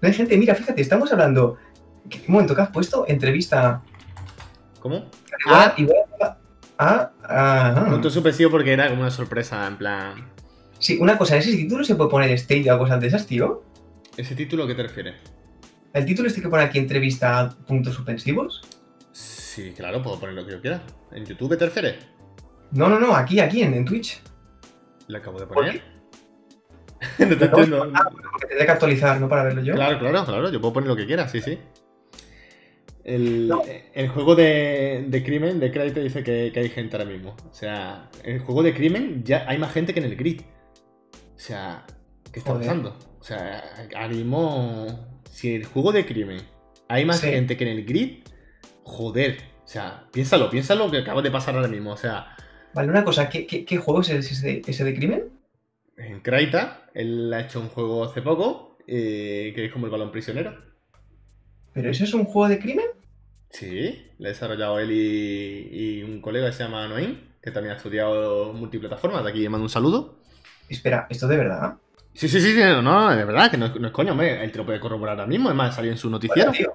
No 0.00 0.08
hay 0.08 0.14
gente, 0.14 0.36
mira, 0.36 0.54
fíjate, 0.54 0.80
estamos 0.82 1.12
hablando. 1.12 1.56
¿qué- 2.08 2.18
Un 2.26 2.32
momento, 2.32 2.54
que 2.56 2.62
has 2.62 2.70
puesto? 2.70 3.04
Entrevista. 3.06 3.82
¿Cómo? 4.80 5.08
Ah, 5.46 5.74
igual 5.76 5.98
a. 6.20 6.36
a- 6.78 7.12
a- 7.74 7.84
Punto 7.90 8.10
suspensivo 8.10 8.50
porque 8.50 8.72
era 8.72 8.88
como 8.88 9.02
una 9.02 9.10
sorpresa, 9.10 9.66
en 9.66 9.76
plan. 9.76 10.30
Sí, 10.78 10.98
una 11.00 11.18
cosa, 11.18 11.34
en 11.36 11.40
ese 11.42 11.52
título 11.56 11.84
se 11.84 11.94
puede 11.94 12.10
poner 12.10 12.30
State 12.32 12.70
o 12.72 12.78
cosas 12.78 13.00
de 13.00 13.06
esas, 13.08 13.26
tío. 13.26 13.62
¿Ese 14.16 14.34
título 14.34 14.64
a 14.64 14.66
qué 14.66 14.74
te 14.74 14.82
refieres? 14.82 15.14
El 15.92 16.04
título 16.06 16.28
este 16.28 16.40
que 16.40 16.48
pone 16.48 16.62
aquí 16.62 16.78
entrevista 16.78 17.50
puntos 17.66 17.94
suspensivos. 17.94 18.62
Sí, 19.12 19.72
claro, 19.76 20.02
puedo 20.02 20.18
poner 20.18 20.34
lo 20.34 20.46
que 20.46 20.52
yo 20.52 20.60
quiera. 20.60 20.80
¿En 21.12 21.26
YouTube 21.26 21.56
te 21.58 21.66
refieres? 21.66 21.96
No, 22.70 22.88
no, 22.88 22.98
no, 23.00 23.14
aquí, 23.14 23.40
aquí, 23.40 23.62
en, 23.62 23.74
en 23.74 23.84
Twitch. 23.84 24.22
Le 25.08 25.18
acabo 25.18 25.38
de 25.40 25.46
¿Por 25.46 25.56
poner. 25.56 25.82
no 27.18 27.36
te 27.36 27.44
entiendo. 27.44 27.92
Porque 28.32 28.46
tendré 28.46 28.66
que 28.66 28.72
actualizar, 28.72 29.20
¿no? 29.20 29.28
Para 29.28 29.42
verlo 29.44 29.62
yo. 29.62 29.74
Claro, 29.74 29.98
claro, 29.98 30.24
claro, 30.24 30.50
yo 30.50 30.60
puedo 30.60 30.72
poner 30.74 30.88
lo 30.88 30.96
que 30.96 31.06
quiera, 31.06 31.28
sí, 31.28 31.40
sí. 31.42 31.58
El, 33.14 33.48
No. 33.48 33.62
el 33.94 34.08
juego 34.08 34.34
de, 34.34 35.04
de 35.08 35.22
crimen 35.24 35.58
de 35.60 35.70
crédito 35.72 36.00
dice 36.00 36.22
que, 36.22 36.50
que 36.52 36.60
hay 36.60 36.68
gente 36.68 36.96
ahora 36.96 37.10
mismo. 37.10 37.36
O 37.50 37.54
sea, 37.54 38.08
el 38.24 38.38
juego 38.40 38.62
de 38.62 38.74
crimen 38.74 39.22
ya 39.24 39.44
hay 39.48 39.58
más 39.58 39.72
gente 39.72 39.92
que 39.92 40.00
en 40.00 40.06
el 40.06 40.16
grid. 40.16 40.42
O 41.12 41.38
sea, 41.38 41.84
¿qué 42.32 42.38
está 42.40 42.52
Joder. 42.52 42.66
pasando? 42.66 42.96
O 43.20 43.24
sea, 43.24 43.64
ahora 43.96 44.08
mismo, 44.08 44.86
si 45.30 45.54
el 45.54 45.64
juego 45.64 45.92
de 45.92 46.06
crimen 46.06 46.40
hay 46.88 47.04
más 47.04 47.20
Sí. 47.20 47.28
gente 47.28 47.56
que 47.56 47.64
en 47.64 47.78
el 47.78 47.84
grid, 47.84 48.22
joder. 48.84 49.38
O 49.64 49.68
sea, 49.72 50.06
piénsalo, 50.12 50.50
piénsalo 50.50 50.90
que 50.90 50.98
acaba 50.98 51.22
de 51.22 51.30
pasar 51.30 51.54
ahora 51.54 51.68
mismo. 51.68 51.92
O 51.92 51.96
sea, 51.96 52.36
Vale, 52.74 52.88
una 52.88 53.04
cosa, 53.04 53.28
¿qué, 53.28 53.46
qué, 53.46 53.64
qué 53.64 53.76
juego 53.78 54.00
es 54.02 54.10
ese, 54.10 54.62
ese 54.66 54.84
de 54.84 54.94
crimen? 54.94 55.30
en 55.96 56.20
Kraita, 56.20 56.88
él 56.94 57.32
ha 57.34 57.40
hecho 57.42 57.60
un 57.60 57.68
juego 57.68 58.04
hace 58.04 58.22
poco, 58.22 58.78
eh, 58.86 59.52
que 59.54 59.66
es 59.66 59.72
como 59.72 59.84
el 59.86 59.92
balón 59.92 60.10
prisionero. 60.12 60.56
¿Pero 61.74 61.90
eso 61.90 62.04
es 62.04 62.14
un 62.14 62.24
juego 62.24 62.48
de 62.48 62.58
crimen? 62.58 62.86
Sí, 63.50 64.10
lo 64.18 64.26
ha 64.26 64.28
desarrollado 64.30 64.78
él 64.78 64.92
y, 64.92 65.68
y 65.98 66.02
un 66.02 66.20
colega 66.20 66.46
que 66.46 66.52
se 66.52 66.62
llama 66.64 66.86
Noim, 66.88 67.18
que 67.42 67.50
también 67.50 67.74
ha 67.74 67.76
estudiado 67.76 68.52
multiplataformas. 68.52 69.24
De 69.24 69.30
aquí 69.30 69.40
le 69.40 69.48
mando 69.48 69.64
un 69.64 69.70
saludo. 69.70 70.20
Espera, 70.68 71.06
¿esto 71.10 71.26
de 71.26 71.36
verdad? 71.36 71.74
Sí, 72.14 72.28
sí, 72.28 72.40
sí, 72.40 72.52
sí, 72.52 72.60
no, 72.60 72.82
no, 72.82 73.10
de 73.10 73.24
verdad, 73.24 73.50
que 73.50 73.56
no, 73.56 73.66
es- 73.66 73.76
no 73.80 73.86
es 73.88 73.92
coño, 73.92 74.12
hombre, 74.12 74.42
él 74.44 74.52
te 74.52 74.58
lo 74.58 74.66
puede 74.66 74.78
corroborar 74.80 75.16
ahora 75.16 75.26
mismo, 75.28 75.48
además 75.48 75.74
salió 75.74 75.90
en 75.90 75.98
su 75.98 76.08
noticiero. 76.10 76.50
Vale. 76.52 76.68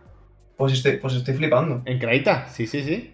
Pues 0.58 0.74
estoy, 0.74 0.98
pues 0.98 1.14
estoy 1.16 1.34
flipando. 1.34 1.82
En 1.86 2.00
Kraita, 2.00 2.48
sí, 2.50 2.68
sí, 2.68 2.82
sí. 2.84 3.12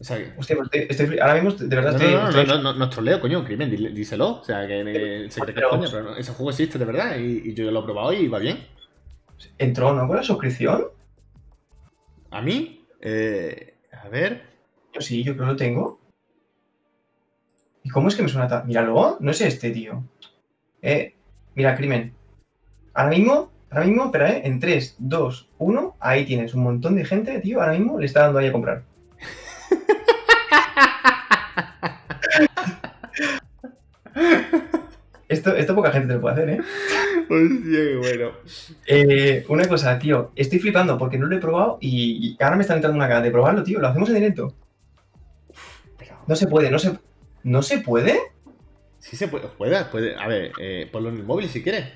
O 0.00 0.04
sea, 0.04 0.16
que- 0.18 0.32
Hostia, 0.38 0.56
pues 0.56 0.68
estoy, 0.72 0.86
estoy 1.04 1.18
ahora 1.18 1.34
mismo 1.34 1.50
de 1.52 1.74
verdad 1.76 1.92
no, 1.92 1.96
estoy... 1.98 2.12
no, 2.14 2.20
no, 2.22 2.28
estoy- 2.28 2.46
no, 2.46 2.56
no, 2.56 2.62
no, 2.62 2.74
no 2.78 2.84
es 2.84 2.90
troleo, 2.90 3.20
coño, 3.20 3.44
crimen, 3.44 3.70
dile- 3.70 3.92
díselo. 3.92 4.40
O 4.40 4.44
sea, 4.44 4.66
que 4.66 4.80
eh, 4.80 5.30
se 5.30 5.40
cree 5.40 5.54
que 5.54 5.60
es 5.60 5.66
Pero- 5.66 5.70
coño, 5.70 5.88
pero 5.90 6.02
no, 6.04 6.16
ese 6.16 6.32
juego 6.32 6.50
existe 6.50 6.78
de 6.78 6.84
verdad 6.84 7.16
y, 7.18 7.50
y 7.50 7.54
yo 7.54 7.64
ya 7.64 7.70
lo 7.70 7.80
he 7.80 7.84
probado 7.84 8.12
y 8.12 8.28
va 8.28 8.38
bien. 8.38 8.58
¿Entró 9.58 9.92
no 9.94 10.06
con 10.06 10.16
la 10.16 10.22
suscripción? 10.22 10.84
A 12.30 12.42
mí, 12.42 12.77
eh, 13.00 13.74
a 13.92 14.08
ver, 14.08 14.42
Yo 14.92 15.00
sí, 15.00 15.22
yo 15.22 15.34
creo 15.34 15.46
que 15.46 15.52
lo 15.52 15.56
tengo. 15.56 16.00
¿Y 17.82 17.90
cómo 17.90 18.08
es 18.08 18.16
que 18.16 18.22
me 18.22 18.28
suena 18.28 18.48
tan...? 18.48 18.66
Míralo, 18.66 19.16
no 19.20 19.30
es 19.30 19.40
este, 19.40 19.70
tío. 19.70 20.04
Eh, 20.82 21.14
mira, 21.54 21.76
crimen. 21.76 22.14
Ahora 22.94 23.10
mismo 23.10 23.50
Ahora 23.70 23.84
mismo, 23.84 24.06
espera, 24.06 24.30
¿eh? 24.30 24.42
En 24.44 24.60
3, 24.60 24.96
2, 24.98 25.50
1, 25.58 25.96
ahí 26.00 26.24
tienes 26.24 26.54
un 26.54 26.62
montón 26.62 26.96
de 26.96 27.04
gente, 27.04 27.38
tío, 27.40 27.60
ahora 27.60 27.74
mismo 27.74 27.98
le 27.98 28.06
está 28.06 28.22
dando 28.22 28.38
ahí 28.38 28.46
a 28.46 28.52
comprar. 28.52 28.82
Esto, 35.28 35.54
esto 35.54 35.74
poca 35.74 35.92
gente 35.92 36.08
te 36.08 36.14
lo 36.14 36.22
puede 36.22 36.34
hacer, 36.34 36.48
¿eh? 36.48 36.60
Hostia, 37.30 37.78
qué 37.78 37.96
bueno. 37.96 38.30
Eh, 38.86 39.44
una 39.48 39.66
cosa, 39.66 39.98
tío, 39.98 40.32
estoy 40.34 40.58
flipando 40.58 40.96
porque 40.96 41.18
no 41.18 41.26
lo 41.26 41.36
he 41.36 41.40
probado 41.40 41.78
y, 41.80 42.36
ahora 42.40 42.56
me 42.56 42.62
está 42.62 42.74
entrando 42.74 42.96
una 42.96 43.06
gana 43.06 43.22
de 43.22 43.30
probarlo, 43.30 43.62
tío. 43.62 43.80
Lo 43.80 43.88
hacemos 43.88 44.08
en 44.08 44.14
directo. 44.16 44.54
No 46.26 46.36
se 46.36 46.46
puede, 46.46 46.70
no 46.70 46.78
se. 46.78 46.98
¿No 47.42 47.62
se 47.62 47.78
puede? 47.78 48.18
Sí 48.98 49.16
se 49.16 49.28
puede, 49.28 49.48
puede, 49.48 49.84
puede. 49.86 50.16
A 50.16 50.26
ver, 50.28 50.52
eh, 50.60 50.88
ponlo 50.90 51.08
en 51.08 51.16
el 51.16 51.24
móvil 51.24 51.48
si 51.48 51.62
quieres. 51.62 51.86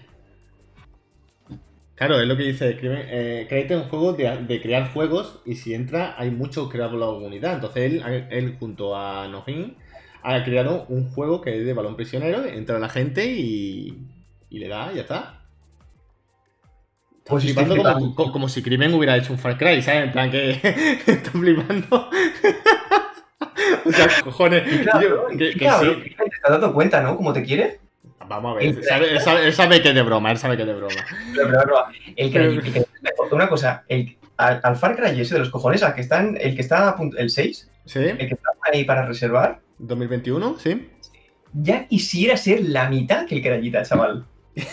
Claro, 1.95 2.21
es 2.21 2.27
lo 2.27 2.37
que 2.37 2.45
dice 2.45 2.79
eh, 2.83 3.47
créate 3.49 3.77
un 3.77 3.85
juego 3.85 4.15
de, 4.15 4.61
crear 4.63 4.93
juegos 4.93 5.41
y 5.45 5.57
si 5.57 5.75
entra 5.75 6.15
hay 6.19 6.31
mucho 6.31 6.69
creado 6.69 6.93
por 6.93 7.01
la 7.01 7.07
comunidad. 7.07 7.55
Entonces 7.55 7.93
él, 7.93 8.27
él 8.31 8.57
junto 8.59 8.97
a 8.97 9.29
Nojin 9.29 9.77
ha 10.23 10.43
creado 10.45 10.87
un 10.89 11.11
juego 11.11 11.41
que 11.41 11.59
es 11.59 11.67
de 11.67 11.75
balón 11.75 11.97
prisionero, 11.97 12.45
entra 12.45 12.79
la 12.79 12.89
gente 12.89 13.27
y, 13.27 13.99
y 14.53 14.59
le 14.59 14.69
da, 14.69 14.93
y 14.93 14.97
ya 14.97 15.01
está. 15.03 15.39
Pues 17.25 17.45
flipando 17.45 18.15
como, 18.15 18.33
como, 18.33 18.49
si 18.51 18.63
Crimen 18.63 18.93
hubiera 18.93 19.17
hecho 19.17 19.33
un 19.33 19.39
Far 19.39 19.57
Cry, 19.57 19.81
¿sabes? 19.81 20.05
En 20.05 20.13
plan 20.13 20.31
que 20.31 20.51
está 21.07 21.31
flipando. 21.31 21.87
o 23.87 23.93
sea, 23.93 24.09
cojones. 24.23 24.81
Claro, 24.83 25.29
que, 25.29 25.55
que 25.55 25.71
sí. 25.71 26.15
Te 26.17 26.25
estás 26.25 26.51
dando 26.51 26.75
cuenta, 26.75 27.01
¿no? 27.01 27.17
¿Cómo 27.17 27.33
te 27.33 27.43
quiere? 27.43 27.81
Vamos 28.29 28.53
a 28.53 28.55
ver, 28.57 28.65
él 28.67 28.85
sabe, 28.85 29.11
él, 29.47 29.53
sabe, 29.53 29.81
que 29.81 29.89
es 29.89 29.95
de 29.95 30.03
broma, 30.03 30.31
él 30.31 30.39
sabe 30.39 30.57
que 30.57 30.63
es 30.63 30.69
de 30.69 30.75
broma. 30.75 30.95
Pero, 31.35 31.49
pero, 31.49 31.75
el 32.17 32.31
que, 32.31 32.87
una 33.31 33.49
cosa, 33.49 33.85
el, 33.89 34.19
al, 34.37 34.77
Far 34.77 34.97
Cry 34.97 35.19
ese 35.19 35.35
de 35.35 35.41
los 35.41 35.51
cojones, 35.51 35.83
al 35.83 35.95
que 35.95 36.03
están, 36.03 36.37
el 36.39 36.55
que 36.55 36.61
está 36.61 36.91
a 36.91 36.97
punto, 36.97 37.17
el 37.17 37.31
6, 37.31 37.71
¿Sí? 37.87 37.99
el 38.01 38.19
que 38.19 38.35
está 38.35 38.51
ahí 38.71 38.85
para 38.85 39.07
reservar, 39.07 39.61
2021, 39.79 40.59
¿sí? 40.59 40.91
Ya 41.55 41.87
quisiera 41.87 42.37
ser 42.37 42.63
la 42.65 42.89
mitad 42.91 43.27
que 43.27 43.37
el 43.37 43.43
Crayita, 43.43 43.83
chaval. 43.83 44.27
Pues 44.55 44.67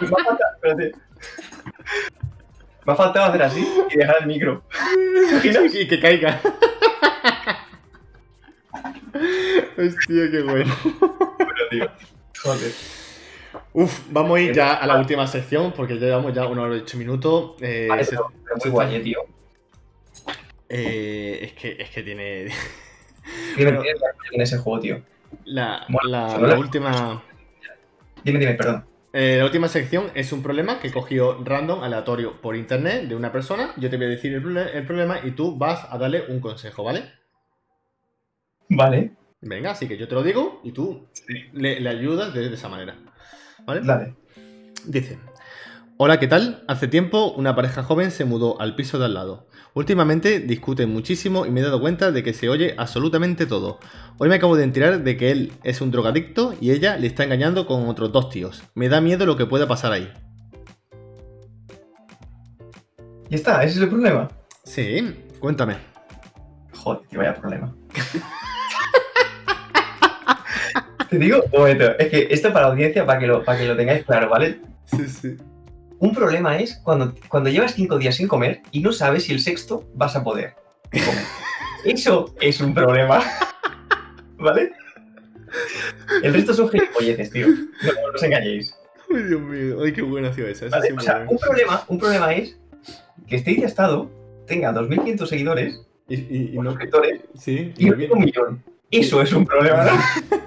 me 0.00 0.06
ha 0.06 0.24
faltado, 0.24 0.54
espérate. 0.54 0.92
Me 2.84 2.92
ha 2.92 2.96
faltado 2.96 3.26
hacer 3.26 3.42
así 3.42 3.68
y 3.90 3.96
dejar 3.96 4.16
el 4.20 4.26
micro. 4.26 4.62
y 5.72 5.88
que 5.88 6.00
caiga. 6.00 6.40
Hostia, 9.78 10.30
qué 10.30 10.42
bueno. 10.42 10.74
Tío. 11.70 11.90
Joder. 12.42 12.72
Uf, 13.72 14.00
vamos 14.10 14.38
a 14.38 14.40
ir 14.40 14.54
ya 14.54 14.74
a 14.74 14.86
la 14.86 14.96
última 14.96 15.26
sección 15.26 15.72
porque 15.72 15.94
llevamos 15.94 16.32
ya 16.32 16.46
una 16.46 16.62
hora 16.62 16.76
y 16.76 16.80
ocho 16.80 16.96
minutos. 16.96 17.54
Eh, 17.60 17.86
vale, 17.88 18.06
pero, 18.08 18.32
muy 18.62 18.70
guay, 18.70 19.02
tío. 19.02 19.20
Eh, 20.68 21.38
es, 21.42 21.52
que, 21.52 21.76
es 21.78 21.90
que 21.90 22.02
tiene. 22.02 22.46
En 23.56 23.80
ese 24.40 24.58
juego, 24.58 24.80
tío. 24.80 25.02
La, 25.44 25.86
la, 26.04 26.58
última. 26.58 27.22
Dime, 28.26 28.38
dime, 28.40 28.54
perdón. 28.54 28.84
Eh, 29.12 29.36
la 29.38 29.44
última 29.44 29.68
sección 29.68 30.10
es 30.14 30.32
un 30.32 30.42
problema 30.42 30.80
que 30.80 30.92
cogió 30.92 31.42
random, 31.42 31.82
aleatorio, 31.82 32.40
por 32.42 32.56
internet 32.56 33.04
de 33.04 33.14
una 33.14 33.32
persona. 33.32 33.72
Yo 33.76 33.88
te 33.88 33.96
voy 33.96 34.06
a 34.06 34.08
decir 34.10 34.34
el, 34.34 34.42
problema 34.86 35.20
y 35.24 35.30
tú 35.30 35.56
vas 35.56 35.86
a 35.90 35.96
darle 35.96 36.24
un 36.28 36.40
consejo, 36.40 36.84
¿vale? 36.84 37.04
Vale. 38.68 39.12
Venga, 39.40 39.70
así 39.70 39.86
que 39.86 39.96
yo 39.96 40.08
te 40.08 40.14
lo 40.14 40.22
digo 40.22 40.60
y 40.64 40.72
tú 40.72 41.08
le, 41.52 41.88
ayudas 41.88 42.34
de, 42.34 42.48
de, 42.48 42.54
esa 42.54 42.68
manera. 42.68 42.98
¿Vale? 43.64 43.80
Dale. 43.84 44.14
Dice: 44.84 45.18
Hola, 45.98 46.20
¿qué 46.20 46.26
tal? 46.26 46.62
Hace 46.68 46.88
tiempo 46.88 47.32
una 47.38 47.56
pareja 47.56 47.82
joven 47.82 48.10
se 48.10 48.26
mudó 48.26 48.60
al 48.60 48.74
piso 48.74 48.98
de 48.98 49.06
al 49.06 49.14
lado. 49.14 49.46
Últimamente 49.72 50.40
discuten 50.40 50.92
muchísimo 50.92 51.46
y 51.46 51.50
me 51.50 51.60
he 51.60 51.62
dado 51.62 51.80
cuenta 51.80 52.12
de 52.12 52.22
que 52.22 52.34
se 52.34 52.50
oye 52.50 52.74
absolutamente 52.76 53.46
todo. 53.46 53.78
Hoy 54.18 54.28
me 54.28 54.34
acabo 54.34 54.56
de 54.56 54.64
enterar 54.64 55.02
de 55.02 55.16
que 55.16 55.30
él 55.30 55.54
es 55.64 55.80
un 55.80 55.90
drogadicto 55.90 56.54
y 56.60 56.72
ella 56.72 56.98
le 56.98 57.06
está 57.06 57.24
engañando 57.24 57.66
con 57.66 57.88
otros 57.88 58.12
dos 58.12 58.28
tíos. 58.28 58.62
Me 58.74 58.90
da 58.90 59.00
miedo 59.00 59.24
lo 59.24 59.38
que 59.38 59.46
pueda 59.46 59.66
pasar 59.66 59.92
ahí. 59.92 60.12
Y 63.30 63.34
está, 63.34 63.64
ese 63.64 63.76
es 63.76 63.82
el 63.84 63.88
problema. 63.88 64.28
Sí, 64.64 65.16
cuéntame. 65.40 65.76
Joder, 66.74 67.08
que 67.08 67.16
vaya 67.16 67.34
problema. 67.36 67.74
Te 71.08 71.18
digo, 71.18 71.42
momento, 71.50 71.98
es 71.98 72.10
que 72.10 72.28
esto 72.30 72.52
para 72.52 72.66
la 72.66 72.72
audiencia, 72.72 73.06
para 73.06 73.18
que 73.18 73.26
lo, 73.26 73.42
para 73.42 73.58
que 73.58 73.66
lo 73.66 73.74
tengáis 73.74 74.04
claro, 74.04 74.28
¿vale? 74.28 74.60
Sí, 74.84 75.08
sí. 75.08 75.36
Un 75.98 76.12
problema 76.14 76.58
es 76.58 76.76
cuando, 76.82 77.14
cuando 77.28 77.50
llevas 77.50 77.74
cinco 77.74 77.98
días 77.98 78.16
sin 78.16 78.28
comer 78.28 78.62
y 78.70 78.80
no 78.80 78.92
sabes 78.92 79.24
si 79.24 79.32
el 79.32 79.40
sexto 79.40 79.84
vas 79.94 80.16
a 80.16 80.22
poder 80.22 80.54
comer. 80.90 81.24
Eso 81.84 82.34
es 82.40 82.60
un 82.60 82.74
problema. 82.74 83.22
¿Vale? 84.38 84.72
El 86.22 86.34
resto 86.34 86.52
son 86.52 86.68
gilipolleces, 86.68 87.30
tío. 87.30 87.48
No, 87.48 87.92
os 88.14 88.22
engañéis. 88.22 88.76
Ay, 89.14 89.22
Dios 89.22 89.40
mío. 89.40 89.78
Ay, 89.82 89.92
qué 89.92 90.02
buena 90.02 90.32
sido 90.32 90.48
esa. 90.48 90.66
o 90.66 91.00
sea, 91.00 91.26
un 91.28 91.38
problema, 91.38 91.84
un 91.88 91.98
problema 91.98 92.34
es 92.34 92.58
que 93.26 93.36
este 93.36 93.64
estado 93.64 94.10
tenga 94.46 94.72
2.500 94.72 95.26
seguidores 95.26 95.86
y, 96.08 96.14
y, 96.14 96.50
y 96.52 96.58
no, 96.58 96.70
suscriptores 96.70 97.20
sí, 97.38 97.72
y, 97.76 97.90
un 97.90 98.20
millón. 98.20 98.62
Eso 98.90 99.20
es 99.22 99.32
un 99.32 99.44
problema, 99.44 99.84
¿no? 99.84 99.92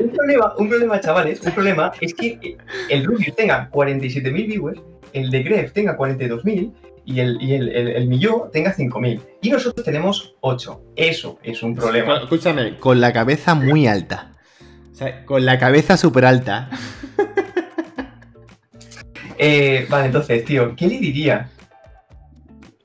un, 0.00 0.10
problema, 0.10 0.54
un 0.58 0.68
problema, 0.68 1.00
chavales, 1.00 1.40
un 1.42 1.52
problema 1.52 1.92
es 2.00 2.14
que 2.14 2.56
el 2.88 3.04
Rubius 3.04 3.34
tenga 3.34 3.70
47.000 3.70 4.32
viewers, 4.32 4.80
el 5.12 5.30
de 5.30 5.42
Gref 5.42 5.72
tenga 5.72 5.96
42.000 5.96 6.72
y 7.04 7.20
el, 7.20 7.38
y 7.40 7.54
el, 7.54 7.68
el, 7.70 8.06
Milló 8.06 8.50
tenga 8.52 8.74
5.000. 8.74 9.20
Y 9.40 9.50
nosotros 9.50 9.84
tenemos 9.84 10.36
8. 10.40 10.82
Eso 10.94 11.38
es 11.42 11.62
un 11.62 11.74
problema. 11.74 12.18
escúchame, 12.18 12.76
con 12.78 13.00
la 13.00 13.14
cabeza 13.14 13.54
muy 13.54 13.86
alta. 13.86 14.34
O 14.92 14.94
sea, 14.94 15.24
con 15.24 15.46
la 15.46 15.58
cabeza 15.58 15.96
súper 15.96 16.24
alta. 16.26 16.68
Eh, 19.40 19.86
vale, 19.88 20.06
entonces, 20.06 20.44
tío, 20.44 20.74
¿qué 20.74 20.88
le 20.88 20.98
diría? 20.98 21.48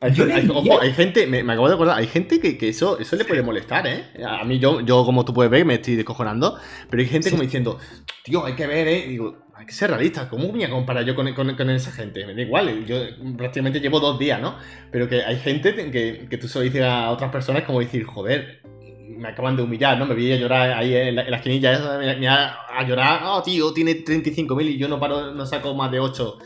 Hay, 0.03 0.49
ojo, 0.49 0.81
hay 0.81 0.91
gente, 0.91 1.25
me, 1.27 1.39
acabo 1.39 1.69
de 1.69 1.75
acordar, 1.75 1.97
hay 1.97 2.07
gente 2.07 2.39
que, 2.41 2.67
eso, 2.67 2.99
eso 2.99 3.15
le 3.15 3.23
puede 3.23 3.41
molestar, 3.41 3.87
¿eh? 3.87 4.03
A 4.25 4.43
mí, 4.43 4.59
yo, 4.59 4.81
yo, 4.81 5.05
como 5.05 5.23
tú 5.23 5.33
puedes 5.33 5.49
ver, 5.49 5.65
me 5.65 5.75
estoy 5.75 5.95
descojonando, 5.95 6.57
pero 6.89 7.01
hay 7.01 7.07
gente 7.07 7.31
como 7.31 7.41
diciendo, 7.41 7.79
tío, 8.21 8.45
hay 8.45 8.53
que 8.53 8.67
ver, 8.67 8.85
¿eh? 8.87 9.05
digo, 9.07 9.47
hay 9.55 9.65
que 9.65 9.71
ser 9.71 9.91
realista, 9.91 10.27
¿cómo 10.27 10.49
voy 10.49 10.61
a 10.63 10.69
comparar 10.69 11.05
yo 11.05 11.15
con, 11.15 11.27
esa 11.69 11.91
gente? 11.91 12.25
Me 12.25 12.33
da 12.33 12.41
igual, 12.41 12.85
yo 12.85 12.97
prácticamente 13.37 13.79
llevo 13.79 14.01
dos 14.01 14.19
días, 14.19 14.41
¿no? 14.41 14.57
Pero 14.91 15.07
que 15.07 15.23
hay 15.23 15.37
gente 15.37 15.73
que, 15.73 16.27
que 16.29 16.37
tú 16.37 16.49
se 16.49 16.59
lo 16.59 16.65
dices 16.65 16.83
a 16.83 17.09
otras 17.09 17.31
personas 17.31 17.63
como 17.63 17.79
decir, 17.79 18.03
joder, 18.03 18.61
me 19.17 19.29
acaban 19.29 19.55
de 19.55 19.63
humillar, 19.63 19.97
¿no? 19.97 20.05
Me 20.05 20.15
vi 20.15 20.33
a 20.33 20.35
llorar 20.35 20.71
ahí 20.71 20.93
en 20.95 21.15
la, 21.15 21.37
esquinilla, 21.37 21.97
me, 21.97 22.17
me 22.17 22.27
a, 22.27 22.57
a, 22.77 22.85
llorar, 22.85 23.21
oh, 23.25 23.41
tío, 23.41 23.71
tiene 23.73 24.03
35.000 24.03 24.65
y 24.65 24.77
yo 24.77 24.89
no 24.89 24.99
paro, 24.99 25.33
no 25.33 25.45
saco 25.45 25.73
más 25.73 25.91
de 25.91 25.99
8. 25.99 26.37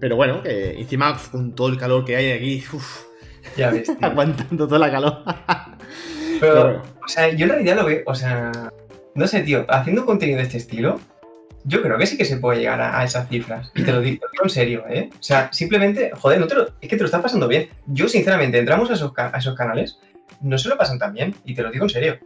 Pero 0.00 0.16
bueno, 0.16 0.42
que 0.42 0.78
encima 0.78 1.16
con 1.30 1.54
todo 1.54 1.68
el 1.68 1.78
calor 1.78 2.04
que 2.04 2.16
hay 2.16 2.32
aquí, 2.32 2.64
uff, 2.72 3.04
ya 3.56 3.70
ves, 3.70 3.90
aguantando 4.00 4.66
toda 4.66 4.78
la 4.78 4.90
calor. 4.90 5.22
Pero, 6.40 6.82
o 6.82 7.08
sea, 7.08 7.28
yo 7.28 7.44
en 7.46 7.50
realidad 7.52 7.76
lo 7.76 7.86
veo, 7.86 8.02
o 8.06 8.14
sea, 8.14 8.52
no 9.14 9.26
sé, 9.26 9.40
tío, 9.42 9.64
haciendo 9.68 10.04
contenido 10.04 10.38
de 10.38 10.44
este 10.44 10.58
estilo, 10.58 11.00
yo 11.64 11.82
creo 11.82 11.98
que 11.98 12.06
sí 12.06 12.16
que 12.16 12.24
se 12.24 12.36
puede 12.36 12.60
llegar 12.60 12.80
a, 12.80 13.02
esas 13.02 13.28
cifras. 13.28 13.72
Y 13.74 13.82
te 13.82 13.92
lo, 13.92 14.00
digo, 14.00 14.24
en 14.42 14.50
serio, 14.50 14.84
¿eh? 14.88 15.10
O 15.18 15.22
sea, 15.22 15.52
simplemente, 15.52 16.12
joder, 16.14 16.38
no 16.38 16.46
te 16.46 16.54
lo, 16.54 16.68
es 16.80 16.88
que 16.88 16.96
te 16.96 16.98
lo 16.98 17.06
estás 17.06 17.22
pasando 17.22 17.48
bien. 17.48 17.68
Yo, 17.86 18.08
sinceramente, 18.08 18.58
entramos 18.58 18.90
a 18.90 18.94
esos, 18.94 19.12
a 19.16 19.36
esos 19.36 19.56
canales, 19.56 19.98
no 20.40 20.58
se 20.58 20.68
lo 20.68 20.76
pasan 20.76 20.98
tan 20.98 21.12
bien, 21.12 21.34
y 21.44 21.54
te 21.54 21.62
lo 21.62 21.70
digo 21.70 21.86
en 21.86 21.90
serio. 21.90 22.18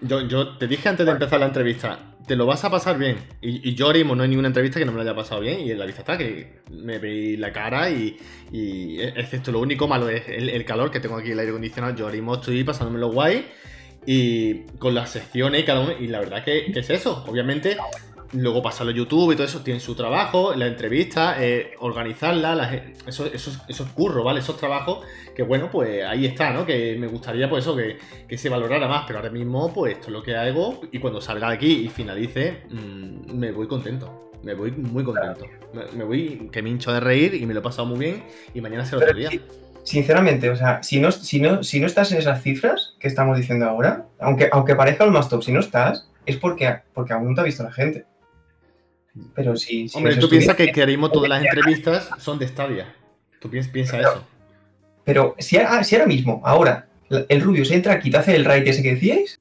Yo, 0.00 0.26
yo 0.28 0.56
te 0.56 0.66
dije 0.66 0.88
antes 0.88 1.04
de 1.04 1.12
empezar 1.12 1.40
la 1.40 1.46
entrevista, 1.46 2.14
te 2.26 2.36
lo 2.36 2.46
vas 2.46 2.62
a 2.64 2.70
pasar 2.70 2.98
bien. 2.98 3.16
Y, 3.40 3.74
yo 3.74 3.86
ahora 3.86 3.98
no 4.04 4.22
hay 4.22 4.28
ninguna 4.28 4.48
entrevista 4.48 4.78
que 4.78 4.84
no 4.84 4.92
me 4.92 4.96
lo 4.96 5.02
haya 5.02 5.16
pasado 5.16 5.40
bien. 5.40 5.60
Y 5.60 5.72
en 5.72 5.78
la 5.78 5.86
vista 5.86 6.02
está 6.02 6.16
que 6.16 6.60
me 6.70 6.98
veí 6.98 7.36
la 7.36 7.52
cara 7.52 7.90
y, 7.90 8.16
y 8.52 9.00
excepto 9.00 9.50
lo 9.50 9.60
único 9.60 9.88
malo 9.88 10.08
es 10.08 10.22
el, 10.28 10.64
calor 10.64 10.90
que 10.90 11.00
tengo 11.00 11.16
aquí, 11.16 11.32
el 11.32 11.38
aire 11.38 11.50
acondicionado. 11.50 11.96
Yo 11.96 12.04
ahora 12.04 12.16
mismo 12.16 12.34
estoy 12.34 12.62
pasándomelo 12.62 13.10
guay 13.10 13.46
y 14.06 14.60
con 14.78 14.94
las 14.94 15.10
secciones 15.10 15.62
y 15.62 15.64
cada 15.64 15.80
uno. 15.80 15.92
Y 15.98 16.06
la 16.06 16.20
verdad 16.20 16.44
que, 16.44 16.70
que 16.70 16.80
es 16.80 16.90
eso. 16.90 17.24
Obviamente 17.26 17.76
luego 18.32 18.62
pasarlo 18.62 18.92
a 18.92 18.94
YouTube 18.94 19.32
y 19.32 19.36
todo 19.36 19.46
eso, 19.46 19.60
tiene 19.60 19.80
su 19.80 19.94
trabajo, 19.94 20.54
la 20.54 20.66
entrevista, 20.66 21.36
eh, 21.42 21.72
organizarla, 21.78 22.82
eso, 23.06 23.26
eso, 23.26 23.50
eso, 23.68 23.84
es 23.84 23.90
curro, 23.92 24.22
¿vale? 24.22 24.40
Esos 24.40 24.56
trabajos 24.56 25.04
que, 25.34 25.42
bueno, 25.42 25.70
pues 25.70 26.04
ahí 26.04 26.26
está, 26.26 26.50
¿no? 26.50 26.66
Que 26.66 26.96
me 26.98 27.06
gustaría, 27.06 27.48
pues 27.48 27.64
eso, 27.64 27.76
que, 27.76 28.38
se 28.38 28.48
valorara 28.48 28.86
más, 28.86 29.04
pero 29.06 29.18
ahora 29.18 29.30
mismo, 29.30 29.72
pues 29.72 29.94
esto 29.94 30.08
es 30.08 30.12
lo 30.12 30.22
que 30.22 30.36
hago 30.36 30.80
y 30.92 30.98
cuando 30.98 31.20
salga 31.20 31.48
de 31.48 31.54
aquí 31.54 31.72
y 31.84 31.88
finalice, 31.88 32.64
mm, 32.70 33.34
me 33.34 33.52
voy 33.52 33.66
contento. 33.66 34.30
Me 34.42 34.54
voy 34.54 34.70
muy 34.70 35.02
contento. 35.02 35.46
Me, 35.94 36.04
voy 36.04 36.48
que 36.52 36.62
me 36.62 36.70
hincho 36.70 36.92
de 36.92 37.00
reír 37.00 37.34
y 37.34 37.44
me 37.44 37.54
lo 37.54 37.60
he 37.60 37.62
pasado 37.62 37.86
muy 37.88 37.98
bien 37.98 38.24
y 38.54 38.60
mañana 38.60 38.84
será 38.84 38.98
otro 38.98 39.18
día. 39.18 39.30
Sinceramente, 39.82 40.48
o 40.50 40.54
sea, 40.54 40.82
si 40.82 41.00
no, 41.00 41.10
si, 41.10 41.40
no, 41.40 41.62
si 41.64 41.80
no 41.80 41.86
estás 41.86 42.12
en 42.12 42.18
esas 42.18 42.42
cifras 42.42 42.94
que 43.00 43.08
estamos 43.08 43.36
diciendo 43.36 43.66
ahora, 43.66 44.06
aunque, 44.20 44.48
aunque 44.52 44.76
parezca 44.76 45.04
el 45.04 45.10
más 45.10 45.28
top, 45.28 45.42
si 45.42 45.50
no 45.50 45.60
estás, 45.60 46.08
es 46.26 46.36
porque, 46.36 46.80
porque 46.92 47.14
aún 47.14 47.30
no 47.30 47.34
te 47.34 47.40
ha 47.40 47.44
visto 47.44 47.62
la 47.62 47.72
gente. 47.72 48.04
Pero 49.34 49.56
sí. 49.56 49.90
Hombre, 49.94 50.16
tú 50.16 50.28
piensas 50.28 50.56
que, 50.56 50.72
que 50.72 50.98
todas 51.12 51.28
las 51.28 51.44
entrevistas 51.44 52.10
son 52.18 52.38
de 52.38 52.48
Stadia. 52.48 52.94
Tú 53.40 53.50
piensas 53.50 54.00
eso. 54.00 54.24
Pero 55.04 55.34
si, 55.38 55.56
ahora 55.56 56.06
mismo, 56.06 56.42
ahora, 56.44 56.88
el 57.10 57.40
Rubio 57.40 57.64
se 57.64 57.74
entra 57.74 57.94
aquí, 57.94 58.10
te 58.10 58.18
hace 58.18 58.36
el 58.36 58.44
raid 58.44 58.66
ese 58.66 58.82
que 58.82 58.94
decíais, 58.94 59.40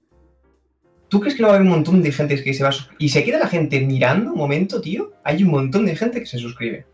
¿tú 1.10 1.20
crees 1.20 1.36
que 1.36 1.42
no 1.42 1.50
va 1.50 1.56
a 1.56 1.58
haber 1.58 1.68
un 1.68 1.74
montón 1.74 2.02
de 2.02 2.12
gente 2.12 2.42
que 2.42 2.54
se 2.54 2.64
va 2.64 2.70
a 2.70 2.76
Y 2.98 3.10
se 3.10 3.24
queda 3.24 3.40
la 3.40 3.48
gente 3.48 3.82
mirando 3.82 4.32
un 4.32 4.38
momento, 4.38 4.80
tío. 4.80 5.14
Hay 5.24 5.44
un 5.44 5.50
montón 5.50 5.86
de 5.86 5.96
gente 5.96 6.20
que 6.20 6.26
se 6.26 6.38
suscribe. 6.38 6.86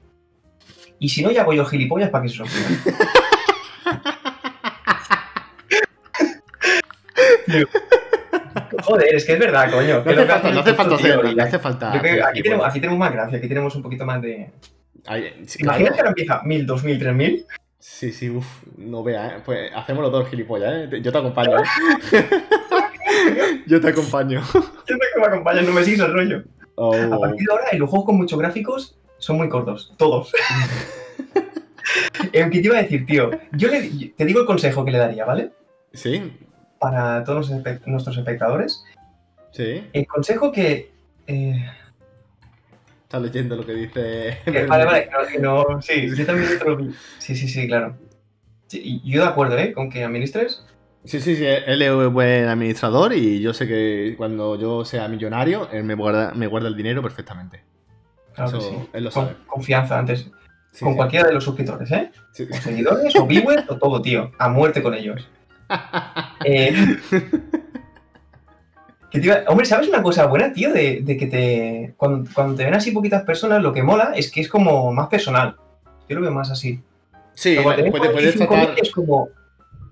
Y 0.97 1.09
si 1.09 1.21
no, 1.21 1.31
ya 1.31 1.43
voy 1.43 1.57
yo 1.57 1.65
gilipollas 1.65 2.09
para 2.09 2.23
que 2.23 2.29
se 2.29 2.37
suscriban. 2.37 2.81
Joder, 8.83 9.15
es 9.15 9.25
que 9.25 9.33
es 9.33 9.39
verdad, 9.39 9.71
coño. 9.71 10.03
No 10.03 10.11
hace, 10.11 10.25
falta, 10.25 10.51
no 10.51 10.59
hace 10.59 10.73
falta 10.73 10.95
hacerlo, 10.95 11.31
no 11.31 11.43
hace 11.43 11.59
falta. 11.59 11.93
aquí, 11.93 12.41
tenemos, 12.41 12.65
aquí 12.65 12.79
tenemos 12.79 12.99
más 12.99 13.11
gracia, 13.11 13.37
aquí 13.37 13.47
tenemos 13.47 13.75
un 13.75 13.81
poquito 13.81 14.05
más 14.05 14.21
de. 14.21 14.51
Imagínate 15.59 15.95
que 15.95 15.99
ahora 15.99 16.09
empieza 16.09 16.41
1000, 16.43 16.65
2000, 16.65 16.99
3000. 16.99 17.45
Sí, 17.79 18.13
sí, 18.13 18.29
uff, 18.29 18.63
no 18.77 19.03
vea, 19.03 19.27
¿eh? 19.27 19.41
Pues 19.43 19.71
hacemos 19.75 20.03
los 20.03 20.11
dos 20.11 20.29
gilipollas, 20.29 20.73
¿eh? 20.73 21.01
Yo 21.01 21.11
te 21.11 21.17
acompaño, 21.17 21.57
¿eh? 21.59 21.63
Yo 23.67 23.81
te 23.81 23.89
acompaño. 23.89 24.41
Yo 24.87 24.97
te 24.97 25.25
acompaño, 25.25 25.61
no 25.63 25.73
me 25.73 25.83
sigues 25.83 25.99
el 25.99 26.13
rollo. 26.13 26.43
Oh. 26.75 26.95
A 26.95 27.19
partir 27.19 27.45
de 27.45 27.51
ahora, 27.51 27.65
los 27.73 27.89
juegos 27.89 28.05
con 28.05 28.15
muchos 28.15 28.39
gráficos 28.39 28.97
son 29.17 29.37
muy 29.37 29.49
cortos, 29.49 29.93
todos. 29.97 30.31
¿Qué 32.31 32.45
te 32.49 32.57
iba 32.57 32.77
a 32.77 32.83
decir, 32.83 33.05
tío? 33.05 33.31
Yo 33.51 33.69
te 33.69 34.25
digo 34.25 34.39
el 34.39 34.45
consejo 34.45 34.85
que 34.85 34.91
le 34.91 34.97
daría, 34.97 35.25
¿vale? 35.25 35.51
Sí. 35.91 36.31
Para 36.83 37.23
todos 37.23 37.49
nuestros 37.85 38.17
espectadores. 38.17 38.83
Sí. 39.51 39.87
El 39.93 40.05
consejo 40.05 40.51
que. 40.51 40.91
Eh, 41.27 41.65
leyendo 43.19 43.55
lo 43.55 43.65
que 43.65 43.73
dice. 43.73 44.37
vale, 44.67 44.85
vale, 44.85 45.09
que 45.31 45.39
no, 45.39 45.81
sí, 45.81 46.09
yo 46.15 46.25
también 46.25 46.49
lo 46.65 46.77
Sí, 47.19 47.35
sí, 47.35 47.47
sí, 47.47 47.67
claro. 47.67 47.95
yo 48.69 49.21
de 49.21 49.27
acuerdo, 49.27 49.57
¿eh? 49.57 49.71
Con 49.71 49.89
que 49.89 50.03
administres. 50.03 50.65
Sí, 51.05 51.19
sí, 51.19 51.35
sí, 51.35 51.45
él 51.45 51.81
es 51.81 52.11
buen 52.11 52.47
administrador 52.47 53.13
y 53.13 53.41
yo 53.41 53.53
sé 53.53 53.67
que 53.67 54.15
cuando 54.17 54.59
yo 54.59 54.85
sea 54.85 55.07
millonario, 55.07 55.69
él 55.71 55.83
me 55.83 55.95
guarda, 55.95 56.33
me 56.33 56.47
guarda 56.47 56.67
el 56.67 56.75
dinero 56.75 57.01
perfectamente. 57.01 57.61
Claro 58.33 58.59
sí. 58.59 58.75
Él 58.93 59.03
lo 59.03 59.11
sabe. 59.11 59.33
Con 59.33 59.45
confianza 59.45 59.99
antes. 59.99 60.29
con 60.79 60.95
cualquiera 60.95 61.27
de 61.27 61.33
los 61.33 61.43
suscriptores, 61.43 61.91
¿eh? 61.91 62.11
Con 62.49 62.61
seguidores 62.61 63.15
o 63.15 63.25
viewers 63.25 63.69
o 63.69 63.77
todo, 63.77 64.01
tío. 64.01 64.31
A 64.39 64.49
muerte 64.49 64.81
con 64.81 64.93
ellos. 64.93 65.27
Eh, 66.45 66.97
Hombre, 69.47 69.65
¿sabes 69.65 69.87
una 69.87 70.01
cosa 70.01 70.25
buena, 70.25 70.51
tío? 70.51 70.73
De, 70.73 71.03
que 71.05 71.27
te. 71.27 71.93
Cuando, 71.97 72.55
te 72.55 72.65
ven 72.65 72.73
así 72.73 72.91
poquitas 72.91 73.23
personas, 73.23 73.61
lo 73.61 73.71
que 73.71 73.83
mola 73.83 74.13
es 74.15 74.31
que 74.31 74.41
es 74.41 74.49
como 74.49 74.91
más 74.91 75.07
personal. 75.07 75.55
Yo 76.09 76.15
lo 76.15 76.21
veo 76.21 76.31
más 76.31 76.49
así. 76.49 76.81
Sí, 77.35 77.57
puede, 77.61 77.91
puedes 77.91 78.35
tratar. 78.35 78.73
Es 78.81 78.91
como. 78.91 79.29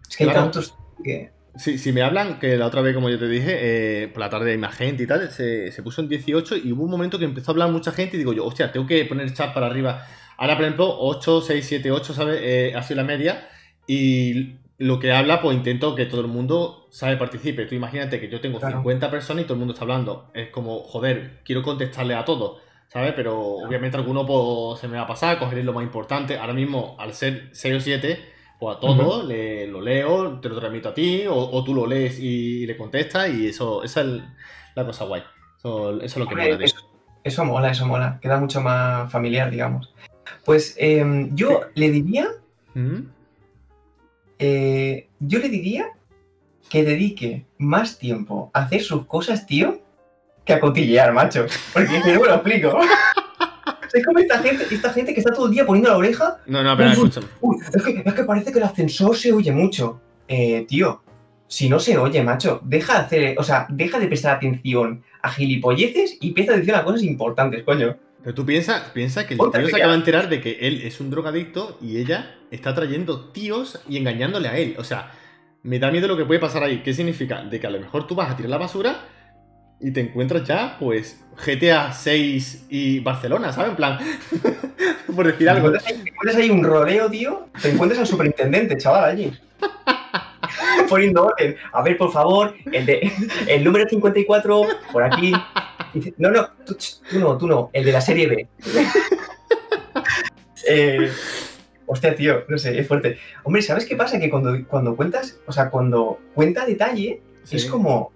Es 0.10 0.18
que 0.18 0.24
hay 0.24 0.32
tantos 0.32 0.76
que. 1.04 1.32
Sí, 1.56 1.78
si 1.78 1.92
me 1.92 2.02
hablan, 2.02 2.40
que 2.40 2.58
la 2.58 2.66
otra 2.66 2.82
vez, 2.82 2.96
como 2.96 3.10
yo 3.10 3.20
te 3.20 3.28
dije, 3.28 3.58
eh, 3.60 4.08
por 4.08 4.22
la 4.22 4.30
tarde 4.30 4.52
hay 4.52 4.58
más 4.58 4.74
gente 4.74 5.04
y 5.04 5.08
tal, 5.08 5.30
se, 5.30 5.70
se, 5.72 5.84
puso 5.84 6.02
en 6.02 6.08
18 6.08 6.56
y 6.56 6.72
hubo 6.72 6.86
un 6.86 6.90
momento 6.90 7.20
que 7.20 7.26
empezó 7.26 7.52
a 7.52 7.54
hablar 7.54 7.70
mucha 7.70 7.92
gente 7.92 8.16
y 8.16 8.20
digo 8.20 8.32
yo, 8.32 8.46
hostia, 8.46 8.72
tengo 8.72 8.88
que 8.88 9.04
poner 9.04 9.26
el 9.28 9.34
chat 9.34 9.54
para 9.54 9.68
arriba. 9.68 10.08
Ahora, 10.38 10.56
por 10.56 10.64
ejemplo, 10.64 10.96
8, 10.98 11.42
6, 11.42 11.66
7, 11.68 11.92
8, 11.92 12.14
¿sabes? 12.14 12.40
Eh, 12.42 12.74
ha 12.76 12.82
sido 12.82 12.98
la 12.98 13.04
media. 13.04 13.50
Y 13.86 14.56
lo 14.82 15.00
que 15.00 15.12
habla, 15.12 15.44
pues 15.44 15.56
intento 15.56 15.94
que 15.94 16.08
todo 16.08 16.22
el 16.22 16.28
mundo 16.28 16.88
sabe 16.90 17.16
participe. 17.16 17.68
Tú 17.68 17.76
imagínate 17.76 18.20
que 18.20 18.30
yo 18.30 18.42
tengo 18.42 18.60
50 18.60 19.12
personas 19.12 19.44
y 19.44 19.46
todo 19.46 19.54
el 19.54 19.60
mundo 19.60 19.74
está 19.74 19.84
hablando. 19.84 20.32
Es 20.34 20.50
como, 20.50 20.80
joder, 20.82 21.42
quiero 21.46 21.62
contestarle 21.62 22.16
a 22.16 22.26
todos, 22.26 22.62
¿sabes? 22.88 23.14
Pero 23.16 23.40
obviamente 23.40 23.98
alguno 23.98 24.26
pues, 24.26 24.80
se 24.80 24.88
me 24.88 24.98
va 24.98 25.04
a 25.04 25.08
pasar, 25.08 25.38
cogeré 25.38 25.64
lo 25.64 25.74
más 25.74 25.84
importante. 25.84 26.36
Ahora 26.36 26.54
mismo, 26.54 26.96
al 26.98 27.14
ser 27.14 27.50
6 27.52 27.76
o 27.76 27.80
7, 27.80 28.20
pues 28.60 28.76
a 28.76 28.80
todos 28.80 29.24
le, 29.24 29.68
lo 29.68 29.82
leo, 29.82 30.40
te 30.40 30.50
lo 30.50 30.60
transmito 30.60 30.90
a 30.90 30.94
ti, 30.96 31.26
o, 31.30 31.64
tú 31.64 31.76
lo 31.76 31.86
lees 31.86 32.20
y, 32.20 32.66
le 32.66 32.76
contestas, 32.76 33.30
y 33.30 33.50
eso, 33.50 33.84
esa 33.84 34.02
es 34.02 34.08
la 34.76 34.84
cosa 34.84 35.06
guay. 35.06 35.22
Eso, 35.60 36.02
es 36.02 36.18
lo 36.18 36.26
que 36.26 36.36
mola. 36.36 36.66
Eso, 36.66 36.78
eso, 37.24 37.46
mola, 37.46 37.70
eso 37.70 37.86
mola. 37.86 38.18
Queda 38.20 38.40
mucho 38.40 38.62
más 38.62 39.12
familiar, 39.12 39.52
digamos. 39.52 39.94
Pues 40.44 40.76
em, 40.80 41.36
yo 41.36 41.62
le 41.76 41.92
diría. 41.92 42.30
¿Mm? 42.74 43.21
Eh, 44.44 45.08
yo 45.20 45.38
le 45.38 45.50
diría 45.50 45.92
que 46.68 46.84
dedique 46.84 47.46
más 47.60 48.00
tiempo 48.00 48.50
a 48.54 48.64
hacer 48.64 48.82
sus 48.82 49.06
cosas, 49.06 49.46
tío, 49.46 49.80
que 50.44 50.54
a 50.54 50.60
cotillear, 50.60 51.14
macho. 51.14 51.46
Porque 51.74 52.00
no 52.00 52.06
me 52.22 52.28
lo 52.28 52.34
explico. 52.34 52.80
es 53.94 54.04
como 54.04 54.18
esta 54.18 54.40
gente, 54.40 54.66
esta 54.72 54.92
gente 54.92 55.14
que 55.14 55.20
está 55.20 55.32
todo 55.32 55.46
el 55.46 55.52
día 55.52 55.64
poniendo 55.64 55.92
la 55.92 55.98
oreja. 55.98 56.40
No, 56.48 56.64
no, 56.64 56.76
pero 56.76 56.90
escúchame. 56.90 57.28
es, 57.72 57.84
que, 57.84 58.04
es 58.04 58.14
que 58.16 58.24
parece 58.24 58.52
que 58.52 58.58
el 58.58 58.64
ascensor 58.64 59.16
se 59.16 59.32
oye 59.32 59.52
mucho. 59.52 60.02
Eh, 60.28 60.66
tío, 60.68 61.04
si 61.48 61.70
no 61.70 61.80
se 61.80 62.00
oye, 62.00 62.24
macho, 62.24 62.62
deja 62.64 62.94
de 62.94 63.00
hacer, 63.00 63.36
o 63.38 63.44
sea, 63.44 63.68
deja 63.70 64.00
de 64.00 64.08
prestar 64.08 64.38
atención 64.38 65.04
a 65.22 65.30
gilipolleces 65.30 66.18
y 66.20 66.30
empieza 66.30 66.54
a 66.54 66.58
decir 66.58 66.74
a 66.74 66.84
cosas 66.84 67.04
importantes, 67.04 67.64
coño. 67.64 67.96
Pero 68.24 68.36
tú 68.36 68.46
piensas 68.46 68.90
piensa 68.92 69.26
que 69.26 69.34
el 69.34 69.40
tío 69.40 69.68
se 69.68 69.76
acaba 69.76 69.94
de 69.94 69.98
enterar 69.98 70.30
de 70.30 70.42
que 70.42 70.60
él 70.62 70.82
es 70.84 71.00
un 71.00 71.10
drogadicto 71.10 71.78
y 71.82 71.98
ella 71.98 72.36
está 72.52 72.76
trayendo 72.76 73.32
tíos 73.32 73.82
y 73.90 73.98
engañándole 73.98 74.48
a 74.48 74.58
él. 74.58 74.76
O 74.78 74.84
sea, 74.84 75.12
me 75.64 75.80
da 75.80 75.92
miedo 75.92 76.08
lo 76.08 76.18
que 76.18 76.26
puede 76.26 76.40
pasar 76.40 76.64
ahí. 76.64 76.82
¿Qué 76.84 76.94
significa? 76.94 77.44
De 77.44 77.60
que 77.60 77.68
a 77.68 77.72
lo 77.72 77.80
mejor 77.80 78.06
tú 78.08 78.16
vas 78.16 78.30
a 78.30 78.36
tirar 78.36 78.52
la 78.52 78.58
basura 78.58 79.06
y 79.80 79.92
te 79.92 80.02
encuentras 80.02 80.44
ya, 80.44 80.78
pues, 80.80 81.24
GTA 81.44 81.92
6 81.92 82.68
y 82.70 83.00
Barcelona, 83.00 83.52
¿sabes? 83.52 83.72
En 83.72 83.76
plan, 83.76 83.98
por 85.16 85.26
decir 85.26 85.50
algo. 85.50 85.72
Te 85.72 85.94
encuentras 85.94 86.36
ahí 86.36 86.52
un 86.52 86.64
rodeo, 86.64 87.10
tío. 87.10 87.48
Te 87.60 87.72
encuentras 87.72 88.00
al 88.00 88.08
superintendente, 88.08 88.78
chaval, 88.78 89.06
allí. 89.06 89.32
Poniendo 90.90 91.26
orden. 91.26 91.56
A 91.74 91.82
ver, 91.82 91.98
por 91.98 92.12
favor, 92.12 92.54
el, 92.72 92.86
de, 92.86 93.12
el 93.48 93.64
número 93.64 93.88
54, 93.90 94.68
por 94.92 95.04
aquí 95.04 95.34
no, 96.18 96.32
no, 96.32 96.48
tú, 96.66 96.78
no, 97.14 97.38
tú 97.38 97.48
no, 97.48 97.70
el 97.74 97.86
de 97.86 97.92
la 97.92 98.02
serie 98.02 98.28
B. 98.28 98.48
eh, 100.68 101.12
hostia, 101.86 102.16
tío, 102.16 102.44
no 102.48 102.58
sé, 102.58 102.80
es 102.80 102.88
fuerte. 102.88 103.18
Hombre, 103.44 103.62
¿sabes 103.62 103.86
qué 103.86 103.96
pasa? 103.96 104.20
Que 104.20 104.30
cuando, 104.30 104.58
cuando 104.68 104.96
cuentas, 104.96 105.40
o 105.46 105.52
sea, 105.52 105.70
cuando 105.70 106.20
cuenta 106.34 106.66
detalle, 106.66 107.22
es 107.50 107.66
como 107.66 108.12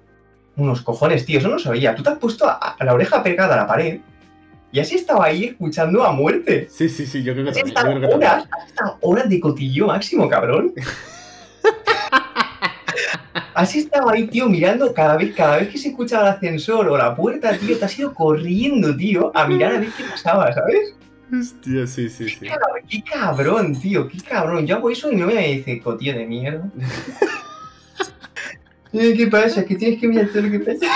unos 0.55 0.81
cojones, 0.81 1.25
tío, 1.25 1.39
eso 1.39 1.49
no 1.49 1.59
se 1.59 1.69
oía. 1.69 1.95
Tú 1.95 2.03
te 2.03 2.09
has 2.09 2.17
puesto 2.17 2.45
a, 2.47 2.75
la 2.79 2.93
oreja 2.93 3.21
pegada 3.21 3.55
a 3.55 3.57
la 3.57 3.67
pared 3.67 3.99
y 4.71 4.79
así 4.79 4.95
estaba 4.95 5.25
ahí 5.25 5.45
escuchando 5.45 6.03
a 6.03 6.11
muerte. 6.11 6.67
Sí, 6.69 6.89
sí, 6.89 7.05
sí, 7.05 7.23
yo 7.23 7.33
creo 7.33 7.45
que 7.45 7.61
has 7.61 8.13
horas, 8.13 8.47
hasta 8.51 8.97
horas 9.01 9.29
de 9.29 9.39
cotillo 9.39 9.87
máximo, 9.87 10.29
cabrón. 10.29 10.73
Así 13.53 13.79
estaba 13.79 14.13
ahí, 14.13 14.27
tío, 14.27 14.49
mirando 14.49 14.93
cada 14.93 15.17
vez, 15.17 15.33
cada 15.33 15.57
vez 15.57 15.69
que 15.69 15.77
se 15.77 15.89
escuchaba 15.89 16.29
el 16.29 16.35
ascensor 16.35 16.87
o 16.89 16.97
la 16.97 17.15
puerta, 17.15 17.57
tío, 17.57 17.77
te 17.77 17.85
has 17.85 17.97
ido 17.97 18.13
corriendo, 18.13 18.95
tío, 18.95 19.31
a 19.33 19.47
mirar 19.47 19.75
a 19.75 19.79
ver 19.79 19.89
qué 19.97 20.03
pasaba, 20.03 20.53
¿sabes? 20.53 20.95
Hostia, 21.31 21.87
sí, 21.87 22.09
sí, 22.09 22.29
sí. 22.29 22.47
Qué 22.87 23.03
cabrón, 23.03 23.79
tío, 23.79 24.07
qué 24.07 24.19
cabrón. 24.19 24.67
Yo 24.67 24.75
hago 24.75 24.89
eso 24.89 25.11
y 25.11 25.15
no 25.15 25.27
me 25.27 25.47
dice, 25.47 25.81
cotío 25.81 26.13
de 26.13 26.25
mierda. 26.25 26.69
¿Qué 28.91 29.27
pasa? 29.27 29.65
¿Qué 29.65 29.75
tienes 29.75 29.99
que 29.99 30.07
mirar 30.07 30.29
todo 30.29 30.43
lo 30.43 30.51
que 30.51 30.59
pasa? 30.59 30.87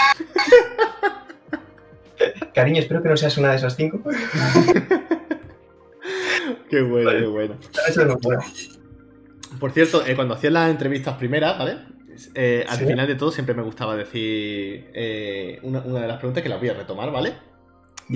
Cariño, 2.53 2.79
espero 2.79 3.01
que 3.01 3.09
no 3.09 3.17
seas 3.17 3.35
una 3.37 3.51
de 3.51 3.57
esas 3.57 3.75
cinco. 3.75 4.01
qué 6.69 6.81
bueno, 6.81 7.11
qué 7.11 7.25
bueno. 7.25 7.55
Por 9.59 9.71
cierto, 9.71 10.05
eh, 10.05 10.15
cuando 10.15 10.35
hacías 10.35 10.53
las 10.53 10.69
entrevistas 10.69 11.17
primeras, 11.17 11.57
¿vale? 11.57 11.77
Eh, 12.35 12.65
al 12.67 12.77
final 12.79 13.07
de 13.07 13.15
todo 13.15 13.31
siempre 13.31 13.55
me 13.55 13.61
gustaba 13.61 13.95
decir 13.95 14.91
eh, 14.93 15.59
una, 15.63 15.81
de 15.81 16.07
las 16.07 16.17
preguntas 16.17 16.43
que 16.43 16.49
las 16.49 16.59
voy 16.59 16.69
a 16.69 16.73
retomar, 16.73 17.11
¿vale? 17.11 17.33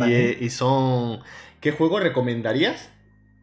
Eh, 0.06 0.38
y, 0.40 0.50
son, 0.50 1.22
¿qué 1.60 1.72
juego 1.72 2.00
recomendarías 2.00 2.92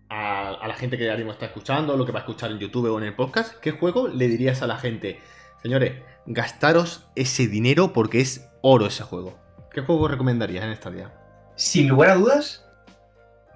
a, 0.09 0.67
la 0.67 0.75
gente 0.75 0.99
que 0.99 1.07
ya 1.07 1.17
mismo 1.17 1.33
está 1.33 1.47
escuchando, 1.47 1.97
lo 1.97 2.05
que 2.05 2.13
va 2.13 2.21
a 2.21 2.23
escuchar 2.23 2.51
en 2.51 2.59
YouTube 2.59 2.91
o 2.91 2.99
en 2.99 3.05
el 3.05 3.15
podcast? 3.15 3.55
¿Qué 3.61 3.71
juego 3.71 4.09
le 4.09 4.29
dirías 4.29 4.63
a 4.63 4.67
la 4.67 4.77
gente? 4.77 5.21
Señores, 5.63 5.93
gastaros 6.27 7.07
ese 7.15 7.47
dinero 7.47 7.93
porque 7.93 8.21
es 8.21 8.49
oro 8.63 8.87
ese 8.87 9.05
juego. 9.05 9.39
¿Qué 9.73 9.83
juego 9.83 10.09
recomendarías 10.09 10.65
en 10.65 10.71
esta 10.71 10.91
día? 10.91 11.15
Sin 11.55 11.89
lugar 11.89 12.11
a 12.11 12.15
dudas. 12.17 12.67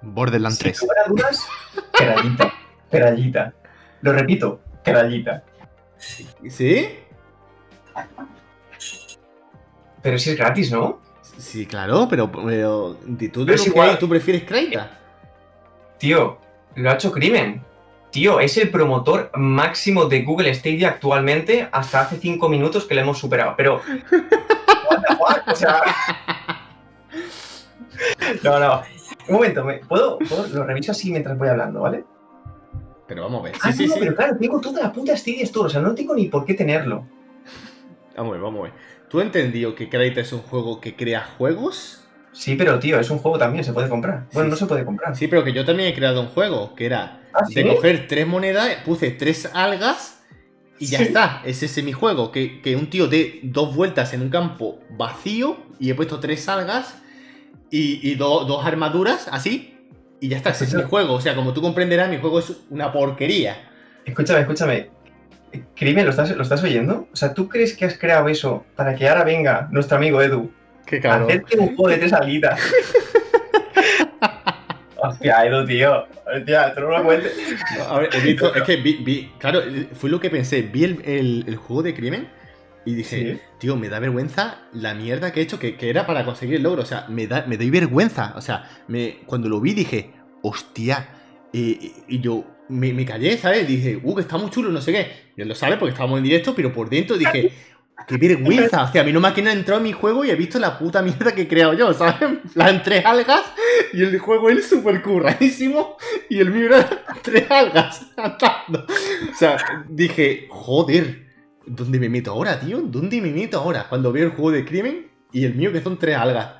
Borderlands 0.01 0.59
3. 0.59 0.77
Sin 0.77 0.87
lugar 0.87 1.05
a 1.05 1.09
dudas, 1.09 1.47
Perallita. 1.97 2.53
Perallita. 2.89 3.53
Lo 4.01 4.13
repito, 4.13 4.61
Perallita. 4.83 5.43
¿Sí? 5.97 6.89
Pero 10.01 10.19
si 10.19 10.29
es 10.31 10.37
gratis, 10.37 10.71
¿no? 10.71 11.01
Sí, 11.37 11.65
claro, 11.65 12.07
pero, 12.09 12.29
¿tú, 13.31 13.45
¿tú 13.99 14.09
prefieres 14.09 14.43
Kraita? 14.43 14.99
Tío, 15.97 16.37
lo 16.75 16.89
ha 16.89 16.93
hecho 16.93 17.11
Crimen. 17.11 17.63
Tío, 18.11 18.39
es 18.39 18.55
el 18.57 18.69
promotor 18.69 19.31
máximo 19.35 20.05
de 20.05 20.21
Google 20.21 20.53
Stadia 20.53 20.89
actualmente 20.89 21.67
hasta 21.71 22.01
hace 22.01 22.17
5 22.17 22.47
minutos 22.47 22.85
que 22.85 22.95
le 22.95 23.01
hemos 23.01 23.17
superado. 23.17 23.55
Pero. 23.57 23.81
What 24.89 25.01
the 25.01 25.15
fuck? 25.15 25.47
O 25.47 25.55
sea. 25.55 25.81
No, 28.43 28.59
no. 28.59 28.81
Un 29.27 29.35
momento, 29.35 29.65
¿puedo, 29.87 30.19
Lo 30.53 30.65
reviso 30.65 30.91
así 30.91 31.11
mientras 31.11 31.37
voy 31.37 31.47
hablando, 31.47 31.81
¿vale? 31.81 32.03
Pero 33.07 33.23
vamos 33.23 33.41
a 33.41 33.43
ver. 33.43 33.55
Ah, 33.61 33.71
sí, 33.71 33.87
sí, 33.87 33.93
pero 33.99 34.15
claro, 34.15 34.37
tengo 34.37 34.59
toda 34.59 34.81
la 34.81 34.91
puta 34.91 35.15
Stadia 35.15 35.43
Store, 35.43 35.67
o 35.67 35.69
sea, 35.69 35.81
no 35.81 35.93
tengo 35.93 36.15
ni 36.15 36.27
por 36.27 36.45
qué 36.45 36.53
tenerlo. 36.53 37.05
Vamos 38.15 38.31
a 38.31 38.33
ver, 38.33 38.41
vamos 38.41 38.59
a 38.59 38.63
ver. 38.63 38.73
¿Tú 39.09 39.21
entendido 39.21 39.75
que 39.75 39.89
Crytek 39.89 40.17
es 40.17 40.33
un 40.33 40.41
juego 40.41 40.81
que 40.81 40.95
crea 40.95 41.23
juegos? 41.37 42.01
Sí, 42.31 42.55
pero 42.55 42.79
tío, 42.79 42.99
es 42.99 43.09
un 43.09 43.19
juego 43.19 43.37
también, 43.37 43.63
se 43.63 43.71
puede 43.71 43.87
comprar. 43.87 44.25
Bueno, 44.33 44.49
no 44.49 44.55
se 44.55 44.65
puede 44.65 44.83
comprar. 44.83 45.15
Sí, 45.15 45.27
pero 45.27 45.43
que 45.43 45.53
yo 45.53 45.63
también 45.63 45.89
he 45.89 45.93
creado 45.93 46.21
un 46.21 46.27
juego, 46.27 46.75
que 46.75 46.85
era 46.85 47.21
¿Ah, 47.33 47.43
de 47.47 47.67
coger 47.67 48.07
tres 48.07 48.27
monedas, 48.27 48.75
puse 48.83 49.11
tres 49.11 49.49
algas 49.53 50.21
y 50.79 50.87
ya 50.87 50.99
está. 50.99 51.41
Ese 51.45 51.65
es 51.65 51.83
mi 51.83 51.93
juego, 51.93 52.31
que, 52.31 52.75
un 52.77 52.89
tío 52.89 53.07
dé 53.07 53.39
dos 53.43 53.73
vueltas 53.75 54.13
en 54.13 54.21
un 54.21 54.29
campo 54.29 54.79
vacío 54.89 55.57
y 55.79 55.89
he 55.89 55.95
puesto 55.95 56.19
tres 56.19 56.49
algas 56.49 56.97
y, 57.71 58.15
dos 58.15 58.65
armaduras, 58.65 59.27
así, 59.31 59.74
y 60.25 60.29
ya 60.29 60.37
está, 60.37 60.49
ese 60.49 60.63
es 60.63 60.73
mi 60.73 60.81
juego. 60.81 61.13
O 61.13 61.21
sea, 61.21 61.35
como 61.35 61.53
tú 61.53 61.61
comprenderás, 61.61 62.09
mi 62.09 62.17
juego 62.17 62.39
es 62.39 62.51
una 62.71 62.91
porquería. 62.91 63.69
Escúchame, 64.03 64.39
escúchame. 64.39 64.89
Crimen, 65.75 66.03
¿lo 66.03 66.09
estás, 66.09 66.35
¿lo 66.35 66.41
estás 66.41 66.63
oyendo? 66.63 67.07
O 67.13 67.15
sea, 67.15 67.35
¿tú 67.35 67.47
crees 67.47 67.77
que 67.77 67.85
has 67.85 67.95
creado 67.95 68.27
eso 68.27 68.65
para 68.75 68.95
que 68.95 69.07
ahora 69.07 69.23
venga 69.23 69.67
nuestro 69.69 69.97
amigo 69.97 70.19
Edu 70.23 70.51
Qué 70.83 70.99
cabrón. 70.99 71.29
Hacerte 71.29 71.59
un 71.59 71.75
juego 71.75 71.89
de 71.89 71.97
tres 71.97 72.13
alitas. 72.13 72.59
Hostia, 74.97 75.45
Edu, 75.45 75.63
tío. 75.63 76.07
Hostia, 76.35 76.73
tú 76.73 76.81
no 76.81 76.97
lo 76.97 77.03
cuentes. 77.03 77.31
a 77.87 77.99
ver, 77.99 78.09
he 78.11 78.19
visto, 78.21 78.55
es 78.55 78.63
que 78.63 78.77
vi, 78.77 79.31
claro, 79.37 79.61
fue 79.93 80.09
lo 80.09 80.19
que 80.19 80.31
pensé. 80.31 80.63
Vi 80.63 80.85
el, 80.85 81.55
juego 81.55 81.83
de 81.83 81.93
crimen 81.93 82.29
y 82.83 82.95
dije, 82.95 83.41
tío, 83.59 83.75
me 83.75 83.89
da 83.89 83.99
vergüenza 83.99 84.63
la 84.73 84.95
mierda 84.95 85.31
que 85.31 85.41
he 85.41 85.43
hecho, 85.43 85.59
que, 85.59 85.77
era 85.79 86.07
para 86.07 86.25
conseguir 86.25 86.55
el 86.55 86.63
logro. 86.63 86.81
O 86.81 86.85
sea, 86.87 87.05
me, 87.09 87.27
da, 87.27 87.45
me 87.47 87.57
doy 87.57 87.69
vergüenza. 87.69 88.33
O 88.35 88.41
sea, 88.41 88.67
me, 88.87 89.19
cuando 89.27 89.49
lo 89.49 89.61
vi 89.61 89.75
dije, 89.75 90.14
hostia. 90.47 91.09
y 91.51 92.19
yo 92.19 92.43
me, 92.69 92.93
me, 92.93 93.05
callé, 93.05 93.37
¿sabes? 93.37 93.67
Dije, 93.67 93.99
uh, 94.01 94.15
que 94.15 94.21
está 94.21 94.37
muy 94.37 94.49
chulo, 94.49 94.69
no 94.69 94.81
sé 94.81 94.91
qué. 94.91 95.11
Y 95.37 95.41
él 95.41 95.47
lo 95.47 95.55
sabe 95.55 95.77
porque 95.77 95.91
estábamos 95.91 96.17
en 96.17 96.23
directo, 96.23 96.55
pero 96.55 96.73
por 96.73 96.89
dentro 96.89 97.17
dije, 97.17 97.51
¡Qué 98.07 98.17
vergüenza! 98.17 98.83
O 98.83 98.91
sea, 98.91 99.01
a 99.01 99.05
mí 99.05 99.11
no 99.11 99.19
me 99.19 99.29
ha 99.29 99.51
entrado 99.51 99.77
en 99.79 99.83
mi 99.83 99.93
juego 99.93 100.25
y 100.25 100.29
he 100.29 100.35
visto 100.35 100.59
la 100.59 100.77
puta 100.77 101.01
mierda 101.01 101.33
que 101.33 101.43
he 101.43 101.47
creado 101.47 101.73
yo, 101.73 101.93
¿sabes? 101.93 102.39
Las 102.53 102.83
tres 102.83 103.05
algas 103.05 103.41
y 103.93 104.03
el 104.03 104.19
juego 104.19 104.49
es 104.49 104.67
súper 104.67 105.01
curradísimo 105.01 105.95
y 106.29 106.39
el 106.39 106.51
mío 106.51 106.67
era 106.67 106.87
tres 107.23 107.49
algas 107.49 108.05
atando. 108.17 108.85
O 109.31 109.35
sea, 109.35 109.57
dije, 109.89 110.47
joder, 110.49 111.25
¿dónde 111.65 111.99
me 111.99 112.09
meto 112.09 112.31
ahora, 112.31 112.59
tío? 112.59 112.81
¿Dónde 112.81 113.21
me 113.21 113.31
meto 113.31 113.57
ahora? 113.59 113.87
Cuando 113.87 114.11
veo 114.11 114.25
el 114.25 114.31
juego 114.31 114.51
de 114.51 114.65
crimen 114.65 115.07
y 115.31 115.45
el 115.45 115.55
mío 115.55 115.71
que 115.71 115.81
son 115.81 115.97
tres 115.97 116.17
algas. 116.17 116.55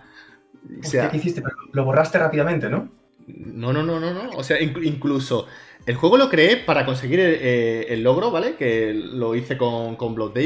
O 0.80 0.84
sea, 0.84 1.10
¿Qué 1.10 1.18
hiciste? 1.18 1.44
Lo 1.74 1.86
borraste 1.86 2.18
rápidamente, 2.18 2.70
¿no? 2.70 2.90
No, 3.27 3.73
no, 3.73 3.84
no, 3.84 3.99
no, 3.99 4.14
no. 4.14 4.30
O 4.31 4.43
sea, 4.43 4.61
incluso 4.61 5.47
el 5.85 5.95
juego 5.95 6.18
lo 6.18 6.30
creé 6.30 6.57
para 6.57 6.85
conseguir 6.85 7.19
el, 7.19 8.03
logro, 8.03 8.31
¿vale? 8.31 8.56
Que 8.56 8.93
lo 8.93 9.35
hice 9.35 9.57
con, 9.57 9.95
con 9.95 10.15
Blood. 10.15 10.38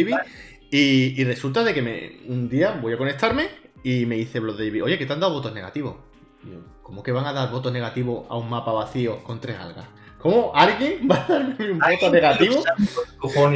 Y, 0.71 1.23
resulta 1.23 1.63
de 1.63 1.73
que 1.73 1.81
me, 1.81 2.19
un 2.27 2.49
día 2.49 2.79
voy 2.81 2.93
a 2.93 2.97
conectarme 2.97 3.47
y 3.83 4.05
me 4.05 4.15
dice 4.15 4.39
Blood 4.39 4.57
David, 4.57 4.83
oye, 4.83 4.97
que 4.97 5.05
te 5.05 5.13
han 5.13 5.19
dado 5.19 5.33
votos 5.33 5.53
negativos. 5.53 5.95
¿Cómo 6.81 7.03
que 7.03 7.11
van 7.11 7.25
a 7.25 7.33
dar 7.33 7.51
votos 7.51 7.71
negativos 7.71 8.25
a 8.29 8.37
un 8.37 8.49
mapa 8.49 8.71
vacío 8.71 9.23
con 9.23 9.39
tres 9.39 9.57
algas? 9.57 9.87
¿Cómo 10.19 10.51
alguien 10.53 11.07
va 11.09 11.23
a 11.23 11.27
darme 11.27 11.71
un 11.71 11.79
voto 11.79 12.11
negativo? 12.11 12.63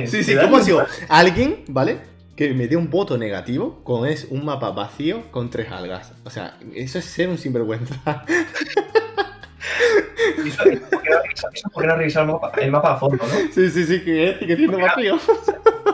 sí, 0.07 0.23
sí, 0.23 0.35
¿cómo 0.35 0.57
ha 0.57 0.61
sido? 0.61 0.85
Alguien, 1.09 1.65
¿vale? 1.67 1.99
Que 2.35 2.53
me 2.53 2.67
dé 2.67 2.77
un 2.77 2.89
voto 2.89 3.17
negativo 3.17 3.83
con 3.83 4.07
es 4.07 4.27
un 4.29 4.45
mapa 4.45 4.71
vacío 4.71 5.29
con 5.31 5.49
tres 5.49 5.71
algas. 5.71 6.13
O 6.23 6.29
sea, 6.29 6.57
eso 6.73 6.99
es 6.99 7.05
ser 7.05 7.29
un 7.29 7.37
sinvergüenza. 7.37 8.25
Eso 10.45 11.69
por 11.73 11.85
no 11.85 11.95
revisar 11.95 12.23
el 12.23 12.27
mapa, 12.29 12.51
el 12.61 12.71
mapa 12.71 12.93
a 12.93 12.97
fondo, 12.97 13.23
¿no? 13.23 13.53
Sí, 13.53 13.69
sí, 13.69 13.85
sí, 13.85 14.01
que 14.01 14.55
tiene 14.55 14.75
vacío. 14.75 15.17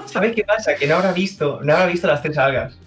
¿Sabes 0.05 0.33
qué 0.35 0.43
pasa? 0.43 0.75
Que 0.75 0.87
no 0.87 0.95
habrá 0.95 1.11
visto, 1.11 1.59
no 1.63 1.73
habrá 1.73 1.85
visto 1.87 2.07
las 2.07 2.21
tres 2.21 2.37
algas. 2.37 2.77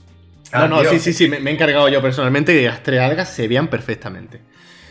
no, 0.52 0.68
no, 0.68 0.84
sí, 0.84 0.98
sí, 0.98 1.12
sí, 1.12 1.28
me, 1.28 1.38
he 1.38 1.52
encargado 1.52 1.88
yo 1.88 2.02
personalmente 2.02 2.52
que 2.52 2.66
las 2.66 2.82
tres 2.82 3.00
algas 3.00 3.28
se 3.28 3.48
vean 3.48 3.68
perfectamente. 3.68 4.40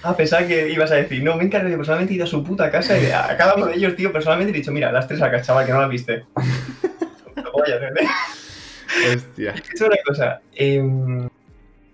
Ah, 0.04 0.16
pensaba 0.18 0.48
que 0.48 0.70
ibas 0.70 0.92
a 0.92 0.96
decir, 0.96 1.24
no, 1.24 1.36
me 1.36 1.44
he 1.44 1.46
encargado 1.46 1.72
yo 1.72 1.78
personalmente 1.78 2.14
he 2.14 2.16
ido 2.16 2.26
a 2.26 2.28
su 2.28 2.44
puta 2.44 2.72
casa 2.72 2.98
y 2.98 3.06
a 3.12 3.38
cada 3.38 3.56
uno 3.56 3.68
de 3.68 3.76
ellos, 3.76 3.96
tío, 3.96 4.12
personalmente 4.12 4.52
he 4.52 4.56
dicho, 4.56 4.72
mira, 4.72 4.92
las 4.92 5.08
tres 5.08 5.22
algas, 5.22 5.46
chaval, 5.46 5.66
que 5.66 5.72
no 5.72 5.82
las 5.82 5.90
viste. 5.90 6.26
Hostia. 9.14 9.54
Es 9.74 9.82
una 9.82 9.96
cosa. 10.06 10.42
Eh, 10.54 10.82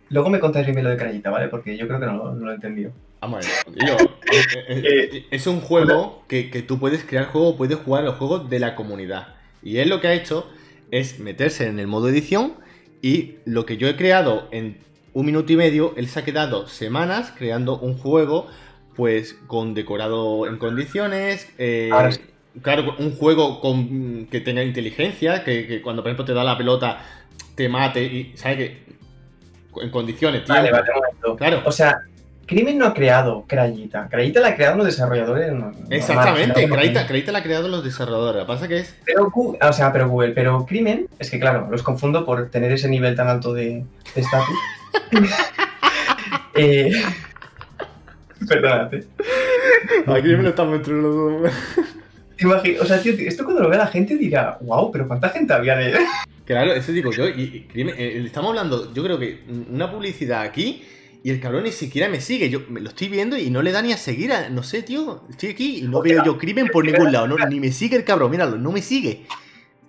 luego 0.10 0.30
me 0.30 0.40
contáis 0.40 0.66
bien 0.68 0.84
lo 0.84 0.90
de 0.90 0.98
Crayita, 0.98 1.30
¿vale? 1.30 1.48
Porque 1.48 1.78
yo 1.78 1.88
creo 1.88 2.00
que 2.00 2.06
no, 2.06 2.34
no 2.34 2.46
lo 2.46 2.52
he 2.52 2.56
entendido. 2.56 2.92
Vamos 3.20 3.46
a 3.46 3.72
ver, 3.72 3.88
yo, 3.88 3.96
eh, 4.32 4.86
eh, 4.86 5.26
es 5.32 5.48
un 5.48 5.60
juego 5.60 6.24
que, 6.28 6.52
que, 6.52 6.62
tú 6.62 6.80
puedes 6.80 7.04
crear 7.04 7.26
juego, 7.26 7.58
puedes 7.58 7.78
jugar 7.78 8.04
los 8.04 8.16
juegos 8.16 8.50
de 8.50 8.60
la 8.60 8.76
comunidad. 8.76 9.36
Y 9.64 9.78
él 9.78 9.90
lo 9.90 10.02
que 10.02 10.08
ha 10.08 10.14
hecho 10.14 10.48
es 10.92 11.20
meterse 11.20 11.68
en 11.68 11.80
el 11.80 11.88
modo 11.88 12.10
edición 12.10 12.54
y 13.02 13.36
lo 13.46 13.66
que 13.66 13.78
yo 13.78 13.88
he 13.88 13.96
creado 13.96 14.48
en 14.52 14.78
un 15.14 15.26
minuto 15.26 15.52
y 15.52 15.56
medio, 15.56 15.94
él 15.98 16.08
se 16.08 16.20
ha 16.20 16.26
quedado 16.26 16.68
semanas 16.68 17.34
creando 17.36 17.78
un 17.80 17.98
juego 17.98 18.48
pues 18.96 19.36
con 19.48 19.74
decorado 19.74 20.48
en 20.48 20.58
condiciones, 20.58 21.52
eh, 21.58 21.90
claro, 22.62 22.96
un 22.98 23.16
juego 23.16 23.62
con, 23.62 24.28
que 24.28 24.42
tenga 24.42 24.64
inteligencia, 24.64 25.44
que, 25.44 25.82
cuando 25.84 26.02
por 26.02 26.10
ejemplo 26.10 26.26
te 26.26 26.34
da 26.34 26.44
la 26.44 26.58
pelota 26.58 27.04
te 27.56 27.70
mate 27.70 28.04
y, 28.04 28.34
¿sabes 28.36 28.58
que 28.58 29.82
En 29.82 29.90
condiciones, 29.92 30.44
tío. 30.44 30.56
Vale, 30.56 30.72
vale, 30.72 30.88
Claro. 31.38 31.62
O 31.66 31.72
sea, 31.72 32.02
Crimen 32.48 32.78
no 32.78 32.86
ha 32.86 32.94
creado 32.94 33.44
Crayita. 33.46 34.08
Crayita 34.10 34.40
la 34.40 34.48
ha 34.50 34.56
creado 34.56 34.78
los 34.78 34.86
desarrolladores. 34.86 35.52
Exactamente, 35.90 36.68
Crayita, 37.06 37.32
la 37.34 37.40
ha 37.40 37.44
creado 37.44 37.68
los 37.68 37.84
desarrolladores. 37.84 38.42
Lo 38.42 38.48
pasa 38.48 38.70
que 38.70 38.80
es. 38.80 38.96
Pero, 39.06 39.32
o 39.34 39.74
sea, 39.74 39.92
pero 39.92 40.08
Google, 40.08 40.32
pero 40.32 40.66
Crimen, 40.66 41.08
es 41.20 41.30
que 41.30 41.40
claro, 41.40 41.68
los 41.70 41.84
confundo 41.84 42.26
por 42.26 42.50
tener 42.50 42.72
ese 42.72 42.88
nivel 42.88 43.16
tan 43.16 43.28
alto 43.28 43.54
de 43.54 43.84
estatus. 44.16 44.56
eh, 46.56 46.92
perdónate. 48.48 49.04
Aquí 50.08 50.28
me 50.30 50.44
lo 50.44 50.50
estamos 50.50 50.76
entre 50.78 50.94
los 50.94 51.16
dos. 51.16 51.52
O 52.80 52.86
sea, 52.86 53.02
tío, 53.02 53.14
esto 53.18 53.44
cuando 53.44 53.64
lo 53.64 53.70
vea 53.70 53.80
la 53.80 53.88
gente 53.88 54.16
dirá, 54.16 54.58
wow, 54.62 54.90
pero 54.90 55.06
¿cuánta 55.06 55.30
gente 55.30 55.52
había 55.52 55.76
de.? 55.76 55.98
Claro, 56.46 56.72
eso 56.72 56.94
digo 56.94 57.12
yo. 57.12 57.28
Y, 57.28 57.68
eh, 57.76 58.24
estamos 58.26 58.52
hablando, 58.52 58.94
yo 58.94 59.04
creo 59.04 59.20
que 59.20 59.44
una 59.70 59.92
publicidad 59.92 60.44
aquí 60.44 60.82
y 61.24 61.32
el 61.32 61.40
cabrón 61.40 61.64
ni 61.64 61.72
siquiera 61.72 62.10
me 62.10 62.22
sigue. 62.22 62.50
Yo 62.50 62.62
me 62.70 62.80
lo 62.80 62.90
estoy 62.90 63.10
viendo 63.10 63.38
y 63.38 63.50
no 63.50 63.62
le 63.62 63.72
da 63.72 63.82
ni 63.82 63.92
a 63.94 63.98
seguir. 63.98 64.32
A, 64.32 64.50
no 64.50 64.64
sé, 64.64 64.84
tío. 64.84 65.24
Estoy 65.30 65.50
aquí 65.50 65.80
y 65.80 65.82
no 65.84 66.02
veo 66.02 66.24
yo 66.24 66.38
crimen 66.38 66.68
por 66.68 66.86
ningún 66.86 67.12
lado. 67.12 67.28
ni 67.50 67.60
me 67.60 67.72
sigue 67.72 67.98
el 67.98 68.04
cabrón. 68.04 68.32
Míralo, 68.32 68.58
no 68.58 68.72
me 68.72 68.82
sigue. 68.82 69.26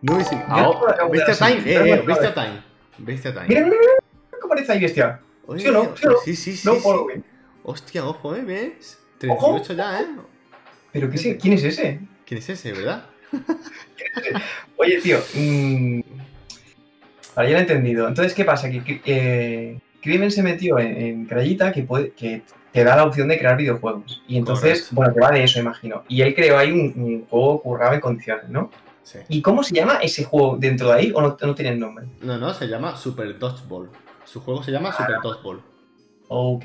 No 0.03 0.17
me 0.17 0.25
sigue. 0.25 0.43
Ah, 0.49 0.71
bestia 1.11 1.35
time. 1.35 1.63
Eh, 1.65 1.93
eh, 1.95 2.03
bestia 2.07 2.35
time. 2.35 2.63
Bestia 2.99 3.35
time. 3.35 3.47
Mira, 3.49 3.61
mira, 3.63 3.77
mira. 3.79 3.93
¿Cómo 4.41 4.49
parece 4.49 4.73
ahí, 4.73 4.81
bestia? 4.81 5.21
¿Sí 5.57 5.67
o 5.67 5.73
no? 5.73 5.95
¿Sí, 6.25 6.37
sí, 6.37 6.57
sí. 6.57 6.69
No, 6.69 6.75
sí, 6.77 7.23
Hostia, 7.63 8.07
ojo, 8.07 8.35
eh, 8.35 8.43
¿ves? 8.43 8.99
38 9.19 9.75
ya, 9.75 10.01
eh. 10.01 10.07
¿Pero 10.93 11.11
qué, 11.11 11.37
quién 11.37 11.55
es 11.55 11.65
ese? 11.65 12.01
¿Quién 12.25 12.39
es 12.39 12.49
ese, 12.49 12.73
verdad? 12.73 13.07
Oye, 14.77 15.01
tío. 15.01 15.19
Mmm... 15.35 16.01
Vale, 17.39 17.51
ya 17.51 17.55
lo 17.55 17.59
he 17.59 17.63
entendido. 17.63 18.09
Entonces, 18.09 18.35
¿qué 18.35 18.45
pasa? 18.45 18.69
Que, 18.69 19.01
eh, 19.05 19.79
Crimen 20.01 20.31
se 20.31 20.43
metió 20.43 20.79
en, 20.79 21.27
Crayita 21.27 21.73
que, 21.73 21.83
puede, 21.83 22.11
que 22.11 22.43
te 22.73 22.85
da 22.85 22.97
la 22.97 23.05
opción 23.05 23.29
de 23.29 23.39
crear 23.39 23.57
videojuegos. 23.57 24.23
Y 24.29 24.37
entonces, 24.37 24.89
bueno, 24.93 25.13
te 25.13 25.21
va 25.21 25.31
de 25.31 25.45
eso, 25.45 25.59
imagino. 25.59 26.05
Y 26.09 26.23
él 26.23 26.35
creó 26.35 26.59
ahí 26.59 26.71
un, 26.73 27.27
juego 27.29 27.63
currado 27.63 27.95
en 27.95 28.01
condiciones, 28.01 28.49
¿no? 28.49 28.71
Sí. 29.03 29.19
¿Y 29.29 29.43
cómo 29.43 29.63
se 29.63 29.75
llama 29.75 30.01
ese 30.03 30.25
juego 30.25 30.57
dentro 30.59 30.89
de 30.89 30.95
ahí 30.95 31.13
o 31.15 31.23
no, 31.23 31.37
no 31.41 31.55
tiene 31.55 31.75
nombre? 31.77 32.07
No, 32.21 32.37
no, 32.37 32.53
se 32.53 32.67
llama 32.67 32.97
Super 32.97 33.39
Dodgeball. 33.39 33.91
Su 34.25 34.41
juego 34.41 34.63
se 34.63 34.71
llama 34.71 34.93
Super 34.93 35.17
Dodgeball. 35.23 35.63
Ok. 36.29 36.65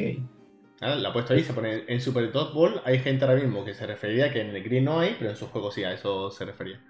Ah, 0.81 0.95
la 0.95 1.10
ha 1.10 1.14
puesto 1.14 1.34
ahí, 1.34 1.43
se 1.43 1.53
pone 1.53 1.85
en 1.88 2.01
Super 2.01 2.30
Dodgeball. 2.31 2.81
Hay 2.84 2.99
gente 2.99 3.23
ahora 3.23 3.39
mismo 3.39 3.64
que 3.64 3.73
se 3.73 3.88
refería 3.88 4.31
que 4.34 4.41
en 4.41 4.49
el 4.49 4.61
Green 4.61 4.84
no 4.84 4.99
hay, 4.99 5.15
pero 5.18 5.31
en 5.31 5.38
su 5.38 5.47
juego 5.47 5.72
sí, 5.72 5.85
a 5.85 5.93
eso 5.93 6.30
se 6.30 6.43
refería. 6.43 6.81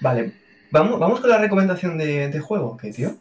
Vale. 0.00 0.34
Vamos, 0.70 1.00
vamos 1.00 1.20
con 1.20 1.30
la 1.30 1.38
recomendación 1.38 1.96
de, 1.96 2.28
de 2.28 2.40
juego, 2.40 2.76
¿qué, 2.76 2.92
tío? 2.92 3.14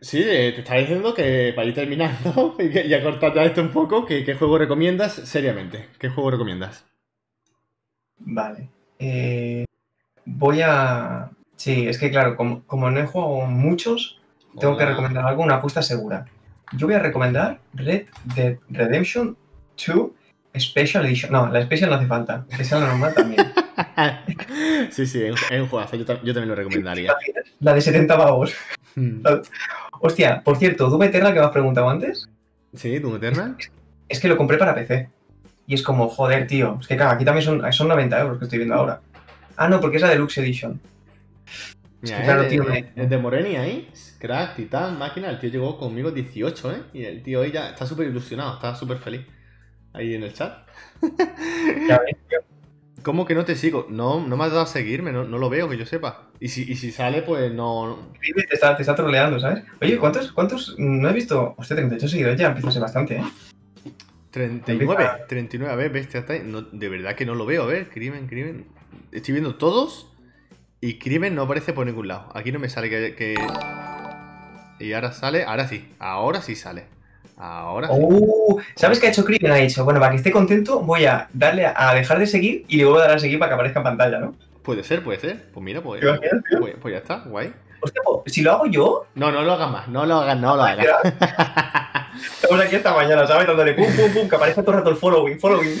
Sí, 0.00 0.22
eh, 0.22 0.52
te 0.52 0.60
estaba 0.60 0.80
diciendo 0.80 1.12
que 1.12 1.52
para 1.54 1.68
ir 1.68 1.74
terminando 1.74 2.56
y, 2.58 2.70
que, 2.70 3.02
cortar 3.02 3.34
ya 3.34 3.44
esto 3.44 3.60
un 3.60 3.70
poco, 3.70 4.06
¿qué, 4.06 4.34
juego 4.34 4.56
recomiendas 4.56 5.12
seriamente? 5.12 5.88
¿Qué 5.98 6.08
juego 6.08 6.30
recomiendas? 6.30 6.86
Vale. 8.18 8.68
Eh, 8.98 9.64
voy 10.24 10.62
a... 10.62 11.30
Sí, 11.56 11.86
es 11.86 11.98
que 11.98 12.10
claro, 12.10 12.36
como, 12.36 12.90
no 12.90 13.00
he 13.00 13.06
jugado 13.06 13.46
muchos, 13.46 14.20
tengo 14.58 14.78
que 14.78 14.86
recomendar 14.86 15.26
algo, 15.26 15.42
una 15.42 15.56
apuesta 15.56 15.82
segura. 15.82 16.24
Yo 16.72 16.86
voy 16.86 16.96
a 16.96 17.00
recomendar 17.00 17.60
Red 17.74 18.06
Dead 18.34 18.56
Redemption 18.70 19.36
2 19.86 20.10
Special 20.58 21.04
Edition. 21.04 21.32
No, 21.32 21.48
la 21.48 21.62
Special 21.62 21.90
no 21.90 21.96
hace 21.96 22.06
falta, 22.06 22.46
que 22.56 22.64
sea 22.64 22.80
la 22.80 22.88
normal 22.88 23.12
también. 23.14 23.52
sí, 24.90 25.06
sí, 25.06 25.22
es 25.22 25.60
un 25.60 25.68
juegazo, 25.68 25.96
yo, 25.96 26.04
también 26.06 26.48
lo 26.48 26.54
recomendaría. 26.54 27.14
La 27.60 27.74
de 27.74 27.80
70 27.80 28.16
pavos. 28.16 28.54
Hmm. 28.94 29.22
Hostia, 30.00 30.42
por 30.42 30.56
cierto, 30.56 30.88
Doom 30.88 31.02
Eternal 31.04 31.32
que 31.32 31.40
me 31.40 31.46
has 31.46 31.52
preguntado 31.52 31.88
antes. 31.88 32.28
Sí, 32.74 32.98
Doom 32.98 33.16
Eternal. 33.16 33.56
es 34.08 34.20
que 34.20 34.28
lo 34.28 34.36
compré 34.36 34.58
para 34.58 34.74
PC. 34.74 35.08
Y 35.66 35.74
es 35.74 35.82
como, 35.82 36.08
joder, 36.08 36.46
tío, 36.46 36.78
es 36.80 36.88
que 36.88 36.96
claro, 36.96 37.12
aquí 37.12 37.24
también 37.24 37.44
son, 37.44 37.72
son 37.72 37.88
90 37.88 38.20
euros 38.20 38.38
que 38.38 38.44
estoy 38.44 38.58
viendo 38.58 38.74
ahora. 38.74 39.00
Ah, 39.56 39.68
no, 39.68 39.80
porque 39.80 39.96
es 39.96 40.02
la 40.02 40.08
Deluxe 40.08 40.38
Edition. 40.38 40.80
Mira, 42.00 42.18
es 42.18 42.24
claro, 42.24 42.48
tío, 42.48 42.64
el, 42.96 43.08
de 43.08 43.18
Moreni 43.18 43.56
ahí, 43.56 43.90
crack, 44.18 44.56
titán, 44.56 44.98
máquina, 44.98 45.28
el 45.28 45.38
tío 45.38 45.50
llegó 45.50 45.78
conmigo 45.78 46.10
18, 46.10 46.72
¿eh? 46.72 46.82
Y 46.94 47.04
el 47.04 47.22
tío 47.22 47.42
ahí 47.42 47.52
ya 47.52 47.70
está 47.70 47.84
súper 47.84 48.08
ilusionado, 48.08 48.54
está 48.54 48.74
súper 48.74 48.98
feliz. 48.98 49.26
Ahí 49.92 50.14
en 50.14 50.22
el 50.22 50.32
chat. 50.32 50.66
Ya 51.88 51.98
ves, 51.98 52.16
tío. 52.28 52.38
¿Cómo 53.02 53.24
que 53.24 53.34
no 53.34 53.44
te 53.44 53.56
sigo? 53.56 53.86
No, 53.88 54.26
no 54.26 54.36
me 54.36 54.44
has 54.44 54.50
dado 54.50 54.62
a 54.62 54.66
seguirme, 54.66 55.12
no, 55.12 55.24
lo 55.24 55.50
veo, 55.50 55.68
que 55.68 55.76
yo 55.78 55.86
sepa. 55.86 56.30
Y 56.38 56.48
si, 56.48 56.74
si 56.76 56.92
sale, 56.92 57.22
pues 57.22 57.52
no. 57.52 58.10
Te 58.20 58.54
está, 58.54 58.76
te 58.76 58.82
está 58.82 58.94
troleando, 58.94 59.40
¿sabes? 59.40 59.64
Oye, 59.80 59.98
¿cuántos, 59.98 60.32
cuántos? 60.32 60.74
No 60.78 61.08
he 61.08 61.12
visto. 61.12 61.54
Hostia, 61.56 61.76
38 61.76 62.08
seguidores 62.08 62.38
ya 62.38 62.48
empieza 62.48 62.68
a 62.68 62.72
ser 62.72 62.82
bastante, 62.82 63.16
¿eh? 63.16 63.24
39, 64.30 65.10
39, 65.28 65.72
a 65.72 65.76
ver, 65.76 65.90
bestia, 65.90 66.24
no, 66.44 66.62
de 66.62 66.88
verdad 66.88 67.16
que 67.16 67.26
no 67.26 67.34
lo 67.34 67.46
veo, 67.46 67.64
a 67.64 67.66
ver, 67.66 67.88
crimen, 67.90 68.28
crimen. 68.28 68.66
Estoy 69.10 69.32
viendo 69.32 69.56
todos 69.56 70.12
y 70.80 70.98
crimen 70.98 71.34
no 71.34 71.42
aparece 71.42 71.72
por 71.72 71.86
ningún 71.86 72.08
lado. 72.08 72.30
Aquí 72.34 72.52
no 72.52 72.58
me 72.58 72.68
sale 72.68 72.88
que, 72.90 73.34
Y 74.78 74.92
ahora 74.92 75.12
sale, 75.12 75.44
ahora 75.44 75.66
sí, 75.66 75.88
ahora 75.98 76.42
sí 76.42 76.54
sale. 76.54 76.84
Ahora. 77.40 77.88
Uh, 77.90 78.60
¿Sabes 78.74 79.00
qué 79.00 79.06
ha 79.06 79.10
hecho 79.10 79.24
Crimen? 79.24 79.50
Ha 79.50 79.56
dicho, 79.56 79.82
bueno, 79.82 79.98
para 79.98 80.10
que 80.10 80.18
esté 80.18 80.30
contento 80.30 80.80
voy 80.80 81.06
a 81.06 81.26
darle 81.32 81.66
a 81.74 81.94
dejar 81.94 82.18
de 82.18 82.26
seguir 82.26 82.66
y 82.68 82.78
luego 82.78 82.98
dar 82.98 83.12
a 83.12 83.18
seguir 83.18 83.38
para 83.38 83.48
que 83.48 83.54
aparezca 83.54 83.80
en 83.80 83.84
pantalla, 83.84 84.18
¿no? 84.18 84.34
Puede 84.62 84.84
ser, 84.84 85.02
puede 85.02 85.18
ser. 85.20 85.50
Pues 85.50 85.64
mira, 85.64 85.80
pues, 85.80 86.02
pues, 86.58 86.74
pues, 86.78 86.92
ya 86.92 86.98
está, 86.98 87.20
guay. 87.20 87.50
Hostia, 87.80 88.02
pues, 88.04 88.34
si 88.34 88.42
lo 88.42 88.52
hago 88.52 88.66
yo... 88.66 89.06
No, 89.14 89.32
no 89.32 89.40
lo 89.40 89.52
hagas 89.52 89.70
más, 89.70 89.88
no 89.88 90.04
lo 90.04 90.16
hagas, 90.16 90.38
no 90.38 90.54
lo 90.54 90.62
hagas. 90.62 90.86
Estamos 92.42 92.60
aquí 92.62 92.76
esta 92.76 92.94
mañana, 92.94 93.26
¿sabes? 93.26 93.46
Dándole 93.46 93.72
pum, 93.72 93.86
pum, 93.86 94.12
pum, 94.12 94.28
que 94.28 94.36
aparece 94.36 94.60
todo 94.60 94.72
el 94.72 94.78
rato 94.78 94.90
el 94.90 94.96
following, 94.96 95.40
following. 95.40 95.78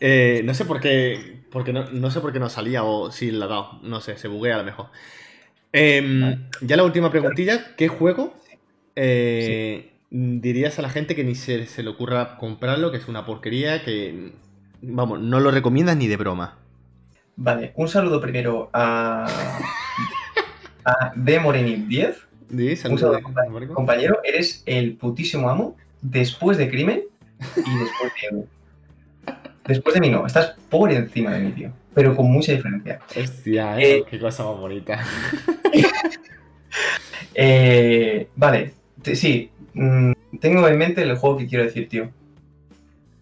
Eh, 0.00 0.42
no 0.44 0.52
sé 0.52 0.66
por 0.66 0.80
qué, 0.80 1.44
porque 1.50 1.72
no, 1.72 1.90
no, 1.92 2.10
sé 2.10 2.20
por 2.20 2.30
qué 2.30 2.38
no 2.38 2.50
salía 2.50 2.84
o 2.84 3.10
si 3.10 3.30
la 3.30 3.46
ha 3.46 3.48
dado, 3.48 3.78
no 3.82 4.02
sé, 4.02 4.18
se 4.18 4.28
buguea 4.28 4.56
a 4.56 4.58
lo 4.58 4.64
mejor. 4.64 4.88
Em, 5.72 6.46
ya 6.60 6.76
la 6.76 6.84
última 6.84 7.10
preguntilla, 7.10 7.74
¿qué 7.74 7.88
juego 7.88 8.34
eh, 8.96 9.93
dirías 10.14 10.78
a 10.78 10.82
la 10.82 10.90
gente 10.90 11.16
que 11.16 11.24
ni 11.24 11.34
se, 11.34 11.66
se, 11.66 11.82
le 11.82 11.90
ocurra 11.90 12.36
comprarlo, 12.36 12.92
que 12.92 12.98
es 12.98 13.08
una 13.08 13.26
porquería, 13.26 13.84
que, 13.84 14.32
vamos, 14.80 15.20
no 15.20 15.40
lo 15.40 15.50
recomiendas 15.50 15.96
ni 15.96 16.06
de 16.06 16.16
broma? 16.16 16.58
Vale, 17.36 17.72
un 17.74 17.88
saludo 17.88 18.20
primero 18.20 18.70
a, 18.72 19.26
a 20.84 21.12
Demorenit 21.16 21.86
10 21.88 22.28
compañero. 23.72 24.20
Eres 24.22 24.62
el 24.66 24.96
putísimo 24.96 25.48
amo 25.48 25.76
después 26.00 26.58
de 26.58 26.70
Crimen 26.70 27.02
y 27.56 27.78
después 27.78 28.12
de 28.22 28.44
Después 29.66 29.94
de 29.94 30.00
mí 30.00 30.10
no, 30.10 30.26
estás 30.26 30.54
por 30.68 30.92
encima 30.92 31.32
de 31.32 31.40
mí, 31.40 31.52
tío. 31.52 31.72
Pero 31.94 32.14
con 32.14 32.30
mucha 32.30 32.52
diferencia. 32.52 33.00
Hostia, 33.16 33.78
¿eh? 33.78 33.96
eh 33.96 34.04
qué 34.08 34.18
cosa 34.18 34.44
más 34.44 34.58
bonita. 34.58 35.04
Eh, 37.36 38.28
vale, 38.36 38.74
sí. 39.14 39.50
Mm, 39.74 40.12
tengo 40.40 40.66
en 40.66 40.78
mente 40.78 41.02
el 41.02 41.16
juego 41.16 41.36
que 41.36 41.46
quiero 41.46 41.64
decir, 41.64 41.88
tío. 41.88 42.10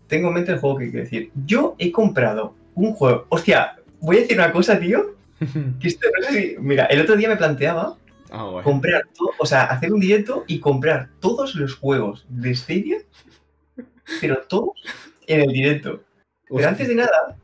Tengo 0.06 0.28
en 0.28 0.34
mente 0.34 0.52
el 0.52 0.58
juego 0.58 0.78
que 0.78 0.90
quiero 0.90 1.04
decir. 1.04 1.30
Yo 1.46 1.74
he 1.78 1.90
comprado 1.90 2.54
un 2.74 2.92
juego. 2.94 3.26
Hostia, 3.28 3.76
voy 4.00 4.16
a 4.16 4.20
decir 4.20 4.36
una 4.38 4.52
cosa, 4.52 4.78
tío. 4.78 5.14
Mira, 6.60 6.86
el 6.86 7.00
otro 7.00 7.16
día 7.16 7.28
me 7.28 7.36
planteaba 7.36 7.96
Ah, 8.34 8.62
comprar 8.64 9.02
todo, 9.14 9.32
o 9.38 9.44
sea, 9.44 9.64
hacer 9.64 9.92
un 9.92 10.00
directo 10.00 10.44
y 10.46 10.58
comprar 10.58 11.10
todos 11.20 11.54
los 11.54 11.74
juegos 11.74 12.24
de 12.30 12.54
Stadia, 12.54 12.96
pero 14.22 14.38
todos 14.48 14.70
en 15.26 15.42
el 15.42 15.52
directo. 15.52 16.02
Pero 16.48 16.66
antes 16.66 16.88
de 16.88 16.94
nada, 16.94 17.36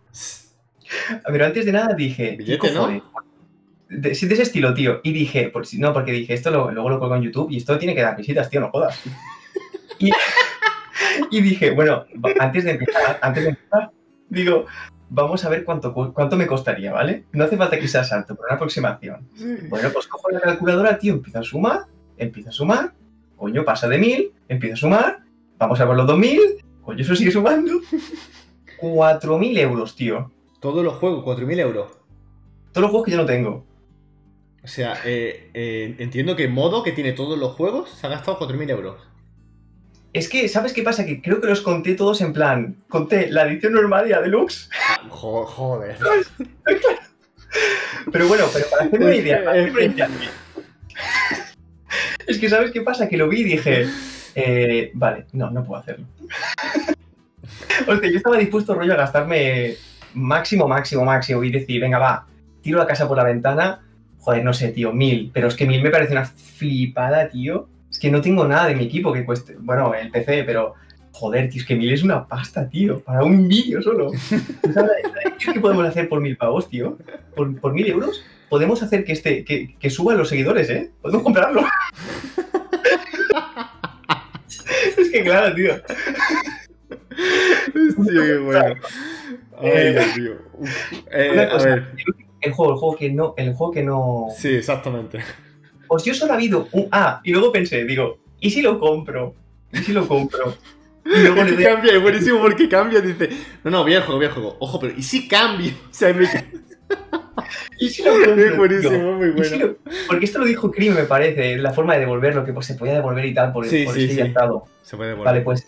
pero 1.27 1.45
antes 1.45 1.67
de 1.67 1.73
nada 1.73 1.95
dije, 1.95 2.37
Billete, 2.39 2.73
¿no? 2.73 2.89
De, 3.89 4.11
de, 4.11 4.11
ese 4.11 4.43
estilo, 4.43 4.75
tío. 4.75 5.01
Y 5.03 5.13
dije, 5.13 5.49
por, 5.49 5.65
no, 5.79 5.93
porque 5.93 6.13
dije, 6.13 6.35
esto 6.35 6.51
lo, 6.51 6.71
luego 6.71 6.91
lo 6.91 6.99
colgo 6.99 7.17
en 7.17 7.23
YouTube 7.23 7.51
y 7.51 7.57
esto 7.57 7.79
tiene 7.79 7.95
que 7.95 8.03
dar 8.03 8.17
visitas, 8.17 8.51
tío, 8.51 8.61
no 8.61 8.71
jodas. 8.71 9.01
Y, 9.99 10.11
y 11.31 11.41
dije, 11.41 11.71
bueno, 11.71 12.05
antes 12.39 12.65
de 12.65 12.73
empezar, 12.73 13.19
antes 13.23 13.45
de 13.45 13.51
empezar, 13.51 13.91
digo, 14.29 14.67
vamos 15.11 15.45
a 15.45 15.49
ver 15.49 15.65
cuánto, 15.65 15.93
cuánto 15.93 16.37
me 16.37 16.47
costaría, 16.47 16.93
¿vale? 16.93 17.25
No 17.33 17.45
hace 17.45 17.57
falta 17.57 17.79
que 17.79 17.89
sea 17.89 18.05
salto, 18.05 18.35
pero 18.35 18.47
una 18.49 18.57
aproximación. 18.57 19.29
Bueno, 19.69 19.91
pues 19.93 20.07
cojo 20.07 20.31
la 20.31 20.41
calculadora, 20.41 20.99
tío, 20.99 21.15
empiezo 21.15 21.39
a 21.39 21.43
sumar, 21.43 21.81
empiezo 22.17 22.51
a 22.51 22.53
sumar, 22.53 22.93
coño, 23.37 23.65
pasa 23.65 23.89
de 23.89 23.99
1000, 23.99 24.33
empiezo 24.49 24.75
a 24.75 24.77
sumar, 24.77 25.19
vamos 25.59 25.81
a 25.81 25.85
ver 25.85 25.97
los 25.97 26.07
2000, 26.07 26.41
coño, 26.83 27.01
eso 27.01 27.17
sigue 27.17 27.31
sumando. 27.31 27.73
4000 28.79 29.59
euros, 29.59 29.97
tío. 29.97 30.31
Todos 30.61 30.85
los 30.85 30.95
juegos, 30.95 31.25
4000 31.25 31.61
euros. 31.61 31.91
Todos 32.73 32.83
los 32.83 32.91
juegos 32.91 33.07
que 33.07 33.13
yo 33.13 33.19
no 33.19 33.27
tengo. 33.27 33.67
O 34.69 34.71
sea, 34.71 34.99
eh, 35.07 35.49
eh, 35.55 35.95
entiendo 35.99 36.37
que 36.37 36.47
modo 36.47 36.83
que 36.83 36.93
tiene 36.93 37.13
todos 37.13 37.39
los 37.39 37.55
juegos 37.55 37.89
se 37.89 38.07
ha 38.07 38.11
gastado 38.11 38.39
4.000 38.39 38.71
euros. 38.71 39.01
Es 40.13 40.29
que, 40.29 40.47
¿sabes 40.47 40.75
qué 40.75 40.83
pasa? 40.83 41.07
Que 41.07 41.23
creo 41.23 41.41
que 41.41 41.47
los 41.47 41.63
conté 41.63 41.95
todos 41.95 42.21
en 42.21 42.35
plan. 42.35 42.77
Conté 42.87 43.31
la 43.31 43.47
edición 43.47 43.73
normal 43.73 44.07
y 44.07 44.11
la 44.11 44.21
deluxe. 44.21 44.69
Ah, 44.91 45.01
joder. 45.09 45.97
pero 48.13 48.29
bueno, 48.29 48.45
pero 48.53 48.67
para 48.69 48.85
hacerme 48.85 49.07
una 49.07 49.17
idea, 49.17 49.43
Es 52.27 52.39
que, 52.39 52.51
¿sabes 52.51 52.71
qué 52.71 52.83
pasa? 52.83 53.09
Que 53.09 53.17
lo 53.17 53.27
vi 53.27 53.41
y 53.41 53.45
dije. 53.45 53.87
Eh, 54.35 54.91
vale, 54.93 55.25
no, 55.33 55.51
no 55.51 55.65
puedo 55.65 55.81
hacerlo. 55.81 56.05
Hostia, 57.87 58.11
yo 58.11 58.19
estaba 58.19 58.37
dispuesto, 58.37 58.75
rollo, 58.75 58.93
a 58.93 58.97
gastarme 58.97 59.77
máximo, 60.13 60.69
máximo, 60.69 61.07
máximo 61.07 61.43
y 61.43 61.51
decir, 61.51 61.81
venga, 61.81 61.99
va, 61.99 62.27
tiro 62.61 62.77
la 62.77 62.87
casa 62.87 63.09
por 63.09 63.17
la 63.17 63.25
ventana. 63.25 63.88
Joder, 64.29 64.45
no 64.45 64.53
sé, 64.53 64.69
tío, 64.73 64.93
mil. 64.93 65.31
Pero 65.33 65.49
es 65.49 65.55
que 65.55 65.65
mil 65.65 65.83
me 65.83 65.89
parece 65.89 66.13
una 66.13 66.27
flipada, 66.27 67.31
tío. 67.31 67.67
Es 67.91 67.99
que 67.99 68.11
no 68.11 68.21
tengo 68.21 68.47
nada 68.47 68.67
de 68.67 68.75
mi 68.75 68.85
equipo 68.85 69.11
que 69.11 69.25
cueste. 69.25 69.57
Bueno, 69.59 69.95
el 69.95 70.11
PC, 70.11 70.45
pero. 70.45 70.75
Joder, 71.13 71.49
tío, 71.49 71.63
es 71.63 71.67
que 71.67 71.75
mil 71.75 71.91
es 71.91 72.03
una 72.03 72.29
pasta, 72.29 72.69
tío. 72.69 73.01
Para 73.01 73.25
un 73.25 73.49
vídeo 73.49 73.81
solo. 73.81 74.11
¿Sabes 74.75 74.91
qué 75.39 75.59
podemos 75.59 75.87
hacer 75.87 76.11
por 76.11 76.21
mil 76.21 76.37
pavos, 76.37 76.69
tío? 76.69 76.99
Por, 77.35 77.73
mil 77.73 77.89
euros 77.89 78.23
podemos 78.51 78.83
hacer 78.83 79.03
que 79.03 79.13
este 79.13 79.45
que, 79.47 79.77
que 79.79 79.89
suban 79.89 80.19
los 80.19 80.29
seguidores, 80.29 80.69
¿eh? 80.69 80.91
Podemos 81.01 81.23
comprarlo. 81.23 81.63
es 84.99 85.11
que 85.11 85.25
claro, 85.25 85.55
tío. 85.55 85.75
Sí, 87.17 88.11
qué 88.13 88.37
bueno. 88.37 88.75
Ay, 89.59 89.71
eh, 89.73 89.93
Dios 89.93 90.19
mío. 90.19 90.33
Eh, 91.13 91.49
a 91.51 91.63
ver. 91.63 91.87
El 92.41 92.53
juego, 92.53 92.73
el 92.73 92.79
juego 92.79 92.97
que 92.97 93.11
no, 93.11 93.35
el 93.37 93.55
juego 93.55 93.73
que 93.73 93.83
no. 93.83 94.27
Sí, 94.37 94.49
exactamente. 94.49 95.19
Pues 95.89 96.05
yo 96.05 96.13
solo 96.13 96.33
ha 96.33 96.37
habido 96.37 96.69
un 96.73 96.87
Ah, 96.93 97.23
y 97.25 97.33
luego 97.33 97.51
pensé, 97.51 97.83
digo, 97.87 98.19
¿y 98.41 98.51
si 98.51 98.61
lo 98.61 98.79
compro? 98.79 99.35
¿Y 99.73 99.79
si 99.79 99.93
lo 99.93 100.07
compro? 100.07 100.55
Y 101.03 101.09
luego 101.23 101.45
le 101.45 101.53
doy... 101.53 101.65
Cambia, 101.65 101.95
es 101.95 102.03
buenísimo 102.03 102.41
porque 102.41 102.69
cambia, 102.69 103.01
dice, 103.01 103.31
no, 103.65 103.71
no, 103.71 103.85
bien 103.85 104.03
juego, 104.03 104.21
bien 104.21 104.33
juego. 104.33 104.57
Ojo, 104.61 104.79
pero 104.79 104.93
¿y 104.95 105.03
si 105.03 105.27
cambio? 105.27 105.73
O 105.91 105.95
sea, 105.95 106.13
me... 106.13 106.29
¿Y 107.79 107.89
si 107.89 108.03
lo 108.03 108.13
compro? 108.13 108.35
Es 108.35 108.57
buenísimo, 108.57 109.13
muy 109.15 109.31
bueno. 109.31 109.77
Porque 110.07 110.27
esto 110.27 110.41
lo 110.41 110.45
dijo 110.45 110.71
Cream, 110.71 110.95
me 110.95 111.05
parece, 111.05 111.57
la 111.57 111.73
forma 111.73 111.95
de 111.95 112.01
devolverlo, 112.01 112.45
que 112.45 112.53
pues, 112.53 112.67
se 112.67 112.75
podía 112.75 112.95
devolver 112.95 113.25
y 113.25 113.33
tal 113.33 113.53
por, 113.53 113.67
sí, 113.67 113.85
por 113.85 113.95
sí, 113.95 114.05
este 114.05 114.27
sí. 114.27 114.35
Se 114.83 114.97
puede 114.97 115.11
devolver. 115.11 115.33
Vale, 115.33 115.41
pues, 115.41 115.67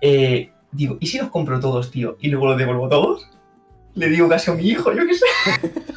eh, 0.00 0.50
digo, 0.70 0.96
¿y 1.00 1.06
si 1.06 1.18
los 1.18 1.28
compro 1.28 1.58
todos, 1.58 1.90
tío? 1.90 2.16
Y 2.20 2.28
luego 2.28 2.46
los 2.46 2.58
devuelvo 2.58 2.88
todos. 2.88 3.28
Le 3.94 4.08
digo 4.08 4.28
casi 4.28 4.50
a 4.50 4.54
mi 4.54 4.68
hijo, 4.68 4.92
yo 4.92 5.06
qué 5.06 5.14
sé. 5.14 5.26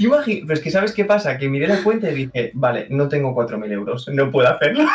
Pero 0.00 0.52
es 0.52 0.60
que 0.60 0.70
¿sabes 0.70 0.92
qué 0.92 1.04
pasa? 1.04 1.38
Que 1.38 1.48
miré 1.48 1.66
la 1.66 1.82
cuenta 1.82 2.10
y 2.10 2.14
dije, 2.14 2.50
vale, 2.54 2.86
no 2.90 3.08
tengo 3.08 3.34
4.000 3.34 3.72
euros, 3.72 4.08
no 4.08 4.30
puedo 4.30 4.48
hacerlo. 4.48 4.84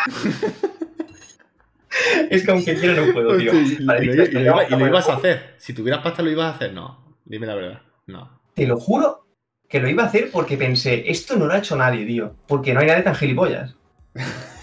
es 2.30 2.44
que 2.44 2.50
aunque 2.50 2.76
quiera 2.76 2.94
no 2.94 3.12
puedo, 3.12 3.36
tío. 3.36 3.52
y, 3.54 3.76
lo, 3.78 4.86
ibas 4.86 5.08
a 5.08 5.14
hacer. 5.14 5.54
Si 5.58 5.72
tuvieras 5.72 6.02
pasta, 6.02 6.22
¿lo 6.22 6.30
ibas 6.30 6.52
a 6.52 6.56
hacer? 6.56 6.72
No. 6.72 7.16
Dime 7.24 7.46
la 7.46 7.54
verdad. 7.54 7.82
No. 8.06 8.40
Te 8.54 8.66
lo 8.66 8.78
juro 8.78 9.26
que 9.68 9.80
lo 9.80 9.88
iba 9.88 10.04
a 10.04 10.06
hacer 10.06 10.30
porque 10.32 10.56
pensé, 10.56 11.10
esto 11.10 11.36
no 11.36 11.46
lo 11.46 11.52
ha 11.52 11.58
hecho 11.58 11.76
nadie, 11.76 12.06
tío. 12.06 12.34
Porque 12.46 12.74
no 12.74 12.80
hay 12.80 12.86
nadie 12.86 13.02
tan 13.02 13.14
gilipollas. 13.14 13.76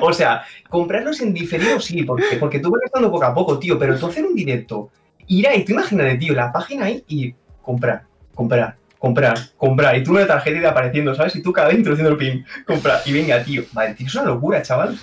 o 0.00 0.12
sea, 0.12 0.44
comprarlos 0.68 1.20
en 1.20 1.34
diferido 1.34 1.80
sí, 1.80 2.02
porque, 2.02 2.36
porque 2.38 2.58
tú 2.58 2.70
vas 2.70 2.80
gastando 2.82 3.10
poco 3.10 3.24
a 3.24 3.34
poco, 3.34 3.58
tío. 3.58 3.78
Pero 3.78 3.98
tú 3.98 4.06
hacer 4.06 4.24
un 4.24 4.34
directo, 4.34 4.90
ir 5.26 5.48
ahí, 5.48 5.64
tú 5.64 5.72
imagínate, 5.72 6.16
tío, 6.16 6.34
la 6.34 6.52
página 6.52 6.86
ahí 6.86 7.04
y 7.08 7.34
comprar, 7.62 8.04
comprar, 8.34 8.76
comprar, 8.98 9.38
comprar, 9.56 9.96
y 9.96 10.02
tú 10.02 10.12
una 10.12 10.26
tarjeta 10.26 10.60
y 10.60 10.64
apareciendo, 10.64 11.14
¿sabes? 11.14 11.36
Y 11.36 11.42
tú 11.42 11.52
cada 11.52 11.68
vez 11.68 11.78
introduciendo 11.78 12.12
el 12.12 12.18
pin, 12.18 12.44
comprar, 12.66 13.00
y 13.04 13.12
venga, 13.12 13.42
tío, 13.42 13.64
vale, 13.72 13.94
tío, 13.94 14.06
es 14.06 14.14
una 14.14 14.24
locura, 14.24 14.62
chaval. 14.62 14.98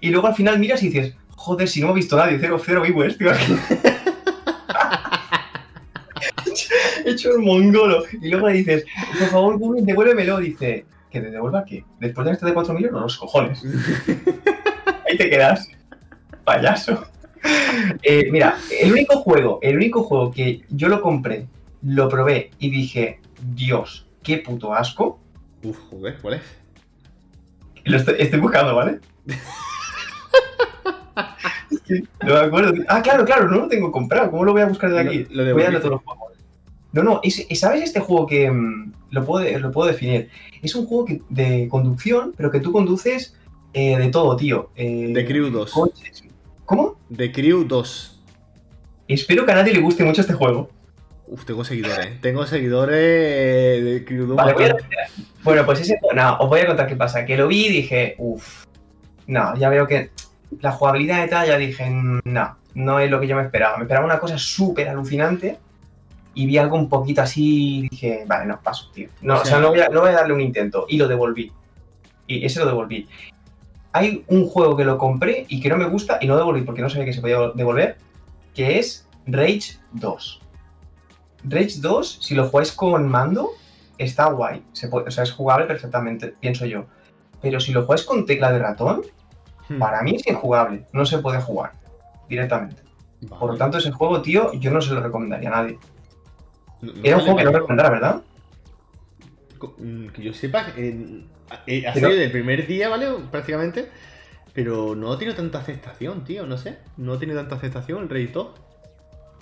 Y 0.00 0.10
luego 0.10 0.26
al 0.26 0.34
final 0.34 0.58
miras 0.58 0.82
y 0.82 0.88
dices, 0.88 1.14
joder, 1.30 1.68
si 1.68 1.80
no 1.80 1.86
me 1.86 1.92
ha 1.92 1.96
visto 1.96 2.16
nadie, 2.16 2.38
cero, 2.40 2.60
cero 2.64 2.82
viewers, 2.82 3.16
tío. 3.16 3.30
He 7.04 7.10
hecho 7.10 7.30
el 7.32 7.38
mongolo. 7.38 8.04
Y 8.20 8.30
luego 8.30 8.48
le 8.48 8.54
dices, 8.54 8.84
por 9.18 9.28
favor, 9.28 9.58
Google, 9.58 9.82
devuélvemelo. 9.82 10.38
Dice, 10.38 10.86
¿que 11.14 11.20
te 11.20 11.30
devuelva 11.30 11.64
qué? 11.64 11.84
Después 12.00 12.26
de 12.26 12.32
este 12.32 12.44
de 12.44 12.52
4 12.52 12.74
millones, 12.74 13.00
los 13.00 13.16
cojones. 13.16 13.62
ahí 15.08 15.16
te 15.16 15.30
quedas. 15.30 15.70
Payaso. 16.42 17.06
Eh, 18.02 18.28
mira, 18.32 18.56
el 18.82 18.90
único 18.90 19.18
juego, 19.18 19.60
el 19.62 19.76
único 19.76 20.02
juego 20.02 20.32
que 20.32 20.64
yo 20.70 20.88
lo 20.88 21.00
compré, 21.00 21.46
lo 21.82 22.08
probé 22.08 22.50
y 22.58 22.68
dije, 22.68 23.20
Dios, 23.54 24.08
qué 24.24 24.38
puto 24.38 24.74
asco. 24.74 25.20
Uf, 25.62 25.78
joder, 25.88 26.18
¿cuál 26.20 26.34
es? 26.34 26.42
Lo 27.84 27.96
estoy, 27.96 28.40
buscando, 28.40 28.74
¿vale? 28.74 28.98
no 32.22 32.34
me 32.34 32.40
acuerdo. 32.40 32.74
Ah, 32.88 33.02
claro, 33.02 33.24
claro, 33.24 33.48
no 33.48 33.58
lo 33.58 33.68
tengo 33.68 33.92
comprado. 33.92 34.32
¿Cómo 34.32 34.44
lo 34.44 34.52
voy 34.52 34.62
a 34.62 34.66
buscar 34.66 34.90
de 34.90 34.98
aquí? 34.98 35.26
Lo, 35.30 35.44
voy 35.52 35.62
a 35.62 35.66
darle 35.66 35.78
todos 35.78 35.92
los 35.92 36.02
juegos. 36.02 36.33
No, 36.94 37.02
no, 37.02 37.20
¿sabes 37.54 37.82
este 37.82 37.98
juego 37.98 38.24
que 38.24 38.48
mm, 38.48 38.92
lo, 39.10 39.24
puedo, 39.24 39.58
lo 39.58 39.72
puedo 39.72 39.90
definir? 39.90 40.30
Es 40.62 40.76
un 40.76 40.86
juego 40.86 41.06
de 41.28 41.66
conducción, 41.68 42.32
pero 42.36 42.52
que 42.52 42.60
tú 42.60 42.70
conduces 42.70 43.34
eh, 43.72 43.98
de 43.98 44.08
todo, 44.10 44.36
tío. 44.36 44.70
Eh, 44.76 45.10
de 45.12 45.26
Crew 45.26 45.50
2. 45.50 45.74
¿Cómo? 46.64 46.96
De 47.08 47.32
Crew 47.32 47.64
2. 47.64 48.22
Espero 49.08 49.44
que 49.44 49.50
a 49.50 49.56
nadie 49.56 49.74
le 49.74 49.80
guste 49.80 50.04
mucho 50.04 50.20
este 50.20 50.34
juego. 50.34 50.70
Uf, 51.26 51.44
tengo 51.44 51.64
seguidores. 51.64 52.20
tengo 52.20 52.46
seguidores 52.46 53.84
de 53.84 54.04
Crew 54.06 54.26
2. 54.26 54.36
Vale, 54.36 54.54
Bueno, 55.42 55.66
pues 55.66 55.80
ese. 55.80 55.98
No, 56.14 56.36
os 56.38 56.48
voy 56.48 56.60
a 56.60 56.66
contar 56.66 56.86
qué 56.86 56.94
pasa. 56.94 57.26
Que 57.26 57.36
lo 57.36 57.48
vi 57.48 57.66
y 57.66 57.72
dije, 57.72 58.14
uff. 58.18 58.66
No, 59.26 59.56
ya 59.56 59.68
veo 59.68 59.88
que 59.88 60.10
la 60.60 60.70
jugabilidad 60.70 61.22
de 61.22 61.28
tal, 61.28 61.48
ya 61.48 61.58
dije, 61.58 61.90
no, 61.90 62.56
no 62.74 63.00
es 63.00 63.10
lo 63.10 63.20
que 63.20 63.26
yo 63.26 63.34
me 63.34 63.42
esperaba. 63.42 63.78
Me 63.78 63.82
esperaba 63.82 64.06
una 64.06 64.20
cosa 64.20 64.38
súper 64.38 64.88
alucinante 64.88 65.58
y 66.34 66.46
vi 66.46 66.58
algo 66.58 66.76
un 66.76 66.88
poquito 66.88 67.22
así 67.22 67.78
y 67.78 67.88
dije, 67.88 68.24
vale, 68.26 68.46
no, 68.46 68.60
paso, 68.60 68.90
tío. 68.92 69.08
No, 69.22 69.40
o 69.40 69.44
sea, 69.44 69.58
no, 69.60 69.68
voy 69.68 69.80
a, 69.80 69.88
no 69.88 70.00
voy 70.00 70.10
a 70.10 70.14
darle 70.14 70.34
un 70.34 70.40
intento. 70.40 70.86
Y 70.88 70.96
lo 70.96 71.08
devolví. 71.08 71.52
Y 72.26 72.44
ese 72.44 72.60
lo 72.60 72.66
devolví. 72.66 73.08
Hay 73.92 74.24
un 74.28 74.46
juego 74.48 74.76
que 74.76 74.84
lo 74.84 74.98
compré 74.98 75.46
y 75.48 75.60
que 75.60 75.68
no 75.68 75.76
me 75.76 75.86
gusta 75.86 76.18
y 76.20 76.26
no 76.26 76.36
devolví 76.36 76.62
porque 76.62 76.82
no 76.82 76.90
sabía 76.90 77.04
que 77.04 77.12
se 77.12 77.20
podía 77.20 77.38
devolver, 77.54 77.96
que 78.54 78.78
es 78.78 79.08
Rage 79.26 79.78
2. 79.92 80.40
Rage 81.44 81.74
2, 81.80 82.18
si 82.20 82.34
lo 82.34 82.48
jugáis 82.48 82.72
con 82.72 83.08
mando, 83.08 83.50
está 83.98 84.26
guay. 84.26 84.62
o 84.90 85.10
sea, 85.10 85.24
es 85.24 85.32
jugable 85.32 85.66
perfectamente, 85.66 86.34
pienso 86.40 86.66
yo. 86.66 86.86
Pero 87.40 87.60
si 87.60 87.72
lo 87.72 87.82
jugáis 87.82 88.02
con 88.02 88.26
tecla 88.26 88.50
de 88.50 88.58
ratón, 88.58 89.02
hmm. 89.68 89.78
para 89.78 90.02
mí 90.02 90.16
es 90.16 90.26
injugable. 90.26 90.86
No 90.92 91.06
se 91.06 91.18
puede 91.18 91.40
jugar 91.40 91.72
directamente. 92.28 92.82
Por 93.28 93.52
lo 93.52 93.56
tanto, 93.56 93.78
ese 93.78 93.92
juego, 93.92 94.20
tío, 94.22 94.52
yo 94.54 94.70
no 94.70 94.80
se 94.80 94.92
lo 94.92 95.00
recomendaría 95.00 95.48
a 95.50 95.62
nadie. 95.62 95.78
Era 97.02 97.16
un 97.16 97.22
juego 97.22 97.38
que 97.38 97.44
no 97.44 97.52
recomendara, 97.52 97.90
¿verdad? 97.90 98.22
Mm, 99.78 100.08
que 100.08 100.22
yo 100.22 100.34
sepa, 100.34 100.66
eh, 100.76 101.24
ha 101.86 101.94
sido 101.94 102.10
del 102.10 102.30
primer 102.30 102.66
día, 102.66 102.88
¿vale? 102.88 103.06
Prácticamente. 103.30 103.88
Pero 104.52 104.94
no 104.94 105.18
tiene 105.18 105.34
tanta 105.34 105.58
aceptación, 105.58 106.24
tío, 106.24 106.46
no 106.46 106.56
sé. 106.56 106.78
No 106.96 107.18
tiene 107.18 107.34
tanta 107.34 107.56
aceptación 107.56 108.04
el 108.04 108.08
Rey 108.08 108.32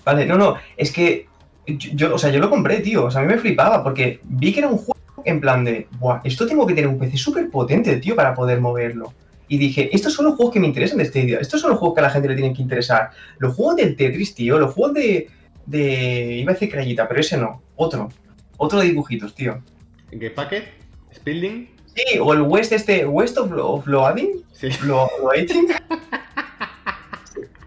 Vale, 0.05 0.27
no, 0.27 0.37
no, 0.39 0.57
es 0.77 0.91
que 0.91 1.29
yo, 1.67 2.15
o 2.15 2.19
sea, 2.19 2.31
yo 2.31 2.41
lo 2.41 2.51
compré, 2.51 2.81
tío. 2.81 3.05
O 3.05 3.11
sea, 3.11 3.21
a 3.21 3.25
mí 3.25 3.31
me 3.31 3.39
flipaba 3.39 3.83
porque 3.85 4.21
vi 4.25 4.53
que 4.53 4.61
era 4.61 4.69
un 4.69 4.79
juego 4.79 4.97
en 5.25 5.41
plan 5.41 5.65
de, 5.65 5.87
Buah, 5.99 6.21
esto 6.25 6.47
tengo 6.47 6.67
que 6.67 6.75
tener 6.75 6.89
un 6.89 6.99
PC 6.99 7.17
súper 7.17 7.49
potente, 7.51 7.97
tío, 7.99 8.17
para 8.17 8.35
poder 8.35 8.61
moverlo. 8.61 9.13
Y 9.49 9.59
dije, 9.59 9.95
estos 9.95 10.15
son 10.15 10.25
los 10.25 10.37
juegos 10.37 10.55
que 10.55 10.61
me 10.61 10.67
interesan 10.67 10.99
de 10.99 11.05
este 11.05 11.23
día. 11.23 11.39
Estos 11.39 11.61
son 11.61 11.71
los 11.71 11.79
juegos 11.79 11.95
que 11.95 12.01
a 12.01 12.05
la 12.05 12.11
gente 12.11 12.29
le 12.29 12.35
tienen 12.35 12.55
que 12.55 12.63
interesar. 12.63 13.11
Los 13.39 13.55
juegos 13.55 13.77
del 13.77 13.97
Tetris, 13.97 14.35
tío. 14.35 14.59
Los 14.59 14.73
juegos 14.73 14.95
de. 14.95 15.29
De 15.67 16.35
iba 16.35 16.53
a 16.53 16.55
decir 16.55 16.71
crayita, 16.71 17.09
pero 17.09 17.21
ese 17.21 17.37
no. 17.37 17.63
Otro. 17.77 18.09
Otro 18.57 18.81
de 18.81 18.87
dibujitos, 18.87 19.35
tío. 19.35 19.63
¿Qué 20.11 20.31
paquete? 20.31 20.73
¿Spilding? 21.15 21.71
Sí, 21.95 22.19
o 22.19 22.33
el 22.33 22.43
West 22.43 22.73
este, 22.73 23.05
West 23.07 23.37
of, 23.39 23.53
of 23.53 23.87
Loading. 23.87 24.45
Sí. 24.53 24.69
Lo, 24.85 25.09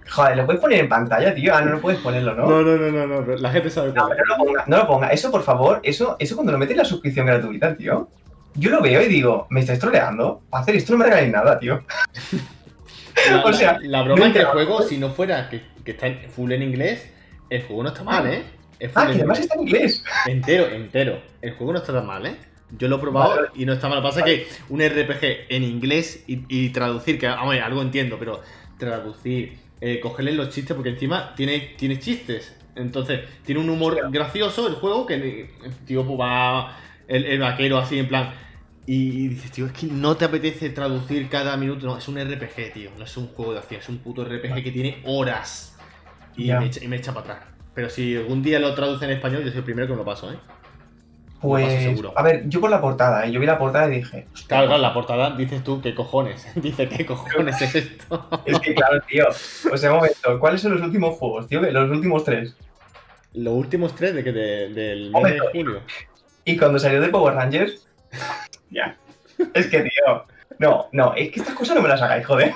Joder, 0.09 0.37
lo 0.37 0.45
puedes 0.45 0.61
poner 0.61 0.79
en 0.79 0.87
pantalla, 0.87 1.35
tío. 1.35 1.53
Ah, 1.53 1.61
no, 1.61 1.71
lo 1.73 1.81
puedes 1.81 1.99
ponerlo, 1.99 2.33
¿no? 2.33 2.47
No, 2.47 2.61
no, 2.61 2.77
no, 2.77 3.07
no, 3.07 3.21
no. 3.21 3.35
La 3.35 3.51
gente 3.51 3.69
sabe 3.69 3.91
No, 3.91 4.07
pero 4.07 4.23
no 4.25 4.37
lo 4.37 4.45
ponga, 4.45 4.63
no 4.67 4.77
lo 4.77 4.87
ponga. 4.87 5.09
Eso, 5.09 5.29
por 5.29 5.43
favor, 5.43 5.81
eso, 5.83 6.15
eso 6.19 6.35
cuando 6.35 6.53
lo 6.53 6.57
metes 6.57 6.71
en 6.71 6.77
la 6.77 6.85
suscripción 6.85 7.25
gratuita, 7.25 7.75
tío. 7.75 8.07
Yo 8.53 8.69
lo 8.69 8.81
veo 8.81 9.01
y 9.01 9.07
digo, 9.09 9.47
¿me 9.49 9.59
estáis 9.59 9.79
troleando? 9.79 10.41
Para 10.49 10.61
hacer 10.63 10.77
esto 10.77 10.93
no 10.93 10.99
me 10.99 11.05
regaléis 11.05 11.33
nada, 11.33 11.59
tío. 11.59 11.83
o 13.43 13.53
sea, 13.53 13.79
la, 13.81 14.03
broma 14.03 14.27
es 14.27 14.33
que 14.33 14.39
el 14.39 14.45
juego, 14.45 14.81
si 14.81 14.97
no 14.97 15.09
fuera 15.09 15.49
que, 15.49 15.61
que 15.83 15.91
está 15.91 16.07
en 16.07 16.29
full 16.29 16.51
en 16.51 16.63
inglés, 16.63 17.11
el 17.49 17.63
juego 17.63 17.83
no 17.83 17.89
está 17.89 18.03
mal, 18.03 18.27
¿eh? 18.27 18.43
ah, 18.95 19.07
que 19.07 19.13
además 19.13 19.39
está 19.39 19.55
en 19.55 19.61
inglés. 19.61 20.03
Entero, 20.27 20.67
entero. 20.67 21.21
El 21.41 21.53
juego 21.53 21.73
no 21.73 21.79
está 21.79 21.93
tan 21.93 22.05
mal, 22.05 22.25
¿eh? 22.25 22.35
Yo 22.77 22.87
lo 22.87 22.97
he 22.97 22.99
probado 22.99 23.47
y 23.55 23.65
no 23.65 23.73
está 23.73 23.87
mal. 23.87 24.01
Lo 24.01 24.03
que 24.03 24.09
pasa 24.09 24.19
es 24.21 24.25
que 24.25 24.47
un 24.69 24.81
RPG 24.81 25.47
en 25.49 25.63
inglés 25.63 26.23
y, 26.27 26.69
traducir, 26.69 27.19
que 27.19 27.27
algo 27.27 27.81
entiendo, 27.81 28.17
pero 28.19 28.41
traducir, 28.77 29.57
eh, 29.81 29.99
cogerle 29.99 30.33
los 30.33 30.49
chistes, 30.49 30.75
porque 30.75 30.89
encima 30.89 31.35
tiene, 31.35 31.75
tiene 31.77 31.99
chistes. 31.99 32.55
Entonces, 32.75 33.21
tiene 33.45 33.61
un 33.61 33.69
humor 33.69 34.11
gracioso 34.11 34.67
el 34.67 34.75
juego, 34.75 35.05
que 35.05 35.49
tío 35.85 36.05
pues 36.05 36.19
va 36.19 36.77
el, 37.07 37.39
vaquero 37.39 37.77
así 37.77 37.99
en 37.99 38.07
plan. 38.07 38.33
Y, 38.87 39.29
dices, 39.29 39.51
tío, 39.51 39.65
es 39.67 39.71
que 39.71 39.87
no 39.87 40.15
te 40.15 40.25
apetece 40.25 40.69
traducir 40.69 41.29
cada 41.29 41.55
minuto. 41.57 41.85
No, 41.85 41.97
es 41.97 42.07
un 42.07 42.19
RPG, 42.19 42.73
tío. 42.73 42.91
No 42.97 43.05
es 43.05 43.17
un 43.17 43.27
juego 43.27 43.53
de 43.53 43.59
acción, 43.59 43.79
es 43.79 43.89
un 43.89 43.99
puto 43.99 44.25
RPG 44.25 44.63
que 44.63 44.71
tiene 44.71 45.01
horas. 45.05 45.74
Y, 46.37 46.51
me 46.51 46.65
echa, 46.65 46.83
y 46.83 46.87
me 46.87 46.97
echa 46.97 47.13
para 47.13 47.33
atrás. 47.33 47.55
Pero 47.73 47.89
si 47.89 48.15
algún 48.15 48.41
día 48.41 48.59
lo 48.59 48.73
traduce 48.73 49.05
en 49.05 49.11
español, 49.11 49.43
yo 49.43 49.49
soy 49.49 49.59
el 49.59 49.63
primero 49.63 49.87
que 49.87 49.93
me 49.93 49.99
lo 49.99 50.05
paso, 50.05 50.31
¿eh? 50.31 50.37
Pues, 51.41 52.01
a 52.15 52.23
ver, 52.23 52.49
yo 52.49 52.59
por 52.59 52.71
la 52.71 52.81
portada, 52.81 53.25
¿eh? 53.25 53.31
yo 53.31 53.39
vi 53.39 53.45
la 53.45 53.59
portada 53.59 53.87
y 53.87 53.97
dije. 53.97 54.25
Claro, 54.47 54.65
claro, 54.65 54.81
la 54.81 54.93
portada 54.93 55.35
dices 55.35 55.63
tú, 55.63 55.79
¿qué 55.79 55.93
cojones? 55.93 56.47
Dice, 56.55 56.89
¿qué 56.89 57.05
cojones 57.05 57.61
es 57.61 57.75
esto? 57.75 58.27
es 58.45 58.59
que, 58.59 58.73
claro, 58.73 58.99
tío. 59.07 59.25
Pues 59.69 59.83
un 59.83 59.91
momento, 59.91 60.39
¿cuáles 60.39 60.61
son 60.61 60.73
los 60.73 60.81
últimos 60.81 61.15
juegos, 61.17 61.47
tío? 61.47 61.61
Los 61.61 61.91
últimos 61.91 62.23
tres. 62.23 62.55
¿Los 63.33 63.53
últimos 63.53 63.93
tres 63.93 64.15
de 64.15 64.23
que 64.23 64.31
del 64.31 65.11
mes 65.11 65.33
de 65.33 65.39
julio? 65.51 65.81
Y 66.45 66.57
cuando 66.57 66.79
salió 66.79 66.99
de 66.99 67.09
Power 67.09 67.35
Rangers. 67.35 67.87
ya. 68.71 68.97
Es 69.53 69.67
que, 69.67 69.81
tío. 69.81 70.25
No, 70.57 70.87
no, 70.93 71.13
es 71.15 71.31
que 71.31 71.41
estas 71.41 71.53
cosas 71.53 71.75
no 71.75 71.81
me 71.83 71.89
las 71.89 72.01
hagáis, 72.01 72.25
joder. 72.25 72.53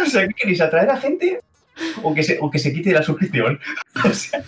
o 0.00 0.06
sea, 0.06 0.28
¿qué 0.28 0.34
queréis 0.34 0.60
atraer 0.60 0.90
a 0.90 0.96
gente? 0.98 1.40
O 2.02 2.14
que 2.14 2.22
se, 2.22 2.38
o 2.40 2.50
que 2.50 2.58
se 2.58 2.72
quite 2.72 2.92
la 2.92 3.02
suscripción. 3.02 3.58
o 4.04 4.08
sea. 4.10 4.42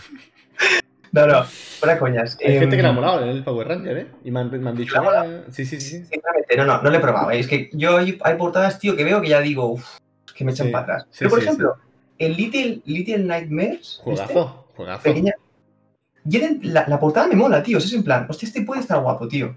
No, 1.12 1.26
no, 1.26 1.44
fuera 1.44 1.98
coñas. 1.98 2.38
Hay 2.42 2.58
gente 2.58 2.74
que 2.74 2.82
la 2.82 2.88
ha 2.88 2.92
em, 2.92 2.96
molado 2.96 3.22
en 3.22 3.28
el 3.28 3.44
Power 3.44 3.68
Ranger, 3.68 3.98
¿eh? 3.98 4.06
Y 4.24 4.30
me 4.30 4.40
han, 4.40 4.76
dicho. 4.76 4.98
Ah, 4.98 5.42
sí, 5.50 5.66
sí, 5.66 5.78
sí. 5.78 5.98
Sinceramente, 6.04 6.56
no, 6.56 6.64
no, 6.64 6.80
no 6.80 6.90
lo 6.90 6.96
he 6.96 7.00
probado. 7.00 7.30
¿eh? 7.30 7.38
Es 7.38 7.46
que 7.46 7.68
yo 7.74 7.98
hay, 7.98 8.12
portadas, 8.38 8.78
tío, 8.78 8.96
que 8.96 9.04
veo 9.04 9.20
que 9.20 9.28
ya 9.28 9.40
digo, 9.42 9.72
uff, 9.72 9.98
que 10.34 10.44
me 10.44 10.52
echan 10.52 10.70
para 10.70 10.84
atrás. 10.84 11.06
Pero, 11.18 11.30
por 11.30 11.40
ejemplo, 11.40 11.76
el 12.18 12.34
Little, 12.34 12.80
Little 12.86 13.24
Nightmares. 13.24 14.00
Juegazo, 14.02 14.64
este, 14.66 14.76
juegazo. 14.76 15.02
Pequeña. 15.02 15.34
La, 16.62 16.86
la, 16.88 16.98
portada 16.98 17.26
me 17.26 17.34
mola, 17.34 17.62
tío. 17.62 17.76
Es 17.76 17.92
en 17.92 18.04
plan, 18.04 18.26
hostia, 18.30 18.46
este 18.46 18.62
puede 18.62 18.80
estar 18.80 18.98
guapo, 19.02 19.28
tío. 19.28 19.54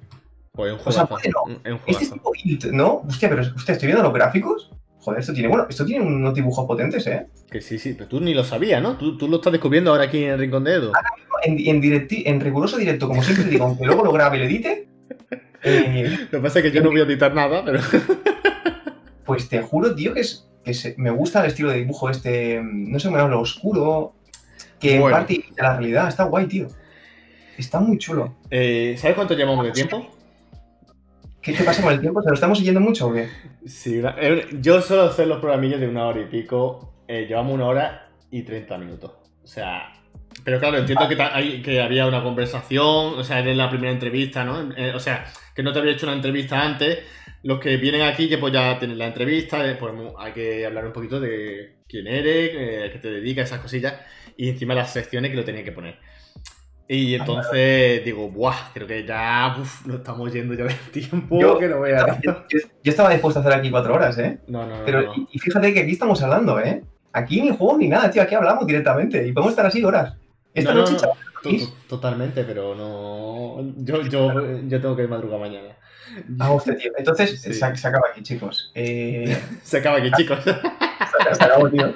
Pues 0.51 0.73
un 0.73 0.79
juegazo. 0.79 0.89
O 0.89 0.91
sea, 0.91 1.05
puede 1.05 1.29
no. 1.29 1.79
Este 1.85 2.03
es 2.03 2.11
tipo 2.11 2.31
¿no? 2.73 3.03
Hostia, 3.07 3.29
pero 3.29 3.43
hostia, 3.43 3.73
estoy 3.73 3.87
viendo 3.87 4.03
los 4.03 4.13
gráficos. 4.13 4.71
Joder, 5.05 5.19
esto 5.19 5.33
tiene, 5.33 5.49
bueno, 5.49 5.67
esto 5.69 5.85
tiene 5.85 6.03
unos 6.03 6.33
dibujos 6.33 6.65
potentes, 6.65 7.05
¿eh? 7.05 7.27
Que 7.51 7.61
sí, 7.61 7.77
sí, 7.77 7.93
pero 7.93 8.09
tú 8.09 8.19
ni 8.19 8.33
lo 8.33 8.43
sabías, 8.43 8.81
¿no? 8.81 8.97
Tú, 8.97 9.19
tú 9.19 9.27
lo 9.27 9.35
estás 9.35 9.51
descubriendo 9.51 9.91
ahora 9.91 10.05
aquí 10.05 10.23
en 10.23 10.31
el 10.31 10.39
Rincón 10.39 10.63
de 10.63 10.73
Edo. 10.73 10.91
Ahora 10.95 11.11
mismo, 11.15 11.35
en, 11.43 12.25
en 12.25 12.41
riguroso 12.41 12.75
directo, 12.75 13.07
como 13.07 13.21
siempre 13.21 13.45
digo, 13.45 13.65
aunque 13.65 13.85
luego 13.85 14.03
lo 14.03 14.11
grabe 14.11 14.37
y 14.37 14.39
lo 14.39 14.45
edite. 14.47 14.87
Eh, 15.61 16.17
lo 16.31 16.39
que 16.39 16.43
pasa 16.43 16.57
es 16.57 16.65
que 16.65 16.71
yo 16.71 16.81
no 16.81 16.89
voy 16.89 17.01
a 17.01 17.03
editar 17.03 17.35
nada, 17.35 17.63
pero. 17.63 17.81
pues 19.25 19.47
te 19.47 19.61
juro, 19.61 19.93
tío, 19.93 20.11
que, 20.15 20.21
es, 20.21 20.47
que 20.63 20.95
me 20.97 21.11
gusta 21.11 21.41
el 21.41 21.51
estilo 21.51 21.69
de 21.69 21.77
dibujo 21.77 22.09
este, 22.09 22.59
no 22.63 22.97
sé 22.97 23.07
cómo 23.07 23.27
lo 23.27 23.41
oscuro, 23.41 24.15
que 24.79 24.95
en 24.95 25.03
parte 25.03 25.33
de 25.55 25.61
la 25.61 25.77
realidad 25.77 26.07
está 26.07 26.23
guay, 26.23 26.47
tío. 26.47 26.67
Está 27.59 27.79
muy 27.79 27.99
chulo. 27.99 28.37
Eh, 28.49 28.95
¿Sabes 28.97 29.15
cuánto 29.15 29.35
llevamos 29.35 29.65
de 29.65 29.71
tiempo? 29.71 30.14
¿Qué 31.45 31.53
te 31.53 31.63
pasa 31.63 31.83
con 31.83 31.93
el 31.93 32.01
tiempo? 32.01 32.23
¿Se 32.23 32.29
lo 32.29 32.33
estamos 32.33 32.57
siguiendo 32.57 32.81
mucho 32.81 33.07
o 33.07 33.13
qué? 33.13 33.29
Sí, 33.67 34.01
eh, 34.17 34.47
yo 34.53 34.81
suelo 34.81 35.03
hacer 35.03 35.27
los 35.27 35.39
programillos 35.39 35.79
de 35.79 35.87
una 35.87 36.07
hora 36.07 36.21
y 36.21 36.25
pico. 36.25 37.03
Eh, 37.07 37.27
llevamos 37.29 37.53
una 37.53 37.67
hora 37.67 38.09
y 38.31 38.41
30 38.41 38.79
minutos. 38.79 39.11
O 39.43 39.45
sea, 39.45 39.93
pero 40.43 40.59
claro, 40.59 40.79
entiendo 40.79 41.07
que, 41.07 41.61
que 41.61 41.81
había 41.81 42.07
una 42.07 42.23
conversación, 42.23 43.19
o 43.19 43.23
sea, 43.23 43.41
en 43.41 43.57
la 43.59 43.69
primera 43.69 43.91
entrevista, 43.91 44.43
¿no? 44.43 44.73
Eh, 44.75 44.91
o 44.95 44.99
sea, 44.99 45.23
que 45.53 45.61
no 45.61 45.71
te 45.71 45.77
había 45.77 45.91
hecho 45.91 46.07
una 46.07 46.15
entrevista 46.15 46.59
antes. 46.59 47.03
Los 47.43 47.59
que 47.59 47.77
vienen 47.77 48.01
aquí, 48.01 48.27
que 48.27 48.39
pues 48.39 48.51
ya 48.51 48.79
tienen 48.79 48.97
la 48.97 49.05
entrevista, 49.05 49.63
pues 49.79 49.93
hay 50.17 50.31
que 50.31 50.65
hablar 50.65 50.87
un 50.87 50.93
poquito 50.93 51.19
de 51.19 51.83
quién 51.87 52.07
eres, 52.07 52.91
qué 52.91 52.99
te 52.99 53.11
dedicas, 53.11 53.45
esas 53.45 53.59
cosillas. 53.59 53.93
Y 54.35 54.49
encima 54.49 54.73
las 54.73 54.91
secciones 54.91 55.29
que 55.29 55.37
lo 55.37 55.43
tenía 55.43 55.63
que 55.63 55.71
poner. 55.71 55.99
Y 56.87 57.15
entonces 57.15 58.05
digo, 58.05 58.29
¡buah! 58.29 58.71
Creo 58.73 58.85
que 58.85 59.05
ya 59.05 59.55
uf, 59.59 59.85
nos 59.87 59.97
estamos 59.97 60.31
yendo 60.31 60.53
ya 60.53 60.65
del 60.65 60.77
tiempo 60.91 61.39
yo, 61.39 61.57
que 61.57 61.67
no 61.67 61.79
voy 61.79 61.91
a... 61.91 62.19
Yo, 62.21 62.33
estaba 62.83 63.09
dispuesto 63.09 63.39
a 63.39 63.43
hacer 63.43 63.53
aquí 63.53 63.71
cuatro 63.71 63.95
horas, 63.95 64.17
¿eh? 64.19 64.39
No, 64.47 64.67
no, 64.67 64.77
no. 64.77 64.85
Pero, 64.85 65.13
Y, 65.31 65.39
fíjate 65.39 65.73
que 65.73 65.81
aquí 65.81 65.91
estamos 65.91 66.21
hablando, 66.21 66.59
¿eh? 66.59 66.83
Aquí 67.11 67.41
ni 67.41 67.49
juego 67.49 67.77
ni 67.77 67.87
nada, 67.87 68.11
tío. 68.11 68.21
Aquí 68.21 68.35
hablamos 68.35 68.67
directamente 68.67 69.25
y 69.25 69.31
podemos 69.31 69.53
estar 69.53 69.65
así 69.65 69.83
horas. 69.83 70.15
Esta 70.53 70.73
noche, 70.73 70.95
totalmente, 71.87 72.43
pero 72.43 72.75
no. 72.75 73.73
Yo, 73.77 74.01
yo, 74.03 74.61
yo 74.67 74.81
tengo 74.81 74.95
que 74.95 75.07
madrugar 75.07 75.39
mañana. 75.39 75.75
Ah, 76.39 76.53
usted, 76.53 76.77
tío. 76.77 76.91
Entonces, 76.97 77.41
se, 77.41 77.65
acaba 77.65 78.09
aquí, 78.11 78.21
chicos. 78.21 78.71
Eh, 78.75 79.37
se 79.63 79.77
acaba 79.77 79.97
aquí, 79.97 80.11
chicos. 80.11 80.39
se, 80.43 81.43
acabó, 81.43 81.69
tío. 81.69 81.93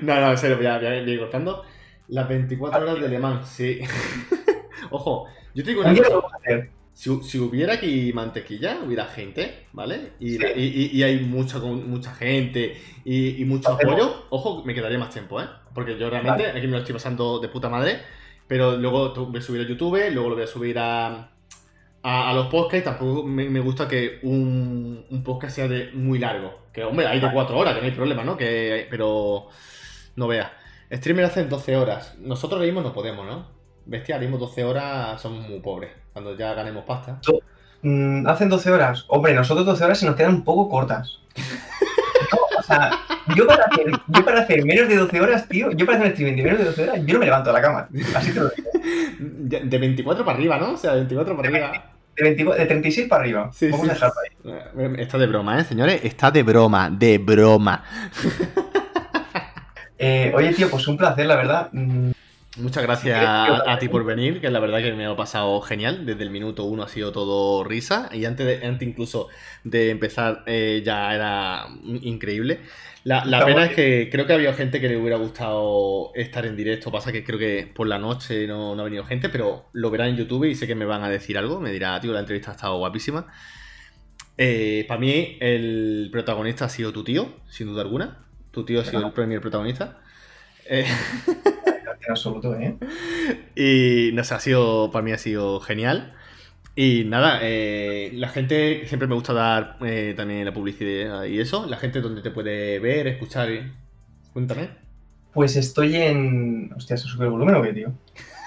No, 0.00 0.20
no, 0.20 0.30
en 0.30 0.38
serio, 0.38 0.60
ya, 0.60 0.80
ya 0.80 0.90
voy 0.90 1.18
cortando. 1.18 1.64
Las 2.08 2.28
24 2.28 2.82
horas 2.82 3.00
de 3.00 3.08
Le 3.08 3.18
Mans, 3.18 3.48
sí. 3.48 3.80
Ojo, 4.90 5.26
yo 5.54 5.64
te 5.64 5.70
digo 5.70 5.82
una 5.82 5.94
cosa. 5.94 6.28
Si, 6.92 7.22
si, 7.24 7.38
hubiera 7.38 7.74
aquí 7.74 8.10
mantequilla, 8.14 8.78
hubiera 8.82 9.04
gente, 9.04 9.66
¿vale? 9.74 10.12
Y, 10.18 10.38
y, 10.42 11.02
hay 11.02 11.20
mucha, 11.20 11.58
mucha 11.58 12.14
gente 12.14 12.74
y, 13.04 13.44
mucho 13.44 13.72
apoyo, 13.72 14.24
ojo, 14.30 14.64
me 14.64 14.72
quedaría 14.74 14.98
más 14.98 15.10
tiempo, 15.10 15.38
¿eh? 15.42 15.46
Porque 15.74 15.98
yo 15.98 16.08
realmente 16.08 16.46
aquí 16.46 16.66
me 16.66 16.72
lo 16.72 16.78
estoy 16.78 16.94
pasando 16.94 17.38
de 17.38 17.48
puta 17.48 17.68
madre, 17.68 18.00
pero 18.48 18.78
luego 18.78 19.12
voy 19.26 19.38
a 19.38 19.42
subir 19.42 19.60
a 19.60 19.68
YouTube, 19.68 20.10
luego 20.10 20.30
lo 20.30 20.34
voy 20.36 20.44
a 20.44 20.46
subir 20.46 20.78
a, 20.78 21.32
a, 22.02 22.32
los 22.32 22.46
podcasts. 22.46 22.84
Tampoco 22.84 23.24
me, 23.24 23.60
gusta 23.60 23.86
que 23.86 24.20
un, 24.22 25.04
un, 25.10 25.22
podcast 25.22 25.56
sea 25.56 25.68
de 25.68 25.90
muy 25.92 26.18
largo. 26.18 26.60
Que, 26.72 26.82
hombre, 26.82 27.06
hay 27.06 27.20
de 27.20 27.30
cuatro 27.30 27.58
horas, 27.58 27.74
que 27.74 27.80
no 27.80 27.86
hay 27.88 27.92
problema, 27.92 28.24
¿no? 28.24 28.38
Que, 28.38 28.86
pero 28.88 29.48
no 30.14 30.28
vea. 30.28 30.50
Streamer 30.92 31.24
hacen 31.24 31.48
12 31.48 31.76
horas. 31.76 32.14
Nosotros 32.18 32.60
mismos 32.60 32.84
no 32.84 32.92
podemos, 32.92 33.26
¿no? 33.26 33.46
Bestia, 33.84 34.18
mismo 34.18 34.38
12 34.38 34.64
horas 34.64 35.20
somos 35.20 35.48
muy 35.48 35.60
pobres. 35.60 35.90
Cuando 36.12 36.36
ya 36.36 36.54
ganemos 36.54 36.84
pasta. 36.84 37.20
Mm, 37.82 38.26
hacen 38.26 38.48
12 38.48 38.70
horas. 38.70 39.04
Hombre, 39.08 39.34
nosotros 39.34 39.66
12 39.66 39.84
horas 39.84 39.98
se 39.98 40.06
nos 40.06 40.16
quedan 40.16 40.34
un 40.34 40.44
poco 40.44 40.68
cortas. 40.68 41.18
o 42.58 42.62
sea, 42.62 42.90
yo 43.36 43.46
para, 43.46 43.64
hacer, 43.64 43.86
yo 44.08 44.24
para 44.24 44.40
hacer 44.40 44.64
menos 44.64 44.88
de 44.88 44.96
12 44.96 45.20
horas, 45.20 45.48
tío, 45.48 45.70
yo 45.72 45.86
para 45.86 45.98
hacer 45.98 46.06
un 46.06 46.12
streaming 46.12 46.36
de 46.36 46.42
menos 46.42 46.58
de 46.58 46.64
12 46.66 46.82
horas, 46.82 47.00
yo 47.04 47.14
no 47.14 47.20
me 47.20 47.26
levanto 47.26 47.50
de 47.50 47.54
la 47.54 47.62
cama. 47.62 47.88
Así 48.14 48.32
te 48.32 48.40
lo 48.40 48.50
digo. 48.50 48.70
De 49.18 49.78
24 49.78 50.24
para 50.24 50.36
arriba, 50.36 50.58
¿no? 50.58 50.72
O 50.72 50.76
sea, 50.76 50.92
de 50.92 51.00
24 51.00 51.36
para 51.36 51.48
arriba. 51.48 51.92
De, 52.16 52.34
de 52.34 52.66
36 52.66 53.08
para 53.08 53.22
arriba. 53.22 53.50
Sí, 53.52 53.68
Vamos 53.68 53.88
a 53.88 53.92
dejarlo 53.92 54.14
ahí. 54.20 54.94
Está 54.98 55.18
de 55.18 55.26
broma, 55.26 55.60
¿eh, 55.60 55.64
señores? 55.64 56.00
Está 56.02 56.30
de 56.30 56.42
broma, 56.42 56.88
de 56.90 57.18
broma. 57.18 57.84
Eh, 59.98 60.32
oye, 60.34 60.52
tío, 60.52 60.70
pues 60.70 60.86
un 60.88 60.96
placer, 60.96 61.26
la 61.26 61.36
verdad. 61.36 61.68
Mm, 61.72 62.12
Muchas 62.58 62.82
gracias 62.82 63.22
a, 63.22 63.78
ti 63.78 63.88
por 63.88 64.04
venir, 64.04 64.40
que 64.40 64.48
la 64.48 64.60
verdad 64.60 64.80
que 64.80 64.92
me 64.94 65.04
ha 65.04 65.14
pasado 65.14 65.60
genial. 65.60 66.06
Desde 66.06 66.22
el 66.22 66.30
minuto 66.30 66.64
uno 66.64 66.84
ha 66.84 66.88
sido 66.88 67.12
todo 67.12 67.64
risa. 67.64 68.08
Y 68.12 68.24
antes, 68.24 68.46
de, 68.46 68.66
antes 68.66 68.88
incluso 68.88 69.28
de 69.62 69.90
empezar 69.90 70.42
eh, 70.46 70.82
ya 70.84 71.14
era 71.14 71.66
increíble. 71.84 72.60
La, 73.04 73.22
pena 73.44 73.66
es 73.66 73.74
que 73.74 74.08
creo 74.10 74.26
que 74.26 74.32
había 74.32 74.52
gente 74.54 74.80
que 74.80 74.88
le 74.88 74.96
hubiera 74.96 75.16
gustado 75.16 76.12
estar 76.14 76.46
en 76.46 76.56
directo. 76.56 76.90
Pasa 76.90 77.12
que 77.12 77.22
creo 77.22 77.38
que 77.38 77.70
por 77.72 77.86
la 77.86 77.98
noche 77.98 78.46
no, 78.46 78.72
ha 78.72 78.84
venido 78.84 79.04
gente, 79.04 79.28
pero 79.28 79.66
lo 79.72 79.90
verán 79.90 80.08
en 80.08 80.16
YouTube 80.16 80.44
y 80.44 80.54
sé 80.54 80.66
que 80.66 80.74
me 80.74 80.86
van 80.86 81.04
a 81.04 81.10
decir 81.10 81.36
algo. 81.36 81.60
Me 81.60 81.70
dirá, 81.70 82.00
tío, 82.00 82.12
la 82.12 82.20
entrevista 82.20 82.52
ha 82.52 82.54
estado 82.54 82.78
guapísima. 82.78 83.26
Eh, 84.38 84.86
para 84.88 84.98
mí, 84.98 85.36
el 85.40 86.08
protagonista 86.10 86.64
ha 86.64 86.68
sido 86.68 86.92
tu 86.92 87.04
tío, 87.04 87.36
sin 87.48 87.66
duda 87.66 87.82
alguna. 87.82 88.25
Tu 88.56 88.64
tío 88.64 88.80
ha 88.80 88.84
sido 88.86 89.06
el 89.06 89.12
primer 89.12 89.42
protagonista. 89.42 89.98
Eh... 90.64 90.86
en 91.26 92.10
absoluto, 92.10 92.54
¿eh? 92.54 92.74
Y 93.54 94.12
no 94.14 94.24
sé, 94.24 94.34
ha 94.34 94.40
sido, 94.40 94.90
para 94.90 95.04
mí 95.04 95.12
ha 95.12 95.18
sido 95.18 95.60
genial. 95.60 96.14
Y 96.74 97.04
nada, 97.04 97.40
eh, 97.42 98.12
la 98.14 98.30
gente, 98.30 98.86
siempre 98.86 99.08
me 99.08 99.14
gusta 99.14 99.34
dar 99.34 99.76
eh, 99.84 100.14
también 100.16 100.46
la 100.46 100.54
publicidad 100.54 101.24
y 101.24 101.38
eso, 101.38 101.66
la 101.66 101.76
gente 101.76 102.00
donde 102.00 102.22
te 102.22 102.30
puede 102.30 102.78
ver, 102.78 103.06
escuchar, 103.08 103.50
cuéntame. 104.32 104.70
Pues 105.34 105.56
estoy 105.56 105.96
en... 105.96 106.72
Hostia, 106.74 106.96
¿se 106.96 107.08
sube 107.08 107.26
el 107.26 107.32
volumen 107.32 107.56
o 107.56 107.62
qué, 107.62 107.74
tío? 107.74 107.92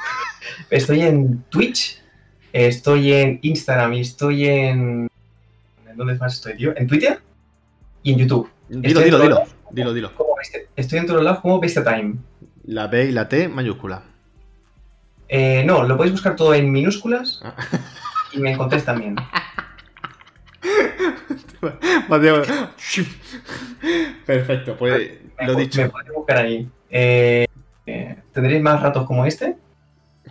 estoy 0.71 1.01
en 1.01 1.43
Twitch, 1.49 2.01
estoy 2.51 3.13
en 3.13 3.37
Instagram 3.43 3.93
y 3.93 3.99
estoy 3.99 4.47
en... 4.47 5.07
¿En 5.87 5.97
dónde 5.97 6.15
más 6.15 6.33
estoy, 6.33 6.57
tío? 6.57 6.75
¿En 6.75 6.87
Twitter? 6.87 7.19
Y 8.01 8.13
en 8.13 8.17
YouTube. 8.17 8.49
Dilo, 8.69 9.01
dilo, 9.01 9.19
dilo, 9.19 9.58
dilo, 9.71 9.93
dilo. 9.93 10.11
Estoy 10.75 10.99
en 10.99 11.05
todos 11.05 11.23
lados 11.23 11.39
como 11.39 11.59
Time. 11.59 12.15
La 12.65 12.87
B 12.87 13.05
y 13.05 13.11
la 13.11 13.27
T 13.27 13.47
mayúscula. 13.47 14.03
Eh, 15.27 15.63
no, 15.65 15.83
lo 15.83 15.95
podéis 15.95 16.13
buscar 16.13 16.35
todo 16.35 16.53
en 16.55 16.71
minúsculas 16.71 17.39
ah. 17.43 17.55
y 18.33 18.39
me 18.39 18.51
encontréis 18.51 18.83
también. 18.83 19.15
Perfecto, 24.25 24.75
pues 24.77 25.11
lo 25.45 25.55
dicho. 25.55 25.81
Me 25.81 25.89
podéis 25.89 26.13
buscar 26.13 26.37
ahí. 26.37 26.69
Eh, 26.89 27.45
eh, 27.85 28.17
¿Tendréis 28.33 28.61
más 28.61 28.81
ratos 28.81 29.05
como 29.05 29.25
este? 29.25 29.57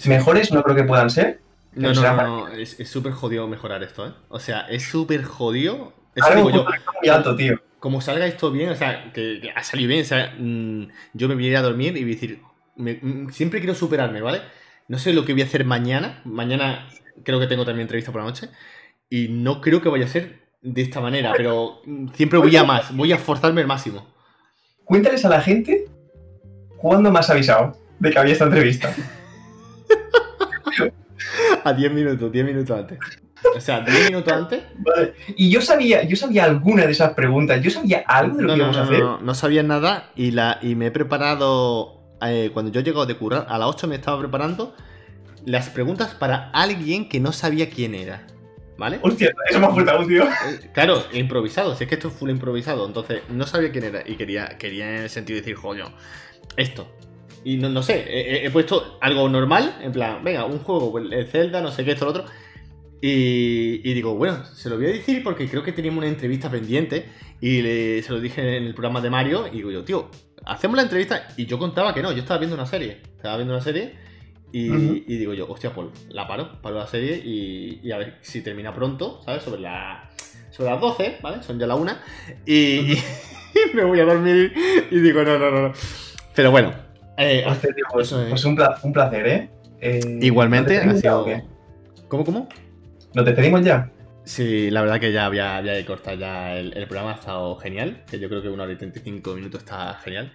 Mejores 0.07 0.53
no 0.53 0.63
creo 0.63 0.77
que 0.77 0.85
puedan 0.85 1.11
ser. 1.11 1.41
No, 1.75 1.93
no, 1.93 2.17
no, 2.17 2.49
es 2.49 2.77
súper 2.89 3.13
jodido 3.13 3.47
mejorar 3.47 3.83
esto, 3.83 4.09
¿eh? 4.09 4.13
O 4.29 4.41
sea, 4.41 4.61
es 4.63 4.85
súper 4.85 5.23
jodido. 5.23 5.93
Muy 7.01 7.09
alto, 7.09 7.37
tío 7.37 7.61
como 7.81 8.01
salga 8.01 8.27
esto 8.27 8.51
bien, 8.51 8.71
o 8.71 8.77
sea, 8.77 9.13
que, 9.13 9.51
ha 9.55 9.63
salido 9.63 9.89
bien, 9.89 10.03
o 10.03 10.05
sea, 10.05 10.35
mm, 10.39 10.89
yo 11.15 11.29
me 11.29 11.35
voy 11.35 11.47
a 11.47 11.49
ir 11.49 11.57
a 11.57 11.63
dormir 11.63 11.97
y 11.97 12.03
voy 12.03 12.13
a 12.13 12.15
decir, 12.15 12.41
mm, 12.77 13.31
siempre 13.31 13.61
quiero 13.61 13.75
superarme, 13.75 14.21
¿vale? 14.21 14.43
No 14.89 14.99
sé 14.99 15.13
lo 15.13 15.25
que 15.25 15.33
voy 15.33 15.43
a 15.43 15.45
hacer 15.45 15.65
mañana, 15.65 16.21
mañana 16.25 16.89
creo 17.25 17.39
que 17.39 17.47
tengo 17.47 17.65
también 17.65 17.83
entrevista 17.83 18.13
por 18.13 18.21
la 18.21 18.27
noche, 18.27 18.49
y 19.09 19.29
no 19.29 19.61
creo 19.61 19.81
que 19.81 19.89
vaya 19.89 20.07
a 20.07 20.09
ser 20.09 20.49
de 20.61 20.83
esta 20.83 21.01
manera, 21.01 21.33
pero 21.37 21.81
mm, 21.85 22.09
siempre 22.15 22.39
voy 22.39 22.57
a 22.57 22.65
más, 22.65 22.95
voy 22.95 23.13
a 23.13 23.19
forzarme 23.19 23.61
al 23.61 23.67
máximo. 23.67 24.07
Cuéntales 24.85 25.25
a 25.25 25.29
la 25.29 25.41
gente 25.41 25.87
cuándo 26.79 27.13
me 27.13 27.19
has 27.19 27.31
avisado 27.31 27.77
de 27.99 28.11
que 28.11 28.19
había 28.19 28.33
esta 28.33 28.47
entrevista. 28.47 28.95
a 31.65 31.73
10 31.73 31.93
minutos, 31.93 32.33
10 32.33 32.45
minutos 32.45 32.77
antes. 32.77 32.99
O 33.57 33.61
sea, 33.61 33.81
10 33.81 34.11
minutos 34.11 34.33
antes. 34.33 34.63
Vale. 34.77 35.15
Y 35.37 35.51
yo 35.51 35.61
sabía, 35.61 36.03
yo 36.05 36.17
sabía 36.17 36.45
alguna 36.45 36.87
de 36.87 36.93
esas 36.93 37.13
preguntas. 37.15 37.61
Yo 37.63 37.71
sabía 37.71 38.05
algo 38.07 38.37
de 38.37 38.43
lo 38.43 38.49
que 38.53 38.59
íbamos 38.59 38.77
a 38.77 38.83
hacer. 38.83 39.01
No, 39.01 39.21
no, 39.21 39.35
sabía 39.35 39.63
nada 39.63 40.11
y, 40.17 40.33
la, 40.33 40.59
y 40.63 40.75
me 40.75 40.87
he 40.87 40.91
preparado. 40.91 41.97
Eh, 42.21 42.51
cuando 42.53 42.73
yo 42.73 42.81
llego 42.81 43.07
de 43.07 43.15
curar, 43.17 43.47
a 43.49 43.59
las 43.59 43.69
8 43.69 43.87
me 43.87 43.95
estaba 43.95 44.19
preparando 44.19 44.75
las 45.45 45.71
preguntas 45.71 46.15
para 46.15 46.51
alguien 46.51 47.09
que 47.09 47.21
no 47.21 47.33
sabía 47.33 47.71
quién 47.71 47.95
era. 47.95 48.27
¿Vale? 48.77 49.01
Hostia, 49.03 49.33
eso 49.51 49.59
me 49.59 49.67
ha 49.67 49.71
faltado, 49.71 50.07
tío. 50.07 50.25
Eh, 50.25 50.71
claro, 50.73 51.03
improvisado. 51.13 51.75
Si 51.75 51.85
es 51.85 51.89
que 51.89 51.97
esto 51.97 52.09
es 52.09 52.15
full 52.15 52.31
improvisado. 52.31 52.87
Entonces, 52.87 53.23
no 53.29 53.47
sabía 53.47 53.73
quién 53.73 53.85
era. 53.85 54.03
Y 54.07 54.17
quería, 54.17 54.57
quería 54.59 54.89
en 54.89 55.03
el 55.05 55.11
sentido 55.11 55.37
de 55.37 55.41
decir, 55.43 55.57
joder, 55.57 55.87
esto. 56.57 56.89
Y 57.45 57.57
no, 57.57 57.69
no 57.69 57.83
sé, 57.83 58.05
he, 58.09 58.47
he, 58.47 58.51
puesto 58.51 58.99
algo 59.01 59.29
normal, 59.29 59.79
en 59.81 59.93
plan, 59.93 60.23
venga, 60.23 60.45
un 60.45 60.59
juego, 60.59 60.91
pues, 60.91 61.07
el 61.11 61.27
Zelda, 61.29 61.61
no 61.61 61.71
sé 61.71 61.85
qué, 61.85 61.93
esto, 61.93 62.05
lo 62.05 62.11
otro. 62.11 62.25
Y, 63.01 63.95
digo, 63.95 64.15
bueno, 64.15 64.45
se 64.45 64.69
lo 64.69 64.77
voy 64.77 64.87
a 64.87 64.91
decir 64.91 65.23
porque 65.23 65.49
creo 65.49 65.63
que 65.63 65.73
teníamos 65.73 65.99
una 65.99 66.09
entrevista 66.09 66.51
pendiente 66.51 67.07
y 67.41 67.61
se 67.61 68.09
lo 68.09 68.21
dije 68.21 68.57
en 68.57 68.65
el 68.65 68.75
programa 68.75 69.01
de 69.01 69.11
Mario 69.11 69.47
y 69.47 69.57
digo 69.57 69.71
yo, 69.71 69.85
tío, 69.85 70.11
hacemos 70.45 70.77
la 70.77 70.83
entrevista 70.83 71.29
y 71.37 71.47
yo 71.47 71.59
contaba 71.59 71.95
que 71.95 72.03
no, 72.03 72.11
yo 72.11 72.19
estaba 72.19 72.39
viendo 72.39 72.57
una 72.57 72.67
serie, 72.67 73.01
estaba 73.17 73.37
viendo 73.37 73.55
una 73.55 73.63
serie 73.63 73.95
y, 74.51 75.01
digo 75.17 75.33
yo, 75.35 75.49
hostia, 75.49 75.73
pues 75.73 75.89
la 76.09 76.27
paro, 76.27 76.61
paro 76.61 76.77
la 76.77 76.87
serie 76.87 77.17
y, 77.25 77.93
a 77.93 77.99
ver 77.99 78.19
si 78.23 78.43
termina 78.43 78.75
pronto, 78.75 79.21
¿sabes? 79.25 79.45
Sobre, 79.45 79.61
la, 79.61 80.11
sobre 80.51 80.71
las 80.71 80.81
12, 80.81 81.19
¿vale? 81.23 81.43
Son 81.43 81.59
ya 81.59 81.67
la 81.69 81.77
una 81.77 82.03
y, 82.47 82.95
me 83.75 83.85
voy 83.85 84.01
a 84.01 84.05
dormir 84.07 84.53
y 84.91 84.99
digo, 84.99 85.23
no, 85.23 85.39
no, 85.39 85.51
no. 85.51 85.73
Pero 86.35 86.51
bueno. 86.51 86.73
Eh, 87.17 87.45
pues, 87.93 88.15
pues 88.31 88.45
un, 88.45 88.57
placer, 88.93 89.27
¿eh? 89.27 89.51
eh 89.81 90.19
Igualmente, 90.21 90.79
ha 90.79 90.97
sido... 90.97 91.27
¿Cómo, 92.09 92.25
cómo? 92.25 92.49
¿Nos 93.19 93.27
despedimos 93.27 93.65
ya? 93.65 93.91
Sí, 94.23 94.71
la 94.71 94.81
verdad 94.81 95.01
que 95.01 95.11
ya 95.13 95.27
había, 95.27 95.57
había 95.57 95.85
cortado 95.85 96.17
ya 96.17 96.57
el, 96.57 96.87
programa, 96.87 97.11
ha 97.11 97.15
estado 97.17 97.57
genial, 97.57 98.05
que 98.09 98.21
yo 98.21 98.29
creo 98.29 98.43
que 98.43 98.49
una 98.49 98.63
hora 98.63 98.75
y 98.75 98.77
35 98.77 99.35
minutos 99.35 99.63
está 99.63 99.93
genial. 99.95 100.33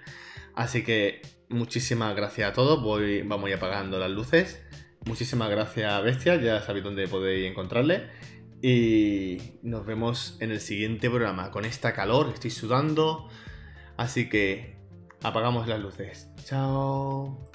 Así 0.54 0.84
que 0.84 1.22
muchísimas 1.48 2.14
gracias 2.14 2.52
a 2.52 2.54
todos, 2.54 2.84
Voy, 2.84 3.22
vamos 3.22 3.46
a 3.46 3.50
ir 3.52 3.56
apagando 3.56 4.00
las 4.00 4.12
luces. 4.12 4.62
Muchísimas 5.06 5.50
gracias 5.50 6.04
Bestia, 6.04 6.36
ya 6.36 6.60
sabéis 6.60 6.84
dónde 6.84 7.08
podéis 7.08 7.50
encontrarle. 7.50 8.10
Y 8.62 9.38
nos 9.62 9.86
vemos 9.86 10.36
en 10.42 10.52
el 10.52 10.60
siguiente 10.60 11.10
programa. 11.10 11.52
Con 11.52 11.64
esta 11.64 11.94
calor, 11.94 12.32
estoy 12.34 12.52
sudando. 12.52 13.30
Así 13.96 14.28
que 14.28 14.76
apagamos 15.22 15.70
las 15.70 15.80
luces. 15.80 16.28
Chao. 16.44 17.53